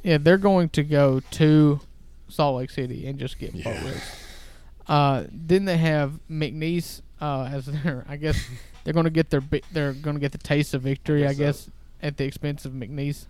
Yeah, 0.03 0.18
they're 0.18 0.38
going 0.38 0.70
to 0.70 0.82
go 0.82 1.20
to 1.32 1.80
Salt 2.28 2.56
Lake 2.58 2.70
City 2.70 3.06
and 3.06 3.18
just 3.18 3.38
get 3.38 3.52
boat 3.52 3.60
Yeah. 3.64 3.84
raced. 3.84 4.14
Uh, 4.88 5.24
then 5.32 5.64
they 5.64 5.76
have 5.78 6.18
McNeese 6.30 7.02
uh, 7.20 7.48
as 7.52 7.66
their. 7.66 8.04
I 8.08 8.16
guess 8.16 8.38
they're 8.84 8.94
going 8.94 9.04
to 9.04 9.10
get 9.10 9.30
their. 9.30 9.40
bi- 9.40 9.62
They're 9.72 9.92
going 9.92 10.14
to 10.16 10.20
get 10.20 10.32
the 10.32 10.38
taste 10.38 10.74
of 10.74 10.82
victory. 10.82 11.24
I 11.26 11.34
Guess 11.34 11.36
so. 11.36 11.42
guess 11.44 11.70
at 12.02 12.16
the 12.18 12.24
expense 12.24 12.64
of 12.64 12.72
McNeese. 12.72 13.26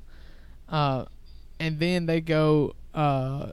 Uh, 0.68 1.04
and 1.60 1.78
then 1.78 2.06
they 2.06 2.20
go 2.20 2.74
uh, 2.94 3.52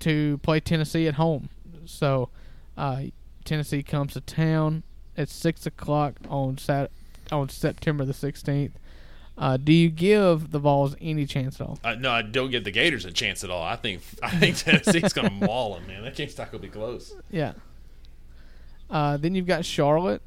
to 0.00 0.38
play 0.38 0.60
Tennessee 0.60 1.08
at 1.08 1.14
home. 1.14 1.48
So 1.86 2.28
uh, 2.76 3.02
Tennessee 3.44 3.82
comes 3.82 4.12
to 4.12 4.20
town 4.20 4.82
at 5.16 5.28
six 5.28 5.66
o'clock 5.66 6.14
on 6.28 6.58
Sat 6.58 6.90
on 7.32 7.48
September 7.48 8.04
the 8.04 8.12
sixteenth. 8.14 8.72
Uh, 9.38 9.56
do 9.58 9.72
you 9.72 9.90
give 9.90 10.50
the 10.50 10.58
Vols 10.58 10.96
any 11.00 11.26
chance 11.26 11.60
at 11.60 11.66
all? 11.66 11.78
Uh, 11.84 11.94
no, 11.94 12.10
I 12.10 12.22
don't 12.22 12.50
give 12.50 12.64
the 12.64 12.70
Gators 12.70 13.04
a 13.04 13.12
chance 13.12 13.44
at 13.44 13.50
all. 13.50 13.62
I 13.62 13.76
think 13.76 14.00
I 14.22 14.30
think 14.30 14.56
Tennessee's 14.58 15.12
going 15.12 15.28
to 15.28 15.46
maul 15.46 15.74
them, 15.74 15.86
man. 15.86 16.02
That 16.04 16.14
game's 16.16 16.38
not 16.38 16.50
going 16.50 16.62
to 16.62 16.68
be 16.68 16.72
close. 16.72 17.14
Yeah. 17.30 17.52
Uh, 18.88 19.16
then 19.16 19.34
you've 19.34 19.46
got 19.46 19.64
Charlotte. 19.64 20.22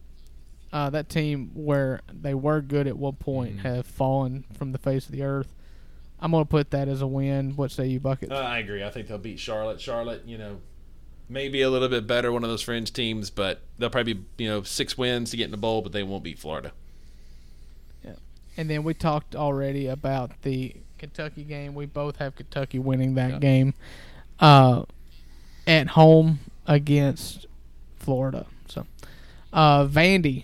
Uh, 0.71 0.89
that 0.91 1.09
team 1.09 1.49
where 1.55 2.01
they 2.13 2.35
were 2.35 2.61
good 2.61 2.85
at 2.85 2.95
one 2.95 3.13
point 3.15 3.57
Mhm. 3.57 3.61
have 3.61 3.87
fallen 3.87 4.45
from 4.53 4.71
the 4.71 4.77
face 4.77 5.07
of 5.07 5.11
the 5.11 5.23
earth. 5.23 5.51
I'm 6.19 6.29
gonna 6.31 6.45
put 6.45 6.69
that 6.71 6.87
as 6.87 7.01
a 7.01 7.07
win. 7.07 7.55
What 7.55 7.71
say 7.71 7.87
you, 7.87 7.99
Bucket? 7.99 8.31
Uh, 8.31 8.35
I 8.35 8.59
agree. 8.59 8.83
I 8.83 8.91
think 8.91 9.07
they'll 9.07 9.17
beat 9.17 9.39
Charlotte. 9.39 9.81
Charlotte, 9.81 10.23
you 10.27 10.37
know, 10.37 10.59
maybe 11.27 11.61
a 11.63 11.71
little 11.71 11.87
bit 11.89 12.05
better, 12.05 12.31
one 12.31 12.43
of 12.43 12.51
those 12.51 12.61
fringe 12.61 12.93
teams, 12.93 13.31
but 13.31 13.61
they'll 13.79 13.89
probably 13.89 14.13
be, 14.13 14.43
you 14.43 14.49
know, 14.49 14.61
six 14.61 14.95
wins 14.95 15.31
to 15.31 15.37
get 15.37 15.45
in 15.45 15.51
the 15.51 15.57
bowl, 15.57 15.81
but 15.81 15.91
they 15.91 16.03
won't 16.03 16.23
beat 16.23 16.37
Florida. 16.37 16.71
And 18.59 18.69
then 18.69 18.83
we 18.83 18.93
talked 18.93 19.37
already 19.37 19.87
about 19.87 20.31
the 20.41 20.75
Kentucky 20.97 21.43
game. 21.45 21.73
We 21.75 21.85
both 21.85 22.17
have 22.17 22.35
Kentucky 22.35 22.77
winning 22.77 23.15
that 23.15 23.31
Yeah. 23.31 23.39
game 23.39 23.73
uh, 24.41 24.83
at 25.65 25.87
home 25.87 26.39
against 26.67 27.45
Florida. 27.97 28.45
So, 28.67 28.85
uh, 29.53 29.85
Vandy, 29.85 30.43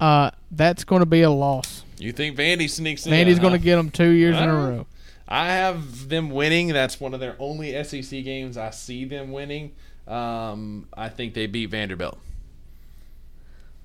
uh, 0.00 0.32
that's 0.50 0.82
going 0.82 0.98
to 0.98 1.06
be 1.06 1.22
a 1.22 1.30
loss. 1.30 1.84
You 1.96 2.10
think 2.10 2.36
Vandy 2.36 2.68
sneaks 2.68 3.06
in? 3.06 3.12
Vandy's 3.12 3.38
going 3.38 3.52
to 3.52 3.58
get 3.60 3.76
them 3.76 3.92
two 3.92 4.10
years 4.10 4.36
in 4.36 4.48
a 4.48 4.52
row. 4.52 4.86
I 5.28 5.46
have 5.52 6.08
them 6.08 6.30
winning. 6.30 6.68
That's 6.68 7.00
one 7.00 7.14
of 7.14 7.20
their 7.20 7.36
only 7.38 7.72
SEC 7.84 8.24
games 8.24 8.56
I 8.56 8.70
see 8.70 9.04
them 9.04 9.30
winning. 9.30 9.72
Um, 10.08 10.88
I 10.92 11.08
think 11.08 11.34
they 11.34 11.46
beat 11.46 11.66
Vanderbilt. 11.70 12.18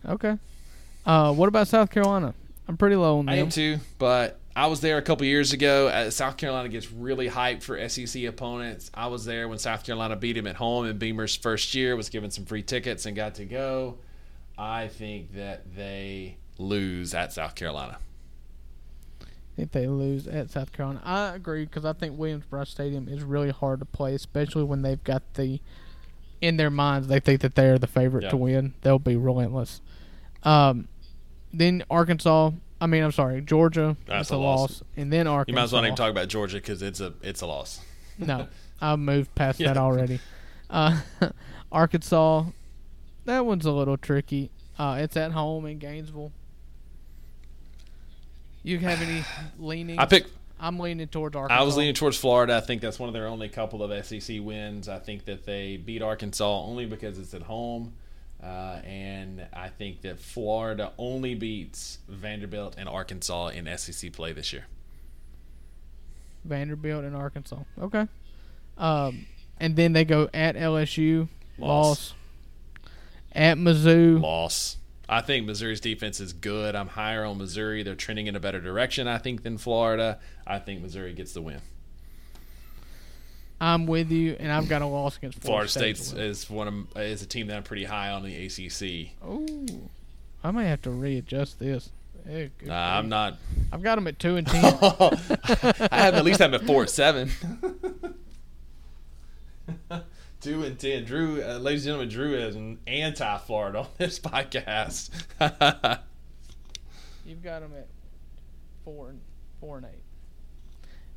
Okay. 0.07 0.37
Uh, 1.05 1.33
what 1.33 1.47
about 1.47 1.67
South 1.67 1.91
Carolina? 1.91 2.33
I'm 2.69 2.77
pretty 2.77 2.95
low 2.95 3.17
on 3.19 3.25
that. 3.25 3.31
I 3.33 3.35
am 3.35 3.45
them. 3.45 3.49
too, 3.49 3.77
but 3.97 4.39
I 4.55 4.67
was 4.67 4.79
there 4.81 4.97
a 4.97 5.01
couple 5.01 5.25
years 5.25 5.53
ago. 5.53 5.87
Uh, 5.87 6.11
South 6.11 6.37
Carolina 6.37 6.69
gets 6.69 6.91
really 6.91 7.27
hyped 7.29 7.63
for 7.63 7.89
SEC 7.89 8.23
opponents. 8.25 8.91
I 8.93 9.07
was 9.07 9.25
there 9.25 9.47
when 9.49 9.57
South 9.57 9.83
Carolina 9.83 10.15
beat 10.15 10.37
him 10.37 10.45
at 10.47 10.55
home 10.55 10.85
in 10.85 10.97
Beamer's 10.99 11.35
first 11.35 11.73
year. 11.73 11.95
Was 11.95 12.09
given 12.09 12.29
some 12.31 12.45
free 12.45 12.61
tickets 12.63 13.05
and 13.07 13.15
got 13.15 13.35
to 13.35 13.45
go. 13.45 13.97
I 14.57 14.87
think 14.87 15.33
that 15.33 15.75
they 15.75 16.37
lose 16.57 17.13
at 17.13 17.33
South 17.33 17.55
Carolina. 17.55 17.97
if 19.57 19.71
they 19.71 19.87
lose 19.87 20.27
at 20.27 20.49
South 20.51 20.71
Carolina. 20.71 21.01
I 21.03 21.35
agree 21.35 21.65
because 21.65 21.83
I 21.85 21.93
think 21.93 22.17
Williams-Brice 22.19 22.69
Stadium 22.69 23.09
is 23.09 23.23
really 23.23 23.49
hard 23.51 23.79
to 23.79 23.85
play, 23.85 24.13
especially 24.15 24.63
when 24.63 24.83
they've 24.83 25.03
got 25.03 25.33
the 25.33 25.59
in 26.39 26.55
their 26.55 26.69
minds 26.69 27.07
they 27.07 27.19
think 27.19 27.41
that 27.41 27.55
they 27.55 27.67
are 27.69 27.77
the 27.77 27.87
favorite 27.87 28.23
Yeah. 28.25 28.29
to 28.29 28.37
win. 28.37 28.73
They'll 28.83 28.99
be 28.99 29.17
relentless. 29.17 29.81
Um, 30.43 30.87
then 31.53 31.83
Arkansas. 31.89 32.51
I 32.81 32.87
mean, 32.87 33.03
I'm 33.03 33.11
sorry, 33.11 33.41
Georgia. 33.41 33.97
That's 34.07 34.31
a 34.31 34.35
a 34.35 34.37
loss. 34.37 34.59
loss. 34.59 34.83
and 34.95 35.11
then 35.11 35.27
Arkansas. 35.27 35.51
You 35.51 35.55
might 35.55 35.63
as 35.63 35.73
well 35.73 35.81
not 35.81 35.87
even 35.89 35.97
talk 35.97 36.11
about 36.11 36.27
Georgia 36.29 36.57
because 36.57 36.81
it's 36.81 36.99
a 37.01 37.13
it's 37.21 37.41
a 37.41 37.45
loss. 37.47 37.81
No, 38.17 38.47
I've 38.81 38.99
moved 38.99 39.33
past 39.35 39.59
Yeah. 39.59 39.67
that 39.73 39.77
already. 39.77 40.19
Uh, 40.69 40.99
Arkansas. 41.71 42.45
That 43.25 43.45
one's 43.45 43.65
a 43.65 43.71
little 43.71 43.97
tricky. 43.97 44.49
Uh, 44.77 44.97
it's 45.01 45.17
at 45.17 45.31
home 45.33 45.65
in 45.65 45.77
Gainesville. 45.77 46.31
You 48.63 48.77
have 48.79 49.01
any 49.01 49.23
leaning? 49.59 49.99
I 49.99 50.05
pick. 50.05 50.25
I'm 50.61 50.77
leaning 50.79 51.07
towards 51.07 51.35
Arkansas. 51.37 51.61
I 51.61 51.65
was 51.65 51.77
leaning 51.77 51.93
towards 51.93 52.17
Florida. 52.17 52.57
I 52.57 52.59
think 52.61 52.81
that's 52.81 52.99
one 52.99 53.07
of 53.07 53.13
their 53.13 53.27
only 53.27 53.47
couple 53.47 53.81
of 53.81 54.05
SEC 54.05 54.37
wins. 54.41 54.89
I 54.89 54.99
think 54.99 55.25
that 55.25 55.45
they 55.45 55.77
beat 55.77 56.01
Arkansas 56.01 56.61
only 56.63 56.85
because 56.85 57.17
it's 57.17 57.33
at 57.33 57.43
home. 57.43 57.93
Uh, 58.41 58.79
and 58.85 59.45
I 59.53 59.69
think 59.69 60.01
that 60.01 60.19
Florida 60.19 60.93
only 60.97 61.35
beats 61.35 61.99
Vanderbilt 62.07 62.75
and 62.77 62.87
Arkansas 62.87 63.47
in 63.47 63.77
SEC 63.77 64.13
play 64.13 64.31
this 64.31 64.53
year. 64.53 64.65
Vanderbilt 66.45 67.03
and 67.03 67.15
Arkansas. 67.15 67.57
Okay. 67.81 68.07
Um, 68.77 69.25
and 69.59 69.75
then 69.75 69.91
they 69.91 70.05
go 70.05 70.29
at 70.33 70.55
LSU, 70.55 71.27
Loss. 71.57 72.13
loss. 72.13 72.13
At 73.33 73.57
Mizzou, 73.57 74.21
Loss. 74.21 74.77
I 75.07 75.21
think 75.21 75.45
Missouri's 75.47 75.81
defense 75.81 76.19
is 76.19 76.33
good. 76.33 76.75
I'm 76.75 76.87
higher 76.87 77.25
on 77.25 77.39
Missouri. 77.39 77.81
They're 77.83 77.95
trending 77.95 78.27
in 78.27 78.35
a 78.35 78.39
better 78.39 78.61
direction, 78.61 79.07
I 79.07 79.17
think, 79.17 79.41
than 79.41 79.57
Florida. 79.57 80.19
I 80.45 80.59
think 80.59 80.81
Missouri 80.81 81.13
gets 81.13 81.33
the 81.33 81.41
win. 81.41 81.61
I'm 83.61 83.85
with 83.87 84.09
you, 84.11 84.35
and 84.39 84.51
I've 84.51 84.69
got 84.69 84.81
a 84.81 84.85
loss 84.85 85.17
against 85.17 85.39
Florida 85.41 85.69
Florida, 85.69 85.95
State 85.95 86.05
State. 86.05 86.21
is 86.21 86.49
one 86.49 86.67
of 86.67 86.97
is 86.97 87.21
a 87.21 87.25
team 87.25 87.47
that 87.47 87.57
I'm 87.57 87.63
pretty 87.63 87.83
high 87.83 88.09
on 88.11 88.25
in 88.25 88.31
the 88.31 88.45
ACC. 88.45 89.11
Oh, 89.23 89.67
I 90.43 90.51
may 90.51 90.65
have 90.65 90.81
to 90.83 90.91
readjust 90.91 91.59
this. 91.59 91.91
Good 92.25 92.51
Nah, 92.63 92.97
I'm 92.97 93.09
not. 93.09 93.37
I've 93.71 93.81
got 93.81 93.95
them 93.95 94.07
at 94.07 94.19
two 94.19 94.35
and 94.37 94.45
ten. 94.51 94.63
I 94.63 95.87
have 95.91 96.13
at 96.15 96.23
least 96.23 96.39
have 96.39 96.51
them 96.51 96.61
at 96.61 96.67
four 96.67 96.81
and 96.81 96.89
seven. 96.89 97.31
Two 100.41 100.63
and 100.63 100.79
ten. 100.79 101.03
Drew, 101.03 101.43
uh, 101.43 101.57
ladies 101.57 101.85
and 101.85 101.89
gentlemen, 101.89 102.09
Drew 102.09 102.33
is 102.33 102.55
an 102.55 102.79
anti-Florida 102.87 103.79
on 103.79 103.87
this 103.97 104.19
podcast. 104.21 105.09
You've 107.25 107.43
got 107.43 107.59
them 107.59 107.73
at 107.77 107.87
four 108.85 109.09
and 109.09 109.19
four 109.59 109.77
and 109.77 109.85
eight. 109.87 110.01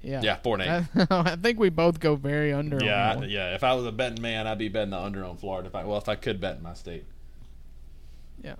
Yeah. 0.02 0.20
yeah, 0.22 0.36
four 0.36 0.58
and 0.60 0.62
eight. 0.96 1.06
I, 1.10 1.30
I 1.32 1.36
think 1.36 1.58
we 1.60 1.68
both 1.70 2.00
go 2.00 2.16
very 2.16 2.52
under. 2.52 2.78
yeah, 2.84 3.16
I- 3.20 3.24
yeah. 3.24 3.54
If 3.54 3.62
I 3.62 3.74
was 3.74 3.86
a 3.86 3.92
betting 3.92 4.20
man, 4.20 4.46
I'd 4.46 4.58
be 4.58 4.68
betting 4.68 4.90
the 4.90 4.98
under 4.98 5.24
on 5.24 5.36
Florida. 5.36 5.68
If 5.68 5.74
I, 5.76 5.84
well, 5.84 5.98
if 5.98 6.08
I 6.08 6.16
could 6.16 6.40
bet 6.40 6.56
in 6.56 6.62
my 6.62 6.74
state. 6.74 7.04
Yeah. 8.42 8.56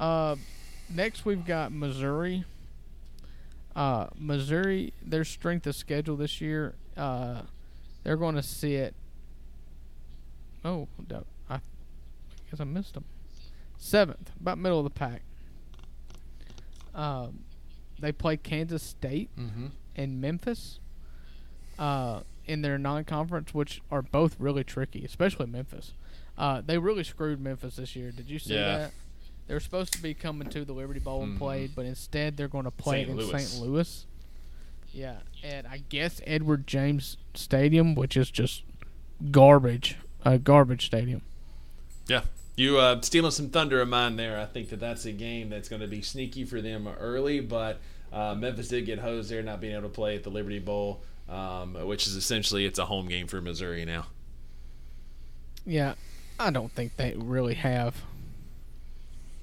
Uh, 0.00 0.36
next 0.92 1.24
we've 1.24 1.44
got 1.46 1.72
Missouri. 1.72 2.44
Uh, 3.76 4.06
Missouri, 4.18 4.92
their 5.04 5.24
strength 5.24 5.66
of 5.66 5.76
schedule 5.76 6.16
this 6.16 6.40
year, 6.40 6.74
uh, 6.96 7.42
they're 8.02 8.16
going 8.16 8.34
to 8.34 8.42
sit. 8.42 8.94
Oh, 10.64 10.88
no, 11.10 11.24
I 11.48 11.60
guess 12.50 12.58
I 12.58 12.64
missed 12.64 12.94
them. 12.94 13.04
Seventh, 13.76 14.32
about 14.40 14.58
middle 14.58 14.78
of 14.78 14.84
the 14.84 14.90
pack. 14.90 15.22
Um, 16.94 17.40
they 18.00 18.12
play 18.12 18.36
Kansas 18.36 18.82
State 18.82 19.28
Mm-hmm. 19.38 19.66
And 19.96 20.20
Memphis 20.20 20.78
uh, 21.78 22.20
in 22.46 22.62
their 22.62 22.78
non-conference, 22.78 23.52
which 23.52 23.80
are 23.90 24.02
both 24.02 24.36
really 24.38 24.62
tricky, 24.62 25.04
especially 25.04 25.46
Memphis. 25.46 25.92
Uh, 26.38 26.60
they 26.64 26.78
really 26.78 27.02
screwed 27.02 27.40
Memphis 27.40 27.76
this 27.76 27.96
year. 27.96 28.10
Did 28.12 28.28
you 28.30 28.38
see 28.38 28.54
Yeah. 28.54 28.78
that? 28.78 28.92
They 29.48 29.54
were 29.54 29.60
supposed 29.60 29.92
to 29.94 30.02
be 30.02 30.12
coming 30.14 30.48
to 30.50 30.64
the 30.64 30.72
Liberty 30.72 31.00
Bowl 31.00 31.22
and 31.22 31.34
Mhm. 31.34 31.38
played, 31.38 31.70
but 31.74 31.86
instead 31.86 32.36
they're 32.36 32.46
going 32.48 32.64
to 32.64 32.70
play 32.70 33.04
St. 33.06 33.20
in. 33.20 33.38
St. 33.38 33.62
Louis. 33.64 34.06
Yeah, 34.92 35.16
and 35.42 35.66
I 35.66 35.82
guess 35.88 36.20
Edward 36.26 36.66
Jones 36.66 37.16
Stadium, 37.34 37.94
which 37.94 38.16
is 38.16 38.30
just 38.30 38.62
garbage, 39.30 39.96
a 40.24 40.38
garbage 40.38 40.86
stadium. 40.86 41.22
Yeah. 42.06 42.22
You 42.56 42.78
uh, 42.78 43.00
stealing 43.02 43.30
some 43.32 43.50
thunder 43.50 43.80
of 43.82 43.88
mine 43.88 44.16
there. 44.16 44.40
I 44.40 44.46
think 44.46 44.70
that 44.70 44.80
that's 44.80 45.04
a 45.04 45.12
game 45.12 45.50
that's 45.50 45.68
going 45.68 45.82
to 45.82 45.88
be 45.88 46.00
sneaky 46.00 46.44
for 46.44 46.62
them 46.62 46.88
early, 46.88 47.40
but 47.40 47.78
uh, 48.16 48.34
Memphis 48.34 48.68
did 48.68 48.86
get 48.86 48.98
hosed 48.98 49.30
there, 49.30 49.42
not 49.42 49.60
being 49.60 49.72
able 49.74 49.82
to 49.82 49.88
play 49.88 50.16
at 50.16 50.22
the 50.22 50.30
Liberty 50.30 50.58
Bowl, 50.58 51.02
um, 51.28 51.74
which 51.86 52.06
is 52.06 52.16
essentially 52.16 52.64
it's 52.64 52.78
a 52.78 52.86
home 52.86 53.08
game 53.08 53.26
for 53.26 53.40
Missouri 53.40 53.84
now. 53.84 54.06
Yeah, 55.66 55.94
I 56.38 56.50
don't 56.50 56.72
think 56.72 56.96
they 56.96 57.14
really 57.16 57.54
have 57.54 57.96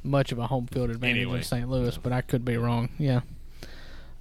much 0.04 0.32
of 0.32 0.40
a 0.40 0.48
home 0.48 0.68
field 0.68 0.90
advantage 0.90 1.18
Anyway. 1.24 1.38
in 1.40 1.44
St. 1.44 1.70
Louis, 1.70 1.98
but 1.98 2.12
I 2.12 2.22
could 2.22 2.44
be 2.46 2.58
wrong. 2.58 2.90
Yeah. 2.98 3.22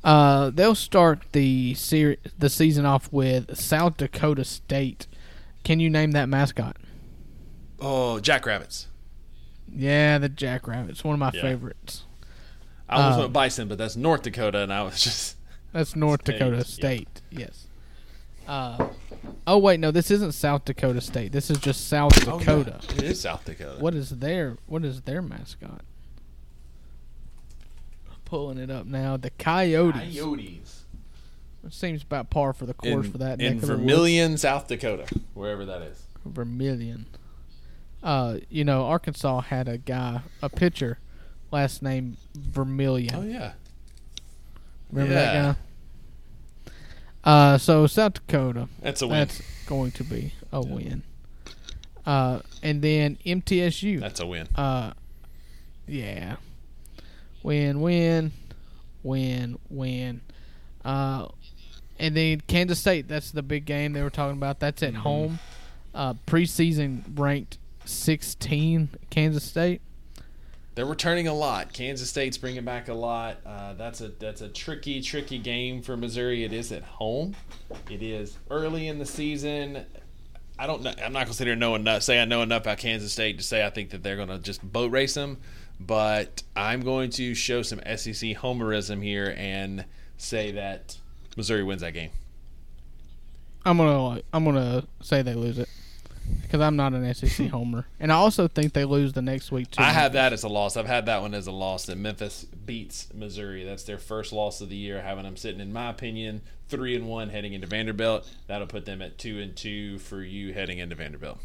Uh, 0.04 0.50
they'll 0.50 0.74
start 0.74 1.20
the 1.32 1.74
ser- 1.74 2.16
the 2.38 2.50
season 2.50 2.84
off 2.84 3.12
with 3.12 3.56
South 3.56 3.96
Dakota 3.96 4.44
State. 4.44 5.06
Can 5.64 5.78
you 5.78 5.88
name 5.88 6.10
that 6.12 6.28
mascot? 6.28 6.76
Oh, 7.80 8.18
Jackrabbits. 8.20 8.88
Yeah, 9.72 10.18
the 10.18 10.28
Jackrabbits, 10.28 11.04
one 11.04 11.14
of 11.14 11.20
my 11.20 11.30
Yeah. 11.32 11.42
favorites. 11.42 12.04
I 12.88 12.96
almost 12.96 13.18
Uh, 13.18 13.20
went 13.22 13.32
Bison, 13.32 13.68
but 13.68 13.78
that's 13.78 13.96
North 13.96 14.22
Dakota, 14.22 14.58
and 14.58 14.72
I 14.72 14.82
was 14.82 15.00
just 15.02 15.36
That's 15.72 15.96
North 15.96 16.20
State, 16.22 16.38
Dakota 16.38 16.56
yeah. 16.58 16.62
State. 16.62 17.20
Yes. 17.30 17.66
Uh, 18.46 18.88
oh 19.46 19.56
wait, 19.58 19.78
no, 19.80 19.90
this 19.92 20.10
isn't 20.10 20.32
South 20.32 20.64
Dakota 20.64 21.00
State. 21.00 21.30
This 21.32 21.48
is 21.50 21.58
just 21.58 21.86
South 21.88 22.14
Dakota. 22.24 22.80
Oh, 22.82 22.94
It 22.96 23.02
is 23.04 23.20
South 23.20 23.44
Dakota. 23.44 23.80
What 23.80 23.94
is 23.94 24.10
their 24.10 24.56
What 24.66 24.84
is 24.84 25.02
their 25.02 25.22
mascot? 25.22 25.82
Pulling 28.24 28.58
it 28.58 28.70
up 28.70 28.86
now. 28.86 29.16
The 29.16 29.30
Coyotes. 29.30 30.00
Coyotes. 30.18 30.84
It 31.64 31.72
seems 31.72 32.02
about 32.02 32.30
par 32.30 32.52
for 32.52 32.66
the 32.66 32.74
course 32.74 33.06
in, 33.06 33.12
for 33.12 33.18
that. 33.18 33.40
in 33.40 33.54
neck 33.54 33.62
of 33.62 33.68
the 33.68 33.74
woods. 33.74 33.80
Vermillion, 33.80 34.36
South 34.38 34.66
Dakota, 34.66 35.06
wherever 35.34 35.64
that 35.66 35.82
is. 35.82 36.02
Vermillion. 36.24 37.06
Uh, 38.02 38.38
you 38.48 38.64
know, 38.64 38.86
Arkansas 38.86 39.42
had 39.42 39.68
a 39.68 39.78
guy, 39.78 40.22
a 40.40 40.48
pitcher, 40.48 40.98
last 41.52 41.82
name 41.82 42.16
Vermillion. 42.36 43.14
Oh 43.14 43.22
yeah, 43.22 43.52
Remember 44.90 45.14
yeah. 45.14 45.32
that 45.32 45.56
guy? 46.64 46.72
Uh, 47.24 47.58
so 47.58 47.86
South 47.86 48.14
Dakota. 48.14 48.68
that's 48.80 49.00
a 49.02 49.06
win. 49.06 49.18
That's 49.18 49.40
going 49.66 49.92
to 49.92 50.04
be 50.04 50.32
a 50.50 50.60
win. 50.60 51.02
Uh, 52.04 52.40
and 52.64 52.82
then 52.82 53.16
MTSU. 53.24 54.00
That's 54.00 54.18
a 54.18 54.26
win. 54.26 54.48
Uh, 54.56 54.92
yeah. 55.86 56.36
Win, 57.44 57.80
win, 57.80 58.32
win, 59.04 59.58
win. 59.70 60.20
Uh, 60.84 61.28
and 62.00 62.16
then 62.16 62.40
Kansas 62.48 62.80
State. 62.80 63.06
That's 63.06 63.30
the 63.30 63.42
big 63.42 63.66
game 63.66 63.92
they 63.92 64.02
were 64.02 64.10
talking 64.10 64.36
about. 64.36 64.58
That's 64.58 64.82
at 64.82 64.94
Mhm. 64.94 64.98
home. 64.98 65.38
Uh, 65.94 66.14
preseason 66.26 67.02
ranked 67.16 67.58
16. 67.84 68.88
Kansas 69.10 69.44
State. 69.44 69.80
They're 70.74 70.86
returning 70.86 71.28
a 71.28 71.34
lot. 71.34 71.72
Kansas 71.72 72.08
State's 72.08 72.38
bringing 72.38 72.64
back 72.64 72.88
a 72.88 72.94
lot. 72.94 73.38
Uh, 73.44 73.74
that's 73.74 74.00
a 74.00 74.08
that's 74.08 74.40
a 74.40 74.48
tricky, 74.48 75.02
tricky 75.02 75.38
game 75.38 75.82
for 75.82 75.96
Missouri. 75.96 76.44
It 76.44 76.52
is 76.52 76.72
at 76.72 76.82
home. 76.82 77.36
It 77.90 78.02
is 78.02 78.38
early 78.50 78.88
in 78.88 78.98
the 78.98 79.04
season. 79.04 79.84
I 80.58 80.66
don't 80.66 80.82
know. 80.82 80.92
I'm 81.04 81.12
not 81.12 81.24
gonna 81.24 81.34
sit 81.34 81.46
here 81.46 81.56
know 81.56 81.74
enough. 81.74 82.02
Say 82.02 82.20
I 82.20 82.24
know 82.24 82.40
enough 82.40 82.62
about 82.62 82.78
Kansas 82.78 83.12
State 83.12 83.36
to 83.38 83.44
say 83.44 83.66
I 83.66 83.70
think 83.70 83.90
that 83.90 84.02
they're 84.02 84.16
gonna 84.16 84.38
just 84.38 84.62
boat 84.62 84.92
race 84.92 85.14
them. 85.14 85.38
But 85.78 86.42
I'm 86.56 86.80
going 86.80 87.10
to 87.10 87.34
show 87.34 87.62
some 87.62 87.80
SEC 87.80 88.36
homerism 88.36 89.02
here 89.02 89.34
and 89.36 89.84
say 90.16 90.52
that 90.52 90.96
Missouri 91.36 91.64
wins 91.64 91.82
that 91.82 91.92
game. 91.92 92.10
I'm 93.64 93.76
gonna 93.76 94.22
I'm 94.32 94.44
gonna 94.44 94.84
say 95.02 95.20
they 95.20 95.34
lose 95.34 95.58
it 95.58 95.68
because 96.42 96.60
I'm 96.60 96.76
not 96.76 96.92
an 96.92 97.12
SEC 97.14 97.46
homer, 97.50 97.86
and 97.98 98.12
I 98.12 98.16
also 98.16 98.48
think 98.48 98.72
they 98.72 98.84
lose 98.84 99.12
the 99.12 99.22
next 99.22 99.50
week 99.50 99.70
too. 99.70 99.82
I 99.82 99.90
have 99.90 100.12
that 100.12 100.32
as 100.32 100.42
a 100.42 100.48
loss. 100.48 100.76
I've 100.76 100.86
had 100.86 101.06
that 101.06 101.22
one 101.22 101.34
as 101.34 101.46
a 101.46 101.52
loss. 101.52 101.86
That 101.86 101.96
Memphis 101.96 102.44
beats 102.44 103.08
Missouri. 103.14 103.64
That's 103.64 103.84
their 103.84 103.98
first 103.98 104.32
loss 104.32 104.60
of 104.60 104.68
the 104.68 104.76
year. 104.76 105.00
Having 105.00 105.24
them 105.24 105.36
sitting, 105.36 105.60
in 105.60 105.72
my 105.72 105.90
opinion, 105.90 106.42
three 106.68 106.94
and 106.94 107.08
one 107.08 107.28
heading 107.28 107.52
into 107.52 107.66
Vanderbilt. 107.66 108.28
That'll 108.46 108.66
put 108.66 108.84
them 108.84 109.02
at 109.02 109.18
two 109.18 109.40
and 109.40 109.56
two 109.56 109.98
for 109.98 110.22
you 110.22 110.52
heading 110.52 110.78
into 110.78 110.94
Vanderbilt. 110.94 111.38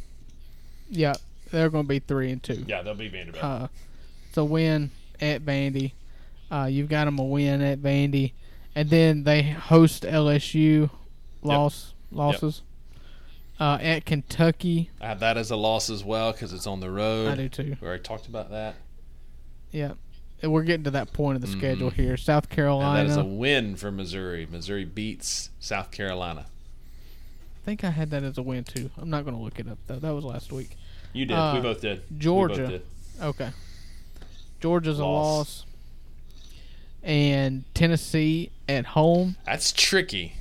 Yeah, 0.89 1.15
they're 1.51 1.69
going 1.69 1.86
to 1.86 1.89
be 1.89 1.99
three 1.99 2.32
and 2.32 2.41
two. 2.41 2.63
Yeah, 2.67 2.82
they'll 2.82 2.95
be 2.95 3.09
Vanderbilt. 3.09 3.43
Uh, 3.43 3.67
it's 4.28 4.38
a 4.38 4.45
win 4.45 4.91
at 5.19 5.43
Vandy. 5.43 5.91
Uh, 6.49 6.67
you've 6.69 6.89
got 6.89 7.05
them 7.05 7.19
a 7.19 7.23
win 7.23 7.61
at 7.61 7.80
Vandy, 7.80 8.34
and 8.75 8.89
then 8.89 9.23
they 9.23 9.43
host 9.43 10.03
LSU. 10.03 10.89
Loss 11.43 11.93
losses. 12.11 12.61
Uh, 13.60 13.78
at 13.82 14.05
Kentucky, 14.05 14.91
I 15.01 15.08
have 15.08 15.20
that 15.22 15.36
as 15.38 15.49
a 15.49 15.55
loss 15.55 15.89
as 15.89 16.03
well 16.03 16.32
because 16.32 16.53
it's 16.53 16.68
on 16.68 16.80
the 16.80 16.91
road. 16.91 17.30
I 17.30 17.36
do 17.36 17.49
too. 17.49 17.76
We 17.82 17.88
already 17.88 18.03
talked 18.03 18.28
about 18.28 18.51
that. 18.51 18.76
Yeah, 19.72 19.93
and 20.43 20.51
we're 20.51 20.64
getting 20.64 20.84
to 20.84 20.91
that 20.91 21.12
point 21.12 21.38
of 21.38 21.41
the 21.41 21.47
schedule 21.47 21.89
Mhm. 21.89 21.95
here. 21.95 22.18
South 22.18 22.43
And 22.45 22.51
Carolina. 22.51 23.03
that 23.03 23.10
is 23.10 23.18
a 23.18 23.24
win 23.26 23.76
for 23.76 23.91
Missouri. 23.91 24.45
Missouri 24.49 24.86
beats 24.86 25.49
South 25.60 25.89
Carolina. 25.89 26.45
I 26.47 27.66
think 27.66 27.84
I 27.84 27.89
had 27.89 28.12
that 28.12 28.24
as 28.24 28.38
a 28.38 28.43
win 28.43 28.64
too. 28.64 28.91
I'm 28.97 29.10
not 29.10 29.24
going 29.26 29.36
to 29.36 29.41
look 29.41 29.60
it 29.60 29.68
up 29.68 29.80
though. 29.88 29.99
That 29.99 30.12
was 30.12 30.24
last 30.24 30.51
week. 30.51 30.78
You 31.14 31.26
did. 31.26 31.34
Uh, 31.34 31.53
we 31.55 31.62
both 31.62 31.82
did. 31.82 32.03
Georgia. 32.20 32.58
both 32.62 32.70
did. 32.70 32.82
Okay. 33.22 33.49
Georgia's 34.62 34.99
a 34.99 35.05
Loss. 35.05 35.36
loss. 35.38 35.66
And 37.03 37.64
Tennessee 37.74 38.51
at 38.70 38.86
home. 38.88 39.36
That's 39.45 39.72
tricky. 39.72 40.34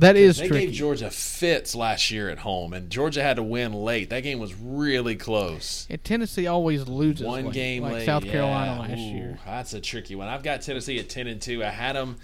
That 0.00 0.16
is 0.16 0.36
true. 0.38 0.42
they 0.44 0.48
tricky. 0.48 0.66
gave 0.66 0.74
Georgia 0.74 1.10
fits 1.10 1.74
last 1.74 2.10
year 2.10 2.28
at 2.30 2.38
home, 2.38 2.72
and 2.72 2.90
Georgia 2.90 3.22
had 3.22 3.36
to 3.36 3.42
win 3.42 3.72
late. 3.72 4.10
That 4.10 4.22
game 4.22 4.38
was 4.38 4.54
really 4.54 5.16
close. 5.16 5.86
and 5.90 6.02
Tennessee 6.02 6.46
always 6.46 6.88
loses 6.88 7.26
One 7.26 7.46
late, 7.46 7.54
game 7.54 7.82
like 7.82 7.92
late. 7.94 8.06
South 8.06 8.24
yeah. 8.24 8.32
Carolina 8.32 8.80
last 8.80 8.98
Ooh, 8.98 9.02
year. 9.02 9.38
That's 9.44 9.72
a 9.74 9.80
tricky 9.80 10.14
one. 10.14 10.28
I've 10.28 10.42
got 10.42 10.62
Tennessee 10.62 10.98
at 10.98 11.08
ten 11.08 11.26
and 11.26 11.40
two. 11.40 11.62
I 11.64 11.68
had 11.70 11.96
them 11.96 12.16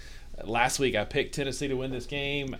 last 0.43 0.79
week. 0.79 0.95
I 0.95 1.05
picked 1.05 1.35
Tennessee 1.35 1.67
to 1.67 1.75
win 1.75 1.91
this 1.91 2.05
game. 2.05 2.55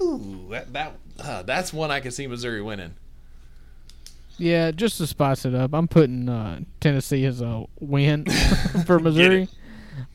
Ooh, 0.00 0.46
that 0.50 0.72
that 0.72 0.94
uh, 1.18 1.42
that's 1.42 1.72
one 1.72 1.90
I 1.90 2.00
can 2.00 2.10
see 2.10 2.26
Missouri 2.26 2.62
winning. 2.62 2.94
Yeah, 4.38 4.70
just 4.70 4.96
to 4.98 5.06
spice 5.06 5.44
it 5.44 5.54
up, 5.54 5.74
I'm 5.74 5.86
putting 5.86 6.28
uh, 6.28 6.60
Tennessee 6.80 7.24
as 7.26 7.40
a 7.40 7.64
win 7.80 8.24
for 8.86 8.98
Missouri. 8.98 9.48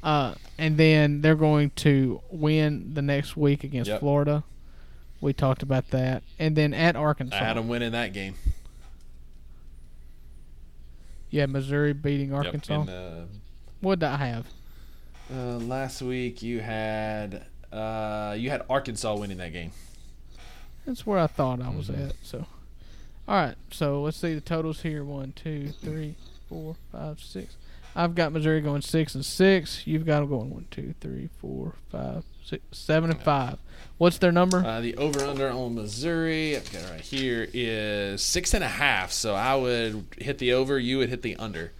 Uh, 0.04 0.34
and 0.58 0.78
then 0.78 1.22
they're 1.22 1.36
going 1.36 1.70
to 1.72 2.22
win 2.32 2.94
the 2.94 3.02
next 3.02 3.38
week 3.38 3.64
against 3.64 3.90
Yep. 3.90 4.00
Florida. 4.00 4.44
We 5.22 5.34
talked 5.34 5.62
about 5.64 5.90
that. 5.92 6.24
And 6.40 6.56
then 6.56 6.74
at 6.74 6.96
Arkansas. 6.96 7.36
I 7.36 7.40
had 7.40 7.58
them 7.58 7.68
winning 7.68 7.92
that 7.92 8.14
game. 8.14 8.36
Yeah, 11.30 11.46
Missouri 11.46 11.94
beating 11.94 12.30
Yep, 12.30 12.46
Arkansas. 12.46 12.82
and, 12.82 12.90
uh, 12.90 13.22
what 13.82 14.00
did 14.00 14.06
I 14.08 14.18
have? 14.18 14.48
uh, 15.32 15.58
last 15.58 16.02
week 16.02 16.42
you 16.42 16.62
had 16.62 17.46
uh, 17.72 18.34
you 18.40 18.50
had 18.50 18.62
Arkansas 18.70 19.14
winning 19.16 19.38
that 19.38 19.52
game. 19.52 19.72
That's 20.86 21.06
where 21.06 21.20
I 21.20 21.28
thought 21.28 21.62
I 21.62 21.68
was 21.70 21.90
Mhm. 21.90 22.10
at. 22.10 22.16
So, 22.24 22.46
all 23.28 23.36
right. 23.36 23.56
So 23.72 24.02
let's 24.04 24.16
see 24.16 24.34
the 24.34 24.40
totals 24.42 24.82
here: 24.84 25.04
one, 25.04 25.34
two, 25.34 25.74
three, 25.82 26.16
four, 26.48 26.78
five, 26.94 27.20
six. 27.20 27.58
I've 27.98 28.14
got 28.16 28.32
Missouri 28.32 28.62
going 28.62 28.82
six 28.84 29.16
and 29.16 29.26
six. 29.26 29.86
You've 29.88 30.06
got 30.06 30.20
them 30.20 30.30
going 30.30 30.52
one, 30.52 30.68
two, 30.70 30.94
three, 31.02 31.30
four, 31.42 31.74
five, 31.90 32.24
six, 32.46 32.64
seven 32.72 33.10
and 33.10 33.20
five. 33.22 33.58
What's 33.98 34.20
their 34.20 34.32
number? 34.32 34.64
Uh, 34.64 34.80
the 34.82 34.96
over 34.98 35.22
under 35.26 35.50
on 35.50 35.74
Missouri, 35.74 36.56
I've 36.56 36.72
got 36.72 36.84
it 36.84 36.92
right 36.92 37.02
here, 37.02 37.48
is 37.52 38.22
six 38.22 38.54
and 38.54 38.64
a 38.64 38.68
half. 38.68 39.12
So 39.12 39.34
I 39.34 39.56
would 39.56 40.06
hit 40.20 40.38
the 40.38 40.54
over, 40.54 40.78
you 40.78 41.00
would 41.00 41.10
hit 41.10 41.24
the 41.24 41.36
under. 41.38 41.72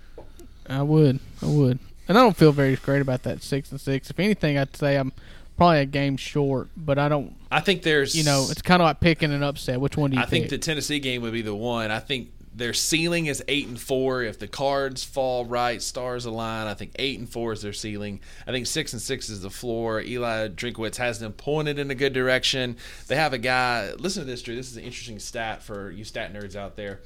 I 0.68 0.82
would. 0.82 1.20
I 1.42 1.46
would. 1.46 1.78
And 2.08 2.18
I 2.18 2.22
don't 2.22 2.36
feel 2.36 2.52
very 2.52 2.76
great 2.78 3.02
about 3.02 3.24
that 3.24 3.44
six 3.44 3.72
and 3.72 3.80
six. 3.80 4.10
If 4.10 4.20
anything, 4.20 4.58
I'd 4.58 4.76
say 4.76 4.96
I'm 4.96 5.12
probably 5.56 5.80
a 5.82 5.86
game 5.86 6.18
short. 6.18 6.70
But 6.76 6.98
I 6.98 7.10
don't. 7.10 7.36
I 7.52 7.60
think 7.60 7.84
there's, 7.84 8.16
You 8.16 8.24
know, 8.24 8.48
it's 8.50 8.62
kind 8.62 8.82
of 8.82 8.86
like 8.86 9.00
picking 9.00 9.32
an 9.32 9.44
upset. 9.44 9.80
Which 9.80 9.96
one 9.98 10.10
do 10.12 10.18
you 10.18 10.24
I 10.24 10.26
think 10.26 10.46
pick? 10.46 10.50
the 10.50 10.58
Tennessee 10.58 11.00
game 11.00 11.22
would 11.22 11.34
be 11.34 11.42
the 11.44 11.56
one. 11.56 11.92
I 11.92 12.00
think 12.00 12.32
their 12.58 12.74
ceiling 12.74 13.28
is 13.28 13.44
eight 13.48 13.68
and 13.68 13.80
four. 13.80 14.24
If 14.24 14.40
the 14.40 14.48
cards 14.48 15.04
fall 15.04 15.46
right, 15.46 15.80
stars 15.80 16.26
align. 16.26 16.66
I 16.66 16.74
think 16.74 16.92
eight 16.96 17.20
and 17.20 17.30
four 17.30 17.54
is 17.54 17.62
their 17.62 17.72
ceiling. 17.72 18.20
I 18.48 18.52
think 18.52 18.66
six 18.66 18.94
and 18.94 19.02
six 19.02 19.30
is 19.30 19.42
the 19.42 19.52
floor. 19.52 20.02
Eli 20.02 20.48
Drinkwitz 20.48 20.96
has 20.96 21.20
them 21.20 21.34
pointed 21.34 21.78
in 21.78 21.92
a 21.92 21.96
good 21.96 22.14
direction. 22.14 22.78
They 23.08 23.16
have 23.16 23.32
a 23.32 23.38
guy. 23.38 23.92
Listen 24.00 24.24
to 24.24 24.28
this, 24.28 24.42
Drew. 24.42 24.56
This 24.56 24.72
is 24.72 24.78
an 24.78 24.84
interesting 24.84 25.20
stat 25.20 25.62
for 25.62 25.92
you 25.92 26.04
stat 26.04 26.34
nerds 26.34 26.56
out 26.56 26.76
there. 26.76 27.02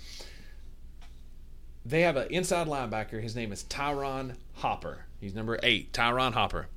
They 1.85 2.01
have 2.01 2.15
an 2.15 2.27
inside 2.29 2.67
linebacker. 2.67 3.21
His 3.21 3.35
name 3.35 3.51
is 3.51 3.63
Ty'Ron 3.63 4.37
Hopper. 4.55 5.05
He's 5.19 5.35
number 5.35 5.59
eight. 5.63 5.91
Ty'Ron 5.91 6.31
Hopper. 6.31 6.67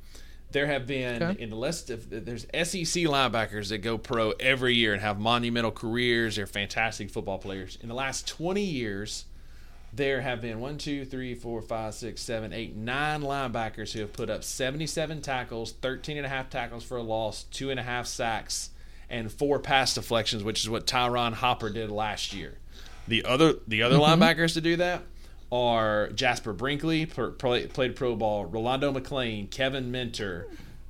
There 0.54 0.68
have 0.68 0.86
been 0.86 1.20
Okay. 1.20 1.42
in 1.42 1.50
the 1.50 1.56
list 1.56 1.90
of 1.90 2.08
there's 2.08 2.42
SEC 2.42 3.02
linebackers 3.06 3.70
that 3.70 3.78
go 3.78 3.98
pro 3.98 4.30
every 4.38 4.76
year 4.76 4.92
and 4.92 5.02
have 5.02 5.18
monumental 5.18 5.72
careers. 5.72 6.36
They're 6.36 6.46
fantastic 6.46 7.10
football 7.10 7.38
players. 7.38 7.76
In 7.82 7.88
the 7.88 7.94
last 7.94 8.28
20 8.28 8.62
years, 8.62 9.24
there 9.92 10.20
have 10.20 10.40
been 10.40 10.60
one, 10.60 10.78
two, 10.78 11.04
three, 11.04 11.34
four, 11.34 11.60
five, 11.60 11.94
six, 11.94 12.22
seven, 12.22 12.52
eight, 12.52 12.76
nine 12.76 13.22
linebackers 13.22 13.94
who 13.94 14.00
have 14.00 14.12
put 14.12 14.30
up 14.30 14.44
77 14.44 15.22
tackles, 15.22 15.72
13 15.72 16.18
and 16.18 16.26
a 16.26 16.28
half 16.28 16.50
tackles 16.50 16.84
for 16.84 16.98
a 16.98 17.02
loss, 17.02 17.42
two 17.50 17.70
and 17.70 17.80
a 17.80 17.82
half 17.82 18.06
sacks, 18.06 18.70
and 19.10 19.32
four 19.32 19.58
pass 19.58 19.92
deflections, 19.96 20.44
which 20.44 20.60
is 20.60 20.70
what 20.70 20.86
Ty'Ron 20.86 21.32
Hopper 21.32 21.68
did 21.68 21.90
last 21.90 22.32
year. 22.32 22.58
The 23.08 23.24
other 23.24 23.54
the 23.66 23.82
other 23.82 23.96
mm-hmm. 23.96 24.22
linebackers 24.22 24.54
to 24.54 24.60
do 24.60 24.76
that 24.76 25.02
are 25.52 26.10
Jasper 26.10 26.52
Brinkley, 26.52 27.06
played 27.06 27.96
pro 27.96 28.16
ball, 28.16 28.44
Rolando 28.46 28.92
McClain, 28.92 29.50
Kevin 29.50 29.90
Minter, 29.90 30.48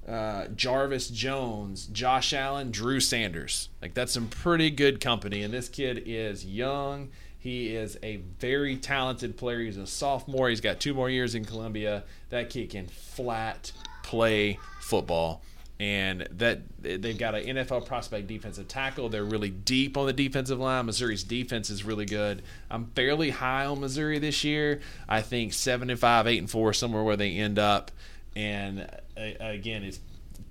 uh, 0.09 0.47
Jarvis 0.49 1.09
Jones, 1.09 1.87
Josh 1.87 2.33
Allen, 2.33 2.71
Drew 2.71 3.01
Sanders. 3.01 3.69
Like 3.81 3.95
that's 3.95 4.13
some 4.13 4.29
pretty 4.29 4.71
good 4.71 5.01
company, 5.01 5.43
and 5.43 5.53
this 5.53 5.69
kid 5.69 6.03
is 6.07 6.45
young. 6.45 7.11
He 7.39 7.75
is 7.75 7.99
a 8.03 8.17
very 8.39 8.77
talented 8.77 9.37
player. 9.37 9.61
He's 9.61 9.77
a 9.77 9.87
sophomore. 9.87 10.49
He's 10.49 10.63
got 10.63 10.81
two 10.81 10.95
more 10.95 11.11
years 11.11 11.35
in 11.35 11.45
Columbia. 11.45 12.05
That 12.31 12.49
kid 12.49 12.71
can 12.71 12.87
flat 12.87 13.73
play 14.03 14.59
football. 14.81 15.43
And 15.81 16.29
that 16.31 16.61
they've 16.81 17.19
got 17.19 17.35
an 17.35 17.57
NFL 17.57 17.87
prospect 17.87 18.29
defensive 18.29 18.69
tackle. 18.69 19.09
They're 19.09 19.25
really 19.25 19.51
deep 19.51 19.97
on 19.97 20.07
the 20.07 20.13
defensive 20.13 20.61
line. 20.61 20.87
Missouri's 20.87 21.25
defense 21.25 21.69
is 21.69 21.85
really 21.85 22.07
good. 22.07 22.43
I'm 22.71 22.87
fairly 22.95 23.31
high 23.31 23.67
on 23.67 23.81
Missouri 23.81 24.19
this 24.21 24.45
year. 24.45 24.81
I 25.09 25.21
think 25.21 25.53
seven 25.53 25.91
and 25.91 25.99
five, 25.99 26.27
eight 26.27 26.39
and 26.39 26.49
four, 26.49 26.73
somewhere 26.73 27.03
where 27.03 27.17
they 27.17 27.33
end 27.33 27.59
up. 27.59 27.91
And 28.37 28.89
uh, 29.17 29.31
again, 29.41 29.83
it's 29.83 29.99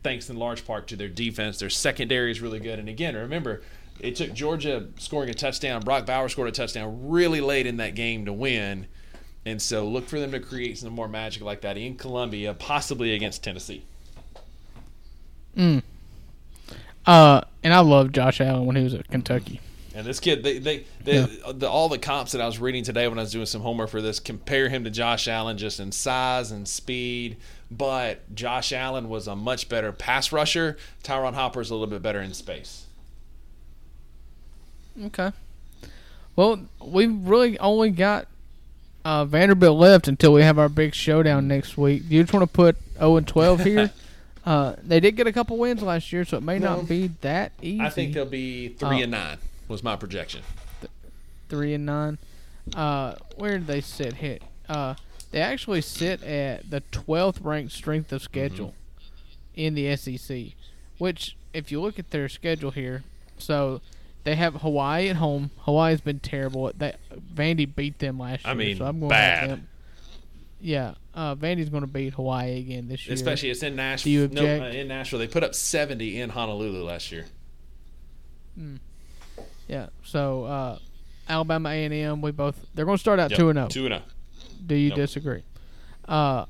thanks 0.03 0.29
in 0.29 0.35
large 0.37 0.65
part 0.65 0.87
to 0.87 0.97
their 0.97 1.07
defense. 1.07 1.57
Their 1.57 1.69
secondary 1.69 2.31
is 2.31 2.41
really 2.41 2.59
good. 2.59 2.79
And 2.79 2.89
again, 2.89 3.15
remember, 3.15 3.61
it 3.99 4.17
took 4.17 4.33
Georgia 4.33 4.87
scoring 4.97 5.29
a 5.29 5.33
touchdown. 5.33 5.81
Brock 5.81 6.05
Bowers 6.05 6.33
scored 6.33 6.49
a 6.49 6.51
touchdown 6.51 7.09
really 7.09 7.39
late 7.39 7.65
in 7.65 7.77
that 7.77 7.95
game 7.95 8.25
to 8.25 8.33
win. 8.33 8.87
And 9.45 9.61
so 9.61 9.87
look 9.87 10.07
for 10.07 10.19
them 10.19 10.31
to 10.31 10.39
create 10.39 10.77
some 10.77 10.93
more 10.93 11.07
magic 11.07 11.43
like 11.43 11.61
that 11.61 11.77
in 11.77 11.95
Columbia, 11.95 12.53
possibly 12.53 13.13
against 13.13 13.43
Tennessee. 13.43 13.85
Mm. 15.57 15.83
Uh, 17.05 17.41
and 17.63 17.73
I 17.73 17.79
love 17.79 18.11
Josh 18.11 18.41
Allen 18.41 18.65
when 18.65 18.75
he 18.75 18.83
was 18.83 18.93
at 18.93 19.07
Kentucky. 19.09 19.59
And 19.95 20.07
this 20.07 20.19
kid, 20.19 20.43
they, 20.43 20.57
they, 20.57 20.85
they 21.03 21.19
yeah. 21.19 21.51
the, 21.53 21.69
all 21.69 21.87
the 21.87 21.99
comps 21.99 22.31
that 22.31 22.41
I 22.41 22.47
was 22.47 22.57
reading 22.57 22.83
today 22.83 23.07
when 23.07 23.19
I 23.19 23.21
was 23.21 23.31
doing 23.31 23.45
some 23.45 23.61
homework 23.61 23.89
for 23.89 24.01
this 24.01 24.19
compare 24.19 24.67
him 24.67 24.83
to 24.85 24.89
Josh 24.89 25.27
Allen 25.27 25.57
just 25.57 25.79
in 25.79 25.91
size 25.91 26.51
and 26.51 26.67
speed. 26.67 27.37
But 27.69 28.33
Josh 28.33 28.73
Allen 28.73 29.07
was 29.07 29.27
a 29.27 29.35
much 29.35 29.69
better 29.69 29.91
pass 29.91 30.31
rusher. 30.31 30.77
Ty'Ron 31.03 31.35
Hopper 31.35 31.61
is 31.61 31.69
a 31.69 31.75
little 31.75 31.87
bit 31.87 32.01
better 32.01 32.21
in 32.21 32.33
space. 32.33 32.85
Okay. 35.05 35.31
Well, 36.35 36.61
we've 36.83 37.15
really 37.27 37.59
only 37.59 37.91
got 37.91 38.27
uh, 39.05 39.25
Vanderbilt 39.25 39.77
left 39.77 40.07
until 40.07 40.33
we 40.33 40.41
have 40.41 40.57
our 40.57 40.69
big 40.69 40.95
showdown 40.95 41.47
next 41.47 41.77
week. 41.77 42.09
Do 42.09 42.15
you 42.15 42.23
just 42.23 42.33
want 42.33 42.49
to 42.49 42.53
put 42.53 42.77
0 42.97 43.17
and 43.17 43.27
12 43.27 43.63
here? 43.63 43.91
Uh, 44.45 44.75
they 44.83 44.99
did 44.99 45.15
get 45.15 45.25
a 45.25 45.31
couple 45.31 45.57
wins 45.57 45.81
last 45.81 46.11
year, 46.11 46.25
so 46.25 46.37
it 46.37 46.43
may 46.43 46.59
no, 46.59 46.77
not 46.77 46.87
be 46.87 47.07
that 47.21 47.53
easy. 47.61 47.79
I 47.79 47.89
think 47.89 48.13
they'll 48.13 48.25
be 48.25 48.69
three 48.69 48.99
uh, 48.99 49.03
and 49.03 49.11
nine. 49.11 49.37
Was 49.67 49.83
my 49.83 49.95
projection. 49.95 50.41
Th- 50.81 50.91
three 51.47 51.73
and 51.73 51.85
nine. 51.85 52.17
Uh, 52.75 53.15
where 53.37 53.57
did 53.57 53.67
they 53.67 53.81
sit? 53.81 54.13
Hit. 54.13 54.43
Uh, 54.67 54.95
they 55.31 55.39
actually 55.39 55.81
sit 55.81 56.21
at 56.23 56.69
the 56.69 56.81
twelfth 56.91 57.41
ranked 57.41 57.71
strength 57.71 58.11
of 58.11 58.21
schedule 58.21 58.73
mm-hmm. 59.55 59.59
in 59.59 59.75
the 59.75 59.95
SEC. 59.95 60.53
Which, 60.97 61.37
if 61.53 61.71
you 61.71 61.81
look 61.81 61.97
at 61.97 62.11
their 62.11 62.27
schedule 62.27 62.71
here, 62.71 63.03
so 63.37 63.81
they 64.23 64.35
have 64.35 64.55
Hawaii 64.55 65.09
at 65.09 65.17
home. 65.17 65.51
Hawaii's 65.59 66.01
been 66.01 66.19
terrible. 66.19 66.71
That 66.77 66.99
Vandy 67.33 67.73
beat 67.73 67.99
them 67.99 68.19
last 68.19 68.43
year. 68.43 68.51
I 68.51 68.55
mean, 68.55 68.77
so 68.77 68.85
I'm 68.85 68.99
going 68.99 69.09
bad. 69.09 69.63
Yeah, 70.59 70.93
uh, 71.13 71.35
Vandy's 71.35 71.69
going 71.69 71.81
to 71.81 71.87
beat 71.87 72.13
Hawaii 72.13 72.59
again 72.59 72.87
this 72.87 73.05
year. 73.05 73.13
Especially 73.13 73.49
it's 73.49 73.63
in 73.63 73.75
Nashville. 73.75 74.29
No, 74.29 74.41
uh, 74.43 74.69
in 74.69 74.87
Nashville, 74.87 75.19
they 75.19 75.27
put 75.27 75.43
up 75.43 75.55
seventy 75.55 76.19
in 76.19 76.29
Honolulu 76.29 76.83
last 76.83 77.11
year. 77.11 77.25
Mm. 78.59 78.79
Yeah. 79.67 79.87
So 80.03 80.45
uh, 80.45 80.79
Alabama 81.27 81.69
A 81.69 81.85
and 81.85 81.93
M, 81.93 82.21
we 82.21 82.31
both 82.31 82.65
they're 82.73 82.85
going 82.85 82.97
to 82.97 83.01
start 83.01 83.19
out 83.19 83.31
two 83.31 83.49
and 83.49 83.57
zero. 83.57 83.65
Oh. 83.65 83.69
Two 83.69 83.85
and 83.85 83.93
zero. 83.93 84.01
Oh. 84.05 84.53
Do 84.65 84.75
you 84.75 84.89
nope. 84.89 84.97
disagree? 84.97 85.43
Uh, 86.07 86.45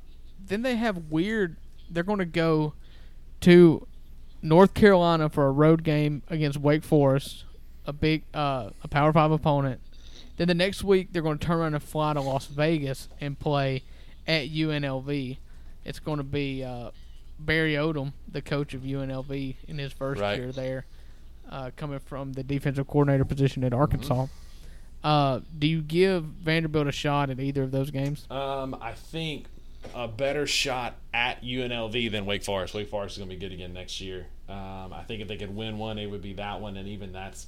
then 0.46 0.62
they 0.62 0.76
have 0.76 0.98
weird. 1.10 1.58
They're 1.90 2.04
going 2.04 2.20
to 2.20 2.26
go 2.26 2.74
to 3.42 3.88
North 4.42 4.74
Carolina 4.74 5.30
for 5.30 5.48
a 5.48 5.52
road 5.52 5.84
game 5.84 6.22
against 6.30 6.58
Wake 6.60 6.84
Forest, 6.84 7.46
a 7.86 7.94
big 7.94 8.24
uh, 8.34 8.70
a 8.84 8.88
Power 8.88 9.14
Five 9.14 9.32
opponent. 9.32 9.82
Then 10.38 10.48
the 10.48 10.56
next 10.56 10.84
week 10.84 11.10
they're 11.12 11.22
going 11.22 11.38
to 11.38 11.46
turn 11.46 11.60
around 11.60 11.74
and 11.76 11.84
fly 11.84 12.14
to 12.14 12.22
Las 12.22 12.48
Vegas 12.48 13.08
and 13.22 13.38
play 13.38 13.84
at 14.28 14.50
UNLV. 14.50 15.38
It's 15.86 16.00
going 16.00 16.18
to 16.18 16.24
be 16.24 16.64
uh, 16.64 16.92
Barry 17.40 17.74
Odom, 17.74 18.14
the 18.32 18.42
coach 18.42 18.74
of 18.74 18.82
UNLV, 18.82 19.56
in 19.68 19.78
his 19.78 19.92
first 19.92 20.22
right. 20.22 20.38
year 20.38 20.52
there, 20.52 20.86
uh, 21.50 21.72
coming 21.76 22.00
from 22.00 22.34
the 22.34 22.44
defensive 22.44 22.88
coordinator 22.88 23.26
position 23.26 23.64
at 23.64 23.74
Arkansas. 23.74 24.14
Mm-hmm. 24.14 25.08
Uh, 25.08 25.42
do 25.60 25.68
you 25.68 25.82
give 25.82 26.24
Vanderbilt 26.24 26.88
a 26.88 26.92
shot 26.92 27.30
at 27.30 27.40
either 27.40 27.64
of 27.64 27.72
those 27.72 27.92
games? 27.92 28.26
Um, 28.32 28.76
I 28.80 28.94
think 28.94 29.48
a 29.94 30.08
better 30.08 30.48
shot 30.48 30.96
at 31.14 31.44
UNLV 31.44 32.12
than 32.12 32.26
Wake 32.26 32.44
Forest. 32.44 32.74
Wake 32.74 32.90
Forest 32.90 33.16
is 33.16 33.18
going 33.18 33.30
to 33.30 33.36
be 33.36 33.40
good 33.40 33.54
again 33.54 33.74
next 33.74 34.00
year. 34.00 34.28
Um, 34.48 34.94
I 34.94 35.04
think 35.06 35.22
if 35.22 35.28
they 35.28 35.38
could 35.38 35.54
win 35.54 35.78
one, 35.78 35.98
it 35.98 36.06
would 36.06 36.22
be 36.22 36.34
that 36.34 36.62
one, 36.62 36.78
and 36.78 36.88
even 36.88 37.12
that's 37.12 37.48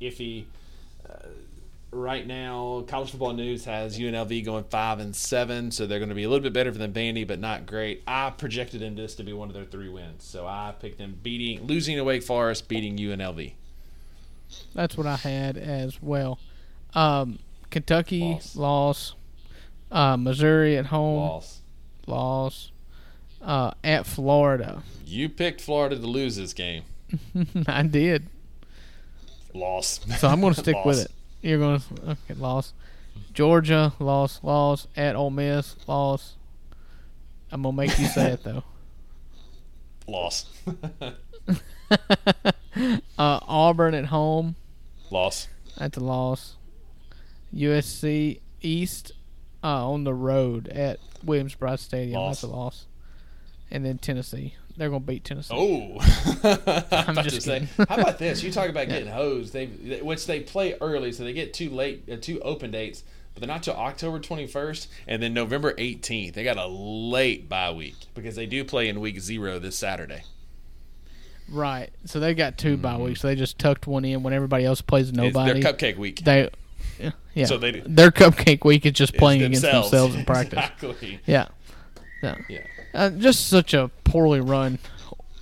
iffy. 0.00 0.44
Uh, 1.08 1.28
right 1.90 2.26
now, 2.26 2.84
College 2.86 3.10
Football 3.10 3.34
News 3.34 3.64
has 3.64 3.98
UNLV 3.98 4.44
going 4.44 4.64
five 4.64 4.98
and 5.00 5.14
seven, 5.14 5.70
so 5.70 5.86
they're 5.86 5.98
going 5.98 6.08
to 6.08 6.14
be 6.14 6.24
a 6.24 6.28
little 6.28 6.42
bit 6.42 6.52
better 6.52 6.70
than 6.70 6.92
Vandy, 6.92 7.26
but 7.26 7.38
not 7.38 7.66
great. 7.66 8.02
I 8.06 8.30
projected 8.30 8.80
them 8.80 8.96
this 8.96 9.14
to 9.16 9.24
be 9.24 9.32
one 9.32 9.48
of 9.48 9.54
their 9.54 9.64
three 9.64 9.88
wins, 9.88 10.24
so 10.24 10.46
I 10.46 10.74
picked 10.78 10.98
them 10.98 11.18
beating, 11.22 11.66
losing 11.66 11.96
to 11.96 12.04
Wake 12.04 12.22
Forest, 12.22 12.68
beating 12.68 12.96
UNLV. 12.96 13.52
That's 14.74 14.96
what 14.96 15.06
I 15.06 15.16
had 15.16 15.56
as 15.56 16.00
well. 16.02 16.38
Um, 16.94 17.38
Kentucky 17.70 18.34
loss. 18.34 18.56
loss. 18.56 19.14
Uh, 19.90 20.16
Missouri 20.16 20.76
at 20.76 20.86
home 20.86 21.20
loss. 21.20 21.60
Loss. 22.06 22.72
Uh, 23.42 23.72
at 23.84 24.06
Florida. 24.06 24.82
You 25.04 25.28
picked 25.28 25.60
Florida 25.60 25.96
to 25.96 26.06
lose 26.06 26.36
this 26.36 26.52
game. 26.52 26.82
I 27.66 27.82
did. 27.82 28.26
Loss. 29.54 30.00
So 30.18 30.28
I'm 30.28 30.40
going 30.40 30.54
to 30.54 30.60
stick 30.60 30.76
with 30.84 31.04
it. 31.04 31.10
You're 31.42 31.58
going 31.58 31.80
to 31.80 32.10
okay, 32.10 32.34
loss. 32.34 32.72
Georgia 33.32 33.92
loss, 33.98 34.42
loss 34.42 34.88
at 34.96 35.16
Ole 35.16 35.30
Miss 35.30 35.76
loss. 35.86 36.36
I'm 37.50 37.62
gonna 37.62 37.76
make 37.76 37.98
you 37.98 38.06
say 38.06 38.32
it 38.32 38.42
though. 38.42 38.64
Loss. 40.08 40.46
uh, 41.90 43.00
Auburn 43.18 43.94
at 43.94 44.06
home. 44.06 44.54
Loss. 45.10 45.48
That's 45.76 45.96
a 45.96 46.00
loss. 46.00 46.56
USC 47.52 48.40
East 48.62 49.12
uh, 49.64 49.90
on 49.90 50.04
the 50.04 50.14
road 50.14 50.68
at 50.68 51.00
Williams-Brice 51.24 51.82
Stadium. 51.82 52.20
Loss. 52.20 52.36
That's 52.36 52.42
a 52.44 52.54
loss. 52.54 52.86
And 53.70 53.84
then 53.84 53.98
Tennessee. 53.98 54.54
They're 54.76 54.90
going 54.90 55.02
to 55.02 55.06
beat 55.06 55.24
Tennessee. 55.24 55.54
Oh, 55.56 55.98
I'm 56.92 57.14
just 57.24 57.42
say. 57.42 57.68
How 57.88 57.96
about 57.96 58.18
this? 58.18 58.42
You 58.42 58.52
talk 58.52 58.68
about 58.68 58.88
getting 58.88 59.08
hosed. 59.08 59.52
They, 59.52 59.66
which 60.02 60.26
they 60.26 60.40
play 60.40 60.76
early, 60.80 61.12
so 61.12 61.24
they 61.24 61.32
get 61.32 61.54
two 61.54 61.70
late, 61.70 62.04
uh, 62.10 62.16
two 62.20 62.40
open 62.40 62.70
dates, 62.70 63.02
but 63.34 63.40
they're 63.40 63.48
not 63.48 63.62
till 63.62 63.74
October 63.74 64.18
21st 64.18 64.88
and 65.08 65.22
then 65.22 65.32
November 65.32 65.72
18th. 65.74 66.34
They 66.34 66.44
got 66.44 66.58
a 66.58 66.66
late 66.66 67.48
bye 67.48 67.72
week 67.72 67.96
because 68.14 68.36
they 68.36 68.46
do 68.46 68.64
play 68.64 68.88
in 68.88 69.00
week 69.00 69.20
zero 69.20 69.58
this 69.58 69.76
Saturday. 69.76 70.22
Right. 71.48 71.90
So 72.04 72.20
they 72.20 72.34
got 72.34 72.58
2 72.58 72.74
mm-hmm. 72.74 72.82
bye 72.82 72.98
weeks. 72.98 73.20
So 73.20 73.28
they 73.28 73.36
just 73.36 73.58
tucked 73.58 73.86
one 73.86 74.04
in 74.04 74.22
when 74.22 74.34
everybody 74.34 74.64
else 74.64 74.80
plays 74.80 75.12
nobody. 75.12 75.60
It's 75.60 75.64
their 75.64 75.72
cupcake 75.72 75.96
week. 75.96 76.24
They 76.24 76.50
yeah. 77.36 77.44
So 77.44 77.58
they 77.58 77.72
do. 77.72 77.82
Their 77.86 78.10
cupcake 78.10 78.64
week 78.64 78.86
is 78.86 78.92
just 78.92 79.14
playing 79.14 79.42
against 79.42 79.62
themselves 79.62 80.14
in 80.14 80.24
practice. 80.24 80.58
exactly. 80.58 81.20
Yeah. 81.26 81.48
Yeah. 82.22 82.36
Yeah. 82.48 82.60
Uh, 82.96 83.10
just 83.10 83.48
such 83.48 83.74
a 83.74 83.90
poorly 84.04 84.40
run 84.40 84.78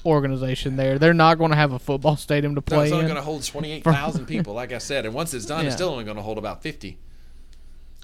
organization 0.05 0.77
there. 0.77 0.99
They're 0.99 1.15
not 1.15 1.39
going 1.39 1.51
to 1.51 1.57
have 1.57 1.73
a 1.73 1.79
football 1.79 2.17
stadium 2.17 2.57
to 2.57 2.63
play 2.63 2.77
no, 2.77 2.83
it's 2.83 2.93
only 2.93 3.05
going 3.05 3.17
to 3.17 3.23
hold 3.23 3.45
28,000 3.47 4.27
people, 4.27 4.55
like 4.55 4.73
I 4.73 4.79
said. 4.79 5.07
And 5.07 5.15
once 5.15 5.33
it's 5.33 5.47
done, 5.47 5.61
yeah. 5.61 5.67
it's 5.67 5.77
still 5.77 5.91
only 5.91 6.05
going 6.05 6.17
to 6.17 6.23
hold 6.23 6.37
about 6.37 6.63
50. 6.63 6.99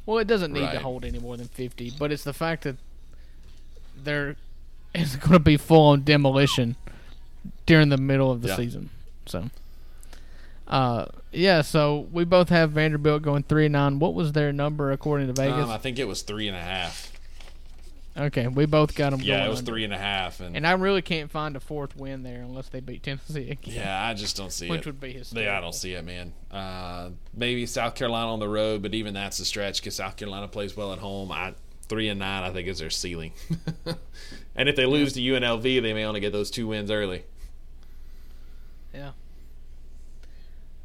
Well, 0.06 0.18
it 0.18 0.26
doesn't 0.26 0.52
need 0.52 0.62
right. 0.62 0.74
to 0.74 0.80
hold 0.80 1.04
any 1.04 1.18
more 1.18 1.36
than 1.36 1.48
50, 1.48 1.94
but 1.98 2.10
it's 2.10 2.24
the 2.24 2.32
fact 2.32 2.64
that 2.64 2.76
there 4.02 4.36
is 4.94 5.16
going 5.16 5.32
to 5.32 5.40
be 5.40 5.56
full 5.56 5.88
on 5.88 6.02
demolition 6.02 6.76
during 7.66 7.90
the 7.90 7.98
middle 7.98 8.30
of 8.30 8.42
the 8.42 8.48
yeah. 8.48 8.56
season. 8.56 8.90
So, 9.26 9.50
uh, 10.68 11.06
yeah, 11.32 11.62
so 11.62 12.08
we 12.12 12.24
both 12.24 12.48
have 12.48 12.72
Vanderbilt 12.72 13.22
going 13.22 13.42
3 13.42 13.66
and 13.66 13.72
9. 13.72 13.98
What 13.98 14.14
was 14.14 14.32
their 14.32 14.52
number 14.52 14.90
according 14.90 15.26
to 15.26 15.32
Vegas? 15.32 15.64
Um, 15.64 15.70
I 15.70 15.78
think 15.78 15.98
it 15.98 16.08
was 16.08 16.22
three 16.22 16.48
and 16.48 16.56
a 16.56 16.60
half. 16.60 17.09
Okay, 18.16 18.48
we 18.48 18.66
both 18.66 18.94
got 18.96 19.10
them. 19.10 19.20
Yeah, 19.20 19.46
it 19.46 19.48
was 19.48 19.60
under. 19.60 19.70
three 19.70 19.84
and 19.84 19.94
a 19.94 19.98
half, 19.98 20.40
and 20.40 20.56
and 20.56 20.66
I 20.66 20.72
really 20.72 21.00
can't 21.00 21.30
find 21.30 21.54
a 21.54 21.60
fourth 21.60 21.96
win 21.96 22.24
there 22.24 22.42
unless 22.42 22.68
they 22.68 22.80
beat 22.80 23.04
Tennessee 23.04 23.50
again. 23.50 23.74
Yeah, 23.74 24.04
I 24.04 24.14
just 24.14 24.36
don't 24.36 24.52
see 24.52 24.68
Which 24.68 24.78
it. 24.78 24.80
Which 24.80 24.86
would 24.86 25.00
be 25.00 25.12
his. 25.12 25.32
Yeah, 25.32 25.56
I 25.56 25.60
don't 25.60 25.74
see 25.74 25.94
it, 25.94 26.04
man. 26.04 26.32
Uh, 26.50 27.10
maybe 27.32 27.66
South 27.66 27.94
Carolina 27.94 28.32
on 28.32 28.40
the 28.40 28.48
road, 28.48 28.82
but 28.82 28.94
even 28.94 29.14
that's 29.14 29.38
a 29.38 29.44
stretch 29.44 29.80
because 29.80 29.94
South 29.94 30.16
Carolina 30.16 30.48
plays 30.48 30.76
well 30.76 30.92
at 30.92 30.98
home. 30.98 31.30
I 31.30 31.54
three 31.90 32.08
and 32.08 32.18
nine, 32.18 32.42
I 32.42 32.50
think, 32.50 32.68
is 32.68 32.78
their 32.78 32.90
ceiling. 32.90 33.32
and 34.56 34.68
if 34.68 34.76
they 34.76 34.86
lose 34.86 35.12
to 35.14 35.20
UNLV, 35.20 35.62
they 35.62 35.92
may 35.92 36.04
only 36.04 36.20
get 36.20 36.32
those 36.32 36.50
two 36.50 36.68
wins 36.68 36.90
early. 36.90 37.24
Yeah. 38.94 39.12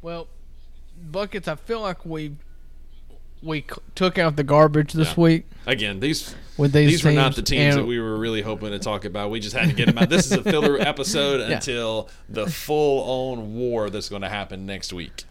Well, 0.02 0.28
buckets. 1.10 1.48
I 1.48 1.54
feel 1.54 1.80
like 1.80 2.04
we 2.04 2.36
we 3.42 3.64
took 3.94 4.18
out 4.18 4.36
the 4.36 4.44
garbage 4.44 4.92
this 4.92 5.08
yeah. 5.16 5.22
week. 5.22 5.46
Again, 5.66 6.00
these 6.00 6.34
With 6.56 6.72
these, 6.72 6.90
these 6.90 7.04
were 7.04 7.12
not 7.12 7.34
the 7.36 7.42
teams 7.42 7.74
that 7.76 7.84
we 7.84 8.00
were 8.00 8.16
really 8.16 8.42
hoping 8.42 8.70
to 8.70 8.78
talk 8.78 9.04
about. 9.04 9.30
We 9.30 9.40
just 9.40 9.54
had 9.56 9.68
to 9.68 9.74
get 9.74 9.86
them 9.86 9.98
out. 9.98 10.08
This 10.08 10.26
is 10.26 10.32
a 10.32 10.42
filler 10.42 10.78
episode 10.80 11.40
yeah. 11.40 11.56
until 11.56 12.08
the 12.28 12.46
full 12.46 13.34
on 13.34 13.54
war 13.56 13.90
that's 13.90 14.08
going 14.08 14.22
to 14.22 14.28
happen 14.28 14.64
next 14.66 14.92
week. 14.92 15.24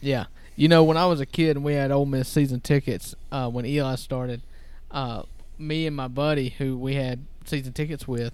Yeah, 0.00 0.26
you 0.54 0.68
know, 0.68 0.84
when 0.84 0.96
I 0.96 1.06
was 1.06 1.20
a 1.20 1.26
kid 1.26 1.56
and 1.56 1.64
we 1.64 1.74
had 1.74 1.90
Ole 1.90 2.06
Miss 2.06 2.28
season 2.28 2.60
tickets 2.60 3.14
uh, 3.32 3.48
when 3.50 3.64
Eli 3.66 3.94
started, 3.96 4.42
uh, 4.90 5.22
me 5.58 5.86
and 5.86 5.96
my 5.96 6.08
buddy 6.08 6.50
who 6.50 6.76
we 6.76 6.94
had 6.94 7.24
season 7.44 7.72
tickets 7.72 8.06
with, 8.06 8.32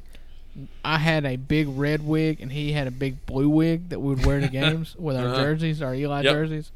I 0.84 0.98
had 0.98 1.24
a 1.24 1.36
big 1.36 1.68
red 1.68 2.06
wig 2.06 2.40
and 2.40 2.52
he 2.52 2.72
had 2.72 2.86
a 2.86 2.90
big 2.90 3.24
blue 3.26 3.48
wig 3.48 3.88
that 3.88 4.00
we 4.00 4.14
would 4.14 4.26
wear 4.26 4.40
to 4.40 4.48
games 4.62 4.94
with 4.98 5.16
our 5.16 5.26
Uh-huh. 5.28 5.36
jerseys, 5.42 5.80
our 5.82 5.94
Eli 5.94 6.22
Yep. 6.22 6.32
jerseys. 6.32 6.70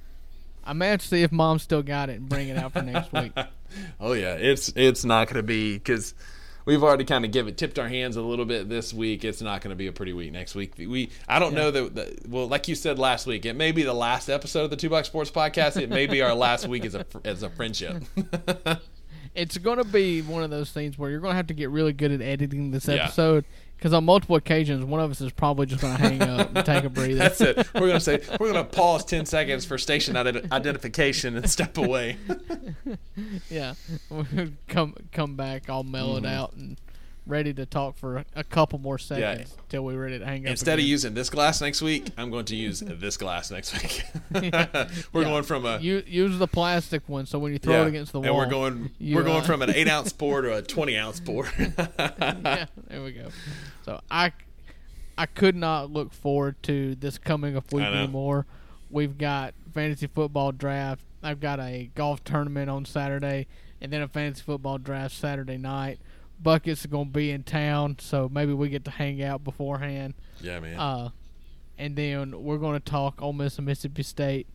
I 0.68 0.74
may 0.74 0.88
have 0.88 1.00
to 1.00 1.06
see 1.06 1.22
if 1.22 1.32
mom 1.32 1.58
still 1.58 1.82
got 1.82 2.10
it 2.10 2.20
and 2.20 2.28
bring 2.28 2.48
it 2.48 2.58
out 2.58 2.72
for 2.72 2.82
next 2.82 3.12
week. 3.12 3.32
Oh 4.00 4.14
yeah, 4.14 4.32
it's 4.32 4.72
it's 4.76 5.04
not 5.04 5.26
going 5.26 5.36
to 5.36 5.42
be 5.42 5.74
because 5.74 6.14
we've 6.64 6.82
already 6.82 7.04
kind 7.04 7.26
of 7.26 7.32
give 7.32 7.48
it 7.48 7.58
tipped 7.58 7.78
our 7.78 7.86
hands 7.86 8.16
a 8.16 8.22
little 8.22 8.46
bit 8.46 8.66
this 8.66 8.94
week. 8.94 9.24
It's 9.24 9.42
not 9.42 9.60
going 9.60 9.70
to 9.70 9.76
be 9.76 9.88
a 9.88 9.92
pretty 9.92 10.14
week 10.14 10.32
next 10.32 10.54
week. 10.54 10.72
We 10.78 11.10
I 11.28 11.38
don't 11.38 11.52
know 11.52 11.70
that, 11.70 11.94
that 11.94 12.28
well, 12.28 12.48
like 12.48 12.66
you 12.66 12.74
said 12.74 12.98
last 12.98 13.26
week, 13.26 13.44
it 13.44 13.52
may 13.56 13.72
be 13.72 13.82
the 13.82 13.92
last 13.92 14.30
episode 14.30 14.64
of 14.64 14.70
the 14.70 14.76
Two 14.76 14.88
Buck 14.88 15.04
Sports 15.04 15.30
Podcast. 15.30 15.80
It 15.80 15.90
may 15.90 16.06
be 16.06 16.22
our 16.22 16.34
last 16.34 16.66
week 16.66 16.86
as 16.86 16.94
a 16.94 17.04
as 17.26 17.42
a 17.42 17.50
friendship. 17.50 18.04
It's 19.34 19.56
going 19.56 19.78
to 19.78 19.84
be 19.84 20.22
one 20.22 20.42
of 20.42 20.50
those 20.50 20.72
things 20.72 20.98
where 20.98 21.10
you're 21.10 21.20
going 21.20 21.32
to 21.32 21.36
have 21.36 21.46
to 21.48 21.54
get 21.54 21.70
really 21.70 21.92
good 21.92 22.10
at 22.10 22.20
editing 22.20 22.72
this 22.72 22.88
Yeah. 22.88 23.08
Because 23.78 23.92
on 23.94 24.04
multiple 24.04 24.36
occasions, 24.36 24.84
one 24.84 25.00
of 25.00 25.10
us 25.10 25.20
is 25.20 25.32
probably 25.32 25.64
just 25.66 25.80
going 25.80 25.96
to 25.96 26.02
hang 26.02 26.20
up 26.22 26.54
and 26.54 26.66
take 26.66 26.84
a 26.84 26.88
breather. 26.90 27.14
That's 27.14 27.40
it. 27.40 27.56
We're 27.74 27.86
gonna 27.86 28.00
say 28.00 28.20
we're 28.40 28.52
gonna 28.52 28.64
pause 28.64 29.04
ten 29.04 29.24
seconds 29.24 29.64
for 29.64 29.78
station 29.78 30.14
ident- 30.16 30.50
identification 30.52 31.36
and 31.36 31.48
step 31.50 31.78
away. 31.78 32.16
Yeah, 33.50 33.74
come 34.68 34.94
come 35.12 35.36
back 35.36 35.68
all 35.68 35.82
mellowed 35.84 36.22
Mm-hmm. 36.24 36.34
out 36.34 36.52
and 36.54 36.76
ready 37.28 37.52
to 37.54 37.66
talk 37.66 37.96
for 37.96 38.24
a, 38.34 38.42
couple 38.42 38.78
more 38.78 38.98
seconds 38.98 39.54
till 39.68 39.84
we're 39.84 40.00
ready 40.00 40.18
to 40.18 40.24
hang 40.24 40.46
up. 40.46 40.50
Instead 40.50 40.78
of 40.78 40.84
using 40.84 41.12
this 41.14 41.28
glass 41.28 41.60
next 41.60 41.82
week, 41.82 42.08
I'm 42.16 42.30
going 42.30 42.46
to 42.46 42.56
use 42.56 42.80
this 42.80 43.16
glass 43.16 43.50
next 43.50 43.74
week. 43.74 44.02
we're 44.32 45.22
Yeah. 45.22 45.28
going 45.28 45.42
from 45.42 45.66
a 45.66 45.78
U- 45.78 46.02
use 46.06 46.38
the 46.38 46.48
plastic 46.48 47.06
one, 47.08 47.26
so 47.26 47.38
when 47.38 47.52
you 47.52 47.58
throw 47.58 47.74
yeah, 47.74 47.82
it 47.82 47.88
against 47.88 48.12
the 48.12 48.20
wall, 48.20 48.28
and 48.28 48.36
we're 48.36 48.46
going 48.46 48.90
you, 48.98 49.14
we're 49.14 49.22
going 49.22 49.42
uh, 49.42 49.46
from 49.46 49.62
an 49.62 49.70
eight 49.70 49.88
ounce 49.88 50.12
pour 50.14 50.40
to 50.42 50.56
a 50.56 50.62
twenty 50.62 50.96
ounce 50.96 51.20
pour. 51.20 51.46
yeah, 51.58 52.66
there 52.88 53.02
we 53.02 53.12
go. 53.12 53.28
So 53.84 54.00
I, 54.10 54.32
I 55.16 55.26
could 55.26 55.54
not 55.54 55.90
look 55.90 56.12
forward 56.12 56.62
to 56.64 56.94
this 56.94 57.18
coming 57.18 57.56
up 57.56 57.72
week 57.72 57.84
anymore. 57.84 58.46
We've 58.90 59.18
got 59.18 59.54
fantasy 59.74 60.06
football 60.06 60.52
draft. 60.52 61.02
I've 61.22 61.40
got 61.40 61.60
a 61.60 61.90
golf 61.94 62.24
tournament 62.24 62.70
on 62.70 62.84
Saturday, 62.86 63.46
and 63.80 63.92
then 63.92 64.00
a 64.00 64.08
fantasy 64.08 64.42
football 64.42 64.78
draft 64.78 65.14
Saturday 65.14 65.58
night. 65.58 65.98
Buckets 66.40 66.84
are 66.84 66.88
gonna 66.88 67.06
be 67.06 67.30
in 67.30 67.42
town, 67.42 67.96
so 67.98 68.28
maybe 68.32 68.52
we 68.52 68.68
get 68.68 68.84
to 68.84 68.90
hang 68.90 69.22
out 69.22 69.44
beforehand. 69.44 70.14
yeah, 70.40 70.60
man. 70.60 70.78
Uh, 70.78 71.10
and 71.78 71.96
then 71.96 72.42
we're 72.42 72.58
gonna 72.58 72.80
talk 72.80 73.20
Ole 73.20 73.32
Miss 73.32 73.58
and 73.58 73.66
Mississippi 73.66 74.02
State 74.02 74.46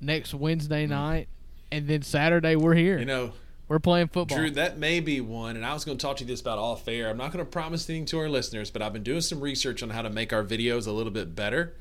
next 0.00 0.34
Wednesday 0.34 0.86
night, 0.86 1.28
and 1.70 1.88
then 1.88 2.02
Saturday 2.02 2.56
we're 2.56 2.74
here. 2.74 2.96
Mm. 2.96 3.00
you 3.00 3.06
know, 3.06 3.32
we're 3.68 3.78
playing 3.78 4.08
football. 4.08 4.36
Drew, 4.36 4.50
that 4.50 4.76
may 4.76 5.00
be 5.00 5.20
one, 5.20 5.56
and 5.56 5.64
I 5.64 5.72
was 5.72 5.84
going 5.84 5.96
to 5.96 6.02
talk 6.02 6.18
to 6.18 6.24
you 6.24 6.28
this 6.28 6.42
about 6.42 6.58
off 6.58 6.86
air. 6.88 7.08
I'm 7.08 7.16
not 7.16 7.32
going 7.32 7.42
to 7.42 7.50
promise 7.50 7.88
anything 7.88 8.04
to 8.06 8.18
our 8.18 8.28
listeners, 8.28 8.70
but 8.70 8.82
I've 8.82 8.92
been 8.92 9.02
doing 9.02 9.22
some 9.22 9.40
research 9.40 9.82
on 9.82 9.90
how 9.90 10.02
to 10.02 10.10
make 10.10 10.32
our 10.32 10.44
videos 10.44 10.86
a 10.86 10.90
little 10.90 11.12
bit 11.12 11.34
better. 11.34 11.74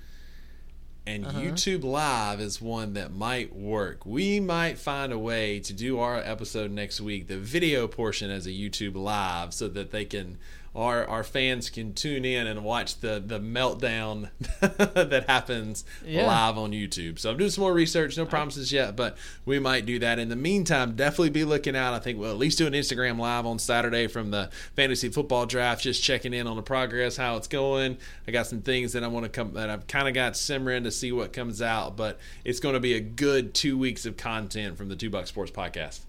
And 1.08 1.26
Uh-huh. 1.26 1.40
YouTube 1.40 1.84
Live 1.84 2.40
is 2.40 2.62
one 2.62 2.94
that 2.94 3.12
might 3.12 3.56
work. 3.56 4.06
We 4.06 4.40
might 4.40 4.78
find 4.78 5.12
a 5.12 5.18
way 5.18 5.60
to 5.62 5.74
do 5.74 6.00
our 6.00 6.18
episode 6.18 6.70
next 6.72 7.02
week, 7.02 7.28
the 7.28 7.38
video 7.38 7.88
portion 7.88 8.30
as 8.30 8.46
a 8.46 8.52
YouTube 8.52 8.96
Live, 8.96 9.54
so 9.54 9.68
that 9.70 9.92
they 9.92 10.06
can 10.06 10.38
our 10.74 11.06
our 11.06 11.24
fans 11.24 11.70
can 11.70 11.94
tune 11.94 12.24
in 12.24 12.48
and 12.48 12.64
watch 12.64 13.00
the 13.02 13.22
the 13.26 13.40
meltdown 13.40 14.30
that 14.62 15.26
happens 15.28 15.84
Yeah. 16.06 16.26
live 16.28 16.58
on 16.58 16.72
YouTube. 16.72 17.20
So 17.20 17.30
I'm 17.30 17.38
doing 17.38 17.50
some 17.50 17.64
more 17.64 17.74
research, 17.74 18.18
no 18.18 18.26
promises 18.26 18.72
yet, 18.72 18.96
but 18.96 19.18
we 19.46 19.60
might 19.60 19.86
do 19.86 20.00
that. 20.00 20.18
In 20.18 20.30
the 20.30 20.36
meantime, 20.38 20.96
definitely 20.96 21.32
be 21.32 21.44
looking 21.44 21.76
out. 21.76 21.94
I 21.94 22.00
think 22.00 22.18
we'll 22.20 22.32
at 22.32 22.38
least 22.38 22.58
do 22.58 22.68
an 22.68 22.74
Instagram 22.74 23.20
live 23.20 23.46
on 23.46 23.60
Saturday 23.60 24.08
from 24.08 24.32
the 24.32 24.50
fantasy 24.76 25.10
football 25.10 25.46
draft, 25.46 25.84
just 25.84 26.02
checking 26.02 26.34
in 26.34 26.48
on 26.48 26.56
the 26.56 26.62
progress, 26.64 27.18
how 27.18 27.36
it's 27.36 27.50
going. 27.50 27.98
I 28.26 28.32
got 28.32 28.48
some 28.48 28.62
things 28.62 28.94
that 28.94 29.04
I 29.04 29.08
want 29.08 29.26
to 29.26 29.30
come 29.30 29.54
that 29.56 29.70
I've 29.70 29.88
kind 29.88 30.08
of 30.08 30.14
got 30.14 30.38
simmering 30.38 30.86
to 30.86 30.92
see 30.92 31.12
what 31.12 31.34
comes 31.34 31.62
out, 31.62 31.98
but 31.98 32.18
it's 32.46 32.62
going 32.62 32.76
to 32.76 32.80
be 32.80 32.94
a 32.94 33.02
good 33.02 33.54
two 33.54 33.78
weeks 33.78 34.06
of 34.06 34.16
content 34.16 34.78
from 34.78 34.88
the 34.88 34.96
Two 34.96 35.10
Buck 35.10 35.28
Sports 35.28 35.52
Podcast. 35.52 36.00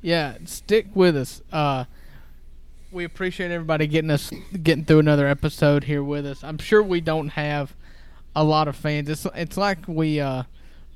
Yeah, 0.00 0.38
stick 0.44 0.86
with 0.94 1.16
us. 1.16 1.42
Uh, 1.52 1.84
we 2.90 3.04
appreciate 3.04 3.50
everybody 3.50 3.86
getting 3.86 4.10
us 4.10 4.30
getting 4.62 4.84
through 4.84 5.00
another 5.00 5.26
episode 5.26 5.84
here 5.84 6.02
with 6.02 6.24
us. 6.26 6.42
I'm 6.42 6.58
sure 6.58 6.82
we 6.82 7.00
don't 7.00 7.28
have 7.30 7.74
a 8.34 8.44
lot 8.44 8.68
of 8.68 8.76
fans. 8.76 9.08
It's 9.08 9.26
it's 9.34 9.56
like 9.56 9.78
we 9.86 10.20
uh, 10.20 10.44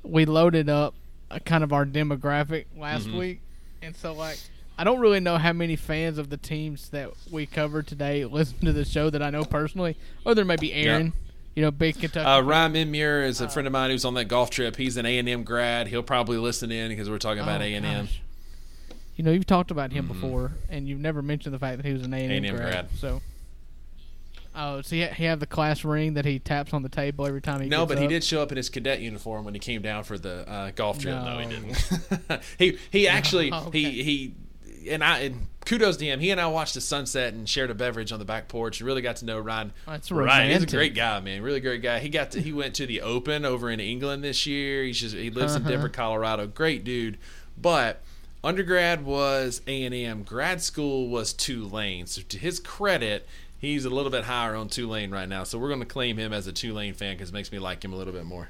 we 0.03 0.25
loaded 0.25 0.69
up 0.69 0.93
a 1.29 1.39
kind 1.39 1.63
of 1.63 1.73
our 1.73 1.85
demographic 1.85 2.65
last 2.77 3.07
Mm-hmm. 3.07 3.17
week, 3.17 3.41
and 3.81 3.95
so 3.95 4.13
like 4.13 4.39
I 4.77 4.83
don't 4.83 4.99
really 4.99 5.19
know 5.19 5.37
how 5.37 5.53
many 5.53 5.75
fans 5.75 6.17
of 6.17 6.29
the 6.29 6.37
teams 6.37 6.89
that 6.89 7.11
we 7.31 7.45
covered 7.45 7.85
today 7.87 8.25
listen 8.25 8.57
to 8.65 8.73
the 8.73 8.85
show 8.85 9.09
that 9.09 9.21
I 9.21 9.29
know 9.29 9.43
personally. 9.45 9.95
Or 10.25 10.33
there 10.33 10.45
may 10.45 10.55
be 10.55 10.73
Aaron, 10.73 11.13
you 11.55 11.61
know, 11.61 11.69
big 11.69 11.99
Kentucky. 11.99 12.25
Uh, 12.25 12.41
Ryan 12.41 12.73
Minmuir 12.73 13.23
is 13.27 13.39
a 13.39 13.47
friend 13.49 13.67
of 13.67 13.71
mine 13.73 13.91
who's 13.91 14.03
on 14.05 14.15
that 14.15 14.25
golf 14.25 14.49
trip. 14.49 14.75
He's 14.75 14.97
an 14.97 15.05
A 15.05 15.19
and 15.19 15.29
M 15.29 15.43
grad. 15.43 15.87
He'll 15.89 16.01
probably 16.01 16.37
listen 16.37 16.71
in 16.71 16.89
because 16.89 17.07
we're 17.09 17.19
talking 17.19 17.43
about 17.43 17.61
Oh, 17.61 17.65
A 17.65 17.73
and 17.75 17.85
M. 17.85 18.07
You 19.15 19.23
know, 19.23 19.31
you've 19.31 19.45
talked 19.45 19.69
about 19.71 19.91
him 19.91 20.07
before, 20.07 20.51
and 20.69 20.87
you've 20.87 20.99
never 20.99 21.21
mentioned 21.21 21.53
the 21.53 21.59
fact 21.59 21.77
that 21.77 21.85
he 21.85 21.93
was 21.93 22.01
an 22.03 22.13
A 22.13 22.17
and 22.17 22.45
A&M 22.45 22.55
grad. 22.55 22.87
So, 22.97 23.21
oh, 24.55 24.81
so 24.81 24.95
he, 24.95 25.05
he 25.05 25.25
have 25.25 25.39
the 25.39 25.45
class 25.45 25.83
ring 25.83 26.15
that 26.15 26.25
he 26.25 26.39
taps 26.39 26.73
on 26.73 26.81
the 26.83 26.89
table 26.89 27.25
every 27.25 27.41
time 27.41 27.61
he. 27.61 27.69
No, 27.69 27.85
but 27.85 27.99
he 27.99 28.07
did 28.07 28.23
show 28.23 28.41
up 28.41 28.51
in 28.51 28.57
his 28.57 28.69
cadet 28.69 29.01
uniform 29.01 29.45
when 29.45 29.53
he 29.53 29.59
came 29.59 29.81
down 29.81 30.03
for 30.03 30.17
the 30.17 30.49
uh, 30.49 30.71
golf 30.71 30.99
trip. 30.99 31.15
No, 31.15 31.37
he 31.39 31.47
didn't. 31.47 32.41
he 32.57 32.77
he 32.91 33.07
actually 33.07 33.51
okay. 33.53 33.79
he 33.79 34.03
he 34.03 34.89
and 34.89 35.03
I 35.03 35.19
and 35.19 35.47
kudos 35.65 35.97
to 35.97 36.05
him. 36.05 36.19
He 36.19 36.31
and 36.31 36.41
I 36.41 36.47
watched 36.47 36.73
the 36.73 36.81
sunset 36.81 37.33
and 37.35 37.47
shared 37.47 37.69
a 37.69 37.75
beverage 37.75 38.11
on 38.11 38.17
the 38.19 38.25
back 38.25 38.47
porch. 38.47 38.79
and 38.79 38.87
Really 38.87 39.01
got 39.03 39.17
to 39.17 39.25
know 39.25 39.39
Ryan. 39.39 39.73
That's 39.85 40.11
Ryan, 40.11 40.51
he's 40.51 40.63
a 40.63 40.75
great 40.75 40.95
guy, 40.95 41.19
man. 41.19 41.41
Really 41.43 41.59
great 41.61 41.81
guy. 41.83 41.99
He 41.99 42.09
got 42.09 42.31
to 42.31 42.41
he 42.41 42.51
went 42.51 42.73
to 42.75 42.85
the 42.87 43.01
Open 43.01 43.45
over 43.45 43.69
in 43.69 43.79
England 43.79 44.23
this 44.23 44.45
year. 44.47 44.83
He's 44.83 44.99
just 44.99 45.15
he 45.15 45.29
lives 45.29 45.55
in 45.55 45.61
Uh-huh. 45.61 45.69
Denver, 45.71 45.89
Colorado. 45.89 46.47
Great 46.47 46.83
dude, 46.83 47.19
but. 47.61 48.01
Undergrad 48.43 49.05
was 49.05 49.61
A 49.67 49.83
and 49.85 49.95
M. 49.95 50.23
Grad 50.23 50.61
school 50.61 51.07
was 51.07 51.31
Tulane. 51.33 52.07
So 52.07 52.21
to 52.23 52.37
his 52.37 52.59
credit, 52.59 53.25
he's 53.57 53.85
a 53.85 53.89
little 53.89 54.11
bit 54.11 54.25
higher 54.25 54.55
on 54.55 54.67
Tulane 54.67 55.11
right 55.11 55.29
now. 55.29 55.43
So 55.45 55.57
we're 55.57 55.69
going 55.69 55.79
to 55.79 55.85
claim 55.85 56.17
him 56.17 56.33
as 56.33 56.45
a 56.47 56.51
Tulane 56.51 56.93
fan 56.93 57.15
because 57.15 57.29
it 57.29 57.33
makes 57.33 57.51
me 57.51 57.59
like 57.59 57.83
him 57.83 57.93
a 57.93 57.95
little 57.95 58.13
bit 58.13 58.25
more. 58.25 58.49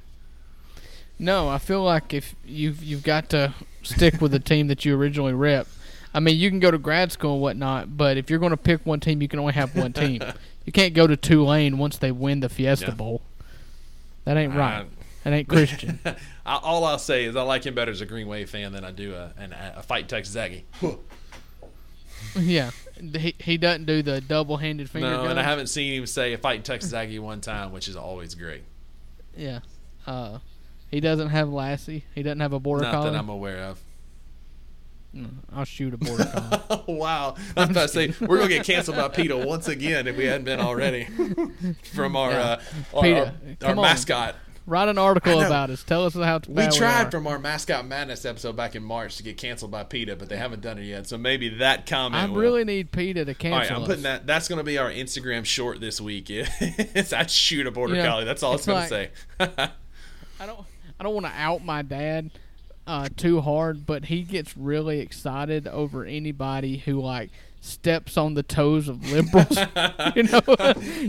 No, 1.20 1.48
I 1.48 1.60
feel 1.60 1.84
like 1.84 2.11
if 2.14 2.36
you've 2.44 2.84
you've 2.84 3.03
got 3.03 3.30
to 3.30 3.53
stick 3.84 4.20
with 4.20 4.32
the 4.32 4.40
team 4.40 4.68
that 4.68 4.84
you 4.84 4.95
originally 4.95 5.34
rep. 5.34 5.68
I 6.15 6.20
mean, 6.20 6.38
you 6.38 6.49
can 6.49 6.60
go 6.60 6.72
to 6.72 6.78
grad 6.78 7.11
school 7.11 7.34
and 7.34 7.41
whatnot, 7.41 7.98
but 7.98 8.18
if 8.18 8.30
you're 8.30 8.40
going 8.40 8.52
to 8.52 8.57
pick 8.57 8.86
one 8.86 8.99
team, 8.99 9.22
you 9.22 9.28
can 9.28 9.40
only 9.40 9.53
have 9.53 9.76
one 9.76 9.94
team. 9.94 10.22
you 10.65 10.72
can't 10.72 10.94
go 10.94 11.07
to 11.07 11.15
Tulane 11.18 11.78
once 11.78 11.98
they 11.98 12.11
win 12.11 12.40
the 12.40 12.49
Fiesta 12.49 12.88
Yeah. 12.88 12.94
Bowl. 12.94 13.22
That 14.26 14.38
ain't 14.38 14.53
right. 14.53 14.82
Uh, 14.82 14.86
that 15.24 15.34
ain't 15.34 15.48
Christian. 15.48 16.00
I, 16.45 16.56
all 16.58 16.84
I'll 16.86 17.00
say 17.00 17.26
is 17.26 17.36
I 17.36 17.41
like 17.44 17.66
him 17.66 17.76
better 17.76 17.91
as 17.91 18.02
a 18.02 18.06
Green 18.06 18.28
Wave 18.28 18.50
fan 18.50 18.72
than 18.72 18.84
I 18.84 18.91
do 18.91 19.14
a, 19.14 19.34
an, 19.38 19.54
a 19.54 19.82
fight 19.84 20.08
Texas 20.10 20.36
Aggie. 20.36 20.66
yeah, 22.40 22.72
he 23.00 23.36
he 23.40 23.58
doesn't 23.58 23.86
do 23.86 24.02
the 24.02 24.22
double-handed 24.22 24.90
finger 24.90 25.10
No, 25.10 25.26
and 25.26 25.40
I 25.40 25.44
haven't 25.44 25.68
seen 25.68 25.94
him 25.94 26.06
say 26.06 26.34
a 26.34 26.38
fight 26.38 26.64
Texas 26.64 26.94
Aggie 26.94 27.20
one 27.20 27.41
time, 27.41 27.72
which 27.72 27.88
is 27.88 27.95
always 27.95 28.36
great. 28.36 28.64
Yeah. 29.36 29.60
Uh, 30.06 30.40
he 30.91 31.00
doesn't 31.00 31.30
have 31.30 31.50
Lassie. 31.50 32.04
He 32.14 32.22
doesn't 32.24 32.40
have 32.40 32.54
a 32.54 32.60
border 32.60 32.84
Not 32.84 32.94
collie. 32.94 33.12
that 33.12 33.18
I'm 33.18 33.30
aware 33.30 33.60
of. 33.64 33.80
Mm, 35.16 35.30
I'll 35.52 35.66
shoot 35.66 35.94
a 35.94 35.98
border 35.98 36.26
collie. 36.26 36.84
wow. 37.00 37.36
I'm 37.56 37.72
about 37.72 37.84
to 37.84 37.88
say, 37.88 38.14
we're 38.20 38.38
going 38.38 38.50
to 38.50 38.56
get 38.56 38.66
canceled 38.66 38.98
by 38.98 39.08
PETA 39.10 39.38
once 39.38 39.68
again 39.68 40.08
if 40.08 40.18
we 40.18 40.26
hadn't 40.26 40.45
been 40.45 40.60
already 40.60 41.06
from 41.94 42.16
our, 42.16 42.32
Yeah. 42.32 42.40
uh, 42.40 42.62
our, 42.95 43.02
PETA, 43.02 43.34
our, 43.64 43.70
our 43.70 43.76
mascot. 43.76 44.36
Write 44.65 44.88
an 44.88 44.98
article 44.98 45.41
about 45.41 45.69
us. 45.69 45.84
Tell 45.84 46.06
us 46.06 46.14
how 46.14 46.40
to 46.40 46.49
We 46.52 46.68
tried 46.69 47.07
are. 47.07 47.11
from 47.11 47.27
our 47.27 47.38
Mascot 47.38 47.85
Madness 47.85 48.23
episode 48.23 48.56
back 48.56 48.76
in 48.76 48.84
March 48.84 49.18
to 49.18 49.23
get 49.23 49.35
canceled 49.35 49.72
by 49.72 49.84
PETA, 49.84 50.15
but 50.15 50.30
they 50.30 50.38
haven't 50.38 50.61
done 50.61 50.77
it 50.77 50.85
yet. 50.85 51.06
So 51.06 51.18
maybe 51.18 51.49
that 51.57 51.85
comment 51.85 52.23
I 52.23 52.27
will. 52.27 52.40
really 52.40 52.64
need 52.64 52.91
PETA 52.91 53.26
to 53.26 53.34
cancel 53.34 53.53
All 53.53 53.60
right, 53.60 53.72
I'm 53.72 53.81
us. 53.81 53.88
putting 53.88 54.03
that. 54.03 54.26
That's 54.26 54.48
going 54.48 54.60
to 54.60 54.64
be 54.64 54.77
our 54.77 54.90
Instagram 54.90 55.44
short 55.45 55.81
this 55.81 55.99
week. 55.99 56.27
It's 56.30 57.11
I 57.11 57.26
shoot 57.26 57.68
a 57.68 57.72
border 57.72 57.95
know, 57.95 58.07
collie. 58.07 58.26
That's 58.26 58.44
all 58.44 58.53
it's, 58.53 58.68
it's 58.68 58.68
going 58.68 58.84
to 58.84 58.90
say. 58.90 59.10
I 60.40 60.45
don't. 60.45 60.60
I 60.99 61.03
don't 61.03 61.14
want 61.14 61.26
to 61.26 61.31
out 61.34 61.65
my 61.65 61.81
dad 61.81 62.31
uh, 62.88 63.10
too 63.15 63.41
hard, 63.41 63.85
but 63.85 64.06
he 64.06 64.22
gets 64.23 64.56
really 64.56 64.99
excited 64.99 65.68
over 65.68 66.06
anybody 66.06 66.77
who 66.77 67.02
like 67.02 67.31
steps 67.61 68.18
on 68.18 68.34
the 68.34 68.44
toes 68.44 68.88
of 68.88 69.10
liberals. 69.11 69.57
you 70.15 70.23
know, 70.23 70.41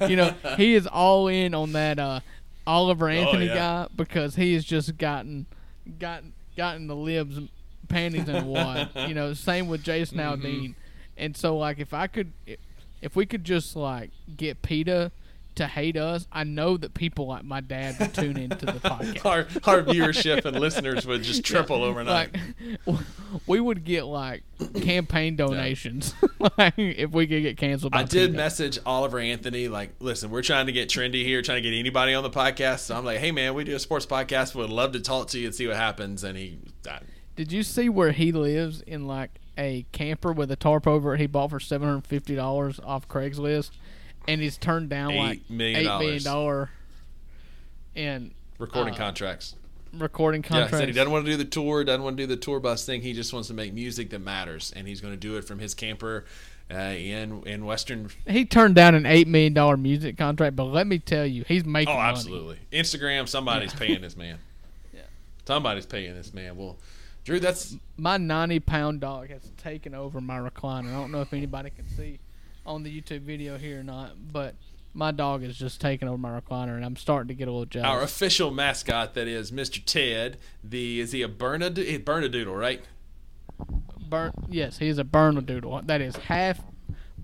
you 0.08 0.16
know, 0.16 0.34
he 0.56 0.74
is 0.74 0.86
all 0.86 1.28
in 1.28 1.54
on 1.54 1.72
that 1.72 1.98
uh, 1.98 2.20
Oliver 2.66 3.08
Anthony 3.08 3.50
Oh, 3.50 3.54
yeah. 3.54 3.84
guy 3.84 3.88
because 3.94 4.36
he 4.36 4.54
has 4.54 4.64
just 4.64 4.96
gotten 4.96 5.46
gotten 5.98 6.32
gotten 6.56 6.86
the 6.86 6.96
libs 6.96 7.38
panties 7.88 8.28
in 8.28 8.46
wad. 8.46 8.90
you 9.08 9.14
know, 9.14 9.32
same 9.34 9.68
with 9.68 9.82
Jason 9.82 10.18
Mm-hmm. 10.18 10.46
Aldean. 10.46 10.74
And 11.16 11.36
so, 11.36 11.56
like, 11.56 11.78
if 11.78 11.92
I 11.94 12.06
could, 12.06 12.32
if 13.00 13.14
we 13.14 13.26
could 13.26 13.44
just 13.44 13.76
like 13.76 14.10
get 14.36 14.62
PETA 14.62 15.12
to 15.56 15.66
hate 15.66 15.96
us, 15.96 16.26
I 16.32 16.44
know 16.44 16.76
that 16.76 16.94
people 16.94 17.26
like 17.26 17.44
my 17.44 17.60
dad 17.60 17.96
would 18.00 18.14
tune 18.14 18.36
into 18.36 18.66
the 18.66 18.72
podcast. 18.80 19.24
our 19.24 19.38
our 19.72 19.82
viewership 19.82 20.44
and 20.44 20.58
listeners 20.58 21.06
would 21.06 21.22
just 21.22 21.44
triple 21.44 21.82
overnight. 21.82 22.34
Like, 22.86 23.00
we 23.46 23.60
would 23.60 23.84
get 23.84 24.04
like 24.04 24.42
campaign 24.82 25.36
donations 25.36 26.14
like, 26.58 26.74
if 26.78 27.10
we 27.10 27.26
could 27.26 27.42
get 27.42 27.56
canceled. 27.56 27.92
By 27.92 28.00
I 28.00 28.04
did 28.04 28.34
message 28.34 28.78
Oliver 28.84 29.18
Anthony, 29.18 29.68
like, 29.68 29.94
listen, 30.00 30.30
we're 30.30 30.42
trying 30.42 30.66
to 30.66 30.72
get 30.72 30.88
trendy 30.88 31.24
here, 31.24 31.42
trying 31.42 31.62
to 31.62 31.68
get 31.68 31.76
anybody 31.76 32.14
on 32.14 32.22
the 32.22 32.30
podcast. 32.30 32.80
So 32.80 32.96
I'm 32.96 33.04
like, 33.04 33.18
hey 33.18 33.32
man, 33.32 33.54
we 33.54 33.64
do 33.64 33.74
a 33.74 33.78
sports 33.78 34.06
podcast. 34.06 34.54
We 34.54 34.62
would 34.62 34.70
love 34.70 34.92
to 34.92 35.00
talk 35.00 35.28
to 35.28 35.38
you 35.38 35.46
and 35.46 35.54
see 35.54 35.66
what 35.66 35.76
happens. 35.76 36.24
And 36.24 36.36
he, 36.36 36.58
I, 36.88 37.00
Did 37.36 37.52
you 37.52 37.62
see 37.62 37.88
where 37.88 38.12
he 38.12 38.32
lives 38.32 38.80
in 38.82 39.06
like 39.06 39.38
a 39.56 39.86
camper 39.92 40.32
with 40.32 40.50
a 40.50 40.56
tarp 40.56 40.86
over 40.86 41.14
it? 41.14 41.20
He 41.20 41.26
bought 41.26 41.50
for 41.50 41.60
seven 41.60 41.88
hundred 41.88 42.06
fifty 42.06 42.34
dollars 42.34 42.80
off 42.84 43.08
Craigslist, 43.08 43.70
and 44.28 44.40
he's 44.40 44.56
turned 44.56 44.88
down 44.88 45.10
Eight 45.12 45.18
like 45.18 45.50
million 45.50 45.80
eight 45.80 45.98
million 45.98 46.22
dollar 46.22 46.70
in 47.94 48.32
recording 48.58 48.94
Uh, 48.94 48.98
contracts. 48.98 49.54
recording 49.92 50.42
Yeah, 50.42 50.48
contracts. 50.48 50.72
he 50.76 50.78
said 50.80 50.88
he 50.88 50.94
doesn't 50.94 51.12
want 51.12 51.24
to 51.24 51.30
do 51.30 51.36
the 51.36 51.44
tour, 51.44 51.84
doesn't 51.84 52.02
want 52.02 52.16
to 52.16 52.22
do 52.22 52.26
the 52.26 52.36
tour 52.36 52.60
bus 52.60 52.84
thing. 52.84 53.02
He 53.02 53.12
just 53.12 53.32
wants 53.32 53.48
to 53.48 53.54
make 53.54 53.72
music 53.72 54.10
that 54.10 54.20
matters, 54.20 54.72
and 54.74 54.88
he's 54.88 55.00
going 55.00 55.14
to 55.14 55.20
do 55.20 55.36
it 55.36 55.44
from 55.44 55.58
his 55.58 55.74
camper 55.74 56.24
uh, 56.72 56.74
in 56.76 57.42
in 57.46 57.64
Western. 57.64 58.10
He 58.26 58.44
turned 58.44 58.74
down 58.74 58.94
an 58.94 59.06
eight 59.06 59.28
million 59.28 59.52
dollar 59.52 59.76
music 59.76 60.16
contract, 60.16 60.56
but 60.56 60.64
let 60.64 60.86
me 60.86 60.98
tell 60.98 61.26
you, 61.26 61.44
he's 61.46 61.64
making 61.64 61.92
Oh, 61.94 61.98
money. 61.98 62.08
absolutely. 62.08 62.58
Instagram, 62.72 63.28
somebody's 63.28 63.74
paying 63.74 64.00
this 64.00 64.16
man. 64.16 64.38
Yeah. 64.94 65.00
Somebody's 65.46 65.86
paying 65.86 66.14
this 66.14 66.32
man. 66.32 66.56
Well, 66.56 66.76
Drew, 67.24 67.40
that's 67.40 67.76
My 67.96 68.16
ninety 68.16 68.60
pound 68.60 69.00
dog 69.00 69.28
has 69.30 69.42
taken 69.58 69.94
over 69.94 70.20
my 70.20 70.38
recliner. 70.38 70.88
I 70.88 70.92
don't 70.92 71.10
know 71.12 71.20
if 71.20 71.32
anybody 71.32 71.70
can 71.70 71.88
see 71.96 72.18
on 72.66 72.82
the 72.82 73.00
YouTube 73.00 73.20
video 73.22 73.58
here 73.58 73.80
or 73.80 73.82
not, 73.82 74.12
but 74.32 74.54
my 74.94 75.10
dog 75.10 75.42
is 75.42 75.56
just 75.56 75.80
taking 75.80 76.08
over 76.08 76.16
my 76.18 76.38
recliner, 76.40 76.76
and 76.76 76.84
I'm 76.84 76.96
starting 76.96 77.28
to 77.28 77.34
get 77.34 77.48
a 77.48 77.50
little 77.50 77.66
jealous. 77.66 77.88
our 77.88 78.02
official 78.02 78.50
mascot. 78.50 79.14
That 79.14 79.26
is 79.28 79.50
Mr. 79.50 79.82
Ted. 79.84 80.38
The 80.62 81.00
is 81.00 81.12
he 81.12 81.22
a 81.22 81.28
Bernad 81.28 81.74
Bernadoodle, 82.04 82.56
right? 82.58 82.82
Burn, 84.08 84.32
yes, 84.48 84.78
he 84.78 84.88
is 84.88 84.98
a 84.98 85.04
Bernedoodle. 85.04 85.86
That 85.86 86.00
is 86.00 86.14
half 86.16 86.60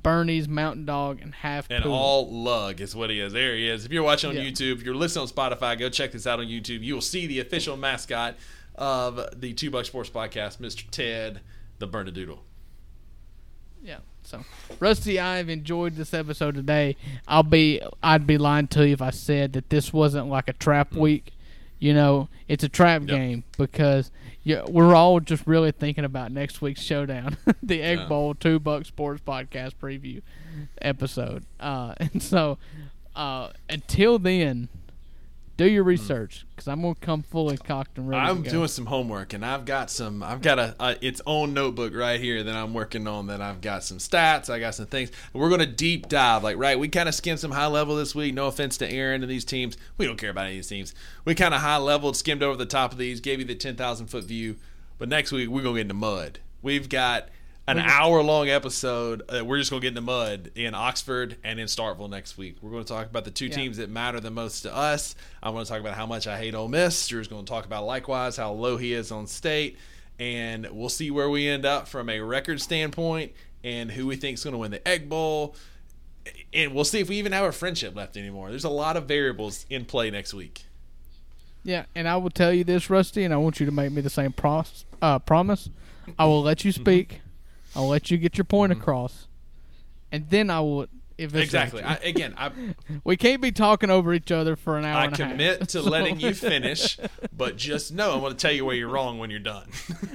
Bernese 0.02 0.48
Mountain 0.48 0.86
Dog 0.86 1.20
and 1.20 1.34
half 1.34 1.70
And 1.70 1.82
poodle. 1.84 1.96
all 1.98 2.30
lug 2.32 2.80
is 2.80 2.96
what 2.96 3.10
he 3.10 3.20
is. 3.20 3.32
There 3.32 3.54
he 3.54 3.68
is. 3.68 3.84
If 3.84 3.92
you're 3.92 4.02
watching 4.02 4.30
on 4.30 4.36
Yeah. 4.36 4.44
YouTube, 4.44 4.76
if 4.78 4.82
you're 4.82 4.94
listening 4.94 5.22
on 5.22 5.28
Spotify, 5.28 5.78
go 5.78 5.88
check 5.90 6.12
this 6.12 6.26
out 6.26 6.40
on 6.40 6.46
YouTube. 6.46 6.82
You 6.82 6.94
will 6.94 7.00
see 7.02 7.26
the 7.26 7.38
official 7.40 7.76
mascot 7.76 8.36
of 8.76 9.20
the 9.40 9.52
Two 9.52 9.70
Buck 9.70 9.84
Sports 9.84 10.08
Podcast, 10.10 10.58
Mr. 10.58 10.88
Ted, 10.90 11.40
the 11.78 11.86
Bernadoodle. 11.86 12.38
Yeah. 13.82 13.98
So, 14.30 14.44
Rusty, 14.78 15.18
I've 15.18 15.48
enjoyed 15.48 15.96
this 15.96 16.14
episode 16.14 16.54
today. 16.54 16.94
I'll 17.26 17.42
be, 17.42 17.80
I'd 18.02 18.26
be 18.28 18.38
lying 18.38 18.68
to 18.68 18.86
you 18.86 18.92
if 18.92 19.02
I 19.02 19.10
said 19.10 19.54
that 19.54 19.70
this 19.70 19.92
wasn't 19.92 20.28
like 20.28 20.46
a 20.48 20.52
trap 20.52 20.92
week. 20.94 21.32
You 21.80 21.94
know, 21.94 22.28
it's 22.46 22.62
a 22.62 22.68
trap 22.68 23.02
Mm. 23.02 23.08
Yep. 23.08 23.16
game 23.18 23.44
because 23.58 24.10
yeah, 24.44 24.62
we're 24.68 24.94
all 24.94 25.18
just 25.18 25.46
really 25.46 25.72
thinking 25.72 26.04
about 26.04 26.30
next 26.30 26.60
week's 26.62 26.82
showdown, 26.82 27.38
the 27.62 27.82
Egg 27.82 27.98
Yeah. 28.00 28.06
Bowl 28.08 28.34
Two 28.34 28.60
Buck 28.60 28.84
Sports 28.84 29.20
Podcast 29.26 29.72
preview 29.82 30.22
episode. 30.80 31.44
Uh, 31.58 31.94
and 31.98 32.22
so, 32.22 32.58
uh, 33.16 33.48
until 33.68 34.18
then, 34.18 34.68
do 35.60 35.70
your 35.70 35.82
hmm. 35.82 35.90
research 35.90 36.46
because 36.50 36.68
I'm 36.68 36.80
gonna 36.80 36.94
come 36.94 37.22
fully 37.22 37.58
cocked 37.58 37.98
and 37.98 38.08
ready. 38.08 38.20
I'm 38.20 38.42
doing 38.42 38.68
some 38.68 38.86
homework, 38.86 39.34
and 39.34 39.44
I've 39.44 39.66
got 39.66 39.90
some. 39.90 40.22
I've 40.22 40.40
got 40.40 40.58
a, 40.58 40.74
a 40.80 41.06
its 41.06 41.20
own 41.26 41.52
notebook 41.52 41.94
right 41.94 42.18
here 42.18 42.42
that 42.42 42.54
I'm 42.54 42.72
working 42.72 43.06
on. 43.06 43.26
That 43.26 43.42
I've 43.42 43.60
got 43.60 43.84
some 43.84 43.98
stats. 43.98 44.48
I 44.48 44.58
got 44.58 44.74
some 44.74 44.86
things. 44.86 45.10
We're 45.34 45.50
gonna 45.50 45.66
deep 45.66 46.08
dive. 46.08 46.42
Like 46.42 46.56
right, 46.56 46.78
we 46.78 46.88
kind 46.88 47.08
of 47.08 47.14
skimmed 47.14 47.40
some 47.40 47.50
high 47.50 47.66
level 47.66 47.96
this 47.96 48.14
week. 48.14 48.32
No 48.32 48.46
offense 48.46 48.78
to 48.78 48.90
Aaron 48.90 49.22
and 49.22 49.30
these 49.30 49.44
teams. 49.44 49.76
We 49.98 50.06
don't 50.06 50.16
care 50.16 50.30
about 50.30 50.46
any 50.46 50.54
of 50.54 50.58
these 50.58 50.68
teams. 50.68 50.94
We 51.26 51.34
kind 51.34 51.52
of 51.52 51.60
high 51.60 51.76
leveled, 51.76 52.16
skimmed 52.16 52.42
over 52.42 52.56
the 52.56 52.66
top 52.66 52.92
of 52.92 52.98
these, 52.98 53.20
gave 53.20 53.38
you 53.38 53.44
the 53.44 53.54
ten 53.54 53.76
thousand 53.76 54.06
foot 54.06 54.24
view. 54.24 54.56
But 54.98 55.10
next 55.10 55.30
week 55.30 55.50
we're 55.50 55.62
gonna 55.62 55.74
get 55.74 55.82
into 55.82 55.94
mud. 55.94 56.38
We've 56.62 56.88
got 56.88 57.28
an 57.78 57.78
hour 57.78 58.22
long 58.22 58.48
episode. 58.48 59.22
Uh, 59.28 59.44
we're 59.44 59.58
just 59.58 59.70
gonna 59.70 59.80
get 59.80 59.88
in 59.88 59.94
the 59.94 60.00
mud 60.00 60.50
in 60.54 60.74
Oxford 60.74 61.36
and 61.44 61.58
in 61.60 61.66
Starkville 61.66 62.10
next 62.10 62.36
week. 62.38 62.56
We're 62.60 62.70
gonna 62.70 62.84
talk 62.84 63.06
about 63.06 63.24
the 63.24 63.30
two 63.30 63.46
Yeah. 63.46 63.54
teams 63.56 63.76
that 63.78 63.90
matter 63.90 64.20
the 64.20 64.30
most 64.30 64.62
to 64.62 64.74
us. 64.74 65.14
I'm 65.42 65.52
gonna 65.52 65.64
talk 65.64 65.80
about 65.80 65.94
how 65.94 66.06
much 66.06 66.26
I 66.26 66.38
hate 66.38 66.54
Ole 66.54 66.68
Miss. 66.68 67.06
Drew's 67.08 67.28
gonna 67.28 67.46
talk 67.46 67.64
about 67.64 67.84
likewise 67.86 68.36
how 68.36 68.52
low 68.52 68.76
he 68.76 68.92
is 68.92 69.10
on 69.12 69.26
state, 69.26 69.78
and 70.18 70.68
we'll 70.70 70.88
see 70.88 71.10
where 71.10 71.30
we 71.30 71.48
end 71.48 71.64
up 71.64 71.88
from 71.88 72.08
a 72.08 72.20
record 72.20 72.60
standpoint 72.60 73.32
and 73.62 73.90
who 73.90 74.06
we 74.06 74.16
think 74.16 74.34
is 74.38 74.44
gonna 74.44 74.58
win 74.58 74.70
the 74.70 74.86
Egg 74.88 75.08
Bowl. 75.08 75.54
And 76.52 76.74
we'll 76.74 76.84
see 76.84 77.00
if 77.00 77.08
we 77.08 77.16
even 77.16 77.32
have 77.32 77.44
a 77.44 77.52
friendship 77.52 77.96
left 77.96 78.16
anymore. 78.16 78.50
There's 78.50 78.64
a 78.64 78.68
lot 78.70 78.96
of 78.96 79.06
variables 79.06 79.64
in 79.70 79.84
play 79.84 80.10
next 80.10 80.34
week. 80.34 80.64
Yeah, 81.62 81.84
and 81.94 82.08
I 82.08 82.16
will 82.16 82.30
tell 82.30 82.52
you 82.52 82.64
this, 82.64 82.88
Rusty, 82.88 83.22
and 83.24 83.34
I 83.34 83.36
want 83.36 83.60
you 83.60 83.66
to 83.66 83.72
make 83.72 83.92
me 83.92 84.00
the 84.00 84.08
same 84.10 84.32
pros- 84.32 84.84
uh, 85.02 85.18
promise. 85.18 85.68
I 86.18 86.24
will 86.24 86.42
let 86.42 86.64
you 86.64 86.72
speak. 86.72 87.20
I'll 87.76 87.88
let 87.88 88.10
you 88.10 88.16
get 88.18 88.36
your 88.38 88.44
point 88.44 88.72
across, 88.72 89.26
and 90.12 90.28
then 90.30 90.50
I 90.50 90.60
will. 90.60 90.86
If 91.18 91.34
Exactly. 91.34 91.82
I, 91.82 91.96
again, 91.96 92.34
I, 92.38 92.50
we 93.04 93.14
can't 93.18 93.42
be 93.42 93.52
talking 93.52 93.90
over 93.90 94.14
each 94.14 94.32
other 94.32 94.56
for 94.56 94.78
an 94.78 94.86
hour. 94.86 94.96
I 95.00 95.04
and 95.04 95.12
a 95.20 95.22
half. 95.22 95.30
commit 95.32 95.60
to 95.68 95.82
So- 95.82 95.82
letting 95.82 96.18
you 96.18 96.32
finish, 96.32 96.98
but 97.36 97.58
just 97.58 97.92
know 97.92 98.14
I'm 98.14 98.20
going 98.20 98.32
to 98.32 98.38
tell 98.38 98.52
you 98.52 98.64
where 98.64 98.74
you're 98.74 98.88
wrong 98.88 99.18
when 99.18 99.28
you're 99.28 99.38
done. 99.38 99.68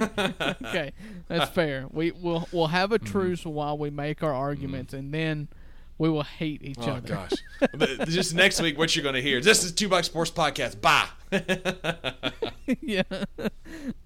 okay, 0.64 0.90
that's 1.28 1.48
fair. 1.52 1.86
We 1.92 2.10
will 2.10 2.48
we'll 2.50 2.66
have 2.68 2.90
a 2.90 2.98
Mm-hmm. 2.98 3.06
truce 3.12 3.46
while 3.46 3.78
we 3.78 3.88
make 3.88 4.24
our 4.24 4.34
arguments, 4.34 4.92
and 4.92 5.14
then 5.14 5.46
we 5.98 6.08
will 6.08 6.22
hate 6.22 6.62
each 6.62 6.76
Oh 6.80 6.92
other. 6.92 7.08
gosh! 7.14 7.32
But 7.72 8.08
just 8.08 8.34
next 8.34 8.60
week, 8.60 8.76
what 8.78 8.94
you're 8.94 9.02
going 9.02 9.14
to 9.14 9.22
hear? 9.22 9.40
This 9.40 9.64
is 9.64 9.72
Two 9.72 9.88
Bucks 9.88 10.06
Sports 10.06 10.30
Podcast. 10.30 10.80
Bye. 10.80 11.08
yeah. 12.80 13.02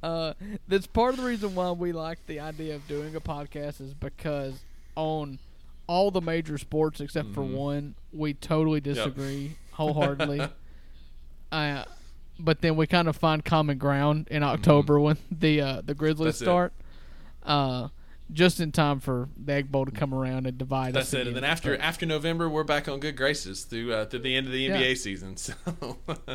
Uh, 0.03 0.35
that's 0.69 0.87
part 0.87 1.15
of 1.15 1.21
the 1.21 1.27
reason 1.27 1.55
why 1.55 1.71
we 1.73 1.93
like 1.93 2.19
the 2.27 2.41
idea 2.41 2.75
of 2.77 2.87
doing 2.89 3.15
a 3.17 3.21
podcast 3.21 3.81
is 3.81 3.93
because 3.95 4.55
on 4.97 5.39
all 5.87 6.11
the 6.11 6.21
major 6.21 6.57
sports 6.59 7.01
except 7.01 7.35
for 7.35 7.43
one, 7.43 7.95
we 8.13 8.35
totally 8.35 8.81
disagree 8.81 9.57
wholeheartedly. 9.73 10.49
uh, 11.51 11.85
but 12.39 12.61
then 12.61 12.77
we 12.77 12.87
kind 12.87 13.09
of 13.09 13.17
find 13.17 13.45
common 13.45 13.79
ground 13.79 14.29
in 14.31 14.43
October 14.43 14.99
when 15.01 15.17
the 15.31 15.61
uh, 15.61 15.83
the 15.85 15.95
Grizzlies 15.95 16.27
That's 16.39 16.43
it. 16.43 16.45
start. 16.45 16.73
Uh, 17.43 17.89
just 18.33 18.61
in 18.61 18.73
time 18.73 19.01
for 19.01 19.29
the 19.37 19.53
Egg 19.53 19.73
Bowl 19.73 19.85
to 19.85 19.91
come 19.91 20.15
around 20.15 20.47
and 20.47 20.57
divide 20.59 20.95
That's 20.95 21.09
us. 21.15 21.21
it. 21.21 21.27
And 21.27 21.37
then 21.37 21.45
after 21.45 21.77
after 21.79 22.07
November, 22.07 22.49
we're 22.49 22.65
back 22.65 22.89
on 22.89 23.01
good 23.01 23.17
graces 23.17 23.65
through 23.65 23.93
uh, 23.93 24.05
through 24.07 24.21
the 24.21 24.35
end 24.37 24.47
of 24.47 24.53
the 24.53 24.61
Yeah. 24.61 24.77
NBA 24.81 24.97
season. 24.99 25.37
So 25.37 25.55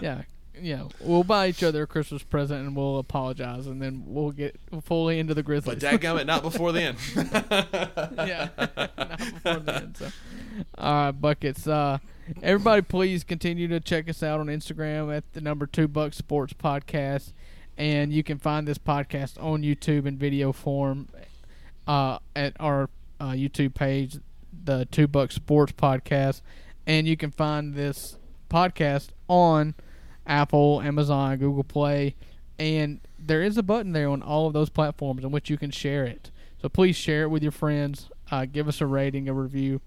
yeah, 0.01 0.23
yeah, 0.61 0.87
we'll 1.01 1.23
buy 1.23 1.47
each 1.47 1.63
other 1.63 1.83
a 1.83 1.87
Christmas 1.87 2.23
present 2.23 2.65
and 2.65 2.75
we'll 2.75 2.97
apologize, 2.97 3.67
and 3.67 3.81
then 3.81 4.03
we'll 4.05 4.31
get 4.31 4.55
fully 4.83 5.19
into 5.19 5.33
the 5.33 5.43
Grizzlies. 5.43 5.79
but 5.81 5.99
dadgummit, 5.99 6.25
not 6.25 6.41
before 6.43 6.71
then. 6.71 6.95
yeah, 7.15 8.49
not 8.57 9.17
before 9.19 9.55
then. 9.59 9.95
So, 9.95 10.07
all 10.77 10.93
right, 10.93 11.11
buckets. 11.11 11.67
Uh, 11.67 11.97
everybody, 12.41 12.81
please 12.81 13.23
continue 13.23 13.67
to 13.67 13.79
check 13.79 14.07
us 14.09 14.23
out 14.23 14.39
on 14.39 14.47
Instagram 14.47 15.15
at 15.15 15.31
the 15.33 15.41
number 15.41 15.65
two 15.67 15.87
Buck 15.87 16.13
Sports 16.13 16.53
Podcast, 16.53 17.33
and 17.77 18.13
you 18.13 18.23
can 18.23 18.37
find 18.39 18.65
this 18.67 18.77
podcast 18.77 19.41
on 19.43 19.61
YouTube 19.61 20.05
in 20.05 20.17
video 20.17 20.51
form 20.53 21.09
uh, 21.87 22.19
at 22.35 22.55
our 22.59 22.89
uh, 23.19 23.31
YouTube 23.31 23.73
page, 23.73 24.17
the 24.63 24.85
Two 24.91 25.07
Buck 25.07 25.31
Sports 25.31 25.73
Podcast, 25.73 26.41
and 26.85 27.07
you 27.07 27.17
can 27.17 27.31
find 27.31 27.73
this 27.73 28.17
podcast 28.49 29.09
on 29.27 29.75
Apple, 30.25 30.81
Amazon, 30.81 31.37
Google 31.37 31.63
Play, 31.63 32.15
and 32.57 32.99
there 33.19 33.41
is 33.41 33.57
a 33.57 33.63
button 33.63 33.91
there 33.91 34.09
on 34.09 34.21
all 34.21 34.47
of 34.47 34.53
those 34.53 34.69
platforms 34.69 35.23
in 35.23 35.31
which 35.31 35.49
you 35.49 35.57
can 35.57 35.71
share 35.71 36.05
it. 36.05 36.31
So 36.61 36.69
please 36.69 36.95
share 36.95 37.23
it 37.23 37.29
with 37.29 37.43
your 37.43 37.51
friends. 37.51 38.09
Uh, 38.31 38.45
give 38.45 38.67
us 38.67 38.81
a 38.81 38.85
rating, 38.85 39.27
a 39.29 39.33
review. 39.33 39.81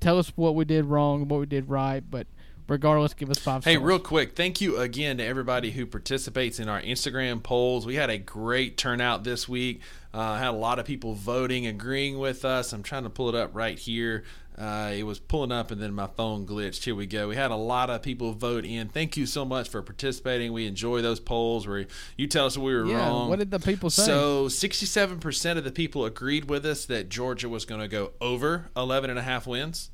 Tell 0.00 0.18
us 0.18 0.32
what 0.36 0.54
we 0.54 0.64
did 0.64 0.84
wrong, 0.84 1.28
what 1.28 1.40
we 1.40 1.46
did 1.46 1.68
right, 1.68 2.02
but 2.08 2.26
regardless, 2.68 3.14
give 3.14 3.30
us 3.30 3.38
five 3.38 3.64
Hey, 3.64 3.74
stars. 3.74 3.84
real 3.86 3.98
quick, 3.98 4.36
thank 4.36 4.60
you 4.60 4.76
again 4.78 5.18
to 5.18 5.24
everybody 5.24 5.70
who 5.72 5.86
participates 5.86 6.58
in 6.60 6.68
our 6.68 6.80
Instagram 6.80 7.42
polls. 7.42 7.86
We 7.86 7.96
had 7.96 8.10
a 8.10 8.18
great 8.18 8.76
turnout 8.76 9.24
this 9.24 9.48
week. 9.48 9.80
Uh, 10.14 10.36
had 10.36 10.48
a 10.48 10.52
lot 10.52 10.78
of 10.78 10.86
people 10.86 11.14
voting, 11.14 11.66
agreeing 11.66 12.18
with 12.18 12.44
us. 12.44 12.72
I'm 12.72 12.82
trying 12.82 13.02
to 13.04 13.10
pull 13.10 13.28
it 13.28 13.34
up 13.34 13.54
right 13.54 13.78
here. 13.78 14.24
Uh, 14.56 14.92
it 14.92 15.04
was 15.04 15.20
pulling 15.20 15.52
up 15.52 15.70
and 15.70 15.80
then 15.80 15.92
my 15.92 16.08
phone 16.08 16.44
glitched. 16.44 16.82
Here 16.82 16.94
we 16.94 17.06
go. 17.06 17.28
We 17.28 17.36
had 17.36 17.52
a 17.52 17.56
lot 17.56 17.90
of 17.90 18.02
people 18.02 18.32
vote 18.32 18.64
in. 18.64 18.88
Thank 18.88 19.16
you 19.16 19.24
so 19.24 19.44
much 19.44 19.68
for 19.68 19.82
participating. 19.82 20.52
We 20.52 20.66
enjoy 20.66 21.00
those 21.00 21.20
polls 21.20 21.68
where 21.68 21.86
you 22.16 22.26
tell 22.26 22.46
us 22.46 22.58
we 22.58 22.74
were 22.74 22.84
yeah, 22.84 23.06
wrong. 23.06 23.28
what 23.28 23.38
did 23.38 23.52
the 23.52 23.60
people 23.60 23.88
say? 23.88 24.04
So 24.04 24.46
67% 24.46 25.58
of 25.58 25.62
the 25.62 25.70
people 25.70 26.04
agreed 26.04 26.50
with 26.50 26.66
us 26.66 26.86
that 26.86 27.08
Georgia 27.08 27.48
was 27.48 27.64
going 27.64 27.82
to 27.82 27.86
go 27.86 28.10
over 28.20 28.68
11 28.76 29.10
and 29.10 29.18
a 29.18 29.22
half 29.22 29.46
wins. 29.46 29.90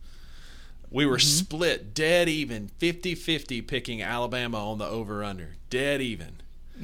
We 0.95 1.07
were 1.07 1.19
split 1.19 1.93
dead 1.93 2.29
even 2.29 2.71
50-50 2.81 3.67
picking 3.67 4.01
Alabama 4.01 4.71
on 4.71 4.79
the 4.79 4.87
over 4.87 5.25
under. 5.25 5.57
Dead 5.69 6.01
even. 6.01 6.37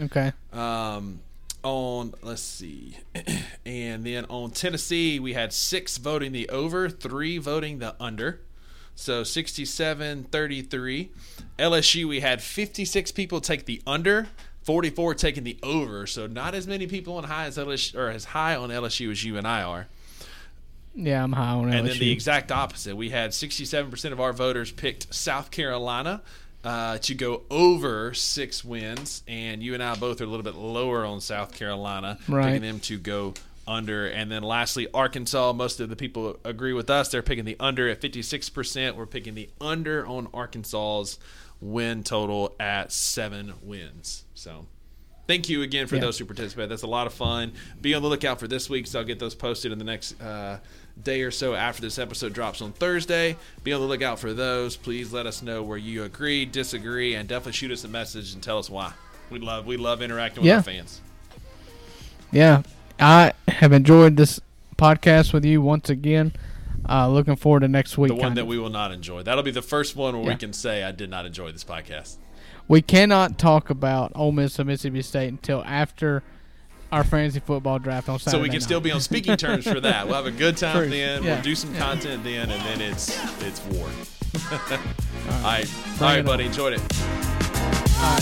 okay. 0.03 0.33
Um 0.53 1.21
on 1.63 2.15
let's 2.23 2.43
see. 2.43 2.97
and 3.67 4.05
then 4.05 4.25
on 4.27 4.51
Tennessee 4.51 5.21
we 5.21 5.35
had 5.35 5.53
6 5.53 5.99
voting 5.99 6.33
the 6.33 6.49
over, 6.49 6.89
3 6.89 7.39
voting 7.39 7.79
the 7.79 7.95
under. 8.01 8.41
So 8.97 9.23
67 9.23 10.25
33. 10.25 11.11
LSU, 11.59 12.09
we 12.09 12.21
had 12.21 12.43
56 12.43 13.13
people 13.13 13.41
take 13.41 13.65
the 13.65 13.81
under, 13.87 14.27
44 14.63 15.15
taking 15.15 15.45
the 15.45 15.57
over. 15.63 16.07
So 16.07 16.27
not 16.27 16.55
as 16.55 16.67
many 16.67 16.87
people 16.87 17.17
on 17.17 17.25
high 17.25 17.47
as 17.47 17.57
LSU, 17.57 17.95
or 17.95 18.11
as 18.11 18.27
high 18.27 18.57
on 18.57 18.71
LSU 18.71 19.11
as 19.11 19.25
you 19.25 19.39
and 19.39 19.47
I 19.47 19.63
are. 19.63 19.87
Yeah, 20.95 21.23
I'm 21.23 21.33
high 21.33 21.51
on 21.53 21.67
LSU. 21.71 21.75
And 21.79 21.87
then 21.89 21.99
the 21.99 22.11
exact 22.11 22.51
opposite. 22.53 22.97
We 22.97 23.11
had 23.11 23.31
67% 23.31 24.13
of 24.13 24.21
our 24.21 24.33
voters 24.33 24.73
picked 24.73 25.13
South 25.15 25.51
Carolina 25.51 26.23
uh, 26.65 26.99
to 26.99 27.15
go 27.15 27.43
over 27.51 28.13
six 28.13 28.65
wins, 28.65 29.23
and 29.29 29.63
you 29.63 29.73
and 29.75 29.83
I 29.83 29.95
both 29.95 30.21
are 30.21 30.25
a 30.25 30.27
little 30.27 30.43
bit 30.45 30.57
lower 30.57 31.05
on 31.07 31.21
South 31.21 31.53
Carolina, 31.55 32.19
Right. 32.29 32.47
picking 32.47 32.63
them 32.63 32.81
to 32.81 32.99
go 32.99 33.35
under. 33.67 34.07
And 34.09 34.31
then 34.33 34.43
lastly, 34.43 34.89
Arkansas. 34.93 35.53
Most 35.53 35.79
of 35.81 35.89
the 35.89 35.97
people 35.97 36.39
agree 36.45 36.73
with 36.73 36.91
us. 36.91 37.09
They're 37.09 37.23
picking 37.23 37.45
the 37.45 37.57
under 37.61 37.89
at 37.89 38.01
56%. 38.01 38.97
We're 38.97 39.07
picking 39.07 39.35
the 39.35 39.49
under 39.61 40.05
on 40.07 40.27
Arkansas's 40.35 41.19
win 41.61 42.03
total 42.03 42.55
at 42.59 42.91
seven 42.93 43.53
wins. 43.63 44.25
So. 44.35 44.67
Thank 45.27 45.49
you 45.49 45.63
again 45.63 45.87
for 45.87 45.95
Yeah. 45.95 46.01
those 46.01 46.19
who 46.19 46.25
participated. 46.25 46.71
That's 46.73 46.83
a 46.83 46.89
lot 46.89 47.07
of 47.07 47.15
fun. 47.15 47.53
Be 47.81 47.95
on 47.95 48.03
the 48.03 48.09
lookout 48.09 48.41
for 48.41 48.49
this 48.49 48.69
week's. 48.69 48.97
I'll 48.97 49.05
get 49.05 49.21
those 49.21 49.37
posted 49.37 49.71
in 49.71 49.79
the 49.79 49.85
next 49.85 50.21
uh, 50.21 50.59
day 51.03 51.23
or 51.23 51.31
so 51.31 51.55
after 51.55 51.83
this 51.83 51.99
episode 51.99 52.33
drops 52.33 52.61
on 52.63 52.73
Thursday. 52.73 53.37
Be 53.65 53.73
on 53.73 53.81
the 53.81 53.87
lookout 53.87 54.19
for 54.19 54.33
those. 54.35 54.77
Please 54.77 55.13
let 55.13 55.27
us 55.27 55.43
know 55.43 55.63
where 55.63 55.79
you 55.79 56.05
agree, 56.05 56.45
disagree, 56.45 57.15
and 57.15 57.29
definitely 57.29 57.53
shoot 57.53 57.71
us 57.71 57.85
a 57.85 57.89
message 57.89 58.33
and 58.35 58.43
tell 58.43 58.59
us 58.59 58.69
why. 58.71 58.93
We 59.31 59.39
love 59.39 59.67
we 59.67 59.77
love 59.77 60.03
interacting 60.03 60.43
with 60.43 60.49
Yeah. 60.49 60.57
our 60.57 60.63
fans. 60.63 61.01
Yeah, 62.33 62.63
I 62.99 63.33
have 63.49 63.73
enjoyed 63.73 64.17
this 64.17 64.41
podcast 64.77 65.33
with 65.33 65.45
you 65.45 65.61
once 65.61 65.91
again. 65.91 66.33
Uh, 66.89 67.09
looking 67.09 67.37
forward 67.37 67.61
to 67.61 67.69
next 67.69 67.99
week. 67.99 68.09
The 68.09 68.15
one 68.15 68.35
that 68.35 68.43
of. 68.43 68.47
we 68.47 68.59
will 68.59 68.71
not 68.71 68.91
enjoy. 68.93 69.23
That'll 69.23 69.43
be 69.45 69.51
the 69.51 69.63
first 69.63 69.97
one 69.97 70.17
where 70.17 70.33
we 70.33 70.37
can 70.37 70.53
say 70.53 70.83
I 70.83 70.93
did 70.93 71.11
not 71.11 71.27
enjoy 71.27 71.53
this 71.53 71.65
podcast. 71.65 72.17
we 72.69 72.81
cannot 72.83 73.39
talk 73.39 73.69
about 73.71 74.13
Ole 74.15 74.33
Miss 74.33 74.59
and 74.59 74.67
Mississippi 74.69 75.03
State 75.03 75.29
until 75.29 75.63
after 75.65 76.23
our 76.93 77.05
fantasy 77.05 77.41
football 77.41 77.79
draft 77.79 78.09
on 78.09 78.19
Saturday. 78.19 78.37
So 78.37 78.43
we 78.43 78.49
can 78.49 78.57
night. 78.57 78.63
still 78.63 78.81
be 78.81 78.93
on 78.93 79.01
speaking 79.01 79.37
terms 79.37 79.67
for 79.67 79.81
that. 79.81 80.07
We'll 80.07 80.17
have 80.17 80.27
a 80.27 80.31
good 80.31 80.57
time 80.59 80.91
then. 80.91 81.23
Yeah. 81.23 81.35
We'll 81.35 81.43
do 81.43 81.55
some 81.55 81.73
yeah. 81.75 81.81
content 81.81 82.25
then, 82.25 82.51
and 82.51 82.63
then 82.63 82.81
it's 82.81 83.09
it's 83.43 83.65
war. 83.67 83.89
all 84.53 84.59
right, 84.59 84.87
all 85.31 85.43
right, 85.43 85.69
all 86.01 86.07
right 86.09 86.25
buddy. 86.25 86.45
On. 86.45 86.51
Enjoyed 86.51 86.75
it. 86.75 86.81
All 88.03 88.19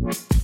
right, 0.00 0.34